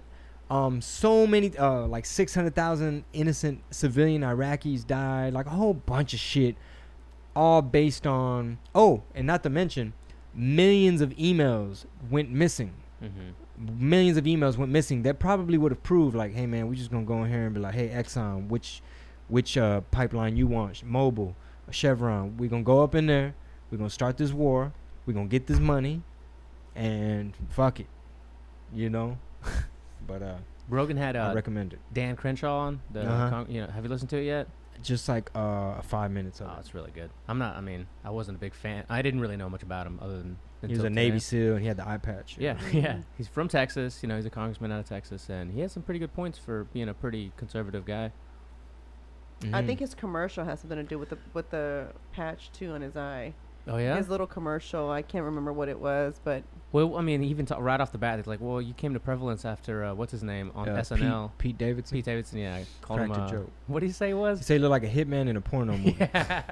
Um, 0.49 0.79
so 0.81 1.27
many 1.27 1.57
uh 1.57 1.85
like 1.87 2.05
six 2.05 2.33
hundred 2.33 2.55
thousand 2.55 3.03
innocent 3.11 3.61
civilian 3.71 4.21
Iraqis 4.21 4.87
died. 4.87 5.33
Like 5.33 5.47
a 5.47 5.49
whole 5.49 5.73
bunch 5.73 6.13
of 6.13 6.19
shit, 6.21 6.55
all 7.35 7.61
based 7.61 8.07
on 8.07 8.59
oh, 8.73 9.03
and 9.13 9.27
not 9.27 9.43
to 9.43 9.49
mention, 9.49 9.91
millions 10.33 11.01
of 11.01 11.09
emails 11.17 11.85
went 12.09 12.31
missing. 12.31 12.73
Mm-hmm. 13.03 13.89
Millions 13.89 14.17
of 14.17 14.23
emails 14.23 14.55
went 14.57 14.71
missing. 14.71 15.01
That 15.03 15.19
probably 15.19 15.57
would 15.57 15.71
have 15.73 15.83
proved 15.83 16.15
like, 16.15 16.33
hey 16.33 16.45
man, 16.45 16.67
we 16.69 16.77
just 16.77 16.91
gonna 16.91 17.05
go 17.05 17.23
in 17.25 17.29
here 17.29 17.45
and 17.45 17.53
be 17.53 17.59
like, 17.59 17.73
hey 17.75 17.89
Exxon, 17.89 18.47
which 18.47 18.81
which 19.27 19.57
uh 19.57 19.81
pipeline 19.91 20.37
you 20.37 20.47
want, 20.47 20.81
Mobil, 20.89 21.33
Chevron. 21.71 22.37
We 22.37 22.47
gonna 22.47 22.63
go 22.63 22.81
up 22.81 22.95
in 22.95 23.07
there. 23.07 23.35
We 23.75 23.79
gonna 23.79 23.89
start 23.89 24.15
this 24.15 24.31
war. 24.31 24.71
We're 25.05 25.11
gonna 25.15 25.27
get 25.27 25.47
this 25.47 25.59
money, 25.59 26.01
and 26.75 27.33
fuck 27.49 27.81
it, 27.81 27.87
you 28.73 28.89
know. 28.89 29.17
but 30.07 30.21
uh, 30.23 30.37
Rogan 30.69 30.95
had 30.95 31.17
I 31.17 31.31
uh, 31.31 31.35
recommend 31.35 31.73
it. 31.73 31.79
Dan 31.91 32.15
Crenshaw 32.15 32.57
on. 32.57 32.79
The 32.93 33.01
Uh-huh. 33.01 33.29
con- 33.29 33.47
you 33.49 33.59
know, 33.59 33.67
have 33.67 33.83
you 33.83 33.89
listened 33.89 34.09
to 34.11 34.17
it 34.17 34.23
yet? 34.23 34.47
Just 34.81 35.09
like 35.09 35.29
uh 35.35 35.81
five 35.81 36.09
minutes 36.09 36.39
of 36.39 36.47
Oh, 36.47 36.53
it. 36.53 36.59
it's 36.61 36.73
really 36.73 36.91
good. 36.91 37.09
I'm 37.27 37.37
not. 37.37 37.57
I 37.57 37.61
mean, 37.61 37.85
I 38.05 38.11
wasn't 38.11 38.37
a 38.37 38.39
big 38.39 38.53
fan. 38.53 38.85
I 38.89 39.01
didn't 39.01 39.19
really 39.19 39.35
know 39.35 39.49
much 39.49 39.61
about 39.63 39.85
him 39.87 39.99
other 40.01 40.19
than 40.19 40.37
He 40.61 40.67
was 40.67 40.77
until 40.79 40.85
a 40.85 40.89
Navy 40.91 41.09
today. 41.19 41.19
SEAL 41.19 41.51
and 41.55 41.61
he 41.61 41.67
had 41.67 41.75
the 41.75 41.85
eye 41.85 41.97
patch. 41.97 42.37
Yeah, 42.39 42.57
yeah. 42.71 42.99
He's 43.17 43.27
from 43.27 43.49
Texas. 43.49 44.01
You 44.01 44.07
know, 44.07 44.15
he's 44.15 44.25
a 44.25 44.29
congressman 44.29 44.71
out 44.71 44.79
of 44.79 44.85
Texas, 44.87 45.27
and 45.29 45.51
he 45.51 45.59
has 45.59 45.73
some 45.73 45.83
pretty 45.83 45.99
good 45.99 46.13
points 46.13 46.37
for 46.37 46.63
being 46.71 46.87
a 46.87 46.93
pretty 46.93 47.33
conservative 47.35 47.83
guy. 47.83 48.13
I 49.43 49.47
Mhm. 49.61 49.65
think 49.65 49.79
his 49.81 49.93
commercial 49.93 50.45
has 50.45 50.61
something 50.61 50.77
to 50.77 50.83
do 50.83 50.97
with 50.97 51.09
the 51.09 51.17
with 51.33 51.49
the 51.49 51.87
patch 52.13 52.53
too 52.53 52.71
on 52.71 52.79
his 52.79 52.95
eye. 52.95 53.33
Oh 53.67 53.77
yeah. 53.77 53.97
His 53.97 54.09
little 54.09 54.27
commercial. 54.27 54.89
I 54.91 55.01
can't 55.01 55.23
remember 55.25 55.51
what 55.51 55.69
it 55.69 55.79
was, 55.79 56.19
but 56.23 56.43
well, 56.71 56.97
I 56.97 57.01
mean, 57.01 57.23
even 57.23 57.45
ta- 57.45 57.57
right 57.57 57.79
off 57.81 57.91
the 57.91 57.97
bat, 57.97 58.19
it's 58.19 58.27
like, 58.27 58.39
well, 58.41 58.61
you 58.61 58.73
came 58.73 58.93
to 58.93 58.99
prevalence 58.99 59.43
after 59.45 59.83
uh, 59.85 59.93
what's 59.95 60.11
his 60.11 60.23
name 60.23 60.51
on 60.55 60.69
Uh, 60.69 60.75
SNL. 60.75 61.29
Pete, 61.37 61.37
Pete 61.39 61.57
Davidson. 61.57 61.95
Pete 61.97 62.05
Davidson, 62.05 62.37
yeah, 62.39 62.59
called 62.81 62.99
him. 62.99 63.11
A 63.11 63.13
Uh, 63.15 63.29
joke. 63.29 63.51
what 63.67 63.79
did 63.79 63.87
he 63.87 63.91
say 63.93 64.07
it 64.07 64.09
He 64.09 64.13
was? 64.13 64.45
said 64.45 64.55
he 64.55 64.59
looked 64.59 64.71
like 64.71 64.83
a 64.83 64.89
hitman 64.89 65.27
in 65.27 65.35
a 65.37 65.41
porno 65.41 65.71
movie. 65.77 65.95
yeah, 65.99 66.43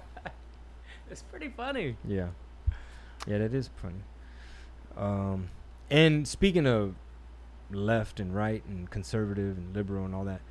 it's 1.11 1.21
pretty 1.23 1.49
funny. 1.49 1.97
Yeah. 2.05 2.29
Yeah, 3.27 3.37
that 3.39 3.53
is 3.53 3.69
funny. 3.75 4.01
Um, 4.97 5.49
and 5.89 6.27
speaking 6.27 6.65
of 6.67 6.95
left 7.71 8.19
and 8.19 8.35
right 8.35 8.63
and 8.65 8.89
conservative 8.89 9.57
and 9.57 9.75
liberal 9.75 10.05
and 10.05 10.15
all 10.15 10.25
that, 10.25 10.41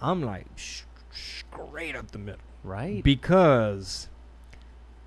I'm 0.00 0.22
like 0.22 0.46
sh- 0.56 0.82
straight 1.10 1.96
up 1.96 2.10
the 2.12 2.18
middle 2.18 2.40
Right. 2.62 3.02
because 3.02 4.08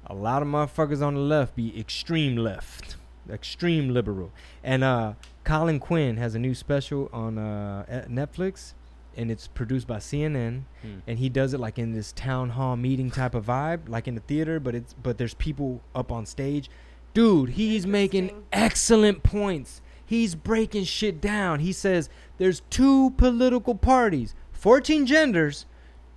a 0.10 0.16
lot 0.16 0.42
of 0.42 0.48
motherfuckers 0.48 1.06
on 1.06 1.14
the 1.16 1.20
left 1.20 1.56
be 1.56 1.78
extreme 1.80 2.36
left, 2.36 2.96
extreme 3.30 3.90
liberal. 3.94 4.32
And 4.64 4.84
uh, 4.84 5.14
Colin 5.44 5.80
Quinn 5.80 6.18
has 6.18 6.34
a 6.36 6.40
new 6.40 6.56
special 6.56 7.10
on 7.14 7.38
uh, 7.38 8.06
Netflix, 8.10 8.74
and 9.16 9.30
it's 9.32 9.48
produced 9.48 9.88
by 9.88 9.98
CNN 9.98 10.64
Hmm. 10.84 11.00
and 11.08 11.18
he 11.20 11.28
does 11.28 11.54
it 11.54 11.60
like 11.60 11.80
in 11.80 11.92
this 11.94 12.12
town 12.12 12.52
hall 12.52 12.76
meeting 12.76 13.10
type 13.12 13.34
of 13.34 13.46
vibe, 13.48 13.90
like 13.90 14.08
in 14.08 14.16
the 14.16 14.22
theater, 14.22 14.60
but 14.60 14.76
it's 14.76 14.94
but 14.94 15.18
there's 15.18 15.34
people 15.34 15.82
up 15.96 16.12
on 16.12 16.26
stage. 16.26 16.70
Dude, 17.14 17.50
he's 17.52 17.88
making 17.88 18.44
excellent 18.54 19.24
points. 19.24 19.82
He's 20.06 20.36
breaking 20.36 20.84
shit 20.86 21.20
down. 21.20 21.60
He 21.62 21.74
says 21.74 22.10
there's 22.38 22.62
two 22.70 23.10
political 23.18 23.74
parties, 23.76 24.36
14 24.54 25.06
genders, 25.08 25.66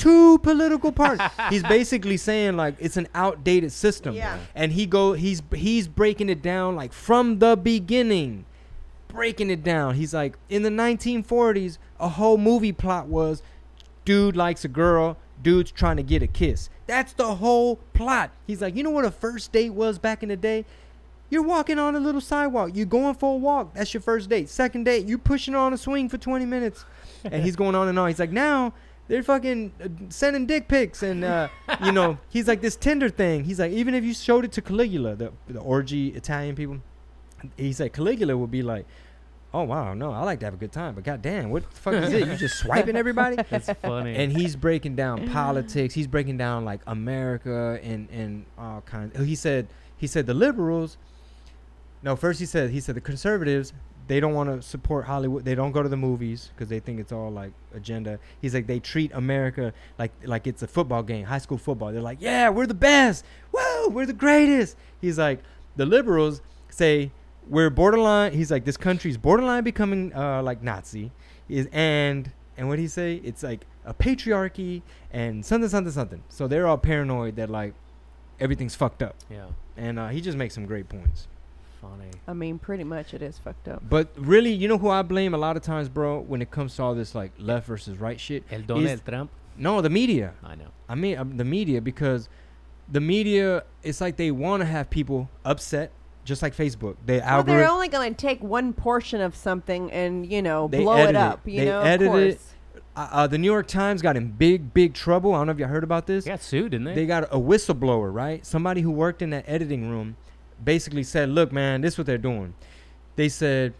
two 0.00 0.38
political 0.38 0.92
parties. 0.92 1.26
he's 1.50 1.62
basically 1.62 2.16
saying 2.16 2.56
like 2.56 2.74
it's 2.78 2.96
an 2.96 3.08
outdated 3.14 3.72
system. 3.72 4.14
Yeah. 4.14 4.38
And 4.54 4.72
he 4.72 4.86
go 4.86 5.12
he's 5.12 5.42
he's 5.54 5.88
breaking 5.88 6.28
it 6.28 6.42
down 6.42 6.76
like 6.76 6.92
from 6.92 7.38
the 7.38 7.56
beginning 7.56 8.46
breaking 9.10 9.50
it 9.50 9.62
down. 9.62 9.94
He's 9.94 10.14
like, 10.14 10.38
in 10.48 10.62
the 10.62 10.70
1940s, 10.70 11.78
a 11.98 12.08
whole 12.08 12.38
movie 12.38 12.72
plot 12.72 13.06
was 13.06 13.42
dude 14.04 14.36
likes 14.36 14.64
a 14.64 14.68
girl, 14.68 15.16
dude's 15.42 15.70
trying 15.70 15.96
to 15.96 16.02
get 16.02 16.22
a 16.22 16.26
kiss. 16.26 16.70
That's 16.86 17.12
the 17.12 17.34
whole 17.36 17.76
plot. 17.92 18.30
He's 18.46 18.62
like, 18.62 18.74
you 18.74 18.82
know 18.82 18.90
what 18.90 19.04
a 19.04 19.10
first 19.10 19.52
date 19.52 19.70
was 19.70 19.98
back 19.98 20.22
in 20.22 20.28
the 20.28 20.36
day? 20.36 20.64
You're 21.28 21.42
walking 21.42 21.78
on 21.78 21.94
a 21.94 22.00
little 22.00 22.20
sidewalk. 22.20 22.70
You're 22.74 22.86
going 22.86 23.14
for 23.14 23.34
a 23.34 23.38
walk. 23.38 23.74
That's 23.74 23.94
your 23.94 24.00
first 24.00 24.28
date. 24.28 24.48
Second 24.48 24.84
date, 24.84 25.06
you 25.06 25.16
pushing 25.16 25.54
on 25.54 25.72
a 25.72 25.78
swing 25.78 26.08
for 26.08 26.18
20 26.18 26.44
minutes. 26.44 26.84
And 27.22 27.44
he's 27.44 27.54
going 27.54 27.76
on 27.76 27.86
and 27.86 27.98
on. 27.98 28.08
He's 28.08 28.18
like, 28.18 28.32
now 28.32 28.72
they're 29.10 29.24
fucking 29.24 29.72
uh, 29.82 29.88
sending 30.08 30.46
dick 30.46 30.68
pics. 30.68 31.02
And, 31.02 31.24
uh, 31.24 31.48
you 31.82 31.90
know, 31.90 32.18
he's 32.28 32.46
like, 32.46 32.60
this 32.60 32.76
Tinder 32.76 33.08
thing. 33.08 33.42
He's 33.42 33.58
like, 33.58 33.72
even 33.72 33.92
if 33.92 34.04
you 34.04 34.14
showed 34.14 34.44
it 34.44 34.52
to 34.52 34.62
Caligula, 34.62 35.16
the, 35.16 35.32
the 35.48 35.58
orgy 35.58 36.08
Italian 36.10 36.54
people, 36.54 36.78
he's 37.56 37.80
like, 37.80 37.92
Caligula 37.92 38.36
would 38.36 38.52
be 38.52 38.62
like, 38.62 38.86
oh 39.52 39.64
wow, 39.64 39.94
no, 39.94 40.12
I 40.12 40.22
like 40.22 40.38
to 40.40 40.46
have 40.46 40.54
a 40.54 40.56
good 40.56 40.70
time, 40.70 40.94
but 40.94 41.02
goddamn, 41.02 41.50
what 41.50 41.68
the 41.68 41.76
fuck 41.76 41.94
is 41.94 42.12
it? 42.12 42.28
You 42.28 42.36
just 42.36 42.60
swiping 42.60 42.94
everybody? 42.94 43.34
That's 43.50 43.68
funny. 43.80 44.14
and 44.14 44.30
he's 44.30 44.54
breaking 44.54 44.94
down 44.94 45.28
politics. 45.32 45.92
He's 45.92 46.06
breaking 46.06 46.36
down 46.36 46.64
like 46.64 46.80
America 46.86 47.80
and 47.82 48.08
and 48.10 48.44
all 48.56 48.82
kinds. 48.82 49.18
He 49.18 49.34
said 49.34 49.66
he 49.96 50.06
said 50.06 50.26
the 50.26 50.34
liberals. 50.34 50.98
No, 52.04 52.14
first 52.14 52.38
he 52.38 52.46
said 52.46 52.70
he 52.70 52.78
said 52.78 52.94
the 52.94 53.00
conservatives 53.00 53.72
they 54.10 54.18
don't 54.18 54.34
want 54.34 54.50
to 54.50 54.60
support 54.60 55.04
Hollywood. 55.04 55.44
They 55.44 55.54
don't 55.54 55.70
go 55.70 55.84
to 55.84 55.88
the 55.88 55.96
movies 55.96 56.50
because 56.52 56.68
they 56.68 56.80
think 56.80 56.98
it's 56.98 57.12
all 57.12 57.30
like 57.30 57.52
agenda. 57.72 58.18
He's 58.40 58.54
like 58.54 58.66
they 58.66 58.80
treat 58.80 59.12
America 59.14 59.72
like 60.00 60.10
like 60.24 60.48
it's 60.48 60.64
a 60.64 60.66
football 60.66 61.04
game, 61.04 61.26
high 61.26 61.38
school 61.38 61.58
football. 61.58 61.92
They're 61.92 62.02
like, 62.02 62.18
yeah, 62.20 62.48
we're 62.48 62.66
the 62.66 62.74
best. 62.74 63.24
Whoa, 63.52 63.88
we're 63.88 64.06
the 64.06 64.12
greatest. 64.12 64.76
He's 65.00 65.16
like 65.16 65.44
the 65.76 65.86
liberals 65.86 66.42
say 66.70 67.12
we're 67.46 67.70
borderline. 67.70 68.32
He's 68.32 68.50
like 68.50 68.64
this 68.64 68.76
country's 68.76 69.16
borderline 69.16 69.62
becoming 69.62 70.12
uh, 70.12 70.42
like 70.42 70.60
Nazi. 70.60 71.12
Is 71.48 71.68
and 71.70 72.32
and 72.56 72.68
what 72.68 72.80
he 72.80 72.88
say? 72.88 73.20
It's 73.22 73.44
like 73.44 73.64
a 73.84 73.94
patriarchy 73.94 74.82
and 75.12 75.46
something 75.46 75.70
something 75.70 75.92
something. 75.92 76.24
So 76.28 76.48
they're 76.48 76.66
all 76.66 76.78
paranoid 76.78 77.36
that 77.36 77.48
like 77.48 77.74
everything's 78.40 78.74
fucked 78.74 79.04
up. 79.04 79.14
yeah, 79.30 79.50
And 79.76 80.00
uh, 80.00 80.08
he 80.08 80.20
just 80.20 80.36
makes 80.36 80.54
some 80.54 80.66
great 80.66 80.88
points. 80.88 81.28
Funny. 81.80 82.10
I 82.26 82.32
mean, 82.32 82.58
pretty 82.58 82.84
much 82.84 83.14
it 83.14 83.22
is 83.22 83.38
fucked 83.38 83.68
up. 83.68 83.82
But 83.88 84.08
really, 84.16 84.52
you 84.52 84.68
know 84.68 84.78
who 84.78 84.88
I 84.88 85.02
blame 85.02 85.34
a 85.34 85.38
lot 85.38 85.56
of 85.56 85.62
times, 85.62 85.88
bro, 85.88 86.20
when 86.20 86.42
it 86.42 86.50
comes 86.50 86.76
to 86.76 86.82
all 86.82 86.94
this 86.94 87.14
like 87.14 87.32
left 87.38 87.66
versus 87.66 87.98
right 87.98 88.18
shit? 88.20 88.44
El 88.50 88.62
Donald 88.62 89.02
Trump. 89.06 89.30
No, 89.56 89.80
the 89.80 89.90
media. 89.90 90.34
I 90.42 90.54
know. 90.54 90.68
I 90.88 90.94
mean, 90.94 91.18
um, 91.18 91.36
the 91.36 91.44
media 91.44 91.80
because 91.80 92.28
the 92.90 93.00
media, 93.00 93.64
it's 93.82 94.00
like 94.00 94.16
they 94.16 94.30
want 94.30 94.60
to 94.62 94.66
have 94.66 94.88
people 94.90 95.28
upset, 95.44 95.90
just 96.24 96.42
like 96.42 96.56
Facebook. 96.56 96.96
They 97.04 97.18
Well, 97.18 97.28
algorithm. 97.28 97.60
they're 97.60 97.70
only 97.70 97.88
going 97.88 98.14
to 98.14 98.20
take 98.20 98.42
one 98.42 98.72
portion 98.72 99.20
of 99.20 99.34
something 99.36 99.90
and 99.92 100.30
you 100.30 100.42
know 100.42 100.68
They 100.68 100.78
blow 100.82 100.94
edit 100.94 101.10
it 101.10 101.10
it. 101.10 101.16
up. 101.16 101.40
You 101.46 101.58
They 101.60 101.64
know, 101.66 101.80
edit 101.82 102.08
of 102.08 102.14
it. 102.16 102.40
uh, 102.96 103.08
uh, 103.12 103.26
the 103.26 103.38
New 103.38 103.50
York 103.50 103.66
Times 103.66 104.00
got 104.02 104.16
in 104.16 104.28
big, 104.32 104.72
big 104.72 104.94
trouble. 104.94 105.34
I 105.34 105.38
don't 105.38 105.46
know 105.48 105.52
if 105.52 105.58
you 105.58 105.66
heard 105.66 105.84
about 105.84 106.06
this. 106.06 106.24
They 106.24 106.30
got 106.30 106.42
sued, 106.42 106.70
didn't 106.72 106.84
they? 106.86 106.94
They 106.94 107.06
got 107.06 107.24
a 107.24 107.38
whistleblower, 107.38 108.12
right? 108.12 108.44
Somebody 108.46 108.80
who 108.80 108.90
worked 108.90 109.20
in 109.22 109.30
that 109.30 109.44
editing 109.46 109.90
room 109.90 110.16
basically 110.64 111.02
said, 111.02 111.28
"Look, 111.28 111.52
man, 111.52 111.80
this 111.80 111.94
is 111.94 111.98
what 111.98 112.06
they're 112.06 112.18
doing." 112.18 112.54
They 113.16 113.28
said, 113.28 113.74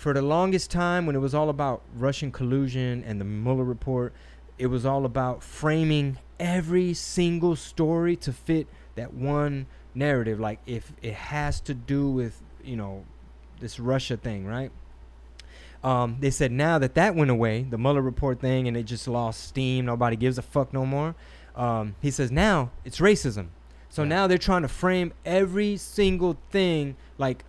for 0.00 0.14
the 0.14 0.22
longest 0.22 0.70
time, 0.70 1.04
when 1.04 1.14
it 1.14 1.18
was 1.18 1.34
all 1.34 1.50
about 1.50 1.82
Russian 1.94 2.32
collusion 2.32 3.04
and 3.06 3.20
the 3.20 3.24
Mueller 3.26 3.64
report, 3.64 4.14
it 4.56 4.68
was 4.68 4.86
all 4.86 5.04
about 5.04 5.42
framing 5.42 6.16
every 6.38 6.94
single 6.94 7.54
story 7.54 8.16
to 8.16 8.32
fit 8.32 8.66
that 8.94 9.12
one 9.12 9.66
narrative. 9.94 10.40
Like 10.40 10.58
if 10.64 10.90
it 11.02 11.12
has 11.12 11.60
to 11.60 11.74
do 11.74 12.08
with 12.10 12.40
you 12.64 12.76
know 12.76 13.04
this 13.60 13.78
Russia 13.78 14.16
thing, 14.16 14.46
right? 14.46 14.70
Um, 15.84 16.16
they 16.20 16.30
said 16.30 16.50
now 16.50 16.78
that 16.78 16.94
that 16.94 17.14
went 17.14 17.30
away, 17.30 17.62
the 17.62 17.76
Mueller 17.76 18.00
report 18.00 18.40
thing, 18.40 18.68
and 18.68 18.78
it 18.78 18.84
just 18.84 19.06
lost 19.06 19.44
steam. 19.48 19.84
Nobody 19.84 20.16
gives 20.16 20.38
a 20.38 20.42
fuck 20.42 20.72
no 20.72 20.86
more. 20.86 21.14
Um, 21.54 21.94
he 22.00 22.10
says 22.10 22.30
now 22.30 22.70
it's 22.86 23.00
racism. 23.00 23.48
So 23.90 24.02
Yeah. 24.02 24.08
now 24.08 24.26
they're 24.26 24.38
trying 24.38 24.62
to 24.62 24.68
frame 24.68 25.12
every 25.26 25.76
single 25.76 26.38
thing 26.50 26.96
like 27.18 27.44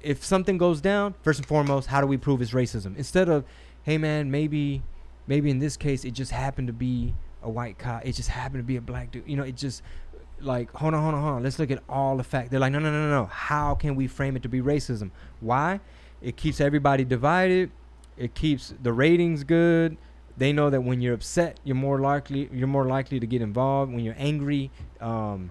if 0.00 0.24
something 0.24 0.58
goes 0.58 0.80
down, 0.80 1.14
first 1.22 1.40
and 1.40 1.46
foremost, 1.46 1.88
how 1.88 2.00
do 2.00 2.06
we 2.06 2.16
prove 2.16 2.40
it's 2.40 2.52
racism? 2.52 2.96
Instead 2.96 3.28
of, 3.28 3.44
hey 3.82 3.98
man, 3.98 4.30
maybe 4.30 4.82
maybe 5.26 5.50
in 5.50 5.58
this 5.58 5.76
case 5.76 6.04
it 6.04 6.12
just 6.12 6.30
happened 6.30 6.66
to 6.68 6.72
be 6.72 7.14
a 7.42 7.50
white 7.50 7.78
cop. 7.78 8.04
It 8.06 8.12
just 8.12 8.28
happened 8.28 8.60
to 8.62 8.66
be 8.66 8.76
a 8.76 8.80
black 8.80 9.10
dude. 9.10 9.24
You 9.26 9.36
know, 9.36 9.42
it 9.42 9.56
just 9.56 9.82
like 10.40 10.70
hold 10.72 10.94
on, 10.94 11.02
hold 11.02 11.14
on, 11.14 11.22
hold 11.22 11.34
on. 11.36 11.42
Let's 11.42 11.58
look 11.58 11.70
at 11.70 11.82
all 11.88 12.16
the 12.16 12.24
facts. 12.24 12.50
They're 12.50 12.60
like, 12.60 12.72
no, 12.72 12.78
no, 12.78 12.90
no, 12.92 13.08
no, 13.08 13.10
no. 13.10 13.26
How 13.26 13.74
can 13.74 13.94
we 13.96 14.06
frame 14.06 14.36
it 14.36 14.42
to 14.42 14.48
be 14.48 14.60
racism? 14.60 15.10
Why? 15.40 15.80
It 16.22 16.36
keeps 16.36 16.60
everybody 16.60 17.04
divided. 17.04 17.70
It 18.16 18.34
keeps 18.34 18.74
the 18.82 18.92
ratings 18.92 19.44
good. 19.44 19.96
They 20.36 20.52
know 20.52 20.70
that 20.70 20.82
when 20.82 21.00
you're 21.00 21.14
upset, 21.14 21.58
you're 21.64 21.76
more 21.76 21.98
likely 22.00 22.48
you're 22.52 22.68
more 22.68 22.86
likely 22.86 23.18
to 23.20 23.26
get 23.26 23.42
involved. 23.42 23.92
When 23.92 24.04
you're 24.04 24.16
angry, 24.18 24.70
um, 25.00 25.50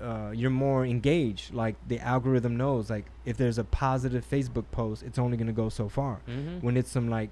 uh, 0.00 0.30
you're 0.34 0.50
more 0.50 0.84
engaged. 0.86 1.52
Like 1.54 1.76
the 1.86 1.98
algorithm 2.00 2.56
knows, 2.56 2.90
like 2.90 3.06
if 3.24 3.36
there's 3.36 3.58
a 3.58 3.64
positive 3.64 4.24
Facebook 4.28 4.64
post, 4.70 5.02
it's 5.02 5.18
only 5.18 5.36
gonna 5.36 5.52
go 5.52 5.68
so 5.68 5.88
far. 5.88 6.20
mm-hmm. 6.28 6.58
When 6.64 6.76
it's 6.76 6.90
some 6.90 7.08
like 7.08 7.30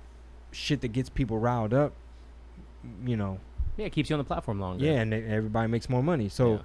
shit 0.52 0.80
that 0.80 0.88
gets 0.88 1.08
people 1.08 1.38
riled 1.38 1.72
up, 1.74 1.92
you 3.04 3.16
know, 3.16 3.38
Yeah, 3.76 3.86
it 3.86 3.92
keeps 3.92 4.08
you 4.10 4.14
on 4.14 4.18
the 4.18 4.24
platform 4.24 4.60
longer. 4.60 4.84
yeah, 4.84 5.00
and 5.00 5.12
everybody 5.12 5.68
makes 5.68 5.88
more 5.88 6.02
money. 6.02 6.28
So 6.28 6.52
Yeah. 6.54 6.58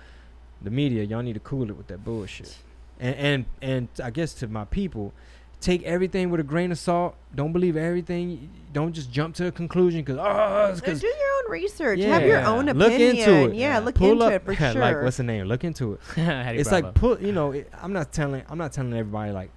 the 0.62 0.72
media, 0.72 1.04
y'all 1.04 1.22
need 1.24 1.34
to 1.34 1.40
cool 1.40 1.70
it 1.70 1.78
with 1.78 1.88
that 1.88 2.04
bullshit. 2.04 2.58
And 3.00 3.16
and 3.16 3.46
and 3.62 3.88
I 4.04 4.10
guess 4.12 4.34
to 4.36 4.48
my 4.48 4.66
people, 4.66 5.14
take 5.62 5.84
everything 5.84 6.30
with 6.30 6.40
a 6.40 6.44
grain 6.44 6.72
of 6.72 6.80
salt. 6.80 7.16
Don't 7.34 7.54
believe 7.54 7.78
everything. 7.78 8.50
Don't 8.74 8.94
just 8.94 9.12
jump 9.12 9.36
to 9.36 9.48
a 9.48 9.52
conclusion 9.52 10.02
because 10.02 10.18
oh, 10.20 10.76
Do 10.86 11.08
your 11.08 11.16
own 11.46 11.52
research. 11.52 12.00
Have 12.02 12.24
your 12.24 12.42
own 12.42 12.68
opinion. 12.70 12.78
Look 12.78 13.00
into 13.00 13.32
it. 13.52 13.56
Yeah, 13.56 13.74
Yeah. 13.74 13.80
look 13.80 13.96
pull 13.96 14.12
into 14.14 14.26
up 14.26 14.34
it 14.34 14.46
for 14.46 14.56
sure. 14.72 14.74
like 14.82 15.02
what's 15.02 15.18
the 15.18 15.24
name? 15.24 15.46
Look 15.46 15.64
into 15.64 15.94
it. 15.94 16.00
It's 16.18 16.70
Bravo. 16.70 16.88
like 16.88 16.96
put 16.96 17.22
you 17.22 17.32
know. 17.32 17.52
It, 17.52 17.70
I'm 17.82 17.94
not 17.94 18.12
telling. 18.12 18.44
I'm 18.50 18.58
not 18.58 18.74
telling 18.74 18.94
everybody 18.94 19.32
like 19.32 19.52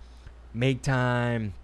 make 0.53 0.83
time 0.83 1.55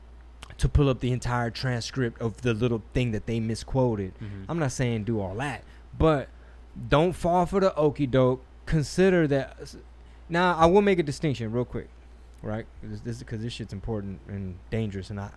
to 0.59 0.69
pull 0.69 0.89
up 0.89 1.01
the 1.01 1.11
entire 1.12 1.51
transcript 1.51 2.21
of 2.21 2.43
the 2.43 2.53
little 2.53 2.83
thing 2.93 3.12
that 3.12 3.27
they 3.27 3.41
misquoted. 3.41 4.12
Mhm. 4.21 4.45
I'm 4.49 4.59
not 4.59 4.73
saying 4.73 5.05
do 5.05 5.21
all 5.21 5.35
that, 5.37 5.62
but 5.99 6.29
don't 6.89 7.12
fall 7.12 7.47
for 7.47 7.61
the 7.61 7.75
okey 7.77 8.07
doke. 8.07 8.43
Consider 8.67 9.27
that. 9.29 9.75
Now, 10.29 10.57
I 10.57 10.67
will 10.67 10.83
make 10.83 10.99
a 10.99 11.03
distinction 11.03 11.51
real 11.51 11.65
quick, 11.65 11.89
right? 12.43 12.67
This, 12.83 13.01
this 13.01 13.19
because 13.19 13.43
this 13.43 13.53
shit's 13.53 13.73
important 13.73 14.21
and 14.29 14.57
dangerous, 14.71 15.11
and 15.11 15.21
I, 15.21 15.31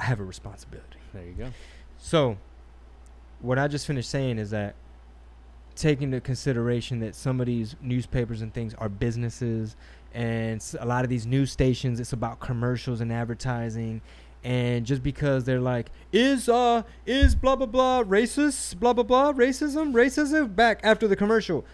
I 0.00 0.04
have 0.04 0.20
a 0.20 0.24
responsibility. 0.24 0.98
There 1.12 1.24
you 1.24 1.32
go. 1.32 1.50
So, 1.98 2.38
what 3.40 3.58
I 3.58 3.68
just 3.68 3.86
finished 3.86 4.10
saying 4.10 4.38
is 4.38 4.50
that 4.50 4.74
taking 5.74 6.04
into 6.04 6.20
consideration 6.20 6.98
that 7.00 7.14
some 7.14 7.40
of 7.40 7.46
these 7.46 7.76
newspapers 7.80 8.42
and 8.42 8.52
things 8.52 8.74
are 8.74 8.88
businesses, 8.88 9.76
and 10.12 10.64
a 10.80 10.86
lot 10.86 11.04
of 11.04 11.10
these 11.10 11.26
news 11.26 11.52
stations, 11.52 12.00
it's 12.00 12.12
about 12.12 12.40
commercials 12.40 13.00
and 13.00 13.12
advertising. 13.12 14.00
And 14.44 14.86
just 14.86 15.02
because 15.02 15.44
they're 15.44 15.60
like, 15.60 15.90
is 16.12 16.48
uh 16.48 16.82
is 17.04 17.34
blah 17.34 17.56
blah 17.56 17.66
blah 17.66 18.04
racist, 18.04 18.78
blah 18.78 18.92
blah 18.92 19.04
blah 19.04 19.32
racism, 19.32 19.92
racism 19.92 20.54
back 20.54 20.80
after 20.84 21.08
the 21.08 21.16
commercial, 21.16 21.64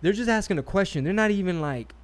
they're 0.00 0.12
just 0.12 0.28
asking 0.28 0.58
a 0.58 0.62
question. 0.62 1.04
They're 1.04 1.12
not 1.12 1.30
even 1.30 1.60
like 1.60 1.94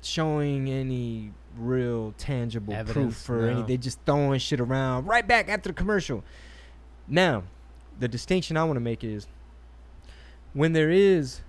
showing 0.00 0.68
any 0.68 1.32
real 1.56 2.14
tangible 2.18 2.74
proof 2.74 2.88
Evidence, 2.88 3.22
for 3.22 3.46
any. 3.46 3.60
no. 3.60 3.66
They 3.66 3.76
just 3.76 3.98
throwing 4.04 4.38
shit 4.38 4.60
around 4.60 5.06
right 5.06 5.26
back 5.26 5.48
after 5.48 5.70
the 5.70 5.74
commercial. 5.74 6.24
Now, 7.06 7.44
the 7.98 8.08
distinction 8.08 8.56
I 8.56 8.64
want 8.64 8.76
to 8.76 8.80
make 8.80 9.04
is 9.04 9.26
when 10.52 10.72
there 10.72 10.90
is 10.90 11.42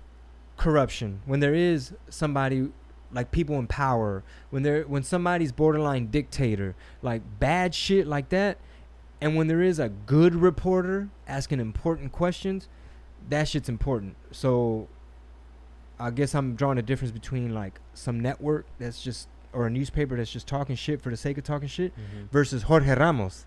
corruption, 0.56 1.20
when 1.26 1.40
there 1.40 1.54
is 1.54 1.92
somebody 2.08 2.68
like 3.12 3.30
people 3.30 3.58
in 3.58 3.66
power, 3.66 4.22
when 4.50 4.62
there 4.62 4.82
when 4.82 5.02
somebody's 5.02 5.52
borderline 5.52 6.08
dictator, 6.08 6.74
like 7.02 7.22
bad 7.38 7.74
shit 7.74 8.06
like 8.06 8.28
that, 8.30 8.58
and 9.20 9.36
when 9.36 9.46
there 9.46 9.62
is 9.62 9.78
a 9.78 9.88
good 9.88 10.34
reporter 10.34 11.08
asking 11.26 11.60
important 11.60 12.12
questions, 12.12 12.68
that 13.28 13.48
shit's 13.48 13.68
important. 13.68 14.16
So 14.30 14.88
I 15.98 16.10
guess 16.10 16.34
I'm 16.34 16.54
drawing 16.54 16.78
a 16.78 16.82
difference 16.82 17.12
between 17.12 17.54
like 17.54 17.80
some 17.94 18.20
network 18.20 18.66
that's 18.78 19.02
just 19.02 19.28
or 19.56 19.66
a 19.66 19.70
newspaper 19.70 20.16
that's 20.16 20.30
just 20.30 20.46
talking 20.46 20.76
shit 20.76 21.00
for 21.00 21.08
the 21.10 21.16
sake 21.16 21.38
of 21.38 21.44
talking 21.44 21.66
shit 21.68 21.92
Mhm. 21.96 22.30
versus 22.30 22.64
Jorge 22.64 22.94
Ramos, 22.94 23.46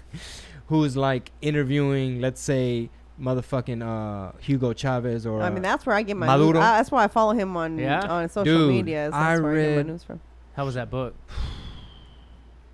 who 0.68 0.82
is 0.84 0.96
like 0.96 1.30
interviewing, 1.42 2.20
let's 2.20 2.40
say, 2.40 2.88
motherfucking 3.20 3.80
uh, 3.82 4.32
Hugo 4.40 4.72
Chavez 4.72 5.24
or 5.26 5.42
I 5.42 5.50
mean, 5.50 5.62
that's 5.62 5.84
where 5.86 5.94
I 5.94 6.02
get 6.02 6.16
my 6.16 6.26
Maduro? 6.26 6.54
news. 6.54 6.62
I, 6.62 6.76
that's 6.78 6.90
why 6.90 7.04
I 7.04 7.08
follow 7.08 7.32
him 7.34 7.56
on 7.56 7.78
Yeah? 7.78 8.00
on 8.08 8.28
social 8.28 8.44
Dude, 8.44 8.70
media. 8.70 9.10
That's 9.10 9.14
I 9.14 9.38
where 9.38 9.52
I 9.52 9.54
get 9.54 9.60
read- 9.76 9.86
my 9.86 9.92
news 9.92 10.02
from. 10.02 10.20
How 10.56 10.64
was 10.64 10.74
that 10.74 10.90
book? 10.90 11.14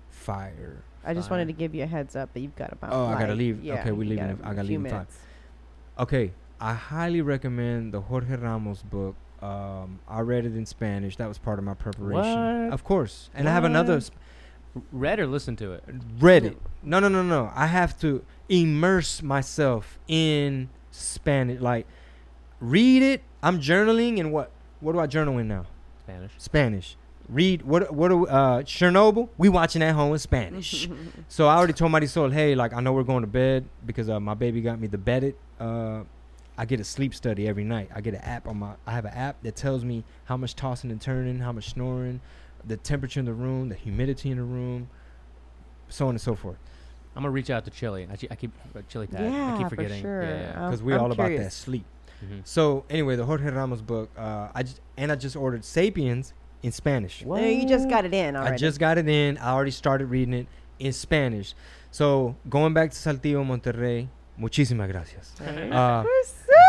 fire. 0.09 0.83
I 1.03 1.13
just 1.13 1.29
Fine. 1.29 1.39
wanted 1.39 1.47
to 1.53 1.57
give 1.59 1.73
you 1.73 1.83
a 1.83 1.87
heads 1.87 2.15
up 2.15 2.31
that 2.33 2.39
you've 2.39 2.55
got 2.55 2.71
about. 2.71 2.93
Oh, 2.93 3.05
I 3.05 3.19
gotta 3.19 3.33
leave. 3.33 3.63
Yeah, 3.63 3.79
Okay, 3.81 3.91
we 3.91 4.05
you 4.05 4.11
leaving 4.11 4.27
got 4.35 4.39
in- 4.39 4.45
I 4.45 4.51
a 4.51 4.55
gotta 4.55 4.67
few 4.67 4.77
leave 4.77 4.85
in 4.85 4.91
five. 4.91 5.07
Okay, 5.99 6.31
I 6.59 6.73
highly 6.75 7.21
recommend 7.21 7.93
the 7.93 8.01
Jorge 8.01 8.35
Ramos 8.35 8.83
book. 8.83 9.15
Um, 9.41 9.99
I 10.07 10.21
read 10.21 10.45
it 10.45 10.55
in 10.55 10.65
Spanish. 10.65 11.15
That 11.17 11.27
was 11.27 11.37
part 11.37 11.57
of 11.57 11.65
my 11.65 11.73
preparation. 11.73 12.65
What? 12.65 12.73
Of 12.73 12.83
course, 12.83 13.29
and 13.33 13.49
I 13.49 13.51
have 13.53 13.63
another 13.63 13.99
sp- 14.01 14.15
Read 14.91 15.19
or 15.19 15.27
listen 15.27 15.55
to 15.57 15.73
it? 15.73 15.83
read 16.19 16.45
it. 16.45 16.57
No, 16.81 16.99
no, 16.99 17.09
no, 17.09 17.21
no. 17.23 17.51
I 17.53 17.67
have 17.67 17.99
to 18.01 18.23
immerse 18.47 19.21
myself 19.21 19.99
in 20.07 20.69
Spanish. 20.91 21.59
Like, 21.59 21.87
read 22.61 23.03
it. 23.03 23.21
I'm 23.43 23.59
journaling 23.59 24.19
and 24.19 24.31
what? 24.31 24.51
What 24.79 24.93
do 24.93 24.99
I 24.99 25.07
journal 25.07 25.37
in 25.39 25.47
now? 25.47 25.65
Spanish. 26.03 26.31
Spanish. 26.37 26.95
Read 27.27 27.63
what? 27.63 27.93
What? 27.93 28.07
Do, 28.09 28.27
uh, 28.27 28.61
Chernobyl. 28.61 29.29
We 29.37 29.49
watching 29.49 29.81
at 29.81 29.93
home 29.93 30.13
in 30.13 30.19
Spanish. 30.19 30.87
so 31.27 31.47
I 31.47 31.55
already 31.57 31.73
told 31.73 31.91
Marisol, 31.91 32.31
hey, 32.31 32.55
like 32.55 32.73
I 32.73 32.79
know 32.79 32.93
we're 32.93 33.03
going 33.03 33.21
to 33.21 33.27
bed 33.27 33.65
because 33.85 34.09
uh, 34.09 34.19
my 34.19 34.35
baby 34.35 34.61
got 34.61 34.79
me 34.79 34.87
the 34.87 34.97
bedded. 34.97 35.35
Uh, 35.59 36.03
I 36.57 36.65
get 36.65 36.79
a 36.79 36.83
sleep 36.83 37.13
study 37.15 37.47
every 37.47 37.63
night. 37.63 37.89
I 37.95 38.01
get 38.01 38.13
an 38.13 38.21
app 38.21 38.47
on 38.47 38.57
my. 38.57 38.73
I 38.85 38.91
have 38.91 39.05
an 39.05 39.13
app 39.13 39.41
that 39.43 39.55
tells 39.55 39.83
me 39.85 40.03
how 40.25 40.37
much 40.37 40.55
tossing 40.55 40.91
and 40.91 41.01
turning, 41.01 41.39
how 41.39 41.51
much 41.51 41.69
snoring, 41.69 42.21
the 42.65 42.77
temperature 42.77 43.19
in 43.19 43.25
the 43.25 43.33
room, 43.33 43.69
the 43.69 43.75
humidity 43.75 44.29
in 44.31 44.37
the 44.37 44.43
room, 44.43 44.89
so 45.89 46.05
on 46.05 46.11
and 46.11 46.21
so 46.21 46.35
forth. 46.35 46.57
I'm 47.15 47.23
gonna 47.23 47.31
reach 47.31 47.49
out 47.49 47.65
to 47.65 47.71
Chili. 47.71 48.07
I, 48.09 48.17
I 48.31 48.35
keep 48.35 48.51
uh, 48.75 48.81
Chili 48.87 49.07
Pad. 49.07 49.21
I 49.21 49.25
Yeah, 49.25 49.57
keep 49.57 49.69
for 49.69 49.75
forgetting. 49.75 50.01
sure. 50.01 50.23
Yeah, 50.23 50.39
yeah. 50.41 50.65
Because 50.69 50.83
we're 50.83 50.95
I'm 50.95 51.01
all 51.01 51.11
about 51.11 51.23
that 51.23 51.29
curious. 51.29 51.53
sleep. 51.55 51.85
Mhm. 52.23 52.41
So 52.45 52.85
anyway, 52.89 53.15
the 53.15 53.25
Jorge 53.25 53.49
Ramos 53.49 53.81
book, 53.81 54.09
uh, 54.17 54.49
I 54.53 54.63
just 54.63 54.79
and 54.97 55.11
I 55.11 55.15
just 55.15 55.35
ordered 55.35 55.65
*Sapiens* 55.65 56.33
in 56.61 56.71
Spanish. 56.71 57.25
No, 57.25 57.35
you 57.37 57.65
just 57.67 57.89
got 57.89 58.05
it 58.05 58.13
in 58.13 58.35
already. 58.35 58.53
I 58.53 58.57
just 58.57 58.79
got 58.79 58.97
it 58.97 59.07
in. 59.09 59.37
I 59.39 59.51
already 59.51 59.71
started 59.71 60.05
reading 60.07 60.33
it 60.35 60.47
in 60.79 60.93
Spanish. 60.93 61.53
So 61.89 62.35
going 62.49 62.73
back 62.73 62.91
to 62.91 62.97
Saltillo, 62.97 63.43
Monterrey, 63.45 64.07
muchísimas 64.41 64.87
gracias. 64.87 65.33
Uh, 65.39 66.03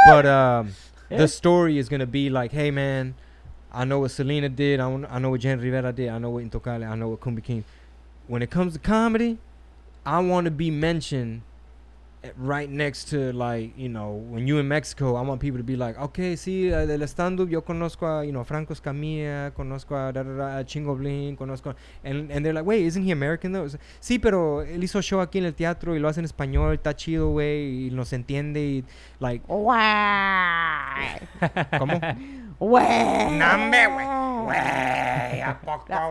but 0.06 0.26
um, 0.26 0.74
the 1.08 1.26
story 1.26 1.78
is 1.78 1.88
gonna 1.88 2.06
be 2.06 2.28
like, 2.28 2.52
hey 2.52 2.70
man, 2.70 3.14
I 3.72 3.84
know 3.84 4.00
what 4.00 4.10
Selena 4.10 4.48
did. 4.48 4.78
I, 4.78 4.86
I 4.86 5.18
know 5.18 5.30
what 5.30 5.40
Jenni 5.40 5.62
Rivera 5.62 5.92
did. 5.92 6.10
I 6.10 6.18
know 6.18 6.30
what 6.30 6.44
Intocable. 6.44 6.88
I 6.88 6.94
know 6.94 7.08
what 7.08 7.20
Kumbia 7.20 7.42
King. 7.42 7.64
When 8.28 8.42
it 8.42 8.50
comes 8.50 8.74
to 8.74 8.78
comedy, 8.78 9.38
I 10.04 10.20
want 10.20 10.44
to 10.44 10.50
be 10.50 10.70
mentioned 10.70 11.42
right 12.36 12.70
next 12.70 13.08
to 13.10 13.32
like 13.32 13.72
you 13.76 13.88
know 13.88 14.12
when 14.30 14.46
you 14.46 14.58
in 14.58 14.68
Mexico. 14.68 15.16
I 15.16 15.22
want 15.22 15.40
people 15.40 15.58
to 15.58 15.64
be 15.64 15.76
like, 15.76 15.98
okay, 15.98 16.34
sí, 16.34 16.72
uh, 16.72 16.86
del 16.86 17.06
stand 17.08 17.40
up 17.40 17.50
yo 17.50 17.62
conozco 17.62 18.06
a 18.06 18.24
you 18.24 18.32
know 18.32 18.44
Franco 18.44 18.74
Escamilla, 18.74 19.52
conozco 19.54 19.96
a, 19.96 20.12
da, 20.12 20.22
da, 20.22 20.36
da, 20.36 20.58
a 20.58 20.64
Chingo 20.64 20.96
Bling, 20.96 21.36
conozco, 21.36 21.70
a-" 21.70 21.76
and 22.04 22.30
and 22.30 22.44
they're 22.44 22.52
like, 22.52 22.66
wait, 22.66 22.82
isn't 22.82 23.02
he 23.02 23.10
American 23.10 23.52
though? 23.52 23.66
Sí, 24.00 24.18
pero 24.18 24.62
él 24.62 24.82
hizo 24.82 25.00
show 25.02 25.20
aquí 25.20 25.38
en 25.38 25.46
el 25.46 25.54
teatro 25.54 25.96
y 25.96 25.98
lo 25.98 26.08
hace 26.08 26.20
en 26.20 26.26
español, 26.26 26.74
está 26.74 26.94
chido, 26.94 27.30
güey, 27.30 27.86
y 27.86 27.90
nos 27.90 28.12
entiende 28.12 28.60
y 28.60 28.84
like, 29.20 29.44
Why? 32.62 33.28
¿cómo? 33.42 34.46
Why? 34.46 35.56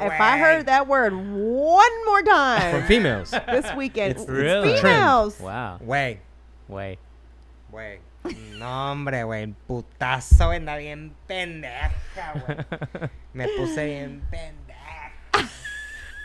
If 0.06 0.20
I 0.20 0.38
heard 0.38 0.66
that 0.66 0.88
word 0.88 1.14
one 1.14 2.06
more 2.06 2.22
time. 2.24 2.72
From 2.72 2.80
time 2.82 2.88
females. 2.88 3.32
this 3.32 3.74
weekend, 3.76 4.12
It's- 4.12 4.24
it's 4.24 4.30
Really? 4.30 4.76
females. 4.76 5.40
Wow. 5.40 5.80
Güey, 5.82 6.18
Way. 6.68 6.98
güey. 7.72 8.00
No, 8.60 8.66
hombre, 8.66 9.24
güey. 9.24 9.54
Putazo 9.68 10.54
anda 10.54 10.78
bien 10.78 11.12
pendeja, 11.30 11.92
güey. 12.36 13.10
Me 13.34 13.48
puse 13.58 13.86
bien 13.86 14.22
pendeja. 14.30 15.48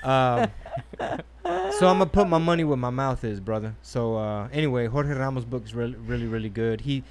Um, 0.03 0.51
so 1.78 1.89
I'm 1.89 1.98
gonna 1.98 2.07
put 2.07 2.28
my 2.28 2.39
money 2.39 2.65
where 2.65 2.77
my 2.77 2.90
mouth 2.90 3.23
is, 3.24 3.40
brother. 3.40 3.74
So 3.82 4.16
uh, 4.16 4.48
anyway, 4.53 4.86
Jorge 4.86 5.12
Ramos' 5.15 5.44
book 5.44 5.65
is 5.65 5.74
really, 5.74 5.94
really, 5.94 6.27
really 6.27 6.48
good. 6.51 6.82
He 6.82 7.03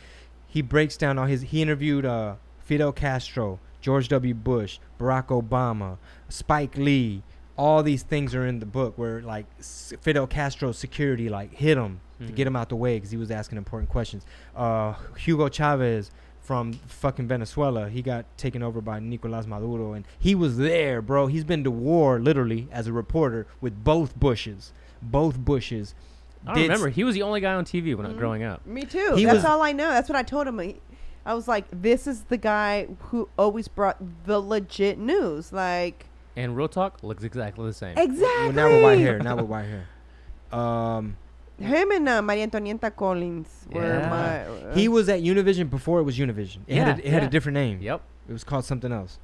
he 0.48 0.62
breaks 0.62 0.96
down 0.98 1.18
all 1.18 1.26
his. 1.26 1.42
He 1.44 1.62
interviewed 1.62 2.06
uh, 2.06 2.36
Fidel 2.66 2.92
Castro, 2.92 3.60
George 3.80 4.08
W. 4.10 4.34
Bush, 4.34 4.80
Barack 5.00 5.28
Obama, 5.28 5.98
Spike 6.30 6.78
Lee. 6.78 7.24
All 7.58 7.84
these 7.84 8.04
things 8.04 8.36
are 8.36 8.46
in 8.46 8.60
the 8.60 8.66
book 8.66 8.98
where 8.98 9.22
like 9.22 9.46
Fidel 9.62 10.28
Castro's 10.28 10.78
security 10.78 11.30
like 11.30 11.54
hit 11.54 11.78
him 11.78 12.02
to 12.20 12.26
Mhm. 12.26 12.36
get 12.36 12.48
him 12.48 12.56
out 12.56 12.70
the 12.70 12.76
way 12.76 12.98
because 12.98 13.12
he 13.12 13.18
was 13.18 13.32
asking 13.32 13.58
important 13.58 13.90
questions. 13.90 14.26
Uh, 14.56 14.94
Hugo 15.18 15.48
Chavez 15.48 16.12
from 16.42 16.74
fucking 16.88 17.28
Venezuela, 17.28 17.88
he 17.90 18.02
got 18.02 18.26
taken 18.38 18.62
over 18.62 18.82
by 18.82 19.00
Nicolas 19.00 19.48
Maduro, 19.48 19.94
and 19.94 20.06
he 20.20 20.36
was 20.36 20.58
there, 20.58 21.02
bro. 21.02 21.28
He's 21.28 21.44
been 21.44 21.64
to 21.64 21.72
war 21.72 22.20
literally 22.20 22.68
as 22.72 22.88
a 22.88 22.94
reporter 22.94 23.48
with 23.62 23.84
both 23.84 24.20
Bushes, 24.20 24.74
both 25.02 25.38
Bushes. 25.40 25.96
I 26.46 26.54
did- 26.54 26.62
remember 26.64 26.90
he 26.90 27.04
was 27.04 27.16
the 27.16 27.24
only 27.24 27.42
guy 27.42 27.54
on 27.56 27.64
TV 27.66 27.96
when 27.96 28.06
I 28.06 28.10
was 28.10 28.18
growing 28.18 28.44
up. 28.44 28.66
Me 28.66 28.84
too. 28.84 29.14
He 29.16 29.26
That's 29.26 29.38
was- 29.38 29.46
all 29.46 29.62
I 29.64 29.72
know. 29.72 29.90
That's 29.90 30.08
what 30.10 30.16
I 30.18 30.22
told 30.24 30.46
him. 30.48 30.60
He- 30.60 30.76
I 31.26 31.34
was 31.34 31.48
like, 31.48 31.66
this 31.72 32.06
is 32.08 32.24
the 32.24 32.38
guy 32.38 32.88
who 33.10 33.30
always 33.38 33.68
brought 33.68 33.98
the 34.26 34.40
legit 34.40 34.98
news. 35.00 35.52
Like, 35.52 36.06
And 36.36 36.56
Real 36.56 36.68
Talk 36.68 37.02
looks 37.04 37.24
exactly 37.24 37.66
the 37.66 37.74
same. 37.74 37.98
exactly. 37.98 38.46
Well, 38.46 38.52
now 38.54 38.68
with 38.72 38.84
white 38.84 39.00
hair. 39.00 39.20
Now 39.20 39.36
with 39.42 39.46
white 39.46 39.66
hair. 39.66 39.88
Um, 40.52 41.18
Him 41.60 41.92
and 41.92 42.08
uh, 42.10 42.22
Maria 42.22 42.48
Antonieta 42.48 42.96
Collins 42.96 43.66
were 43.72 43.82
Yeah. 44.00 44.10
my. 44.10 44.46
Uh, 44.46 44.76
he 44.76 44.88
was 44.88 45.10
at 45.10 45.22
Univision 45.22 45.70
before 45.70 46.00
it 46.00 46.04
was 46.04 46.18
Univision. 46.18 46.60
It 46.68 46.78
had 46.78 47.00
Yeah, 47.00 47.04
a, 47.04 47.08
it 47.08 47.12
had 47.14 47.22
yeah. 47.24 47.28
a 47.28 47.32
different 47.32 47.54
name. 47.56 47.80
Yep. 47.82 48.02
It 48.30 48.34
was 48.34 48.44
called 48.44 48.66
something 48.66 48.92
else. 48.92 49.18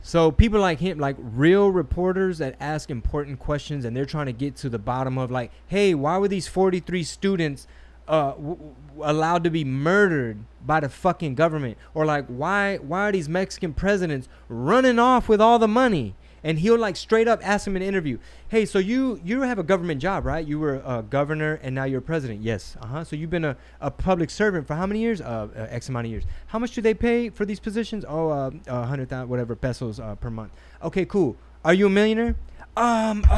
So 0.00 0.30
people 0.30 0.60
like 0.60 0.78
him, 0.78 0.98
like 0.98 1.16
real 1.18 1.70
reporters 1.70 2.38
that 2.38 2.54
ask 2.60 2.88
important 2.88 3.40
questions, 3.40 3.84
and 3.84 3.96
they're 3.96 4.06
trying 4.06 4.26
to 4.26 4.32
get 4.32 4.54
to 4.56 4.68
the 4.68 4.78
bottom 4.78 5.18
of 5.18 5.30
like, 5.30 5.50
hey, 5.66 5.92
why 5.94 6.16
were 6.18 6.28
these 6.28 6.46
43 6.46 7.02
students 7.02 7.66
uh, 8.08 8.32
w- 8.32 8.58
allowed 9.02 9.44
to 9.44 9.50
be 9.50 9.64
murdered 9.64 10.38
by 10.66 10.80
the 10.80 10.88
fucking 10.88 11.34
government, 11.34 11.78
or 11.94 12.04
like 12.04 12.26
why 12.26 12.76
why 12.78 13.08
are 13.08 13.12
these 13.12 13.28
Mexican 13.28 13.72
presidents 13.72 14.28
running 14.48 14.98
off 14.98 15.28
with 15.28 15.40
all 15.40 15.58
the 15.58 15.68
money? 15.68 16.14
And 16.44 16.60
he'll 16.60 16.78
like 16.78 16.94
straight 16.94 17.26
up 17.26 17.40
ask 17.42 17.66
him 17.66 17.74
in 17.74 17.82
an 17.82 17.88
interview, 17.88 18.18
hey, 18.48 18.64
so 18.64 18.78
you 18.78 19.20
you 19.24 19.42
have 19.42 19.58
a 19.58 19.64
government 19.64 20.00
job, 20.00 20.24
right? 20.24 20.46
You 20.46 20.60
were 20.60 20.76
a 20.86 21.02
governor 21.02 21.58
and 21.62 21.74
now 21.74 21.82
you're 21.84 21.98
a 21.98 22.02
president. 22.02 22.42
Yes. 22.42 22.76
Uh 22.80 22.86
huh. 22.86 23.04
So 23.04 23.16
you've 23.16 23.28
been 23.30 23.44
a, 23.44 23.56
a 23.80 23.90
public 23.90 24.30
servant 24.30 24.66
for 24.66 24.74
how 24.74 24.86
many 24.86 25.00
years? 25.00 25.20
Uh, 25.20 25.48
uh, 25.54 25.66
X 25.68 25.88
amount 25.88 26.06
of 26.06 26.12
years. 26.12 26.24
How 26.46 26.60
much 26.60 26.74
do 26.74 26.80
they 26.80 26.94
pay 26.94 27.28
for 27.28 27.44
these 27.44 27.58
positions? 27.58 28.04
Oh, 28.08 28.28
uh, 28.30 28.50
a 28.68 28.86
hundred 28.86 29.08
thousand, 29.08 29.28
whatever 29.28 29.56
pesos 29.56 29.98
uh, 29.98 30.14
per 30.14 30.30
month. 30.30 30.52
Okay, 30.82 31.04
cool. 31.04 31.36
Are 31.64 31.74
you 31.74 31.86
a 31.86 31.90
millionaire? 31.90 32.36
Um, 32.78 33.24
uh, 33.28 33.32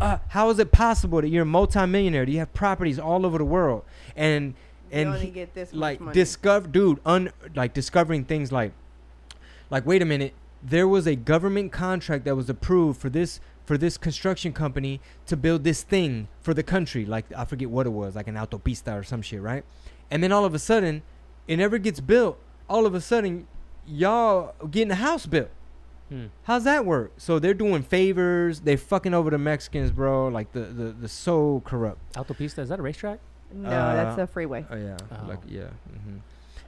uh, 0.00 0.18
how 0.28 0.50
is 0.50 0.60
it 0.60 0.70
possible 0.70 1.20
that 1.20 1.28
you're 1.28 1.42
a 1.42 1.46
multimillionaire? 1.46 2.24
Do 2.24 2.32
you 2.32 2.38
have 2.38 2.54
properties 2.54 2.98
all 2.98 3.26
over 3.26 3.38
the 3.38 3.44
world? 3.44 3.82
And 4.14 4.54
you 4.90 4.98
and 4.98 5.08
only 5.08 5.26
he- 5.26 5.30
get 5.32 5.52
this 5.52 5.72
much 5.72 5.80
like 5.80 6.00
money. 6.00 6.14
discover, 6.14 6.68
dude, 6.68 7.00
un 7.04 7.32
like 7.56 7.74
discovering 7.74 8.24
things 8.24 8.52
like, 8.52 8.72
like 9.68 9.84
wait 9.84 10.00
a 10.00 10.04
minute, 10.04 10.32
there 10.62 10.86
was 10.86 11.08
a 11.08 11.16
government 11.16 11.72
contract 11.72 12.24
that 12.24 12.36
was 12.36 12.48
approved 12.48 13.00
for 13.00 13.10
this 13.10 13.40
for 13.66 13.76
this 13.76 13.96
construction 13.98 14.52
company 14.52 15.00
to 15.26 15.36
build 15.36 15.64
this 15.64 15.82
thing 15.82 16.28
for 16.40 16.54
the 16.54 16.62
country. 16.62 17.04
Like 17.04 17.24
I 17.36 17.44
forget 17.44 17.70
what 17.70 17.86
it 17.86 17.90
was, 17.90 18.14
like 18.14 18.28
an 18.28 18.36
autopista 18.36 19.00
or 19.00 19.02
some 19.02 19.22
shit, 19.22 19.42
right? 19.42 19.64
And 20.08 20.22
then 20.22 20.30
all 20.30 20.44
of 20.44 20.54
a 20.54 20.58
sudden, 20.60 21.02
it 21.48 21.56
never 21.56 21.78
gets 21.78 21.98
built. 21.98 22.38
All 22.68 22.86
of 22.86 22.94
a 22.94 23.00
sudden, 23.00 23.48
y'all 23.86 24.54
getting 24.70 24.92
a 24.92 24.96
house 24.96 25.26
built. 25.26 25.50
Hmm. 26.10 26.26
How's 26.44 26.64
that 26.64 26.84
work? 26.84 27.12
So 27.16 27.38
they're 27.38 27.54
doing 27.54 27.82
favors. 27.82 28.60
They 28.60 28.76
fucking 28.76 29.14
over 29.14 29.30
the 29.30 29.38
Mexicans, 29.38 29.90
bro. 29.90 30.28
Like 30.28 30.52
the 30.52 30.60
the, 30.60 30.84
the 30.92 31.08
so 31.08 31.62
corrupt. 31.64 32.14
Autopista, 32.14 32.58
is 32.58 32.68
that 32.68 32.78
a 32.78 32.82
racetrack? 32.82 33.20
no, 33.52 33.68
uh, 33.68 33.94
that's 33.94 34.18
a 34.18 34.26
freeway. 34.26 34.66
Oh 34.70 34.76
yeah, 34.76 34.96
Oh. 35.12 35.28
like 35.28 35.38
yeah. 35.46 35.68
hmm 36.06 36.16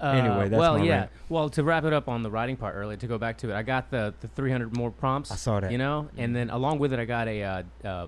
Uh, 0.00 0.06
Anyway, 0.12 0.48
that's 0.48 0.58
well, 0.60 0.78
my 0.78 0.84
yeah. 0.84 0.96
rant. 0.98 1.10
Well, 1.28 1.48
to 1.50 1.64
wrap 1.64 1.84
it 1.84 1.92
up 1.92 2.06
on 2.08 2.22
the 2.22 2.30
writing 2.30 2.56
part 2.56 2.74
earlier, 2.76 2.96
to 2.98 3.06
go 3.06 3.18
back 3.18 3.38
to 3.38 3.50
it, 3.50 3.54
I 3.56 3.62
got 3.62 3.90
the 3.90 4.14
the 4.20 4.28
300 4.28 4.76
more 4.76 4.90
prompts. 4.90 5.30
I 5.32 5.36
saw 5.36 5.60
that. 5.60 5.70
You 5.72 5.78
know, 5.78 6.08
and 6.16 6.34
then 6.36 6.50
along 6.50 6.78
with 6.78 6.92
it, 6.92 6.98
I 6.98 7.04
got 7.04 7.28
a 7.28 7.42
uh, 7.42 7.62
uh, 7.84 8.06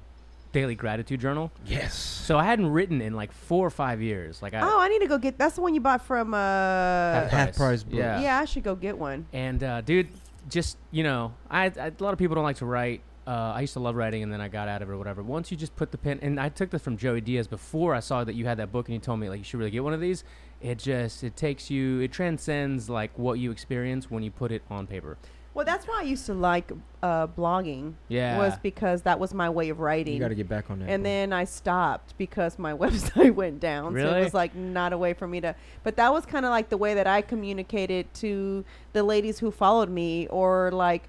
daily 0.53 0.75
gratitude 0.75 1.21
journal. 1.21 1.51
Yes. 1.67 1.95
So 1.95 2.39
I 2.39 2.45
hadn't 2.45 2.71
written 2.71 3.01
in 3.01 3.15
like 3.15 3.33
four 3.33 3.67
or 3.67 3.71
five 3.71 4.01
years. 4.01 4.41
Like 4.43 4.55
I, 4.55 4.61
oh, 4.63 4.79
I 4.81 4.89
need 4.89 5.01
to 5.01 5.09
go 5.09 5.19
get. 5.19 5.39
That's 5.39 5.57
the 5.57 5.63
one 5.63 5.75
you 5.75 5.81
bought 5.81 6.05
from. 6.05 6.33
Uh, 6.35 6.39
Half 6.39 7.31
Half 7.31 7.57
price 7.57 7.83
book. 7.83 7.95
Yeah. 7.95 8.21
yeah, 8.21 8.39
I 8.39 8.45
should 8.45 8.63
go 8.65 8.75
get 8.75 8.97
one. 8.99 9.27
And 9.33 9.63
uh, 9.65 9.81
dude, 9.81 10.09
just 10.49 10.79
you 10.91 11.03
know, 11.03 11.35
I, 11.51 11.67
I 11.67 11.87
a 11.87 11.93
lot 12.01 12.13
of 12.13 12.19
people 12.19 12.35
don't 12.35 12.45
like 12.45 12.57
to 12.57 12.67
write. 12.67 13.03
Uh, 13.27 13.53
I 13.55 13.61
used 13.61 13.75
to 13.75 13.81
love 13.81 13.95
writing, 13.95 14.23
and 14.23 14.33
then 14.33 14.41
I 14.41 14.49
got 14.49 14.69
out 14.69 14.81
of 14.81 14.89
it 14.89 14.93
or 14.93 14.97
whatever. 14.97 15.23
Once 15.23 15.51
you 15.51 15.57
just 15.57 15.77
put 15.77 15.93
the 15.93 15.99
pen, 15.99 16.19
and 16.23 16.41
I 16.41 16.49
took 16.49 16.71
this 16.71 16.81
from 16.81 16.97
Joey 16.97 17.21
Diaz 17.21 17.47
before 17.47 17.95
I 17.95 18.01
saw 18.01 18.25
that 18.25 18.35
you 18.35 18.47
had 18.47 18.59
that 18.59 18.73
book, 18.73 18.89
and 18.89 18.95
you 18.95 19.01
told 19.01 19.21
me 19.21 19.29
like 19.29 19.39
you 19.39 19.45
should 19.45 19.59
really 19.59 19.71
get 19.71 19.85
one 19.85 19.93
of 19.93 20.01
these. 20.01 20.25
It 20.61 20.79
just 20.79 21.23
it 21.23 21.37
takes 21.37 21.71
you, 21.71 22.01
it 22.01 22.11
transcends 22.11 22.89
like 22.89 23.17
what 23.19 23.39
you 23.39 23.51
experience 23.51 24.11
when 24.11 24.23
you 24.23 24.31
put 24.31 24.51
it 24.51 24.63
on 24.71 24.87
paper. 24.87 25.19
Well, 25.59 25.65
that's 25.65 25.89
why 25.89 25.99
I 25.99 26.03
used 26.03 26.25
to 26.27 26.35
like 26.35 26.71
uh, 27.03 27.27
blogging. 27.27 27.95
Yeah. 28.07 28.39
Was 28.39 28.57
because 28.63 29.03
that 29.03 29.19
was 29.19 29.35
my 29.35 29.51
way 29.51 29.71
of 29.71 29.81
writing. 29.81 30.15
You 30.15 30.21
got 30.21 30.29
to 30.29 30.37
get 30.37 30.49
back 30.49 30.71
on 30.71 30.79
that. 30.79 30.89
and 30.89 31.03
bro. 31.03 31.11
then 31.11 31.33
I 31.33 31.47
stopped 31.47 32.17
because 32.17 32.61
my 32.61 32.73
website 32.85 33.35
went 33.35 33.59
down. 33.59 33.91
So 33.91 33.95
Really? 33.97 34.21
it 34.21 34.23
was 34.23 34.35
like 34.35 34.55
not 34.55 34.93
a 34.93 34.99
way 34.99 35.15
for 35.15 35.27
me 35.27 35.41
to. 35.41 35.57
But 35.83 35.97
that 35.97 36.13
was 36.13 36.25
kind 36.25 36.47
of 36.47 36.51
like 36.51 36.69
the 36.69 36.77
way 36.77 36.95
that 36.95 37.09
I 37.09 37.23
communicated 37.23 38.15
to 38.15 38.65
the 38.93 39.03
ladies 39.03 39.41
who 39.41 39.51
followed 39.51 39.91
me, 39.91 40.29
or 40.29 40.71
like, 40.71 41.09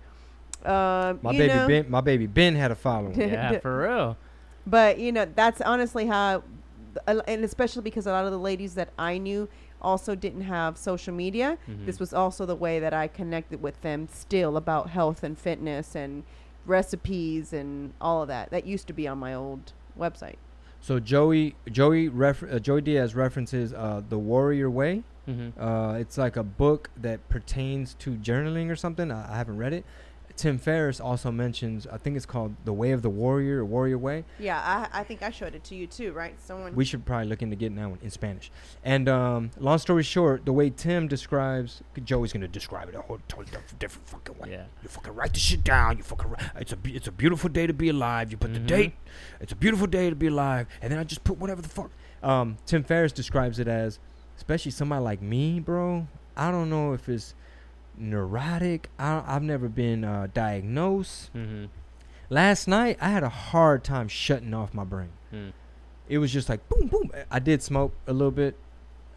uh, 0.66 1.14
my 1.22 1.32
baby 1.32 1.54
know, 1.54 1.68
Ben, 1.68 1.86
my 1.88 2.02
baby 2.02 2.26
Ben 2.26 2.56
had 2.56 2.72
a 2.72 2.76
following. 2.76 3.22
yeah, 3.22 3.60
for 3.60 3.84
real. 3.84 4.18
But 4.66 4.98
you 4.98 5.12
know, 5.12 5.28
that's 5.36 5.62
honestly 5.62 6.08
how, 6.08 6.42
and 7.06 7.46
especially 7.46 7.84
because 7.84 8.08
a 8.08 8.12
lot 8.12 8.26
of 8.26 8.32
the 8.32 8.40
ladies 8.40 8.74
that 8.74 8.90
I 8.98 9.20
knew 9.20 9.48
also 9.82 10.16
didn't 10.16 10.42
have 10.42 10.78
social 10.78 11.14
media. 11.14 11.58
Mhm. 11.68 11.86
This 11.86 12.00
was 12.00 12.14
also 12.14 12.46
the 12.46 12.56
way 12.56 12.80
that 12.80 12.94
I 12.94 13.08
connected 13.08 13.62
with 13.62 13.82
them 13.82 14.08
still 14.12 14.58
about 14.58 14.90
health 14.90 15.24
and 15.24 15.38
fitness 15.38 15.96
and 15.96 16.24
recipes 16.66 17.54
and 17.54 17.94
all 18.00 18.22
of 18.22 18.28
that. 18.28 18.50
That 18.52 18.66
used 18.66 18.88
to 18.88 18.94
be 18.94 19.08
on 19.08 19.18
my 19.18 19.34
old 19.34 19.74
website. 19.98 20.36
So 20.82 21.00
Joey 21.00 21.56
Joey 21.70 22.08
refer, 22.08 22.50
uh, 22.50 22.60
Joey 22.60 22.82
Diaz 22.82 23.16
references 23.16 23.74
uh, 23.74 24.02
the 24.08 24.18
Warrior 24.18 24.70
Way. 24.70 25.04
Mm-hmm. 25.28 25.62
Uh, 25.62 25.94
it's 25.96 26.18
like 26.18 26.38
a 26.38 26.44
book 26.44 26.90
that 26.98 27.28
pertains 27.30 27.94
to 27.96 28.12
journaling 28.16 28.70
or 28.72 28.76
something. 28.76 29.12
I, 29.12 29.34
I 29.34 29.38
haven't 29.38 29.58
read 29.58 29.74
it. 29.74 29.86
Tim 30.40 30.58
Ferriss 30.58 31.02
also 31.02 31.32
mentions, 31.34 31.86
I 31.86 31.98
think 31.98 32.16
it's 32.16 32.26
called 32.26 32.56
The 32.64 32.72
Way 32.72 32.92
of 32.92 33.02
the 33.02 33.10
Warrior 33.10 33.60
or 33.60 33.66
Warrior 33.66 33.98
Way. 33.98 34.24
Yeah, 34.40 34.58
I, 34.94 35.02
I 35.02 35.04
think 35.04 35.22
I 35.22 35.32
showed 35.32 35.54
it 35.54 35.66
to 35.66 35.76
you 35.76 35.86
too, 35.86 36.14
right? 36.14 36.34
Someone. 36.42 36.74
We 36.76 36.86
should 36.86 37.04
probably 37.06 37.28
look 37.28 37.42
into 37.42 37.58
getting 37.58 37.76
that 37.76 37.90
one 37.90 38.00
in 38.02 38.10
Spanish. 38.10 38.50
And 38.82 39.10
um, 39.10 39.52
long 39.60 39.80
story 39.80 40.02
short, 40.04 40.46
the 40.46 40.54
way 40.54 40.70
Tim 40.70 41.10
describes, 41.10 41.84
Joey's 42.06 42.32
gonna 42.32 42.48
describe 42.48 42.88
it 42.88 42.96
a 42.96 43.02
whole 43.02 43.20
totally 43.28 43.48
different, 43.48 43.80
different 43.80 44.08
fucking 44.08 44.38
way. 44.40 44.52
Yeah. 44.52 44.64
You 44.82 44.88
fucking 44.88 45.14
write 45.14 45.34
the 45.34 45.40
shit 45.42 45.62
down. 45.66 45.98
You 45.98 46.04
fucking. 46.04 46.30
Write, 46.32 46.42
it's 46.56 46.72
a 46.72 46.78
it's 46.86 47.08
a 47.10 47.12
beautiful 47.12 47.50
day 47.50 47.68
to 47.68 47.74
be 47.74 47.90
alive. 47.90 48.32
You 48.32 48.38
put 48.38 48.54
the 48.54 48.62
Mhm. 48.62 48.68
date. 48.68 48.94
It's 49.42 49.52
a 49.52 49.58
beautiful 49.58 49.88
day 49.88 50.10
to 50.10 50.16
be 50.16 50.28
alive. 50.28 50.68
And 50.82 50.90
then 50.90 51.00
I 51.00 51.04
just 51.04 51.26
put 51.26 51.38
whatever 51.38 51.62
the 51.62 51.68
fuck. 51.68 51.92
Um, 52.24 52.56
Tim 52.66 52.84
Ferriss 52.86 53.12
describes 53.12 53.60
it 53.60 53.68
as, 53.68 54.00
especially 54.38 54.72
somebody 54.72 55.04
like 55.04 55.22
me, 55.22 55.60
bro. 55.60 56.08
I 56.38 56.50
don't 56.50 56.70
know 56.70 56.94
if 56.94 57.10
it's 57.10 57.36
neurotic. 58.00 58.90
I, 58.98 59.24
I've 59.26 59.44
never 59.44 59.68
been 59.70 60.04
uh, 60.04 60.28
diagnosed. 60.34 61.34
Mm-hmm. 61.34 61.66
Last 62.30 62.68
night 62.68 62.98
I 63.02 63.10
had 63.10 63.24
a 63.24 63.30
hard 63.30 63.84
time 63.84 64.08
shutting 64.08 64.54
off 64.54 64.74
my 64.74 64.84
brain. 64.84 65.10
Mm. 65.34 65.54
It 66.08 66.18
was 66.20 66.32
just 66.32 66.50
like 66.50 66.68
boom, 66.70 66.88
boom. 66.88 67.12
I 67.30 67.40
did 67.40 67.62
smoke 67.62 67.94
a 68.08 68.14
little 68.14 68.32
bit. 68.32 68.56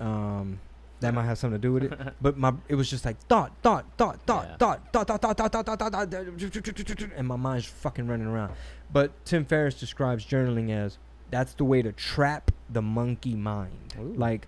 Um, 0.01 0.61
that 1.01 1.13
might 1.15 1.25
have 1.25 1.37
something 1.37 1.61
to 1.61 1.63
do 1.63 1.73
with 1.73 1.85
it. 1.85 2.15
But 2.21 2.37
my 2.39 2.55
it 2.69 2.75
was 2.75 2.89
just 2.89 3.05
like 3.05 3.19
thought, 3.27 3.53
thought, 3.63 3.85
thought, 3.97 4.21
thought, 4.27 4.47
Yeah. 4.51 4.57
thought, 4.57 4.93
thought, 4.93 5.07
thought, 5.09 5.21
thought, 5.21 5.37
thought, 5.37 5.53
thought, 5.53 5.79
thought, 5.79 5.93
thought, 5.93 6.87
thought, 6.89 7.11
and 7.17 7.27
my 7.27 7.37
mind's 7.37 7.67
fucking 7.67 8.07
running 8.07 8.27
around. 8.27 8.53
But 8.93 9.25
Tim 9.25 9.45
Ferriss 9.45 9.75
describes 9.79 10.25
journaling 10.25 10.71
as 10.71 10.99
that's 11.31 11.55
the 11.55 11.65
way 11.65 11.83
to 11.83 11.93
trap 11.93 12.51
the 12.71 12.83
monkey 12.83 13.35
mind. 13.35 13.95
Ooh. 13.99 14.15
Like 14.17 14.47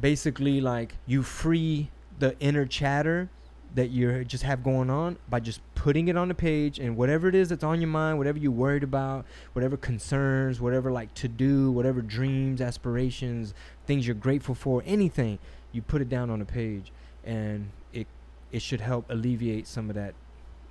basically 0.00 0.60
like 0.60 0.94
you 1.06 1.22
free 1.22 1.90
the 2.18 2.38
inner 2.40 2.66
chatter 2.66 3.30
that 3.76 3.90
you 3.90 4.24
just 4.24 4.42
have 4.42 4.64
going 4.64 4.88
on 4.90 5.18
by 5.28 5.38
just 5.38 5.60
putting 5.74 6.08
it 6.08 6.16
on 6.16 6.28
the 6.28 6.34
page 6.34 6.78
and 6.78 6.96
whatever 6.96 7.28
it 7.28 7.34
is 7.34 7.50
that's 7.50 7.62
on 7.62 7.78
your 7.80 7.90
mind, 7.90 8.16
whatever 8.16 8.38
you're 8.38 8.50
worried 8.50 8.82
about, 8.82 9.26
whatever 9.52 9.76
concerns, 9.76 10.60
whatever 10.62 10.90
like 10.90 11.12
to 11.12 11.28
do, 11.28 11.70
whatever 11.70 12.00
dreams, 12.00 12.62
aspirations, 12.62 13.52
things 13.86 14.06
you're 14.06 14.14
grateful 14.16 14.54
for, 14.54 14.82
anything, 14.86 15.38
you 15.72 15.82
put 15.82 16.00
it 16.00 16.08
down 16.08 16.30
on 16.30 16.40
a 16.40 16.44
page 16.46 16.90
and 17.22 17.68
it 17.92 18.06
it 18.50 18.62
should 18.62 18.80
help 18.80 19.04
alleviate 19.10 19.66
some 19.66 19.90
of 19.90 19.94
that 19.94 20.14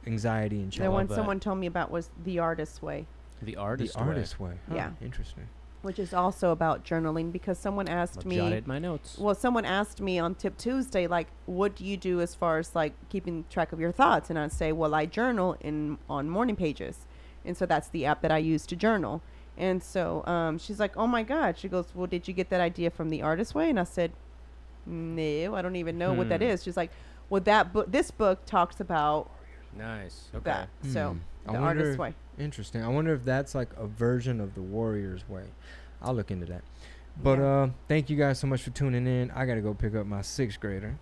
anxiety 0.08 0.62
and 0.62 0.72
challenge. 0.72 1.10
the 1.10 1.14
one 1.14 1.16
someone 1.16 1.40
told 1.40 1.60
me 1.60 1.68
about 1.68 1.92
was 1.92 2.10
the 2.24 2.40
artist's 2.40 2.82
way, 2.82 3.06
The 3.42 3.56
artist. 3.56 3.94
the 3.94 4.00
artist 4.00 4.40
way. 4.40 4.54
Huh, 4.68 4.76
Yeah. 4.76 4.90
Interesting. 5.02 5.48
Which 5.86 6.00
is 6.00 6.14
also 6.14 6.52
about 6.52 6.84
journaling 6.84 7.32
because 7.32 7.58
someone 7.60 7.88
asked 7.88 8.24
I'll 8.26 8.30
me. 8.30 8.36
jot 8.38 8.54
it 8.54 8.66
my 8.68 8.80
notes. 8.80 9.18
Well, 9.20 9.36
someone 9.36 9.66
asked 9.66 10.02
me 10.02 10.18
on 10.18 10.34
Tip 10.36 10.58
Tuesday, 10.58 11.06
like, 11.08 11.28
what 11.46 11.76
do 11.76 11.86
you 11.86 11.96
do 11.96 12.20
as 12.22 12.34
far 12.34 12.58
as 12.58 12.74
like 12.76 12.94
keeping 13.10 13.46
track 13.50 13.72
of 13.72 13.80
your 13.80 13.92
thoughts? 13.92 14.30
And 14.30 14.40
I'd 14.40 14.52
say, 14.52 14.72
well, 14.72 14.96
I 14.96 15.06
journal 15.06 15.56
in 15.62 16.00
on 16.10 16.30
morning 16.30 16.56
pages, 16.56 17.06
and 17.46 17.56
so 17.56 17.66
that's 17.66 17.88
the 17.90 18.06
app 18.06 18.22
that 18.24 18.32
I 18.32 18.40
use 18.40 18.66
to 18.68 18.76
journal. 18.76 19.22
And 19.58 19.82
so 19.82 20.26
um, 20.26 20.58
she's 20.58 20.80
like, 20.80 20.98
oh 20.98 21.08
my 21.08 21.24
god. 21.24 21.58
She 21.58 21.70
goes, 21.70 21.86
well, 21.94 22.08
did 22.08 22.28
you 22.28 22.34
get 22.34 22.50
that 22.50 22.60
idea 22.62 22.90
from 22.90 23.10
the 23.10 23.22
artist 23.22 23.54
way? 23.56 23.70
And 23.70 23.80
I 23.80 23.84
said, 23.86 24.12
no, 24.86 25.56
I 25.56 25.62
don't 25.62 25.76
even 25.78 25.98
know 25.98 26.14
what 26.14 26.30
that 26.30 26.42
Hmm. 26.42 26.48
She's 26.64 26.76
like, 26.78 26.92
well, 27.30 27.42
that 27.42 27.72
book, 27.72 27.92
this 27.92 28.12
book 28.12 28.46
talks 28.46 28.80
about 28.80 29.30
nice. 29.74 30.30
Okay. 30.36 30.44
that. 30.44 30.70
So 30.92 31.12
Hmm. 31.12 31.18
I 31.18 31.35
the 31.46 31.54
wonder- 31.54 31.68
artist's 31.68 31.98
way. 31.98 32.14
Interesting. 32.38 32.84
I 32.84 32.88
wonder 32.90 33.14
if 33.14 33.24
that's 33.24 33.56
like 33.56 33.70
a 33.78 33.88
version 33.88 34.40
of 34.42 34.56
the 34.56 34.62
Warriors 34.62 35.28
way. 35.30 35.44
I'll 36.02 36.14
look 36.14 36.32
into 36.32 36.46
that. 36.48 36.62
But 37.22 37.40
Yeah. 37.40 37.46
uh 37.46 37.70
thank 37.88 38.10
you 38.10 38.18
guys 38.18 38.40
so 38.40 38.48
much 38.48 38.62
for 38.62 38.72
tuning 38.72 39.08
in. 39.08 39.32
I 39.32 39.46
gotta 39.46 39.62
go 39.62 39.74
pick 39.74 39.96
up 39.96 40.06
my 40.06 40.22
sixth 40.22 40.60
grader. 40.60 40.96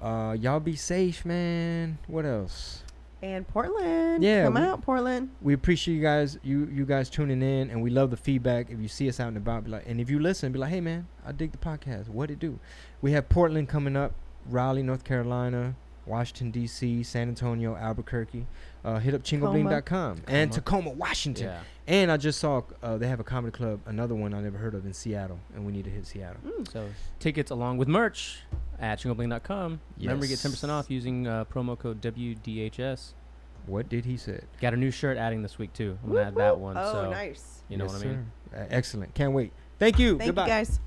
Uh 0.00 0.36
y'all 0.40 0.60
be 0.60 0.74
safe, 0.76 1.24
man. 1.24 1.98
What 2.08 2.24
else? 2.24 2.82
And 3.22 3.46
Portland, 3.46 4.24
Yeah, 4.24 4.44
come 4.44 4.54
we- 4.54 4.60
out, 4.62 4.80
Portland. 4.82 5.28
We 5.42 5.52
appreciate 5.52 5.94
you 5.94 6.00
guys 6.02 6.38
you 6.42 6.66
you 6.72 6.84
guys 6.86 7.08
tuning 7.10 7.42
in 7.42 7.70
and 7.70 7.82
we 7.82 7.90
love 7.90 8.10
the 8.10 8.16
feedback. 8.16 8.70
If 8.70 8.80
you 8.80 8.88
see 8.88 9.08
us 9.08 9.20
out 9.20 9.28
and 9.28 9.36
about, 9.36 9.64
be 9.64 9.70
like 9.70 9.84
and 9.86 10.00
if 10.00 10.08
you 10.10 10.18
listen, 10.18 10.50
be 10.52 10.58
like, 10.58 10.70
hey 10.70 10.80
man, 10.80 11.06
I 11.24 11.32
dig 11.32 11.52
the 11.52 11.58
podcast. 11.58 12.08
What 12.08 12.30
it 12.30 12.38
do? 12.40 12.58
We 13.02 13.12
have 13.12 13.28
Portland 13.28 13.68
coming 13.68 13.94
up, 13.94 14.12
Raleigh, 14.48 14.82
North 14.82 15.04
Carolina, 15.04 15.74
Washington 16.10 16.52
DC, 16.52 17.06
San 17.06 17.28
Antonio, 17.28 17.76
Albuquerque. 17.76 18.46
Uh, 18.84 18.98
hit 18.98 19.14
up 19.14 19.22
chingobling.com 19.22 20.22
and 20.26 20.50
Tacoma. 20.52 20.82
Tacoma, 20.84 20.90
Washington. 20.90 21.46
Yeah. 21.46 21.60
And 21.86 22.10
I 22.12 22.16
just 22.16 22.38
saw 22.40 22.62
uh, 22.82 22.96
they 22.98 23.08
have 23.08 23.20
a 23.20 23.24
comedy 23.24 23.52
club, 23.52 23.80
another 23.86 24.14
one 24.14 24.32
I 24.34 24.40
never 24.40 24.58
heard 24.58 24.74
of 24.74 24.84
in 24.86 24.92
Seattle, 24.92 25.38
and 25.54 25.64
we 25.66 25.72
need 25.72 25.84
to 25.84 25.90
hit 25.90 26.06
Seattle. 26.06 26.40
So 26.72 26.88
tickets 27.18 27.50
along 27.50 27.78
with 27.78 27.88
merch 27.88 28.40
at 28.78 28.98
chingobling.com. 29.00 29.80
Remember 29.98 30.24
to 30.24 30.28
get 30.28 30.38
10% 30.38 30.68
off 30.68 30.90
using 30.90 31.26
uh, 31.26 31.44
promo 31.46 31.78
code 31.78 32.00
WDHS. 32.00 33.12
What 33.66 33.88
did 33.88 34.04
he 34.06 34.16
say? 34.16 34.40
Got 34.60 34.74
a 34.74 34.76
new 34.76 34.90
shirt 34.90 35.16
adding 35.18 35.42
this 35.42 35.58
week 35.58 35.72
too. 35.72 35.98
I'm 36.02 36.10
gonna 36.12 36.22
add 36.28 36.34
that 36.36 36.54
whoop. 36.56 36.74
one. 36.74 36.76
Oh, 36.78 36.92
so 36.92 37.10
nice. 37.10 37.62
you 37.68 37.76
know 37.76 37.84
Yes, 37.84 37.92
what 37.94 38.02
I 38.02 38.06
mean. 38.06 38.26
sir. 38.52 38.58
Uh, 38.58 38.66
excellent. 38.70 39.14
Can't 39.14 39.32
wait. 39.32 39.52
Thank 39.78 39.98
you. 39.98 40.16
Thank 40.18 40.28
Goodbye. 40.28 40.42
you 40.44 40.48
guys. 40.48 40.80